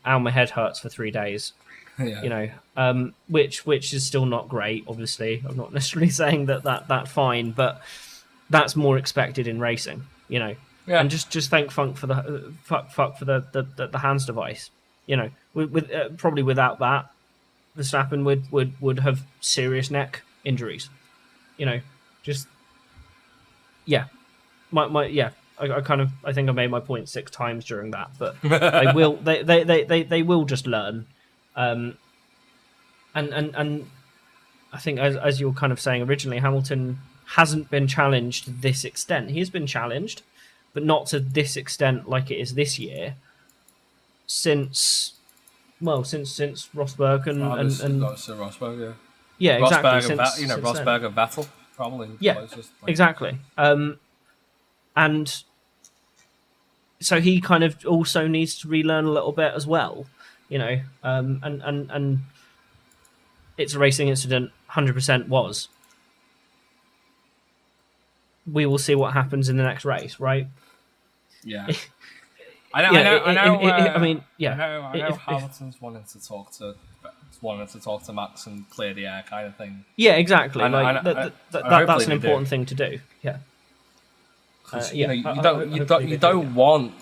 ow, 0.05 0.19
my 0.19 0.31
head 0.31 0.51
hurts 0.51 0.79
for 0.79 0.89
three 0.89 1.11
days. 1.11 1.53
yeah. 1.99 2.21
You 2.21 2.29
know, 2.29 2.49
um, 2.77 3.13
which 3.27 3.65
which 3.65 3.93
is 3.93 4.05
still 4.05 4.25
not 4.25 4.49
great. 4.49 4.85
Obviously, 4.87 5.43
I'm 5.47 5.57
not 5.57 5.73
necessarily 5.73 6.09
saying 6.09 6.47
that 6.47 6.63
that 6.63 6.87
that 6.87 7.07
fine, 7.07 7.51
but 7.51 7.81
that's 8.49 8.75
more 8.75 8.97
expected 8.97 9.47
in 9.47 9.59
racing. 9.59 10.03
You 10.27 10.39
know, 10.39 10.55
Yeah. 10.89 11.01
and 11.01 11.09
just 11.09 11.29
just 11.29 11.51
thank 11.51 11.69
Funk 11.69 11.97
for 11.97 12.07
the 12.07 12.15
uh, 12.15 12.51
fuck 12.63 12.91
fuck 12.91 13.17
for 13.17 13.25
the 13.25 13.45
the, 13.51 13.63
the, 13.75 13.87
the 13.87 13.99
HANS 13.99 14.25
device. 14.25 14.71
You 15.05 15.17
know, 15.17 15.29
with, 15.53 15.71
with 15.71 15.91
uh, 15.91 16.09
probably 16.17 16.43
without 16.43 16.79
that, 16.79 17.11
Verstappen 17.77 18.25
would 18.25 18.51
would 18.51 18.73
would 18.81 18.99
have 18.99 19.21
serious 19.39 19.91
neck 19.91 20.23
injuries. 20.43 20.89
You 21.57 21.67
know, 21.67 21.81
just 22.23 22.47
yeah, 23.85 24.05
my 24.71 24.87
my 24.87 25.05
yeah. 25.05 25.29
I, 25.59 25.69
I 25.69 25.81
kind 25.81 25.99
of 25.99 26.09
I 26.23 26.31
think 26.33 26.49
I 26.49 26.53
made 26.53 26.71
my 26.71 26.79
point 26.79 27.09
six 27.09 27.29
times 27.29 27.65
during 27.65 27.91
that, 27.91 28.11
but 28.17 28.35
they 28.43 28.91
will 28.95 29.17
they, 29.17 29.43
they, 29.43 29.63
they, 29.63 29.83
they, 29.83 30.03
they 30.03 30.23
will 30.23 30.45
just 30.45 30.65
learn, 30.65 31.05
um, 31.55 31.97
and 33.13 33.29
and 33.33 33.53
and 33.55 33.89
I 34.71 34.79
think 34.79 34.99
as 34.99 35.17
as 35.17 35.39
you 35.39 35.49
were 35.49 35.55
kind 35.55 35.73
of 35.73 35.79
saying 35.79 36.01
originally, 36.03 36.39
Hamilton 36.39 36.99
hasn't 37.35 37.69
been 37.69 37.87
challenged 37.87 38.45
to 38.45 38.51
this 38.51 38.83
extent. 38.85 39.31
He 39.31 39.39
has 39.39 39.49
been 39.49 39.67
challenged, 39.67 40.23
but 40.73 40.83
not 40.83 41.07
to 41.07 41.19
this 41.19 41.55
extent 41.57 42.07
like 42.09 42.29
it 42.31 42.37
is 42.37 42.53
this 42.55 42.77
year. 42.79 43.15
Since 44.27 45.13
well, 45.81 46.03
since 46.03 46.31
since 46.31 46.69
Rosberg 46.75 47.25
and 47.27 47.41
Oh, 47.41 47.53
and, 47.53 47.71
and 47.81 48.01
Rosberg, 48.01 48.79
yeah. 48.79 48.93
yeah, 49.37 49.63
exactly. 49.63 49.89
Rosberg 49.89 49.93
and 49.95 50.03
since, 50.03 50.17
Va- 50.35 50.41
you 50.41 50.47
know, 50.47 50.55
since 50.55 50.77
then. 50.77 50.85
Rosberg 50.85 51.05
and 51.05 51.15
Vettel, 51.15 51.47
probably. 51.75 52.09
Yeah, 52.19 52.33
closest, 52.35 52.71
like- 52.81 52.89
exactly. 52.91 53.37
Um, 53.57 53.99
and 54.95 55.43
so 56.99 57.21
he 57.21 57.39
kind 57.41 57.63
of 57.63 57.85
also 57.85 58.27
needs 58.27 58.59
to 58.59 58.67
relearn 58.67 59.05
a 59.05 59.11
little 59.11 59.31
bit 59.31 59.53
as 59.53 59.65
well, 59.65 60.05
you 60.49 60.59
know. 60.59 60.81
Um, 61.03 61.39
and 61.41 61.61
and 61.63 61.89
and 61.89 62.19
it's 63.57 63.73
a 63.73 63.79
racing 63.79 64.09
incident. 64.09 64.51
Hundred 64.67 64.93
percent 64.93 65.27
was. 65.29 65.69
We 68.51 68.65
will 68.65 68.77
see 68.77 68.95
what 68.95 69.13
happens 69.13 69.49
in 69.49 69.57
the 69.57 69.63
next 69.63 69.85
race, 69.85 70.19
right? 70.19 70.47
Yeah. 71.43 71.67
I 72.73 72.81
know, 72.83 72.91
Yeah, 72.91 72.99
I 72.99 73.03
know, 73.03 73.23
I 73.23 73.33
know. 73.33 73.59
it- 73.61 73.65
it- 73.65 73.71
uh, 73.87 73.93
I 73.93 73.97
mean, 73.99 74.23
yeah. 74.37 74.53
I 74.53 74.57
know, 74.57 74.81
I 74.81 74.97
know 74.97 75.07
if- 75.07 75.17
Hamilton's 75.17 75.81
wanting 75.81 76.03
to 76.03 76.27
talk 76.27 76.51
to, 76.57 76.75
wanting 77.41 77.67
to 77.67 77.79
talk 77.79 78.03
to 78.03 78.13
Max 78.13 78.45
and 78.45 78.69
clear 78.69 78.93
the 78.93 79.07
air 79.07 79.23
kind 79.27 79.47
of 79.47 79.55
thing. 79.55 79.85
Yeah, 79.95 80.13
exactly. 80.13 80.63
And- 80.63 80.73
like 80.73 80.97
and- 80.97 81.05
that, 81.07 81.17
and- 81.17 81.31
that, 81.51 81.63
that, 81.69 81.87
that's 81.87 82.03
an 82.03 82.09
they 82.09 82.17
do. 82.17 82.27
important 82.27 82.47
thing 82.49 82.65
to 82.67 82.75
do. 82.75 82.99
Yeah. 83.23 83.37
Uh, 84.71 84.83
you 84.93 85.07
know, 85.07 85.13
yeah, 85.13 85.21
you, 85.21 85.27
I- 85.27 85.31
I- 85.31 85.41
don't, 85.41 85.59
I- 85.61 85.75
you 85.75 85.85
don't, 85.85 86.03
you 86.03 86.09
do, 86.09 86.17
don't 86.17 86.45
yeah. 86.47 86.53
want. 86.53 86.93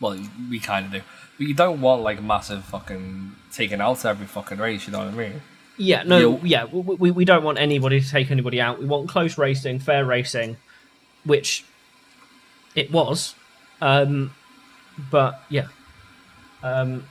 Well, 0.00 0.18
we 0.50 0.60
kind 0.60 0.86
of 0.86 0.92
do, 0.92 1.00
but 1.38 1.46
you 1.46 1.54
don't 1.54 1.80
want 1.80 2.02
like 2.02 2.22
massive 2.22 2.64
fucking 2.64 3.32
taking 3.50 3.80
out 3.80 4.04
every 4.04 4.26
fucking 4.26 4.58
race. 4.58 4.86
You 4.86 4.92
know 4.92 4.98
what 5.00 5.08
I 5.08 5.12
mean? 5.12 5.40
Yeah, 5.78 6.02
no, 6.02 6.18
You'll- 6.18 6.40
yeah, 6.46 6.64
we, 6.64 6.80
we, 6.96 7.10
we 7.12 7.24
don't 7.24 7.42
want 7.44 7.58
anybody 7.58 8.00
to 8.00 8.08
take 8.10 8.30
anybody 8.30 8.60
out. 8.60 8.78
We 8.78 8.84
want 8.86 9.08
close 9.08 9.38
racing, 9.38 9.78
fair 9.78 10.04
racing, 10.04 10.56
which 11.28 11.64
it 12.74 12.90
was. 12.90 13.34
Um, 13.80 14.34
but 15.10 15.42
yeah, 15.48 15.68
um, 16.62 17.04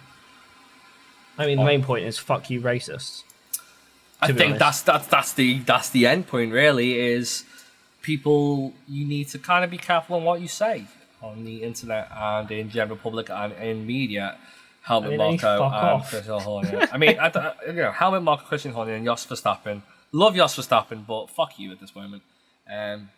I 1.37 1.45
mean, 1.45 1.57
the 1.57 1.63
main 1.63 1.83
point 1.83 2.05
is 2.05 2.17
fuck 2.17 2.49
you, 2.49 2.59
racists. 2.61 3.23
I 4.19 4.27
think 4.27 4.39
honest. 4.39 4.59
that's 4.59 4.81
that's 4.81 5.07
that's 5.07 5.33
the 5.33 5.59
that's 5.59 5.89
the 5.89 6.07
end 6.07 6.27
point. 6.27 6.51
Really, 6.51 6.99
is 6.99 7.45
people 8.01 8.73
you 8.87 9.05
need 9.05 9.27
to 9.29 9.39
kind 9.39 9.63
of 9.63 9.69
be 9.69 9.77
careful 9.77 10.17
on 10.17 10.23
what 10.23 10.41
you 10.41 10.47
say 10.47 10.85
on 11.21 11.45
the 11.45 11.63
internet 11.63 12.09
and 12.15 12.49
in 12.51 12.69
general 12.69 12.97
public 12.97 13.29
and 13.29 13.53
in 13.53 13.85
media. 13.85 14.37
Helmut 14.81 15.07
I 15.07 15.09
mean, 15.09 15.19
they 15.19 15.31
need 15.31 15.39
to 15.41 15.45
Marko 15.45 15.65
and 15.65 16.01
off. 16.01 16.09
Christian 16.09 16.39
Horner. 16.39 16.87
I 16.91 16.97
mean, 16.97 17.19
I, 17.19 17.53
you 17.67 17.73
know, 17.73 17.91
Helmut 17.91 18.23
Marko, 18.23 18.45
Christian 18.45 18.71
Horner, 18.71 18.93
and 18.93 19.05
Jos 19.05 19.25
Verstappen. 19.25 19.81
Love 20.13 20.35
Jos 20.35 20.55
Verstappen, 20.55 21.05
but 21.05 21.29
fuck 21.29 21.59
you 21.59 21.71
at 21.73 21.79
this 21.81 21.93
moment. 21.93 22.23
Um, 22.71 23.09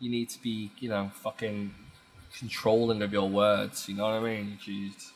you 0.00 0.10
need 0.10 0.28
to 0.30 0.42
be, 0.42 0.70
you 0.78 0.88
know, 0.88 1.10
fucking 1.14 1.74
controlling 2.38 3.02
of 3.02 3.12
your 3.12 3.28
words. 3.28 3.88
You 3.88 3.96
know 3.96 4.04
what 4.04 4.14
I 4.14 4.20
mean? 4.20 4.58
Jeez. 4.64 5.10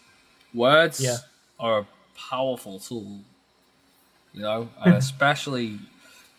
Words 0.54 1.00
Yeah. 1.00 1.18
are 1.60 1.80
a 1.80 1.86
powerful 2.16 2.78
tool 2.78 3.20
you 4.34 4.40
know, 4.40 4.68
and 4.84 4.94
especially 4.94 5.78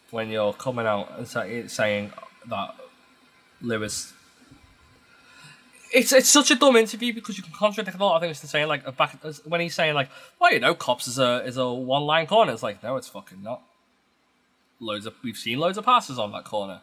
when 0.09 0.29
you're 0.29 0.53
coming 0.53 0.85
out 0.87 1.11
and 1.17 1.27
say, 1.27 1.67
saying 1.67 2.11
that 2.49 2.75
Lewis. 3.61 4.13
It's 5.93 6.11
it's 6.11 6.29
such 6.29 6.49
a 6.49 6.55
dumb 6.55 6.75
interview 6.75 7.13
because 7.13 7.37
you 7.37 7.43
can 7.43 7.53
contradict 7.53 7.95
a 7.99 8.03
lot 8.03 8.15
of 8.15 8.21
things 8.23 8.39
to 8.39 8.47
saying 8.47 8.67
like 8.67 8.97
back 8.97 9.15
when 9.45 9.61
he's 9.61 9.75
saying 9.75 9.93
like, 9.93 10.09
well, 10.39 10.51
you 10.51 10.59
know, 10.59 10.73
Copse 10.73 11.07
is 11.07 11.19
a 11.19 11.43
is 11.45 11.57
a 11.57 11.71
one 11.71 12.01
line 12.03 12.25
corner. 12.25 12.51
It's 12.51 12.63
like 12.63 12.81
no, 12.81 12.95
it's 12.97 13.07
fucking 13.07 13.43
not. 13.43 13.61
loads 14.79 15.05
of 15.05 15.13
we've 15.23 15.37
seen 15.37 15.59
loads 15.59 15.77
of 15.77 15.85
passes 15.85 16.17
on 16.17 16.31
that 16.31 16.45
corner. 16.45 16.81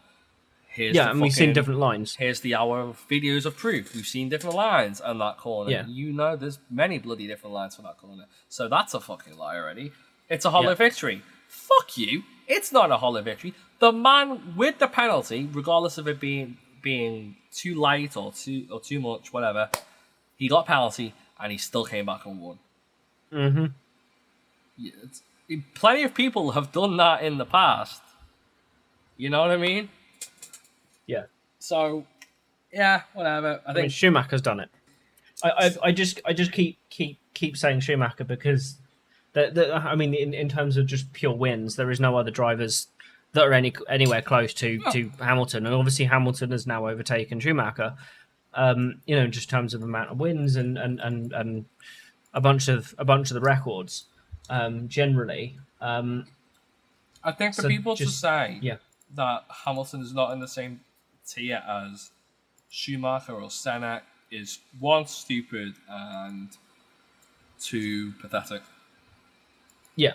Here's 0.72 0.94
yeah, 0.94 1.06
the 1.06 1.10
and 1.10 1.20
we've 1.20 1.32
seen 1.32 1.52
different 1.52 1.80
lines. 1.80 2.14
Here's 2.14 2.40
the 2.40 2.54
hour 2.54 2.80
of 2.80 3.04
videos 3.10 3.44
of 3.44 3.56
proof. 3.56 3.92
We've 3.94 4.06
seen 4.06 4.28
different 4.28 4.54
lines 4.54 5.00
on 5.00 5.18
that 5.18 5.36
corner. 5.36 5.70
Yeah. 5.70 5.86
You 5.86 6.12
know, 6.12 6.36
there's 6.36 6.60
many 6.70 6.98
bloody 6.98 7.26
different 7.26 7.54
lines 7.54 7.74
for 7.74 7.82
that 7.82 7.98
corner. 7.98 8.26
So 8.48 8.68
that's 8.68 8.94
a 8.94 9.00
fucking 9.00 9.36
lie 9.36 9.56
already. 9.56 9.90
It's 10.28 10.44
a 10.44 10.50
hollow 10.50 10.68
Yeah. 10.70 10.74
victory. 10.74 11.22
Fuck 11.48 11.98
you. 11.98 12.22
It's 12.46 12.70
not 12.70 12.92
a 12.92 12.98
hollow 12.98 13.20
victory. 13.20 13.52
The 13.80 13.90
man 13.92 14.54
with 14.56 14.78
the 14.78 14.86
penalty, 14.86 15.48
regardless 15.52 15.98
of 15.98 16.06
it 16.06 16.20
being 16.20 16.58
being 16.82 17.36
too 17.52 17.74
light 17.74 18.16
or 18.16 18.32
too 18.32 18.66
or 18.70 18.80
too 18.80 19.00
much, 19.00 19.32
whatever, 19.32 19.70
he 20.36 20.48
got 20.48 20.66
penalty 20.66 21.14
and 21.40 21.50
he 21.50 21.58
still 21.58 21.84
came 21.84 22.06
back 22.06 22.24
and 22.26 22.40
won. 22.40 22.58
Mm-hmm. 23.32 23.66
Yeah, 24.78 24.92
it's- 25.02 25.22
plenty 25.74 26.04
of 26.04 26.14
people 26.14 26.52
have 26.52 26.70
done 26.70 26.96
that 26.98 27.22
in 27.24 27.38
the 27.38 27.44
past. 27.44 28.02
You 29.16 29.28
know 29.30 29.40
what 29.40 29.50
I 29.50 29.56
mean? 29.56 29.88
Yeah. 31.06 31.24
So, 31.58 32.06
yeah, 32.72 33.02
whatever. 33.14 33.60
I 33.66 33.70
I 33.70 33.74
mean, 33.74 33.82
think 33.84 33.92
Schumacher's 33.92 34.42
done 34.42 34.60
it. 34.60 34.70
I, 35.42 35.50
I, 35.50 35.70
I 35.84 35.92
just, 35.92 36.20
I 36.24 36.32
just 36.32 36.52
keep, 36.52 36.78
keep, 36.90 37.18
keep 37.34 37.56
saying 37.56 37.80
Schumacher 37.80 38.24
because, 38.24 38.76
the, 39.32 39.50
the, 39.52 39.74
I 39.74 39.94
mean, 39.94 40.14
in, 40.14 40.34
in 40.34 40.48
terms 40.48 40.76
of 40.76 40.86
just 40.86 41.12
pure 41.12 41.32
wins, 41.34 41.76
there 41.76 41.90
is 41.90 42.00
no 42.00 42.16
other 42.16 42.30
drivers 42.30 42.88
that 43.32 43.44
are 43.44 43.52
any 43.52 43.72
anywhere 43.88 44.22
close 44.22 44.52
to 44.54 44.80
Oh. 44.86 44.90
to 44.90 45.08
Hamilton, 45.20 45.64
and 45.64 45.72
obviously 45.74 46.06
Hamilton 46.06 46.50
has 46.50 46.66
now 46.66 46.88
overtaken 46.88 47.38
Schumacher. 47.38 47.94
Um, 48.54 49.02
you 49.06 49.14
know, 49.14 49.28
just 49.28 49.48
in 49.48 49.56
terms 49.56 49.72
of 49.72 49.84
amount 49.84 50.10
of 50.10 50.18
wins 50.18 50.56
and 50.56 50.76
and 50.76 50.98
and 50.98 51.32
and 51.32 51.64
a 52.34 52.40
bunch 52.40 52.66
of 52.66 52.92
a 52.98 53.04
bunch 53.04 53.30
of 53.30 53.34
the 53.34 53.40
records, 53.40 54.06
um, 54.48 54.88
generally. 54.88 55.58
Um, 55.80 56.26
I 57.22 57.30
think 57.30 57.54
for 57.54 57.62
So 57.62 57.68
people 57.68 57.94
to 57.96 58.08
say 58.08 58.58
yeah. 58.62 58.78
that 59.14 59.44
Hamilton 59.64 60.00
is 60.00 60.12
not 60.12 60.32
in 60.32 60.40
the 60.40 60.48
same 60.48 60.80
tier 61.34 61.62
as 61.68 62.10
Schumacher 62.70 63.32
or 63.34 63.50
Senna 63.50 64.02
is 64.30 64.58
one 64.78 65.06
stupid 65.06 65.74
and 65.88 66.48
two 67.60 68.12
pathetic. 68.20 68.62
yeah, 69.96 70.12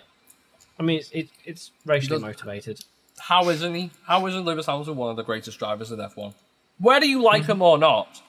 I 0.78 0.82
mean, 0.82 0.98
it's 0.98 1.10
it, 1.10 1.28
it's 1.44 1.70
racially 1.84 2.20
motivated. 2.20 2.80
How 3.18 3.48
isn't 3.48 3.74
he? 3.74 3.90
How 4.06 4.26
isn't 4.26 4.44
Lewis 4.44 4.66
Hamilton 4.66 4.96
one 4.96 5.10
of 5.10 5.16
the 5.16 5.22
greatest 5.24 5.58
drivers 5.58 5.90
in 5.92 5.98
F1? 5.98 6.34
Whether 6.78 7.06
you 7.06 7.22
like 7.22 7.42
Mm-hmm. 7.42 7.52
him 7.52 7.62
or 7.62 7.78
not, 7.78 8.20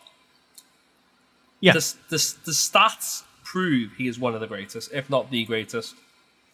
Yeah. 1.60 1.74
the, 1.74 1.80
the, 2.10 2.36
the 2.46 2.52
stats 2.52 3.24
prove 3.44 3.94
he 3.98 4.08
is 4.08 4.20
one 4.20 4.34
of 4.34 4.40
the 4.42 4.48
greatest, 4.48 4.92
if 4.94 5.10
not 5.10 5.30
the 5.32 5.44
greatest. 5.46 5.96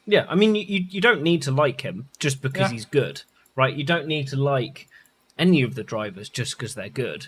Yeah, 0.06 0.26
I 0.28 0.36
mean, 0.36 0.56
you, 0.56 0.64
you 0.64 0.86
you 0.90 1.02
don't 1.02 1.22
need 1.22 1.42
to 1.44 1.52
like 1.52 1.82
him 1.82 2.10
just 2.20 2.42
because 2.42 2.70
Yeah. 2.70 2.72
he's 2.72 2.86
good, 2.86 3.22
right? 3.56 3.74
You 3.76 3.84
don't 3.84 4.08
need 4.08 4.28
to 4.30 4.36
like 4.36 4.88
any 5.38 5.62
of 5.62 5.76
the 5.76 5.84
drivers 5.84 6.30
just 6.30 6.58
because 6.58 6.76
they're 6.76 6.90
good. 6.90 7.28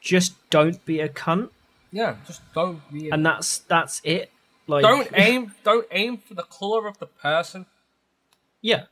Just 0.00 0.34
don't 0.50 0.84
be 0.84 1.00
a 1.00 1.08
cunt, 1.08 1.50
Yeah, 1.90 2.16
just 2.26 2.42
don't 2.54 2.80
be. 2.92 3.10
and 3.10 3.24
that's 3.24 3.58
that's 3.58 4.00
it. 4.04 4.30
Like, 4.66 4.82
don't 4.82 5.08
aim. 5.14 5.54
Don't 5.64 5.86
aim 5.90 6.18
for 6.18 6.34
the 6.34 6.42
color 6.44 6.86
of 6.86 6.98
the 6.98 7.06
person. 7.06 7.66
yeah, 8.62 8.84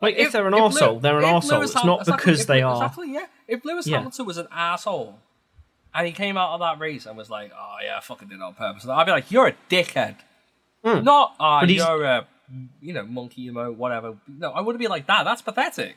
like 0.00 0.16
if, 0.16 0.32
they're 0.32 0.46
an 0.46 0.54
if 0.54 0.60
Lew- 0.60 0.68
arsehole, 0.80 1.00
they're 1.00 1.18
an 1.18 1.24
if 1.24 1.30
arsehole. 1.30 1.50
Lewis 1.58 1.70
It's 1.70 1.78
Ham- 1.80 1.86
not 1.86 2.00
exactly, 2.00 2.24
because 2.24 2.40
if 2.42 2.46
they 2.46 2.62
are. 2.62 2.76
Exactly, 2.84 3.12
yeah. 3.12 3.26
If 3.48 3.64
Lewis 3.64 3.86
Yeah. 3.86 3.96
Hamilton 3.98 4.26
was 4.26 4.38
an 4.38 4.48
asshole 4.52 5.18
and 5.94 6.06
he 6.06 6.12
came 6.12 6.36
out 6.36 6.54
of 6.54 6.60
that 6.60 6.78
race 6.80 7.06
and 7.06 7.16
was 7.16 7.28
like, 7.30 7.52
"Oh 7.56 7.76
yeah, 7.82 7.96
I 7.96 8.00
fucking 8.00 8.28
did 8.28 8.36
it 8.36 8.42
on 8.42 8.54
purpose," 8.54 8.86
I'd 8.88 9.04
be 9.04 9.12
like, 9.12 9.30
"You're 9.30 9.48
a 9.48 9.54
dickhead." 9.70 10.16
Mm. 10.84 11.02
Not, 11.04 11.34
"Ah, 11.40 11.60
But 11.60 11.70
you're 11.70 12.04
a, 12.04 12.26
you 12.80 12.92
know, 12.92 13.04
monkey 13.04 13.48
emote, 13.50 13.76
whatever." 13.76 14.16
No, 14.28 14.50
I 14.52 14.60
wouldn't 14.60 14.80
be 14.80 14.88
like 14.88 15.06
that. 15.06 15.24
That's 15.24 15.42
pathetic. 15.42 15.96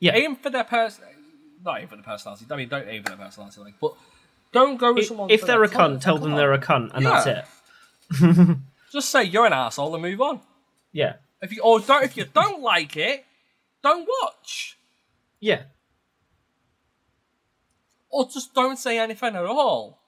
Yeah, 0.00 0.14
Aim 0.14 0.36
for 0.36 0.50
their 0.50 0.64
person. 0.64 1.04
Not 1.64 1.80
aim 1.80 1.88
for 1.88 1.96
the 1.96 2.02
personality. 2.02 2.44
I 2.50 2.56
mean, 2.56 2.68
don't 2.68 2.86
aim 2.88 3.02
for 3.02 3.08
their 3.10 3.18
personality, 3.18 3.60
like, 3.60 3.74
but 3.80 3.94
don't 4.52 4.76
go 4.76 4.92
with 4.92 5.02
if, 5.02 5.08
someone. 5.08 5.30
if 5.30 5.42
they're 5.42 5.64
a 5.64 5.68
cunt, 5.68 6.00
tell 6.00 6.18
them 6.18 6.34
they're 6.34 6.52
a 6.52 6.58
cunt, 6.60 6.90
and 6.94 7.02
Yeah. 7.02 7.22
that's 7.24 7.26
it. 8.20 8.56
Just 8.92 9.10
say 9.10 9.24
you're 9.24 9.46
an 9.46 9.52
asshole 9.52 9.92
and 9.94 10.02
move 10.02 10.20
on. 10.20 10.40
Yeah, 10.92 11.14
If 11.42 11.52
you 11.52 11.62
or 11.62 11.80
don't, 11.80 12.04
if 12.04 12.16
you 12.16 12.24
don't 12.32 12.62
like 12.62 12.96
it, 12.96 13.24
don't 13.82 14.08
watch. 14.22 14.78
yeah, 15.40 15.62
or 18.10 18.26
just 18.28 18.54
don't 18.54 18.76
say 18.78 18.98
anything 18.98 19.34
at 19.36 19.44
all. 19.44 19.98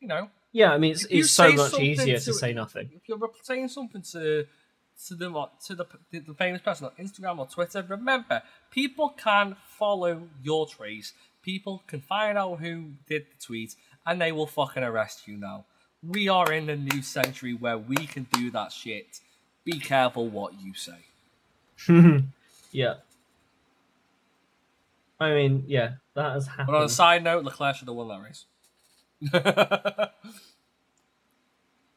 You 0.00 0.08
know, 0.08 0.30
yeah. 0.52 0.72
I 0.72 0.78
mean, 0.78 0.92
it's, 0.92 1.04
it's 1.10 1.30
so 1.30 1.52
much 1.52 1.78
easier 1.78 2.18
to- 2.18 2.24
to 2.24 2.34
say 2.34 2.52
nothing. 2.52 2.90
if 2.94 3.08
you're 3.08 3.18
saying 3.42 3.68
something 3.68 4.02
to 4.12 4.46
to 5.06 5.14
the 5.14 5.30
what- 5.30 5.60
to 5.62 5.74
the, 5.74 5.86
the 6.12 6.34
famous 6.34 6.60
person 6.60 6.86
on 6.86 6.92
Instagram 7.04 7.38
or 7.38 7.46
Twitter, 7.46 7.82
remember 7.88 8.42
people 8.70 9.10
can 9.10 9.56
follow 9.78 10.28
your 10.42 10.66
trace. 10.66 11.12
People 11.42 11.82
can 11.86 12.00
find 12.00 12.36
out 12.36 12.60
who 12.60 12.92
did 13.08 13.26
the 13.30 13.44
tweet, 13.44 13.74
and 14.06 14.20
they 14.20 14.30
will 14.32 14.46
fucking 14.46 14.82
arrest 14.82 15.26
you 15.26 15.36
now. 15.36 15.64
We 16.02 16.28
are 16.28 16.52
in 16.52 16.68
a 16.68 16.76
new 16.76 17.02
century 17.02 17.54
where 17.54 17.78
we 17.78 17.96
can 18.06 18.26
do 18.32 18.50
that 18.50 18.72
shit. 18.72 19.20
Be 19.64 19.78
careful 19.78 20.28
what 20.28 20.54
you 20.60 20.74
say. 20.74 20.98
Yeah. 22.72 22.94
I 25.18 25.30
mean, 25.34 25.64
yeah, 25.66 25.94
that 26.14 26.32
has 26.34 26.46
happened. 26.46 26.66
But 26.68 26.74
on 26.76 26.82
a 26.84 26.88
side 26.88 27.24
note, 27.24 27.44
Leclerc 27.44 27.74
should 27.76 27.88
have 27.88 27.96
won 27.96 28.08
that 28.08 28.22
race. 28.22 28.44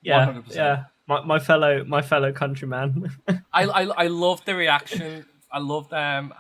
yeah, 0.01 0.25
100%. 0.25 0.55
yeah. 0.55 0.83
My, 1.07 1.21
my 1.25 1.39
fellow 1.39 1.83
my 1.83 2.01
fellow 2.01 2.31
countryman. 2.31 3.11
I, 3.53 3.63
I 3.65 3.81
I 4.03 4.07
love 4.07 4.43
the 4.45 4.55
reaction. 4.55 5.25
I 5.51 5.59
love 5.59 5.91
um 5.93 6.33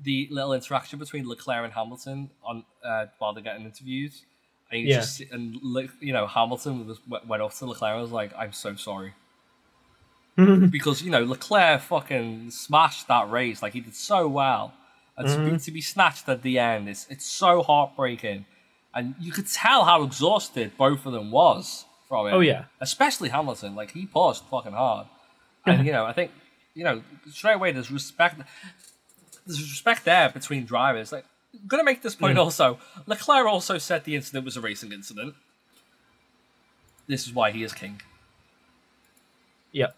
the 0.00 0.28
little 0.30 0.52
interaction 0.52 0.98
between 0.98 1.28
Leclerc 1.28 1.64
and 1.64 1.72
Hamilton 1.72 2.30
on 2.44 2.64
uh, 2.84 3.06
while 3.18 3.34
they're 3.34 3.42
getting 3.42 3.64
interviewed. 3.64 4.12
And 4.70 4.80
you 4.82 4.88
Yeah. 4.88 5.00
just 5.00 5.20
and 5.32 5.56
you 6.00 6.12
know 6.12 6.26
Hamilton 6.26 6.86
was 6.86 7.00
went 7.08 7.42
off 7.42 7.58
to 7.58 7.66
Leclerc 7.66 7.92
and 7.94 8.02
was 8.02 8.12
like, 8.12 8.32
"I'm 8.38 8.52
so 8.52 8.76
sorry," 8.76 9.14
because 10.70 11.02
you 11.02 11.10
know 11.10 11.24
Leclerc 11.24 11.80
fucking 11.80 12.50
smashed 12.50 13.08
that 13.08 13.30
race. 13.30 13.62
Like 13.62 13.72
he 13.72 13.80
did 13.80 13.94
so 13.96 14.28
well, 14.28 14.74
and 15.16 15.26
to, 15.28 15.34
Mm-hmm. 15.34 15.54
be, 15.54 15.58
to 15.58 15.70
be 15.70 15.80
snatched 15.80 16.28
at 16.28 16.42
the 16.42 16.58
end, 16.58 16.88
it's 16.88 17.06
it's 17.08 17.26
so 17.26 17.62
heartbreaking, 17.62 18.44
and 18.94 19.14
you 19.18 19.32
could 19.32 19.48
tell 19.48 19.84
how 19.84 20.02
exhausted 20.02 20.72
both 20.76 21.06
of 21.06 21.12
them 21.12 21.30
was 21.30 21.84
from 22.08 22.26
it. 22.26 22.32
Oh, 22.32 22.40
yeah. 22.40 22.64
especially 22.80 23.28
Hamilton. 23.28 23.74
Like 23.74 23.92
he 23.92 24.06
paused 24.06 24.44
fucking 24.50 24.72
hard, 24.72 25.06
and 25.66 25.86
you 25.86 25.92
know 25.92 26.04
I 26.04 26.12
think 26.12 26.32
you 26.74 26.84
know 26.84 27.02
straight 27.30 27.54
away 27.54 27.72
there's 27.72 27.90
respect. 27.90 28.40
There's 29.46 29.60
respect 29.60 30.04
there 30.04 30.28
between 30.28 30.64
drivers. 30.64 31.12
Like, 31.12 31.24
I'm 31.54 31.66
gonna 31.66 31.84
make 31.84 32.02
this 32.02 32.14
point 32.14 32.38
also. 32.38 32.78
Leclerc 33.06 33.46
also 33.46 33.78
said 33.78 34.04
the 34.04 34.14
incident 34.16 34.44
was 34.44 34.56
a 34.56 34.60
racing 34.60 34.92
incident. 34.92 35.34
This 37.06 37.26
is 37.26 37.32
why 37.32 37.50
he 37.50 37.62
is 37.62 37.72
king. 37.72 38.02
yep. 39.72 39.94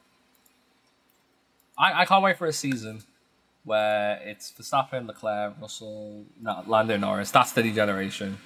I, 1.77 2.03
I 2.03 2.05
can't 2.05 2.23
wait 2.23 2.37
for 2.37 2.47
a 2.47 2.53
season 2.53 3.03
where 3.65 4.21
it's 4.23 4.53
Verstappen, 4.53 5.07
Leclerc, 5.07 5.55
Russell, 5.61 6.25
no, 6.41 6.63
Lando 6.67 6.97
Norris. 6.97 7.31
That's 7.31 7.53
the 7.53 7.71
generation. 7.73 8.39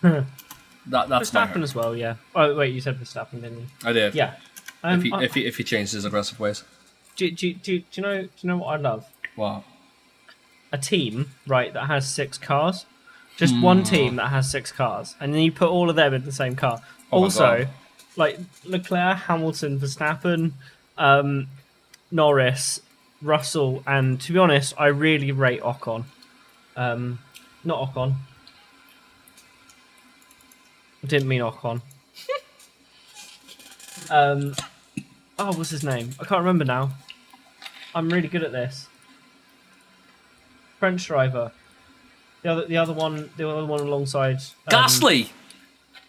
Hmm. 0.00 0.20
That 0.86 1.08
that's 1.08 1.30
Verstappen 1.30 1.62
as 1.62 1.74
well, 1.74 1.96
yeah. 1.96 2.14
Oh 2.34 2.54
wait, 2.56 2.74
you 2.74 2.80
said 2.80 2.98
Verstappen, 2.98 3.42
didn't 3.42 3.58
you? 3.60 3.66
I 3.84 3.92
did. 3.92 4.14
Yeah. 4.14 4.34
Um, 4.82 4.98
If 4.98 5.02
he, 5.04 5.12
I- 5.12 5.22
if 5.22 5.34
he 5.34 5.46
if 5.46 5.56
he 5.58 5.64
changes 5.64 5.92
his 5.92 6.04
aggressive 6.04 6.40
ways. 6.40 6.64
do, 7.16 7.30
do, 7.30 7.54
do, 7.54 7.78
do 7.78 7.84
you 7.92 8.02
know 8.02 8.22
do 8.22 8.28
you 8.40 8.48
know 8.48 8.56
what 8.58 8.66
I 8.68 8.76
love? 8.76 9.06
What? 9.36 9.62
A 10.72 10.78
team, 10.78 11.30
right, 11.46 11.72
that 11.74 11.86
has 11.86 12.08
six 12.08 12.38
cars. 12.38 12.86
Just 13.36 13.54
Hmm. 13.54 13.62
one 13.62 13.82
team 13.84 14.16
that 14.16 14.28
has 14.28 14.50
six 14.50 14.72
cars, 14.72 15.14
and 15.20 15.32
then 15.34 15.42
you 15.42 15.52
put 15.52 15.68
all 15.70 15.88
of 15.90 15.96
them 15.96 16.12
in 16.14 16.24
the 16.24 16.32
same 16.32 16.56
car. 16.56 16.80
Oh 17.12 17.24
also, 17.24 17.66
like 18.16 18.38
Leclerc, 18.64 19.18
Hamilton, 19.18 19.78
Verstappen, 19.78 20.52
um, 20.98 21.48
Norris, 22.10 22.80
Russell, 23.22 23.82
and 23.86 24.20
to 24.22 24.32
be 24.32 24.38
honest, 24.38 24.74
I 24.78 24.86
really 24.88 25.30
rate 25.32 25.60
Ocon. 25.62 26.04
Um, 26.76 27.18
not 27.64 27.92
Ocon. 27.94 28.14
I 31.02 31.06
didn't 31.06 31.28
mean 31.28 31.40
Ocon. 31.40 31.82
um, 34.10 34.54
oh, 35.38 35.56
what's 35.56 35.70
his 35.70 35.82
name? 35.84 36.10
I 36.20 36.24
can't 36.24 36.40
remember 36.40 36.64
now. 36.64 36.90
I'm 37.94 38.08
really 38.08 38.28
good 38.28 38.42
at 38.42 38.52
this. 38.52 38.88
French 40.78 41.06
driver. 41.06 41.52
The 42.42 42.48
other, 42.50 42.66
the 42.66 42.76
other 42.76 42.92
one, 42.92 43.30
the 43.36 43.48
other 43.48 43.64
one 43.66 43.80
alongside. 43.80 44.36
um, 44.36 44.40
Gasly. 44.70 45.28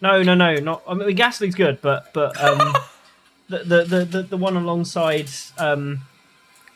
no, 0.00 0.22
no, 0.22 0.34
no, 0.34 0.56
not. 0.56 0.82
I 0.88 0.94
mean, 0.94 1.16
Gasly's 1.16 1.54
good, 1.54 1.80
but 1.80 2.12
but 2.12 2.40
um, 2.42 2.74
the, 3.48 3.58
the 3.58 3.84
the 3.84 4.04
the 4.04 4.22
the 4.22 4.36
one 4.36 4.56
alongside 4.56 5.28
um, 5.58 6.00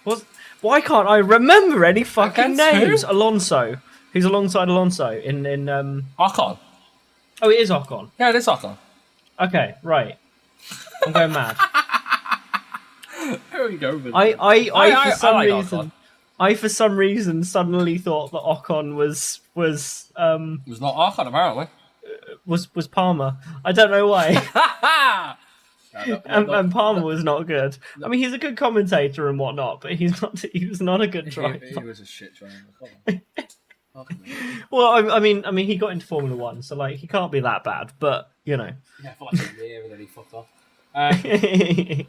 was 0.05 0.25
why 0.61 0.81
can't 0.81 1.09
I 1.09 1.17
remember 1.17 1.85
any 1.85 2.05
fucking 2.05 2.55
Against 2.55 2.63
who? 2.77 2.87
names? 2.87 3.03
Alonso, 3.05 3.79
who's 4.13 4.25
alongside 4.25 4.69
Alonso 4.69 5.11
in 5.11 5.45
in 5.47 5.69
um. 5.69 6.05
Ocon. 6.19 6.59
Oh, 7.41 7.51
it 7.51 7.61
is 7.61 7.71
Ocon. 7.71 8.11
Yeah, 8.19 8.31
it 8.31 8.37
is 8.37 8.47
Ocon. 8.47 8.77
Okay, 9.41 9.75
right. 9.83 10.17
I'm 11.07 11.13
going 11.13 11.33
mad. 11.33 11.57
Here 13.53 13.69
we 13.69 13.77
go. 13.77 13.97
With 13.97 14.15
I 14.15 14.33
I 14.39 14.71
I, 14.75 14.91
I- 15.07 15.11
for 15.11 15.17
some 15.17 15.37
I 15.37 15.47
like 15.47 15.63
reason 15.63 15.79
Ocon. 15.79 15.93
I 16.41 16.55
for 16.55 16.69
some 16.69 16.97
reason 16.97 17.45
suddenly 17.45 17.99
thought 17.99 18.31
that 18.33 18.41
Ocon 18.41 18.95
was 18.97 19.41
was 19.55 20.13
um 20.17 20.63
It 20.67 20.71
was 20.71 20.81
not 20.81 20.95
Ocon, 20.95 21.27
apparently. 21.29 21.67
was 22.47 22.75
was 22.75 22.87
Palmer. 22.89 23.37
I 23.65 23.73
don't 23.73 23.91
know 23.91 24.07
why. 24.07 25.37
No, 25.95 26.05
no, 26.15 26.23
and, 26.27 26.47
no, 26.47 26.53
and 26.53 26.71
Palmer 26.71 27.03
was 27.03 27.25
not 27.25 27.47
good. 27.47 27.77
I 28.05 28.09
mean, 28.09 28.21
he's 28.21 28.35
a 28.35 28.39
good 28.39 28.57
commentator 28.59 29.29
and 29.29 29.39
whatnot, 29.39 29.81
but 29.81 29.95
he's 29.95 30.21
not. 30.21 30.39
He 30.53 30.67
was 30.67 30.81
not 30.83 31.01
a 31.01 31.07
good 31.09 31.25
he, 31.25 31.31
driver. 31.31 31.65
he 31.65 31.79
was 31.83 31.99
a 31.99 32.05
shit 32.05 32.35
driver. 32.35 32.55
Come 32.79 32.89
on. 33.09 33.23
Well, 34.71 34.87
I, 34.87 35.17
I 35.17 35.21
mean, 35.21 35.45
I 35.47 35.51
mean, 35.51 35.67
he 35.67 35.77
got 35.77 35.93
into 35.93 36.07
Formula 36.07 36.37
One, 36.37 36.63
so 36.63 36.77
like 36.77 36.97
he 36.99 37.07
can't 37.07 37.33
be 37.33 37.41
that 37.41 37.65
bad. 37.65 37.93
But 37.99 38.31
you 38.45 38.57
know, 38.57 38.71
Yeah, 39.03 39.15
for 39.15 39.29
like 39.33 39.41
a 39.41 39.65
year 39.65 39.83
and 39.83 39.93
then 39.93 39.99
he 40.01 40.07
fucked 40.07 40.35
off. 40.35 40.47
Um, 40.95 41.17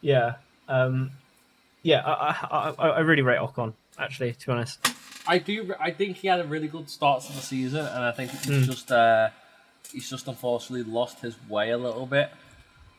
yeah, 0.00 0.34
um, 0.68 1.10
yeah. 1.82 2.00
I, 2.04 2.46
I, 2.50 2.74
I, 2.78 2.88
I 2.88 2.98
really 3.00 3.22
rate 3.22 3.38
Ocon. 3.38 3.74
Actually, 3.98 4.32
to 4.32 4.46
be 4.46 4.52
honest, 4.52 4.88
I 5.26 5.38
do. 5.38 5.74
I 5.78 5.90
think 5.90 6.16
he 6.16 6.28
had 6.28 6.40
a 6.40 6.44
really 6.44 6.68
good 6.68 6.88
start 6.90 7.22
to 7.24 7.32
the 7.32 7.40
season, 7.40 7.84
and 7.86 8.04
I 8.04 8.12
think 8.12 8.30
he's 8.30 8.66
just 8.66 8.90
uh, 8.90 9.28
he's 9.92 10.08
just 10.08 10.26
unfortunately 10.26 10.90
lost 10.90 11.20
his 11.20 11.36
way 11.48 11.70
a 11.70 11.78
little 11.78 12.06
bit. 12.06 12.30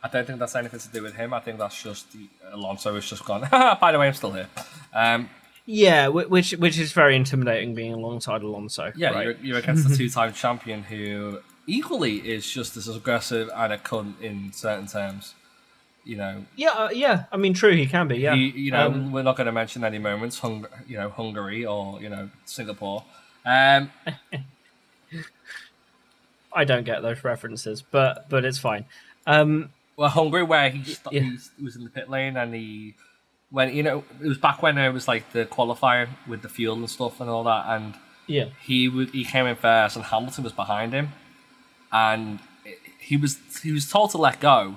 I 0.03 0.07
don't 0.07 0.27
think 0.27 0.37
that's 0.37 0.55
anything 0.55 0.79
to 0.79 0.89
do 0.89 1.01
with 1.01 1.15
him. 1.15 1.33
I 1.33 1.39
think 1.39 1.57
that's 1.57 1.81
just 1.81 2.05
Alonso 2.51 2.93
has 2.93 3.05
just 3.05 3.25
gone. 3.25 3.41
By 3.81 3.91
the 3.91 3.97
way, 3.97 4.07
I'm 4.07 4.13
still 4.13 4.31
here. 4.33 4.47
Um, 4.93 5.29
yeah, 5.65 6.07
which 6.09 6.51
which 6.51 6.77
is 6.77 6.91
very 6.93 7.15
intimidating 7.15 7.73
being 7.75 7.93
alongside 7.93 8.41
Alonso. 8.43 8.91
yeah, 8.95 9.09
right? 9.09 9.23
you're, 9.25 9.35
you're 9.41 9.57
against 9.57 9.87
the 9.89 9.95
two-time 10.01 10.33
champion 10.33 10.83
who 10.83 11.39
equally 11.67 12.17
is 12.17 12.49
just 12.49 12.77
as 12.77 12.87
aggressive 12.87 13.49
and 13.55 13.73
a 13.73 13.77
cunt 13.77 14.21
in 14.21 14.51
certain 14.53 14.87
terms. 14.87 15.33
You 16.03 16.17
know, 16.17 16.45
yeah, 16.55 16.69
uh, 16.69 16.89
yeah. 16.93 17.23
I 17.31 17.37
mean, 17.37 17.55
true, 17.55 17.75
he 17.75 17.87
can 17.87 18.07
be. 18.07 18.17
Yeah, 18.17 18.35
he, 18.35 18.49
you 18.51 18.69
know, 18.71 18.85
Um, 18.87 19.11
we're 19.11 19.23
not 19.23 19.35
going 19.37 19.47
to 19.47 19.51
mention 19.51 19.83
any 19.83 19.97
moments, 19.97 20.37
hung, 20.37 20.67
you 20.87 20.97
know, 20.97 21.09
Hungary 21.09 21.65
or 21.65 21.99
you 21.99 22.09
know 22.09 22.29
Singapore. 22.45 23.03
Um, 23.43 23.91
I 26.53 26.63
don't 26.63 26.83
get 26.85 27.01
those 27.01 27.23
references, 27.23 27.81
but 27.81 28.29
but 28.29 28.45
it's 28.45 28.59
fine. 28.59 28.85
Um, 29.27 29.69
Well, 29.97 30.09
Hungary, 30.09 30.43
where 30.43 30.69
he, 30.69 30.83
st- 30.83 31.13
Yeah. 31.13 31.21
he 31.57 31.63
was 31.63 31.75
in 31.75 31.83
the 31.83 31.89
pit 31.89 32.09
lane 32.09 32.37
and 32.37 32.53
he, 32.53 32.95
when 33.56 33.73
you 33.73 33.84
know, 33.84 34.03
it 34.22 34.27
was 34.27 34.38
back 34.38 34.61
when 34.61 34.77
it 34.77 34.90
was 34.91 35.07
like 35.07 35.32
the 35.32 35.45
qualifier 35.45 36.10
with 36.27 36.41
the 36.41 36.49
fuel 36.49 36.76
and 36.76 36.90
stuff 36.90 37.22
and 37.22 37.30
all 37.30 37.45
that, 37.45 37.64
and 37.69 37.94
yeah, 38.27 38.48
he 38.61 38.88
w- 38.88 39.10
he 39.10 39.23
came 39.23 39.45
in 39.45 39.56
first 39.56 39.95
and 39.95 40.03
Hamilton 40.06 40.44
was 40.44 40.52
behind 40.52 40.91
him, 40.91 41.14
and 41.90 42.40
he 42.99 43.15
was 43.15 43.38
he 43.64 43.72
was 43.72 43.90
told 43.90 44.11
to 44.11 44.18
let 44.18 44.41
go, 44.41 44.76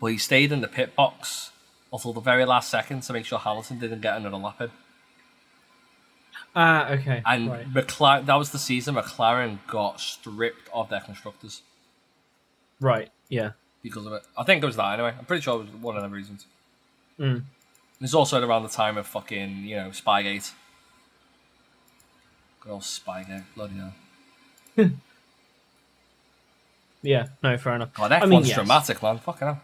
but 0.00 0.08
he 0.08 0.18
stayed 0.18 0.50
in 0.50 0.60
the 0.60 0.66
pit 0.66 0.96
box 0.96 1.52
until 1.92 2.12
the 2.12 2.20
very 2.20 2.44
last 2.44 2.68
second 2.68 3.02
to 3.04 3.12
make 3.12 3.24
sure 3.24 3.38
Hamilton 3.38 3.78
didn't 3.78 4.00
get 4.00 4.16
another 4.16 4.38
lap 4.38 4.60
in. 4.60 4.70
ah, 6.56 6.90
okay, 6.90 7.22
And 7.24 7.50
right. 7.50 7.72
McLaren, 7.72 8.26
that 8.26 8.34
was 8.34 8.50
the 8.50 8.58
season 8.58 8.96
McLaren 8.96 9.58
got 9.68 10.00
stripped 10.00 10.68
of 10.74 10.88
their 10.88 11.00
constructors 11.00 11.62
right, 12.80 13.08
yeah. 13.28 13.50
because 13.84 14.04
of 14.04 14.12
it. 14.14 14.22
I 14.36 14.42
think 14.42 14.64
it 14.64 14.66
was 14.66 14.76
that 14.76 14.94
anyway. 14.94 15.14
I'm 15.16 15.26
pretty 15.26 15.42
sure 15.42 15.60
it 15.60 15.64
was 15.66 15.70
one 15.80 15.96
of 15.96 16.02
the 16.02 16.08
reasons. 16.08 16.46
Mm. 17.20 17.44
It's 18.00 18.14
also 18.14 18.44
around 18.46 18.62
the 18.62 18.68
time 18.68 18.98
of 18.98 19.06
fucking, 19.06 19.64
you 19.64 19.76
know, 19.76 19.88
Spygate. 19.88 20.52
Good 22.60 22.72
old 22.72 22.82
Spygate, 22.82 23.44
bloody 23.54 23.74
hell. 23.76 24.90
Yeah, 27.02 27.28
no, 27.40 27.56
fair 27.56 27.76
enough. 27.76 27.94
God, 27.94 28.10
F1's 28.10 28.22
I 28.22 28.26
mean, 28.26 28.44
yes. 28.44 28.54
dramatic, 28.56 29.00
man. 29.00 29.18
Fucking 29.18 29.46
hell. 29.46 29.60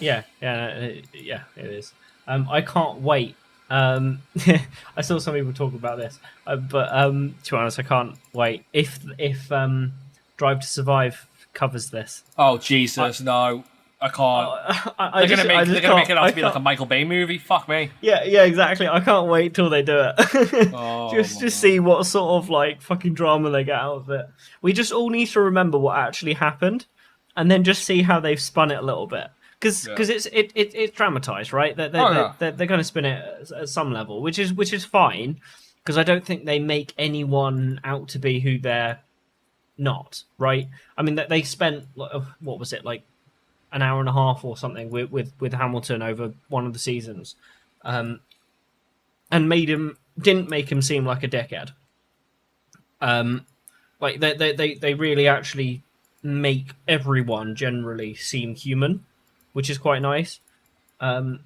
Yeah, 0.00 0.22
yeah, 0.42 0.66
uh, 0.66 1.02
yeah, 1.14 1.42
it 1.56 1.64
is. 1.64 1.94
Um, 2.26 2.46
I 2.50 2.60
can't 2.60 3.00
wait. 3.00 3.36
Um, 3.70 4.20
I 4.96 5.00
saw 5.00 5.18
some 5.18 5.34
people 5.34 5.54
talk 5.54 5.72
about 5.72 5.96
this, 5.96 6.18
uh, 6.46 6.56
but 6.56 6.94
um, 6.94 7.36
to 7.44 7.52
be 7.52 7.56
honest, 7.56 7.78
I 7.78 7.82
can't 7.84 8.16
wait. 8.34 8.64
If 8.74 9.00
if 9.18 9.50
um, 9.50 9.92
Drive 10.36 10.60
to 10.60 10.66
Survive 10.66 11.26
covers 11.54 11.88
this, 11.88 12.22
Oh, 12.36 12.58
Jesus, 12.58 13.20
no. 13.20 13.64
I 14.04 14.08
can't. 14.08 14.94
I, 14.98 15.10
I 15.12 15.18
they're 15.20 15.28
just, 15.28 15.42
gonna 15.48 15.56
make, 15.60 15.68
they're 15.68 15.80
gonna 15.80 15.96
make 15.96 16.10
it 16.10 16.18
out 16.18 16.28
to 16.28 16.34
be 16.34 16.42
like 16.42 16.54
a 16.54 16.60
Michael 16.60 16.84
Bay 16.86 17.04
movie. 17.04 17.38
Fuck 17.38 17.68
me. 17.68 17.90
yeah, 18.02 18.22
yeah, 18.24 18.44
exactly. 18.44 18.86
I 18.86 19.00
can't 19.00 19.28
wait 19.28 19.54
till 19.54 19.70
they 19.70 19.82
do 19.82 19.96
it. 19.98 20.70
Oh, 20.74 21.10
just 21.14 21.40
to 21.40 21.50
see 21.50 21.80
what 21.80 22.04
sort 22.04 22.42
of 22.42 22.50
like 22.50 22.82
fucking 22.82 23.14
drama 23.14 23.50
they 23.50 23.64
get 23.64 23.78
out 23.78 23.96
of 23.96 24.10
it. 24.10 24.26
We 24.60 24.72
just 24.72 24.92
all 24.92 25.08
need 25.10 25.26
to 25.28 25.40
remember 25.40 25.78
what 25.78 25.96
actually 25.98 26.34
happened, 26.34 26.86
and 27.36 27.50
then 27.50 27.64
just 27.64 27.84
see 27.84 28.02
how 28.02 28.20
they've 28.20 28.40
spun 28.40 28.70
it 28.70 28.78
a 28.78 28.82
little 28.82 29.06
bit. 29.06 29.28
Because 29.60 29.86
Yeah. 29.86 29.94
it's 29.98 30.26
it, 30.26 30.52
it 30.54 30.74
it's 30.74 30.94
dramatized, 30.96 31.52
right? 31.54 31.74
They're 31.74 31.88
they're, 31.88 32.02
Oh, 32.02 32.12
yeah. 32.12 32.32
they're, 32.38 32.52
they're 32.52 32.66
going 32.66 32.80
to 32.80 32.84
spin 32.84 33.06
it 33.06 33.24
at, 33.50 33.52
at 33.62 33.68
some 33.70 33.92
level, 33.92 34.20
which 34.20 34.38
is 34.38 34.52
which 34.52 34.72
is 34.74 34.84
fine. 34.84 35.40
Because 35.82 35.96
I 35.98 36.02
don't 36.02 36.24
think 36.24 36.44
they 36.44 36.58
make 36.58 36.92
anyone 36.98 37.80
out 37.84 38.08
to 38.08 38.18
be 38.18 38.40
who 38.40 38.58
they're 38.58 39.00
not, 39.76 40.22
right? 40.38 40.68
I 40.96 41.02
mean, 41.02 41.14
they- 41.14 41.26
they 41.28 41.42
spent 41.42 41.84
uh, 41.98 42.20
what 42.40 42.58
was 42.58 42.72
it 42.72 42.84
like 42.84 43.02
an 43.74 43.82
hour 43.82 44.00
and 44.00 44.08
a 44.08 44.12
half 44.12 44.44
or 44.44 44.56
something 44.56 44.88
with 44.88 45.10
with, 45.10 45.32
with 45.40 45.52
Hamilton 45.52 46.00
over 46.00 46.32
one 46.48 46.64
of 46.64 46.72
the 46.72 46.78
seasons, 46.78 47.34
um, 47.82 48.20
and 49.30 49.48
made 49.48 49.68
him 49.68 49.98
didn't 50.18 50.48
make 50.48 50.70
him 50.70 50.80
seem 50.80 51.04
like 51.04 51.22
a 51.22 51.28
dickhead. 51.28 51.72
Um, 53.00 53.44
like 54.00 54.20
they 54.20 54.34
they 54.34 54.52
they, 54.52 54.74
they 54.74 54.94
really 54.94 55.28
actually 55.28 55.82
make 56.22 56.72
everyone 56.88 57.56
generally 57.56 58.14
seem 58.14 58.54
human, 58.54 59.04
which 59.52 59.68
is 59.68 59.76
quite 59.76 60.00
nice. 60.00 60.38
Um, 61.00 61.40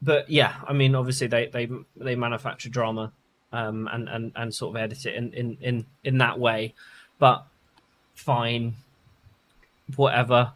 but 0.00 0.30
yeah, 0.30 0.54
I 0.66 0.72
mean, 0.72 0.94
obviously 0.94 1.26
they 1.26 1.46
they 1.46 1.68
they 1.94 2.16
manufacture 2.16 2.70
drama, 2.70 3.12
um, 3.52 3.86
and 3.92 4.08
and 4.08 4.32
and 4.34 4.54
sort 4.54 4.74
of 4.74 4.82
edit 4.82 5.04
it 5.04 5.14
in 5.14 5.32
in 5.34 5.58
in 5.60 5.86
in 6.02 6.18
that 6.18 6.38
way, 6.38 6.74
but 7.18 7.44
fine, 8.14 8.74
whatever. 9.96 10.52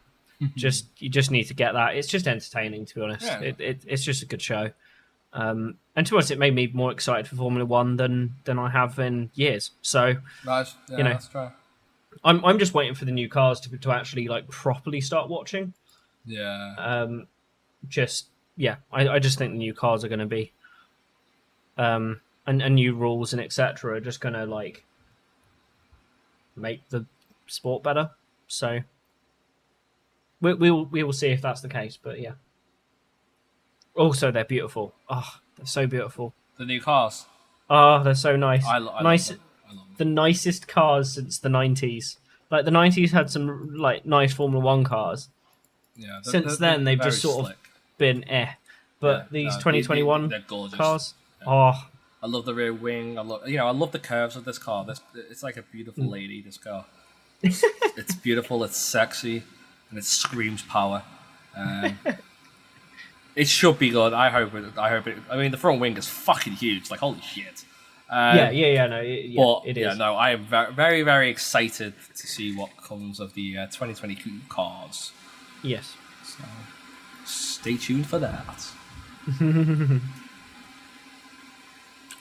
just 0.57 0.87
you 0.99 1.09
just 1.09 1.31
need 1.31 1.45
to 1.45 1.55
get 1.55 1.73
that. 1.73 1.97
It's 1.97 2.09
just 2.09 2.27
entertaining, 2.27 2.85
to 2.87 2.95
be 2.95 3.01
honest. 3.03 3.25
Yeah. 3.27 3.41
It, 3.41 3.61
it 3.61 3.85
it's 3.87 4.03
just 4.05 4.23
a 4.23 4.27
good 4.27 4.43
show. 4.43 4.71
Um, 5.33 5.77
and 5.97 6.07
to 6.09 6.19
us, 6.19 6.31
it 6.31 6.39
made 6.39 6.55
me 6.55 6.69
more 6.73 6.91
excited 6.93 7.27
for 7.29 7.37
Formula 7.37 7.65
One 7.65 7.97
than 7.97 8.35
than 8.45 8.59
I 8.59 8.69
have 8.71 8.99
in 8.99 9.31
years. 9.35 9.71
So 9.83 10.17
Nice. 10.45 10.75
Yeah, 10.91 10.97
You 10.99 11.05
know. 11.05 11.11
that's 11.11 11.29
true. 11.29 11.51
I'm 12.25 12.45
I'm 12.45 12.59
just 12.59 12.75
waiting 12.75 12.95
for 12.95 13.05
the 13.05 13.13
new 13.13 13.29
cars 13.29 13.61
to 13.61 13.79
to 13.79 13.91
actually 13.93 14.29
like 14.29 14.49
properly 14.49 15.01
start 15.01 15.29
watching. 15.31 15.73
Yeah. 16.27 16.75
Um, 16.79 17.27
just 17.89 18.27
yeah, 18.57 18.77
I, 18.93 19.09
I 19.09 19.19
just 19.19 19.39
think 19.39 19.53
the 19.53 19.59
new 19.59 19.73
cars 19.75 20.05
are 20.05 20.09
going 20.09 20.19
to 20.21 20.27
be, 20.27 20.53
um, 21.79 22.21
and, 22.47 22.61
and 22.63 22.75
new 22.75 22.95
rules 22.95 23.33
and 23.33 23.41
etc. 23.41 23.95
are 23.95 24.01
just 24.01 24.21
going 24.21 24.35
to 24.35 24.45
like 24.45 24.85
make 26.57 26.87
the 26.91 27.07
sport 27.47 27.83
better. 27.83 28.11
So 28.49 28.81
we 30.43 30.53
we 30.55 30.71
will 30.71 30.85
we 30.87 31.03
will 31.03 31.13
see 31.15 31.29
if 31.29 31.41
that's 31.41 31.63
the 31.63 31.69
case. 31.71 31.97
But 32.03 32.21
yeah. 32.21 32.33
Also, 33.95 34.31
they're 34.31 34.45
beautiful. 34.45 34.95
Oh, 35.09 35.37
they're 35.57 35.67
so 35.67 35.87
beautiful. 35.87 36.35
the 36.59 36.65
new 36.65 36.81
cars. 36.81 37.27
Oh, 37.71 38.03
they're 38.03 38.15
so 38.15 38.37
nice. 38.37 38.65
I, 38.67 38.77
I 38.77 39.03
nice. 39.03 39.31
love 39.31 39.39
love 39.75 39.87
the 39.99 40.05
nicest 40.05 40.67
cars 40.69 41.15
since 41.15 41.39
the 41.39 41.49
90s. 41.49 42.17
Like 42.51 42.65
the 42.67 42.71
90s 42.71 43.11
had 43.11 43.31
some 43.31 43.75
like 43.77 44.05
nice 44.05 44.33
Formula 44.35 44.63
1 44.63 44.85
cars. 44.85 45.29
Yeah, 45.97 46.21
they're- 46.25 46.33
Since 46.33 46.45
they're- 46.59 46.71
then, 46.71 46.85
they're 46.85 46.97
they've 46.97 47.05
just 47.05 47.23
sort 47.23 47.51
of 47.51 47.57
been 47.99 48.29
eh. 48.29 48.53
But 49.01 49.23
Yeah, 49.25 49.27
these 49.31 49.53
no, 49.55 49.59
2021 49.61 50.29
they, 50.29 50.37
are 50.37 50.41
gorgeous. 50.41 50.77
cars, 50.77 51.15
Yeah. 51.41 51.49
oh, 51.49 51.89
I 52.23 52.27
love 52.27 52.45
the 52.45 52.55
rear 52.55 52.73
wing. 52.73 53.19
I 53.19 53.23
love, 53.23 53.49
you 53.49 53.57
know, 53.57 53.67
I 53.67 53.73
love 53.73 53.93
the 53.93 53.99
curves 53.99 54.37
of 54.37 54.45
this 54.45 54.59
car. 54.59 54.85
This, 54.85 55.01
it's 55.15 55.43
like 55.43 55.57
a 55.57 55.63
beautiful 55.63 56.05
Mm. 56.05 56.11
lady. 56.11 56.41
This 56.43 56.57
car. 56.59 56.85
It's, 57.43 57.65
it's 57.97 58.15
beautiful. 58.15 58.63
It's 58.65 58.77
sexy, 58.77 59.43
and 59.93 59.99
it 59.99 60.05
screams 60.05 60.63
power. 60.63 61.03
Um, 61.57 61.99
it 63.37 63.47
should 63.47 63.79
be 63.79 63.91
good. 63.91 64.13
I 64.13 64.31
hope 64.31 64.55
it. 64.55 64.65
I 64.77 64.89
hope 64.89 65.07
it. 65.07 65.19
I 65.31 65.37
mean, 65.37 65.51
the 65.51 65.57
front 65.57 65.81
wing 65.81 65.97
is 65.97 66.09
fucking 66.09 66.55
huge. 66.55 66.91
Like 66.91 67.01
holy 67.01 67.21
shit. 67.21 67.65
Um, 68.11 68.37
yeah, 68.37 68.51
yeah, 68.51 68.67
yeah, 68.67 68.87
no, 68.89 69.01
it, 69.01 69.25
yeah, 69.27 69.43
but 69.43 69.63
it 69.65 69.77
yeah, 69.79 69.95
no, 69.95 70.15
I 70.15 70.33
am 70.33 70.45
very, 70.45 71.03
very, 71.03 71.31
excited 71.31 71.95
to 72.15 72.27
see 72.27 72.55
what 72.55 72.77
comes 72.77 73.19
of 73.21 73.33
the 73.33 73.57
uh, 73.57 73.67
2022 73.67 74.41
cars. 74.51 75.13
Yes. 75.63 75.95
So 76.23 76.45
stay 77.25 77.79
tuned 77.79 78.07
for 78.07 78.19
that. 78.19 78.67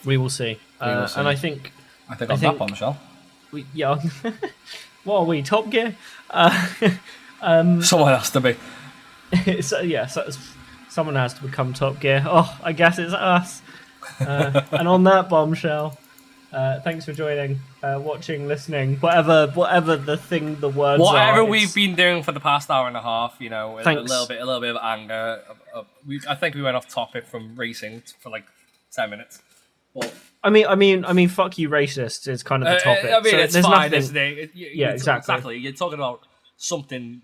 We 0.06 0.18
will 0.18 0.30
see. 0.30 0.60
We 0.82 0.88
will 0.88 0.94
uh, 0.94 1.08
see. 1.08 1.20
And 1.20 1.28
I 1.28 1.36
think, 1.36 1.72
I 2.10 2.16
think 2.16 2.32
I 2.32 2.34
on 2.34 2.40
think- 2.40 2.54
that 2.54 2.60
bombshell. 2.60 2.98
we, 3.52 3.66
yeah. 3.74 4.00
what 5.04 5.20
are 5.20 5.26
we, 5.26 5.42
Top 5.42 5.70
Gear? 5.70 5.96
Uh, 6.30 6.68
Someone 7.82 8.14
has 8.14 8.30
to 8.32 8.40
be. 8.42 8.56
so, 9.62 9.82
yeah, 9.82 10.06
so, 10.08 10.30
someone 10.90 11.16
has 11.16 11.34
to 11.36 11.42
become 11.44 11.74
Top 11.74 12.00
Gear. 12.00 12.24
Oh, 12.26 12.58
I 12.64 12.72
guess 12.74 13.00
it's 13.00 13.14
us. 13.14 13.62
Uh, 14.20 14.62
and 14.72 14.88
on 14.88 15.04
that 15.06 15.30
bombshell, 15.30 15.98
Uh, 16.54 16.82
thanks 16.82 17.06
for 17.06 17.14
joining, 17.14 17.58
uh, 17.82 17.98
watching, 18.04 18.46
listening, 18.46 18.98
whatever, 18.98 19.48
whatever 19.54 19.96
the 19.96 20.18
thing, 20.18 20.60
the 20.60 20.68
words. 20.68 21.02
Whatever 21.02 21.40
are, 21.40 21.46
we've 21.46 21.74
been 21.74 21.96
doing 21.96 22.24
for 22.24 22.34
the 22.34 22.42
past 22.42 22.70
hour 22.70 22.90
and 22.90 22.98
a 22.98 23.02
half, 23.02 23.38
you 23.40 23.50
know, 23.50 23.78
a, 23.80 23.84
a 23.84 24.02
little 24.02 24.28
bit, 24.28 24.42
a 24.42 24.46
little 24.46 24.60
bit 24.60 24.76
of 24.76 24.82
anger. 24.84 25.42
uh, 25.74 25.80
uh, 25.80 25.84
we, 26.06 26.20
I 26.28 26.36
think 26.36 26.56
we 26.56 26.62
went 26.62 26.76
off 26.76 26.90
topic 26.90 27.26
from 27.26 27.56
racing 27.56 28.02
t- 28.02 28.14
for 28.20 28.30
like 28.32 28.44
ten 28.92 29.10
minutes. 29.12 29.42
But, 29.96 30.14
I 30.44 30.50
mean, 30.50 30.66
I 30.68 30.76
mean, 30.76 31.06
I 31.06 31.14
mean, 31.14 31.30
fuck 31.30 31.58
you, 31.58 31.70
racist 31.70 32.28
is 32.28 32.44
kind 32.44 32.64
of 32.64 32.68
the 32.68 32.76
uh, 32.76 32.96
topic. 32.96 33.12
I 33.12 33.20
mean, 33.22 33.32
so 33.32 33.38
it's 33.38 33.54
there's 33.54 33.66
fine, 33.66 33.92
nothing. 33.92 34.38
it? 34.38 34.52
You- 34.54 34.68
Yeah, 34.74 34.88
you're- 34.88 34.94
exactly. 35.18 35.58
You're 35.58 35.72
talking 35.72 36.00
about 36.00 36.20
something 36.58 37.22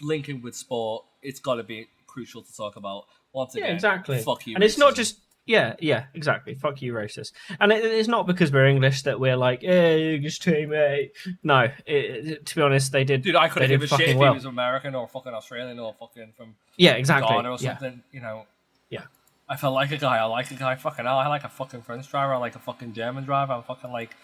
linking 0.00 0.42
with 0.42 0.54
sport. 0.54 1.04
It's 1.22 1.40
got 1.40 1.56
to 1.56 1.62
be 1.62 1.88
crucial 2.06 2.42
to 2.42 2.56
talk 2.56 2.76
about. 2.76 3.04
Once 3.32 3.54
again, 3.54 3.68
Yeah, 3.68 3.74
exactly. 3.74 4.18
Fuck 4.22 4.46
you. 4.46 4.54
and 4.54 4.64
it's 4.64 4.78
not 4.78 4.94
just 4.94 5.18
yeah, 5.46 5.76
yeah, 5.78 6.06
exactly. 6.14 6.54
Fuck 6.56 6.82
you, 6.82 6.92
racist. 6.92 7.30
And 7.60 7.70
it, 7.70 7.84
it's 7.84 8.08
not 8.08 8.26
because 8.26 8.50
we're 8.50 8.66
English 8.66 9.02
that 9.02 9.20
we're 9.20 9.36
like, 9.36 9.62
hey, 9.62 10.16
English 10.16 10.40
team, 10.40 10.70
mate. 10.70 11.12
No, 11.44 11.60
it, 11.60 11.72
it- 11.86 12.46
to 12.46 12.56
be 12.56 12.62
honest, 12.62 12.90
they 12.90 13.04
did. 13.04 13.22
Dude, 13.22 13.36
I 13.36 13.48
couldn't 13.48 13.68
they 13.68 13.74
give 13.74 13.82
a 13.82 13.86
shit 13.86 13.98
fucking 13.98 14.14
if 14.14 14.18
well. 14.18 14.32
he 14.32 14.36
was 14.38 14.44
American 14.44 14.96
or 14.96 15.06
fucking 15.06 15.32
Australian 15.32 15.78
or 15.78 15.94
fucking 15.94 16.32
from 16.36 16.56
Yeah, 16.76 16.92
exactly. 16.92 17.32
Ghana 17.36 17.48
or 17.50 17.58
yeah, 17.60 17.78
something. 17.78 18.02
You 18.10 18.22
know, 18.22 18.46
yeah. 18.90 19.02
if 19.48 19.62
I 19.62 19.68
like 19.68 19.92
a 19.92 19.98
guy, 19.98 20.16
I 20.16 20.24
like 20.24 20.50
a 20.50 20.54
guy. 20.54 20.74
Fucking 20.74 21.04
hell, 21.04 21.18
I 21.18 21.28
like 21.28 21.44
a 21.44 21.48
fucking 21.48 21.82
French 21.82 22.10
driver. 22.10 22.34
I 22.34 22.38
like 22.38 22.56
a 22.56 22.60
fucking 22.60 22.94
German 22.94 23.22
driver. 23.24 23.52
I'm 23.52 23.62
fucking 23.62 23.92
like, 23.92 24.16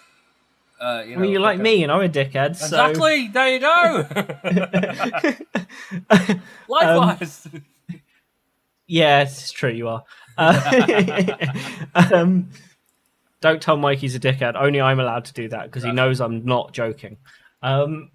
uh, 0.82 1.02
you 1.06 1.12
I 1.12 1.14
know. 1.14 1.20
mean, 1.20 1.30
you're 1.30 1.40
like 1.40 1.58
fucking- 1.58 1.62
me, 1.62 1.82
and 1.84 1.92
I'm 1.92 2.02
a 2.02 2.08
dickhead. 2.08 2.56
So... 2.56 2.66
Exactly. 2.66 3.28
There 3.28 3.48
you 3.48 3.60
go. 3.60 4.06
Likewise. 6.68 7.48
Yeah, 8.88 9.22
it's 9.22 9.50
true. 9.52 9.70
You 9.70 9.88
are. 9.88 10.04
Uh, 10.36 11.26
um, 12.12 12.50
don't 13.40 13.62
tell 13.62 13.78
Mike 13.78 14.00
he's 14.00 14.14
a 14.14 14.20
dickhead. 14.20 14.54
Only 14.54 14.82
I'm 14.82 15.00
allowed 15.00 15.24
to 15.26 15.32
do 15.32 15.48
that 15.48 15.64
because 15.64 15.82
he 15.82 15.92
knows 15.92 16.20
I'm 16.20 16.44
not 16.44 16.74
joking. 16.74 17.16
Um, 17.62 18.10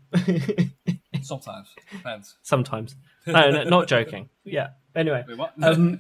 Sometimes 1.24 1.70
depends. 1.92 2.36
sometimes. 2.44 2.96
No, 3.26 3.50
no, 3.50 3.64
not 3.64 3.88
joking. 3.88 4.30
Yeah. 4.44 4.70
Anyway. 4.96 5.26
Wait, 5.28 5.38
what? 5.38 5.54
Um, 5.64 6.00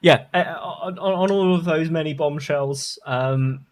yeah. 0.00 0.26
uh, 0.32 0.38
On, 0.60 0.98
on 0.98 1.30
all 1.32 1.54
of 1.56 1.64
those 1.64 1.90
many 1.90 2.14
bombshells, 2.14 2.96
um, 3.06 3.66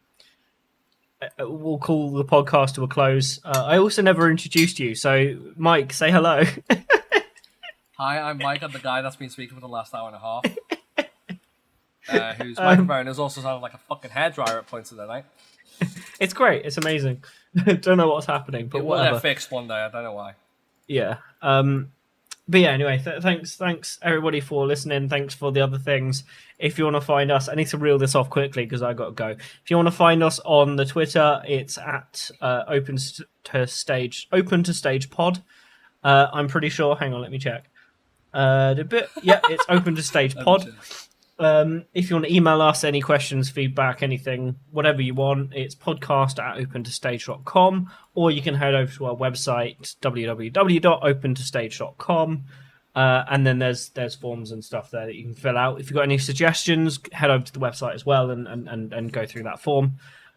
we'll 1.39 1.79
call 1.79 2.11
the 2.13 2.25
podcast 2.25 2.75
to 2.75 2.85
a 2.85 2.89
close. 2.89 3.41
Uh, 3.45 3.65
I 3.67 3.79
also 3.79 4.03
never 4.03 4.31
introduced 4.31 4.79
you, 4.79 4.95
so 4.95 5.37
Mike, 5.57 5.93
say 5.93 6.11
hello. 6.11 6.43
Hi, 7.99 8.21
I'm 8.21 8.39
Mike. 8.39 8.63
I'm 8.63 8.71
the 8.71 8.79
guy 8.79 9.03
that's 9.03 9.17
been 9.17 9.31
speaking 9.31 9.57
for 9.57 9.61
the 9.61 9.69
last 9.69 9.93
hour 9.95 10.07
and 10.09 10.17
a 10.17 10.21
half. 10.21 10.45
Uh, 12.11 12.33
whose 12.33 12.59
Um, 12.59 12.65
microphone 12.65 13.07
has 13.07 13.19
also 13.19 13.43
sounded 13.43 13.61
like 13.61 13.75
a 13.75 13.79
fucking 13.87 14.11
hairdryer 14.11 14.57
at 14.57 14.67
points 14.67 14.91
of 14.93 14.97
the 14.97 15.05
night. 15.05 15.27
it's 16.21 16.33
great. 16.33 16.65
It's 16.65 16.79
amazing. 16.79 17.23
Don't 17.55 17.99
know 17.99 18.09
what's 18.09 18.25
happening, 18.25 18.69
but 18.69 18.79
It 18.79 18.81
will 18.85 18.97
whatever. 18.97 19.17
get 19.17 19.21
fixed 19.23 19.51
one 19.51 19.69
day. 19.69 19.75
I 19.75 19.91
don't 19.91 20.05
know 20.05 20.15
why. 20.15 20.33
yeah 20.87 21.19
um 21.43 21.93
but 22.49 22.61
yeah 22.61 22.71
anyway 22.71 22.99
th- 23.03 23.23
thanks 23.23 23.57
thanks 23.57 23.99
everybody 24.03 24.41
for 24.41 24.67
listening. 24.67 25.09
Thanks 25.09 25.35
for 25.35 25.53
the 25.53 25.61
other 25.61 25.79
things. 25.79 26.25
If 26.59 26.79
you 26.79 26.85
want 26.85 26.97
to 26.97 27.01
find 27.01 27.31
us 27.31 27.49
i 27.49 27.55
need 27.55 27.69
to 27.69 27.79
reel 27.79 27.99
this 27.99 28.15
off 28.15 28.31
quickly 28.31 28.65
because 28.65 28.83
i 28.83 28.93
got 28.95 29.07
to 29.07 29.13
go. 29.13 29.29
If 29.29 29.71
you 29.71 29.77
want 29.77 29.89
to 29.89 29.93
find 29.93 30.23
us 30.23 30.41
on 30.45 30.77
the 30.77 30.85
twitter 30.85 31.43
it's 31.47 31.79
at 31.79 32.31
uh, 32.41 32.65
open 32.69 32.99
to 33.45 33.67
stage 33.67 34.29
open 34.33 34.63
to 34.65 34.75
stage 34.75 35.11
pod. 35.11 35.43
Uh, 36.03 36.29
i'm 36.33 36.49
pretty 36.49 36.69
sure 36.69 36.97
hang 36.97 37.13
on 37.15 37.21
let 37.21 37.31
me 37.31 37.39
check. 37.39 37.69
Uh 38.33 38.75
the 38.75 38.85
bit 38.85 39.09
yeah 39.23 39.41
it's 39.45 39.65
open 39.69 39.95
to 39.95 40.03
stage 40.03 40.35
pod 40.37 40.75
um, 41.39 41.85
if 41.95 42.11
you 42.11 42.17
want 42.17 42.27
to 42.27 42.35
email 42.35 42.61
us 42.61 42.83
any 42.83 43.01
questions, 43.01 43.49
feedback, 43.49 44.03
anything, 44.03 44.57
whatever 44.73 45.01
you 45.01 45.15
want, 45.15 45.55
it's 45.55 45.75
podcast 45.75 46.43
at 46.43 46.59
opentostage.com, 46.59 47.91
or 48.15 48.33
you 48.33 48.43
can 48.43 48.55
head 48.55 48.75
over 48.75 48.93
to 48.93 49.07
our 49.07 49.15
website, 49.15 49.97
www.opentostage.com. 50.01 52.45
Uh, 52.97 53.25
and 53.31 53.47
then 53.47 53.59
there's 53.61 53.91
there's 53.91 54.17
forms 54.17 54.51
and 54.51 54.65
stuff 54.65 54.91
there 54.91 55.07
that 55.07 55.15
you 55.15 55.23
can 55.23 55.35
fill 55.35 55.57
out. 55.57 55.79
If 55.79 55.89
you've 55.89 55.95
got 55.95 56.03
any 56.03 56.19
suggestions, 56.19 56.99
head 57.13 57.31
over 57.31 57.45
to 57.45 57.53
the 57.53 57.61
website 57.61 57.95
as 57.95 58.05
well 58.05 58.31
and, 58.31 58.49
and, 58.49 58.69
and, 58.69 58.93
and 58.93 59.13
go 59.13 59.25
through 59.25 59.45
that 59.45 59.61
form. 59.61 59.93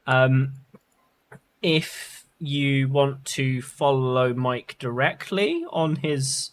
Um, 0.05 0.53
if 1.63 2.27
you 2.37 2.89
want 2.89 3.25
to 3.25 3.63
follow 3.63 4.35
Mike 4.35 4.75
directly 4.77 5.65
on 5.71 5.95
his 5.95 6.51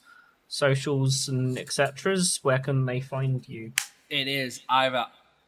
socials 0.48 1.28
and 1.28 1.58
etc., 1.58 2.16
where 2.40 2.58
can 2.58 2.86
they 2.86 3.00
find 3.00 3.46
you? 3.46 3.72
It 4.10 4.28
is 4.28 4.62
either 4.68 5.06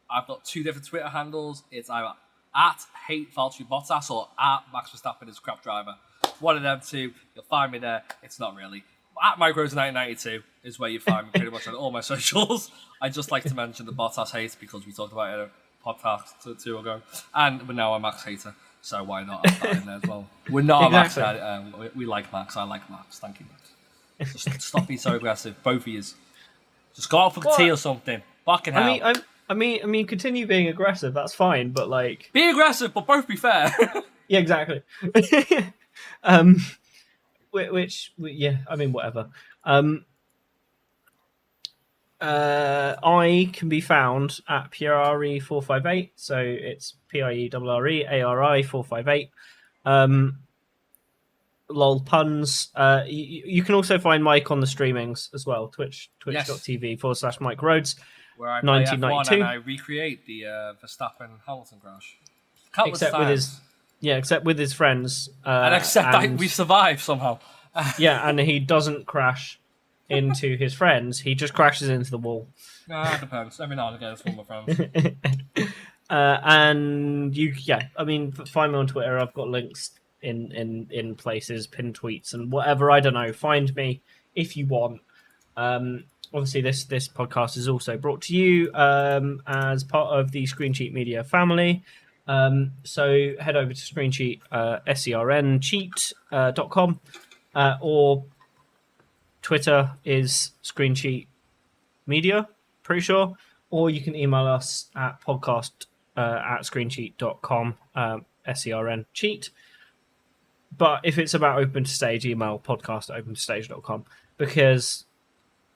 I've 0.09 0.27
got 0.27 0.43
two 0.45 0.63
different 0.63 0.87
Twitter 0.87 1.07
handles. 1.07 1.63
It's 1.71 1.89
either 1.89 2.13
at 2.55 2.83
hate 3.07 3.33
Valtteri 3.33 3.67
Bottas 3.67 4.09
or 4.11 4.27
at 4.39 4.59
Max 4.73 4.89
Verstappen 4.91 5.29
is 5.29 5.39
crap 5.39 5.63
driver. 5.63 5.95
One 6.39 6.57
of 6.57 6.63
them 6.63 6.81
two, 6.85 7.13
you'll 7.35 7.43
find 7.49 7.71
me 7.71 7.79
there. 7.79 8.03
It's 8.23 8.39
not 8.39 8.55
really. 8.55 8.83
At 9.23 9.37
Micros1992 9.37 10.41
is 10.63 10.79
where 10.79 10.89
you 10.89 10.99
find 10.99 11.27
me 11.27 11.31
pretty 11.33 11.49
much 11.51 11.67
on 11.67 11.75
all 11.75 11.91
my 11.91 12.01
socials. 12.11 12.71
I 13.01 13.09
just 13.09 13.31
like 13.31 13.43
to 13.43 13.53
mention 13.55 13.85
the 13.85 13.93
Bottas 13.93 14.31
hate 14.31 14.55
because 14.59 14.85
we 14.85 14.91
talked 14.91 15.13
about 15.13 15.31
it 15.31 15.41
in 15.43 15.49
a 15.49 15.49
podcast 15.85 16.33
two, 16.43 16.55
two 16.55 16.77
ago, 16.77 17.01
and 17.33 17.67
we're 17.67 17.73
now 17.73 17.93
a 17.93 17.99
Max 17.99 18.23
hater. 18.23 18.53
So 18.83 19.03
why 19.03 19.23
not 19.23 19.43
that 19.43 19.77
in 19.77 19.85
there 19.85 19.97
as 19.97 20.09
well? 20.09 20.27
We're 20.49 20.61
not 20.63 20.91
Exactly. 20.91 21.21
a 21.39 21.61
Max. 21.61 21.75
Uh, 21.75 21.77
we, 21.77 21.89
we 21.99 22.05
like 22.07 22.33
Max. 22.33 22.57
I 22.57 22.63
like 22.63 22.89
Max. 22.89 23.19
Thank 23.19 23.39
you, 23.39 23.45
Max. 24.19 24.33
Just 24.43 24.59
stop 24.61 24.87
being 24.87 24.99
so 24.99 25.13
aggressive, 25.13 25.55
both 25.61 25.81
of 25.83 25.87
you. 25.87 26.01
Just 26.95 27.07
go 27.07 27.19
out 27.19 27.35
for 27.35 27.41
What? 27.41 27.57
tea 27.59 27.69
or 27.69 27.77
something. 27.77 28.23
Fucking 28.45 28.73
hell. 28.73 28.83
I 28.83 28.87
mean, 28.87 29.03
I, 29.03 29.13
I 29.49 29.53
mean, 29.53 29.79
I 29.83 29.85
mean, 29.85 30.07
continue 30.07 30.47
being 30.47 30.67
aggressive. 30.67 31.13
That's 31.13 31.33
fine, 31.33 31.71
but 31.71 31.89
like, 31.89 32.29
Be 32.33 32.49
aggressive, 32.49 32.93
but 32.93 33.05
both 33.05 33.27
be 33.27 33.35
fair. 33.35 33.73
yeah, 34.27 34.39
exactly. 34.39 34.81
um, 36.23 36.57
whi- 37.51 37.69
which, 37.69 38.13
yeah, 38.17 38.57
I 38.69 38.75
mean, 38.75 38.93
whatever. 38.93 39.29
Um, 39.63 40.05
uh, 42.21 42.95
I 43.03 43.49
can 43.51 43.67
be 43.67 43.81
found 43.81 44.39
at 44.47 44.71
Pierre 44.71 45.39
four 45.41 45.61
five 45.61 45.85
eight. 45.87 46.13
So 46.15 46.37
it's 46.37 46.95
P 47.09 47.21
I 47.21 47.31
E 47.33 47.49
R 47.53 47.67
R 47.67 47.87
E 47.87 48.05
A 48.09 48.21
R 48.21 48.43
I 48.43 48.61
four 48.61 48.83
five 48.83 49.07
eight. 49.07 49.31
Um, 49.85 50.39
lol 51.67 51.99
puns. 52.01 52.69
Uh, 52.75 53.03
you, 53.07 53.43
you 53.45 53.63
can 53.63 53.75
also 53.75 53.97
find 53.97 54.23
Mike 54.23 54.51
on 54.51 54.59
the 54.59 54.67
streamings 54.67 55.33
as 55.33 55.45
well. 55.45 55.69
Twitch 55.69 56.11
twitch.tv 56.19 56.99
forward 56.99 57.15
slash 57.15 57.39
Mike 57.39 57.61
Rhodes. 57.61 57.95
Where 58.37 58.49
I 58.49 58.61
play 58.61 58.83
F1 58.83 58.99
1992. 59.01 59.33
and 59.35 59.43
I 59.43 59.53
recreate 59.55 60.25
the 60.25 60.45
uh, 60.45 60.73
Verstappen 60.83 61.29
Hamilton 61.45 61.79
crash. 61.81 62.17
Countless 62.73 63.01
Except 63.01 63.19
with 63.19 63.29
his 63.29 63.59
Yeah, 63.99 64.17
except 64.17 64.45
with 64.45 64.57
his 64.57 64.73
friends. 64.73 65.29
Uh, 65.45 65.49
and 65.65 65.75
except 65.75 66.07
I, 66.07 66.23
and- 66.23 66.39
we 66.39 66.47
survive 66.47 67.01
somehow. 67.01 67.39
yeah, 67.97 68.27
and 68.27 68.39
he 68.39 68.59
doesn't 68.59 69.05
crash 69.05 69.59
into 70.09 70.57
his 70.57 70.73
friends. 70.73 71.19
He 71.19 71.35
just 71.35 71.53
crashes 71.53 71.87
into 71.87 72.11
the 72.11 72.17
wall. 72.17 72.47
Nah, 72.87 73.13
it 73.15 73.21
depends. 73.21 73.59
Every 73.61 73.75
now 73.77 73.87
and 73.87 73.95
again, 73.95 74.11
it's 74.13 74.25
one 74.25 74.39
of 74.39 74.49
my 74.49 74.63
friends. 74.65 75.17
Uh, 76.09 76.41
and 76.43 77.37
you, 77.37 77.53
yeah, 77.59 77.87
I 77.95 78.03
mean, 78.03 78.33
find 78.33 78.73
me 78.73 78.77
on 78.79 78.85
Twitter. 78.85 79.17
I've 79.17 79.33
got 79.33 79.47
links 79.47 79.91
in 80.21 80.51
in 80.51 80.87
in 80.91 81.15
places, 81.15 81.67
pinned 81.67 81.97
tweets, 81.97 82.33
and 82.33 82.51
whatever. 82.51 82.91
I 82.91 82.99
don't 82.99 83.13
know. 83.13 83.31
Find 83.31 83.73
me 83.77 84.01
if 84.35 84.57
you 84.57 84.65
want. 84.65 84.99
Um, 85.55 86.03
obviously, 86.33 86.61
this 86.61 86.85
this 86.85 87.07
podcast 87.07 87.57
is 87.57 87.67
also 87.67 87.97
brought 87.97 88.21
to 88.23 88.35
you 88.35 88.71
um, 88.73 89.41
as 89.47 89.83
part 89.83 90.17
of 90.17 90.31
the 90.31 90.45
Screen 90.45 90.73
Cheat 90.73 90.93
Media 90.93 91.23
family. 91.23 91.83
Um, 92.27 92.71
so 92.83 93.33
head 93.39 93.55
over 93.55 93.73
to 93.73 93.79
Screencheat, 93.79 94.41
uh, 94.51 96.35
uh, 96.35 96.51
dot 96.51 96.69
com, 96.69 96.99
uh, 97.55 97.75
or 97.81 98.23
Twitter 99.41 99.91
is 100.05 100.51
Screencheat 100.63 101.27
Media, 102.05 102.47
pretty 102.83 103.01
sure. 103.01 103.35
Or 103.69 103.89
you 103.89 104.01
can 104.01 104.15
email 104.15 104.45
us 104.45 104.89
at 104.95 105.21
podcast 105.21 105.71
uh, 106.17 106.41
at 106.45 106.61
screencheat.com, 106.61 107.75
um, 107.95 108.25
S-E-R-N, 108.45 109.05
cheat. 109.13 109.49
But 110.77 111.01
if 111.03 111.17
it's 111.17 111.33
about 111.33 111.59
open 111.59 111.83
to 111.83 111.89
stage, 111.89 112.25
email 112.25 112.61
podcast 112.63 113.09
at 113.09 113.17
open 113.17 113.35
to 113.35 113.39
stage.com 113.39 114.05
because 114.37 115.05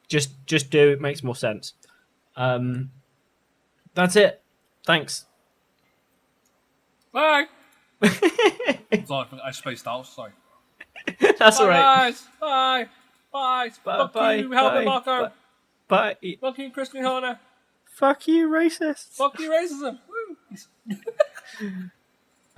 just 0.08 0.32
just 0.46 0.70
do 0.70 0.92
it 0.92 1.02
makes 1.02 1.24
more 1.24 1.36
sense. 1.36 1.74
Um, 2.36 2.92
that's 3.94 4.16
it. 4.16 4.42
Thanks. 4.86 5.26
Bye. 7.12 7.46
Sorry, 9.06 9.28
I 9.44 9.52
spaced 9.52 9.88
out. 9.88 10.06
Sorry. 10.06 10.32
That's 11.40 11.60
all 11.60 11.68
Bye, 11.68 11.74
right. 11.74 12.12
guys. 12.12 12.28
Bye. 12.40 12.88
Bye. 13.32 13.70
Bye, 13.84 13.98
Fuck 13.98 14.14
bye, 14.14 14.36
you, 14.36 14.52
Helmut 14.52 14.74
bye, 14.74 14.84
Marko. 14.84 15.32
Bye. 15.88 16.18
Fuck 16.42 16.58
you, 16.58 16.72
Christian 16.72 17.04
Horner. 17.04 17.40
Fuck 17.86 18.28
you, 18.28 18.50
racist. 18.50 19.10
Fuck 19.14 19.40
you, 19.40 19.50
racism. 19.50 20.00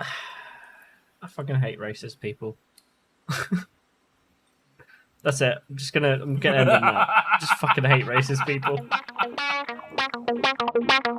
I 0.00 1.26
fucking 1.28 1.56
hate 1.56 1.78
racist 1.78 2.20
people. 2.20 2.56
That's 5.22 5.40
it. 5.40 5.58
I'm 5.68 5.76
just 5.76 5.92
gonna. 5.92 6.18
I'm 6.22 6.36
gonna 6.36 6.58
end 6.58 6.70
on 6.70 6.80
that. 6.80 7.08
Just 7.40 7.54
fucking 7.54 7.84
hate 7.84 8.04
racist 8.04 8.46
people. 8.46 8.78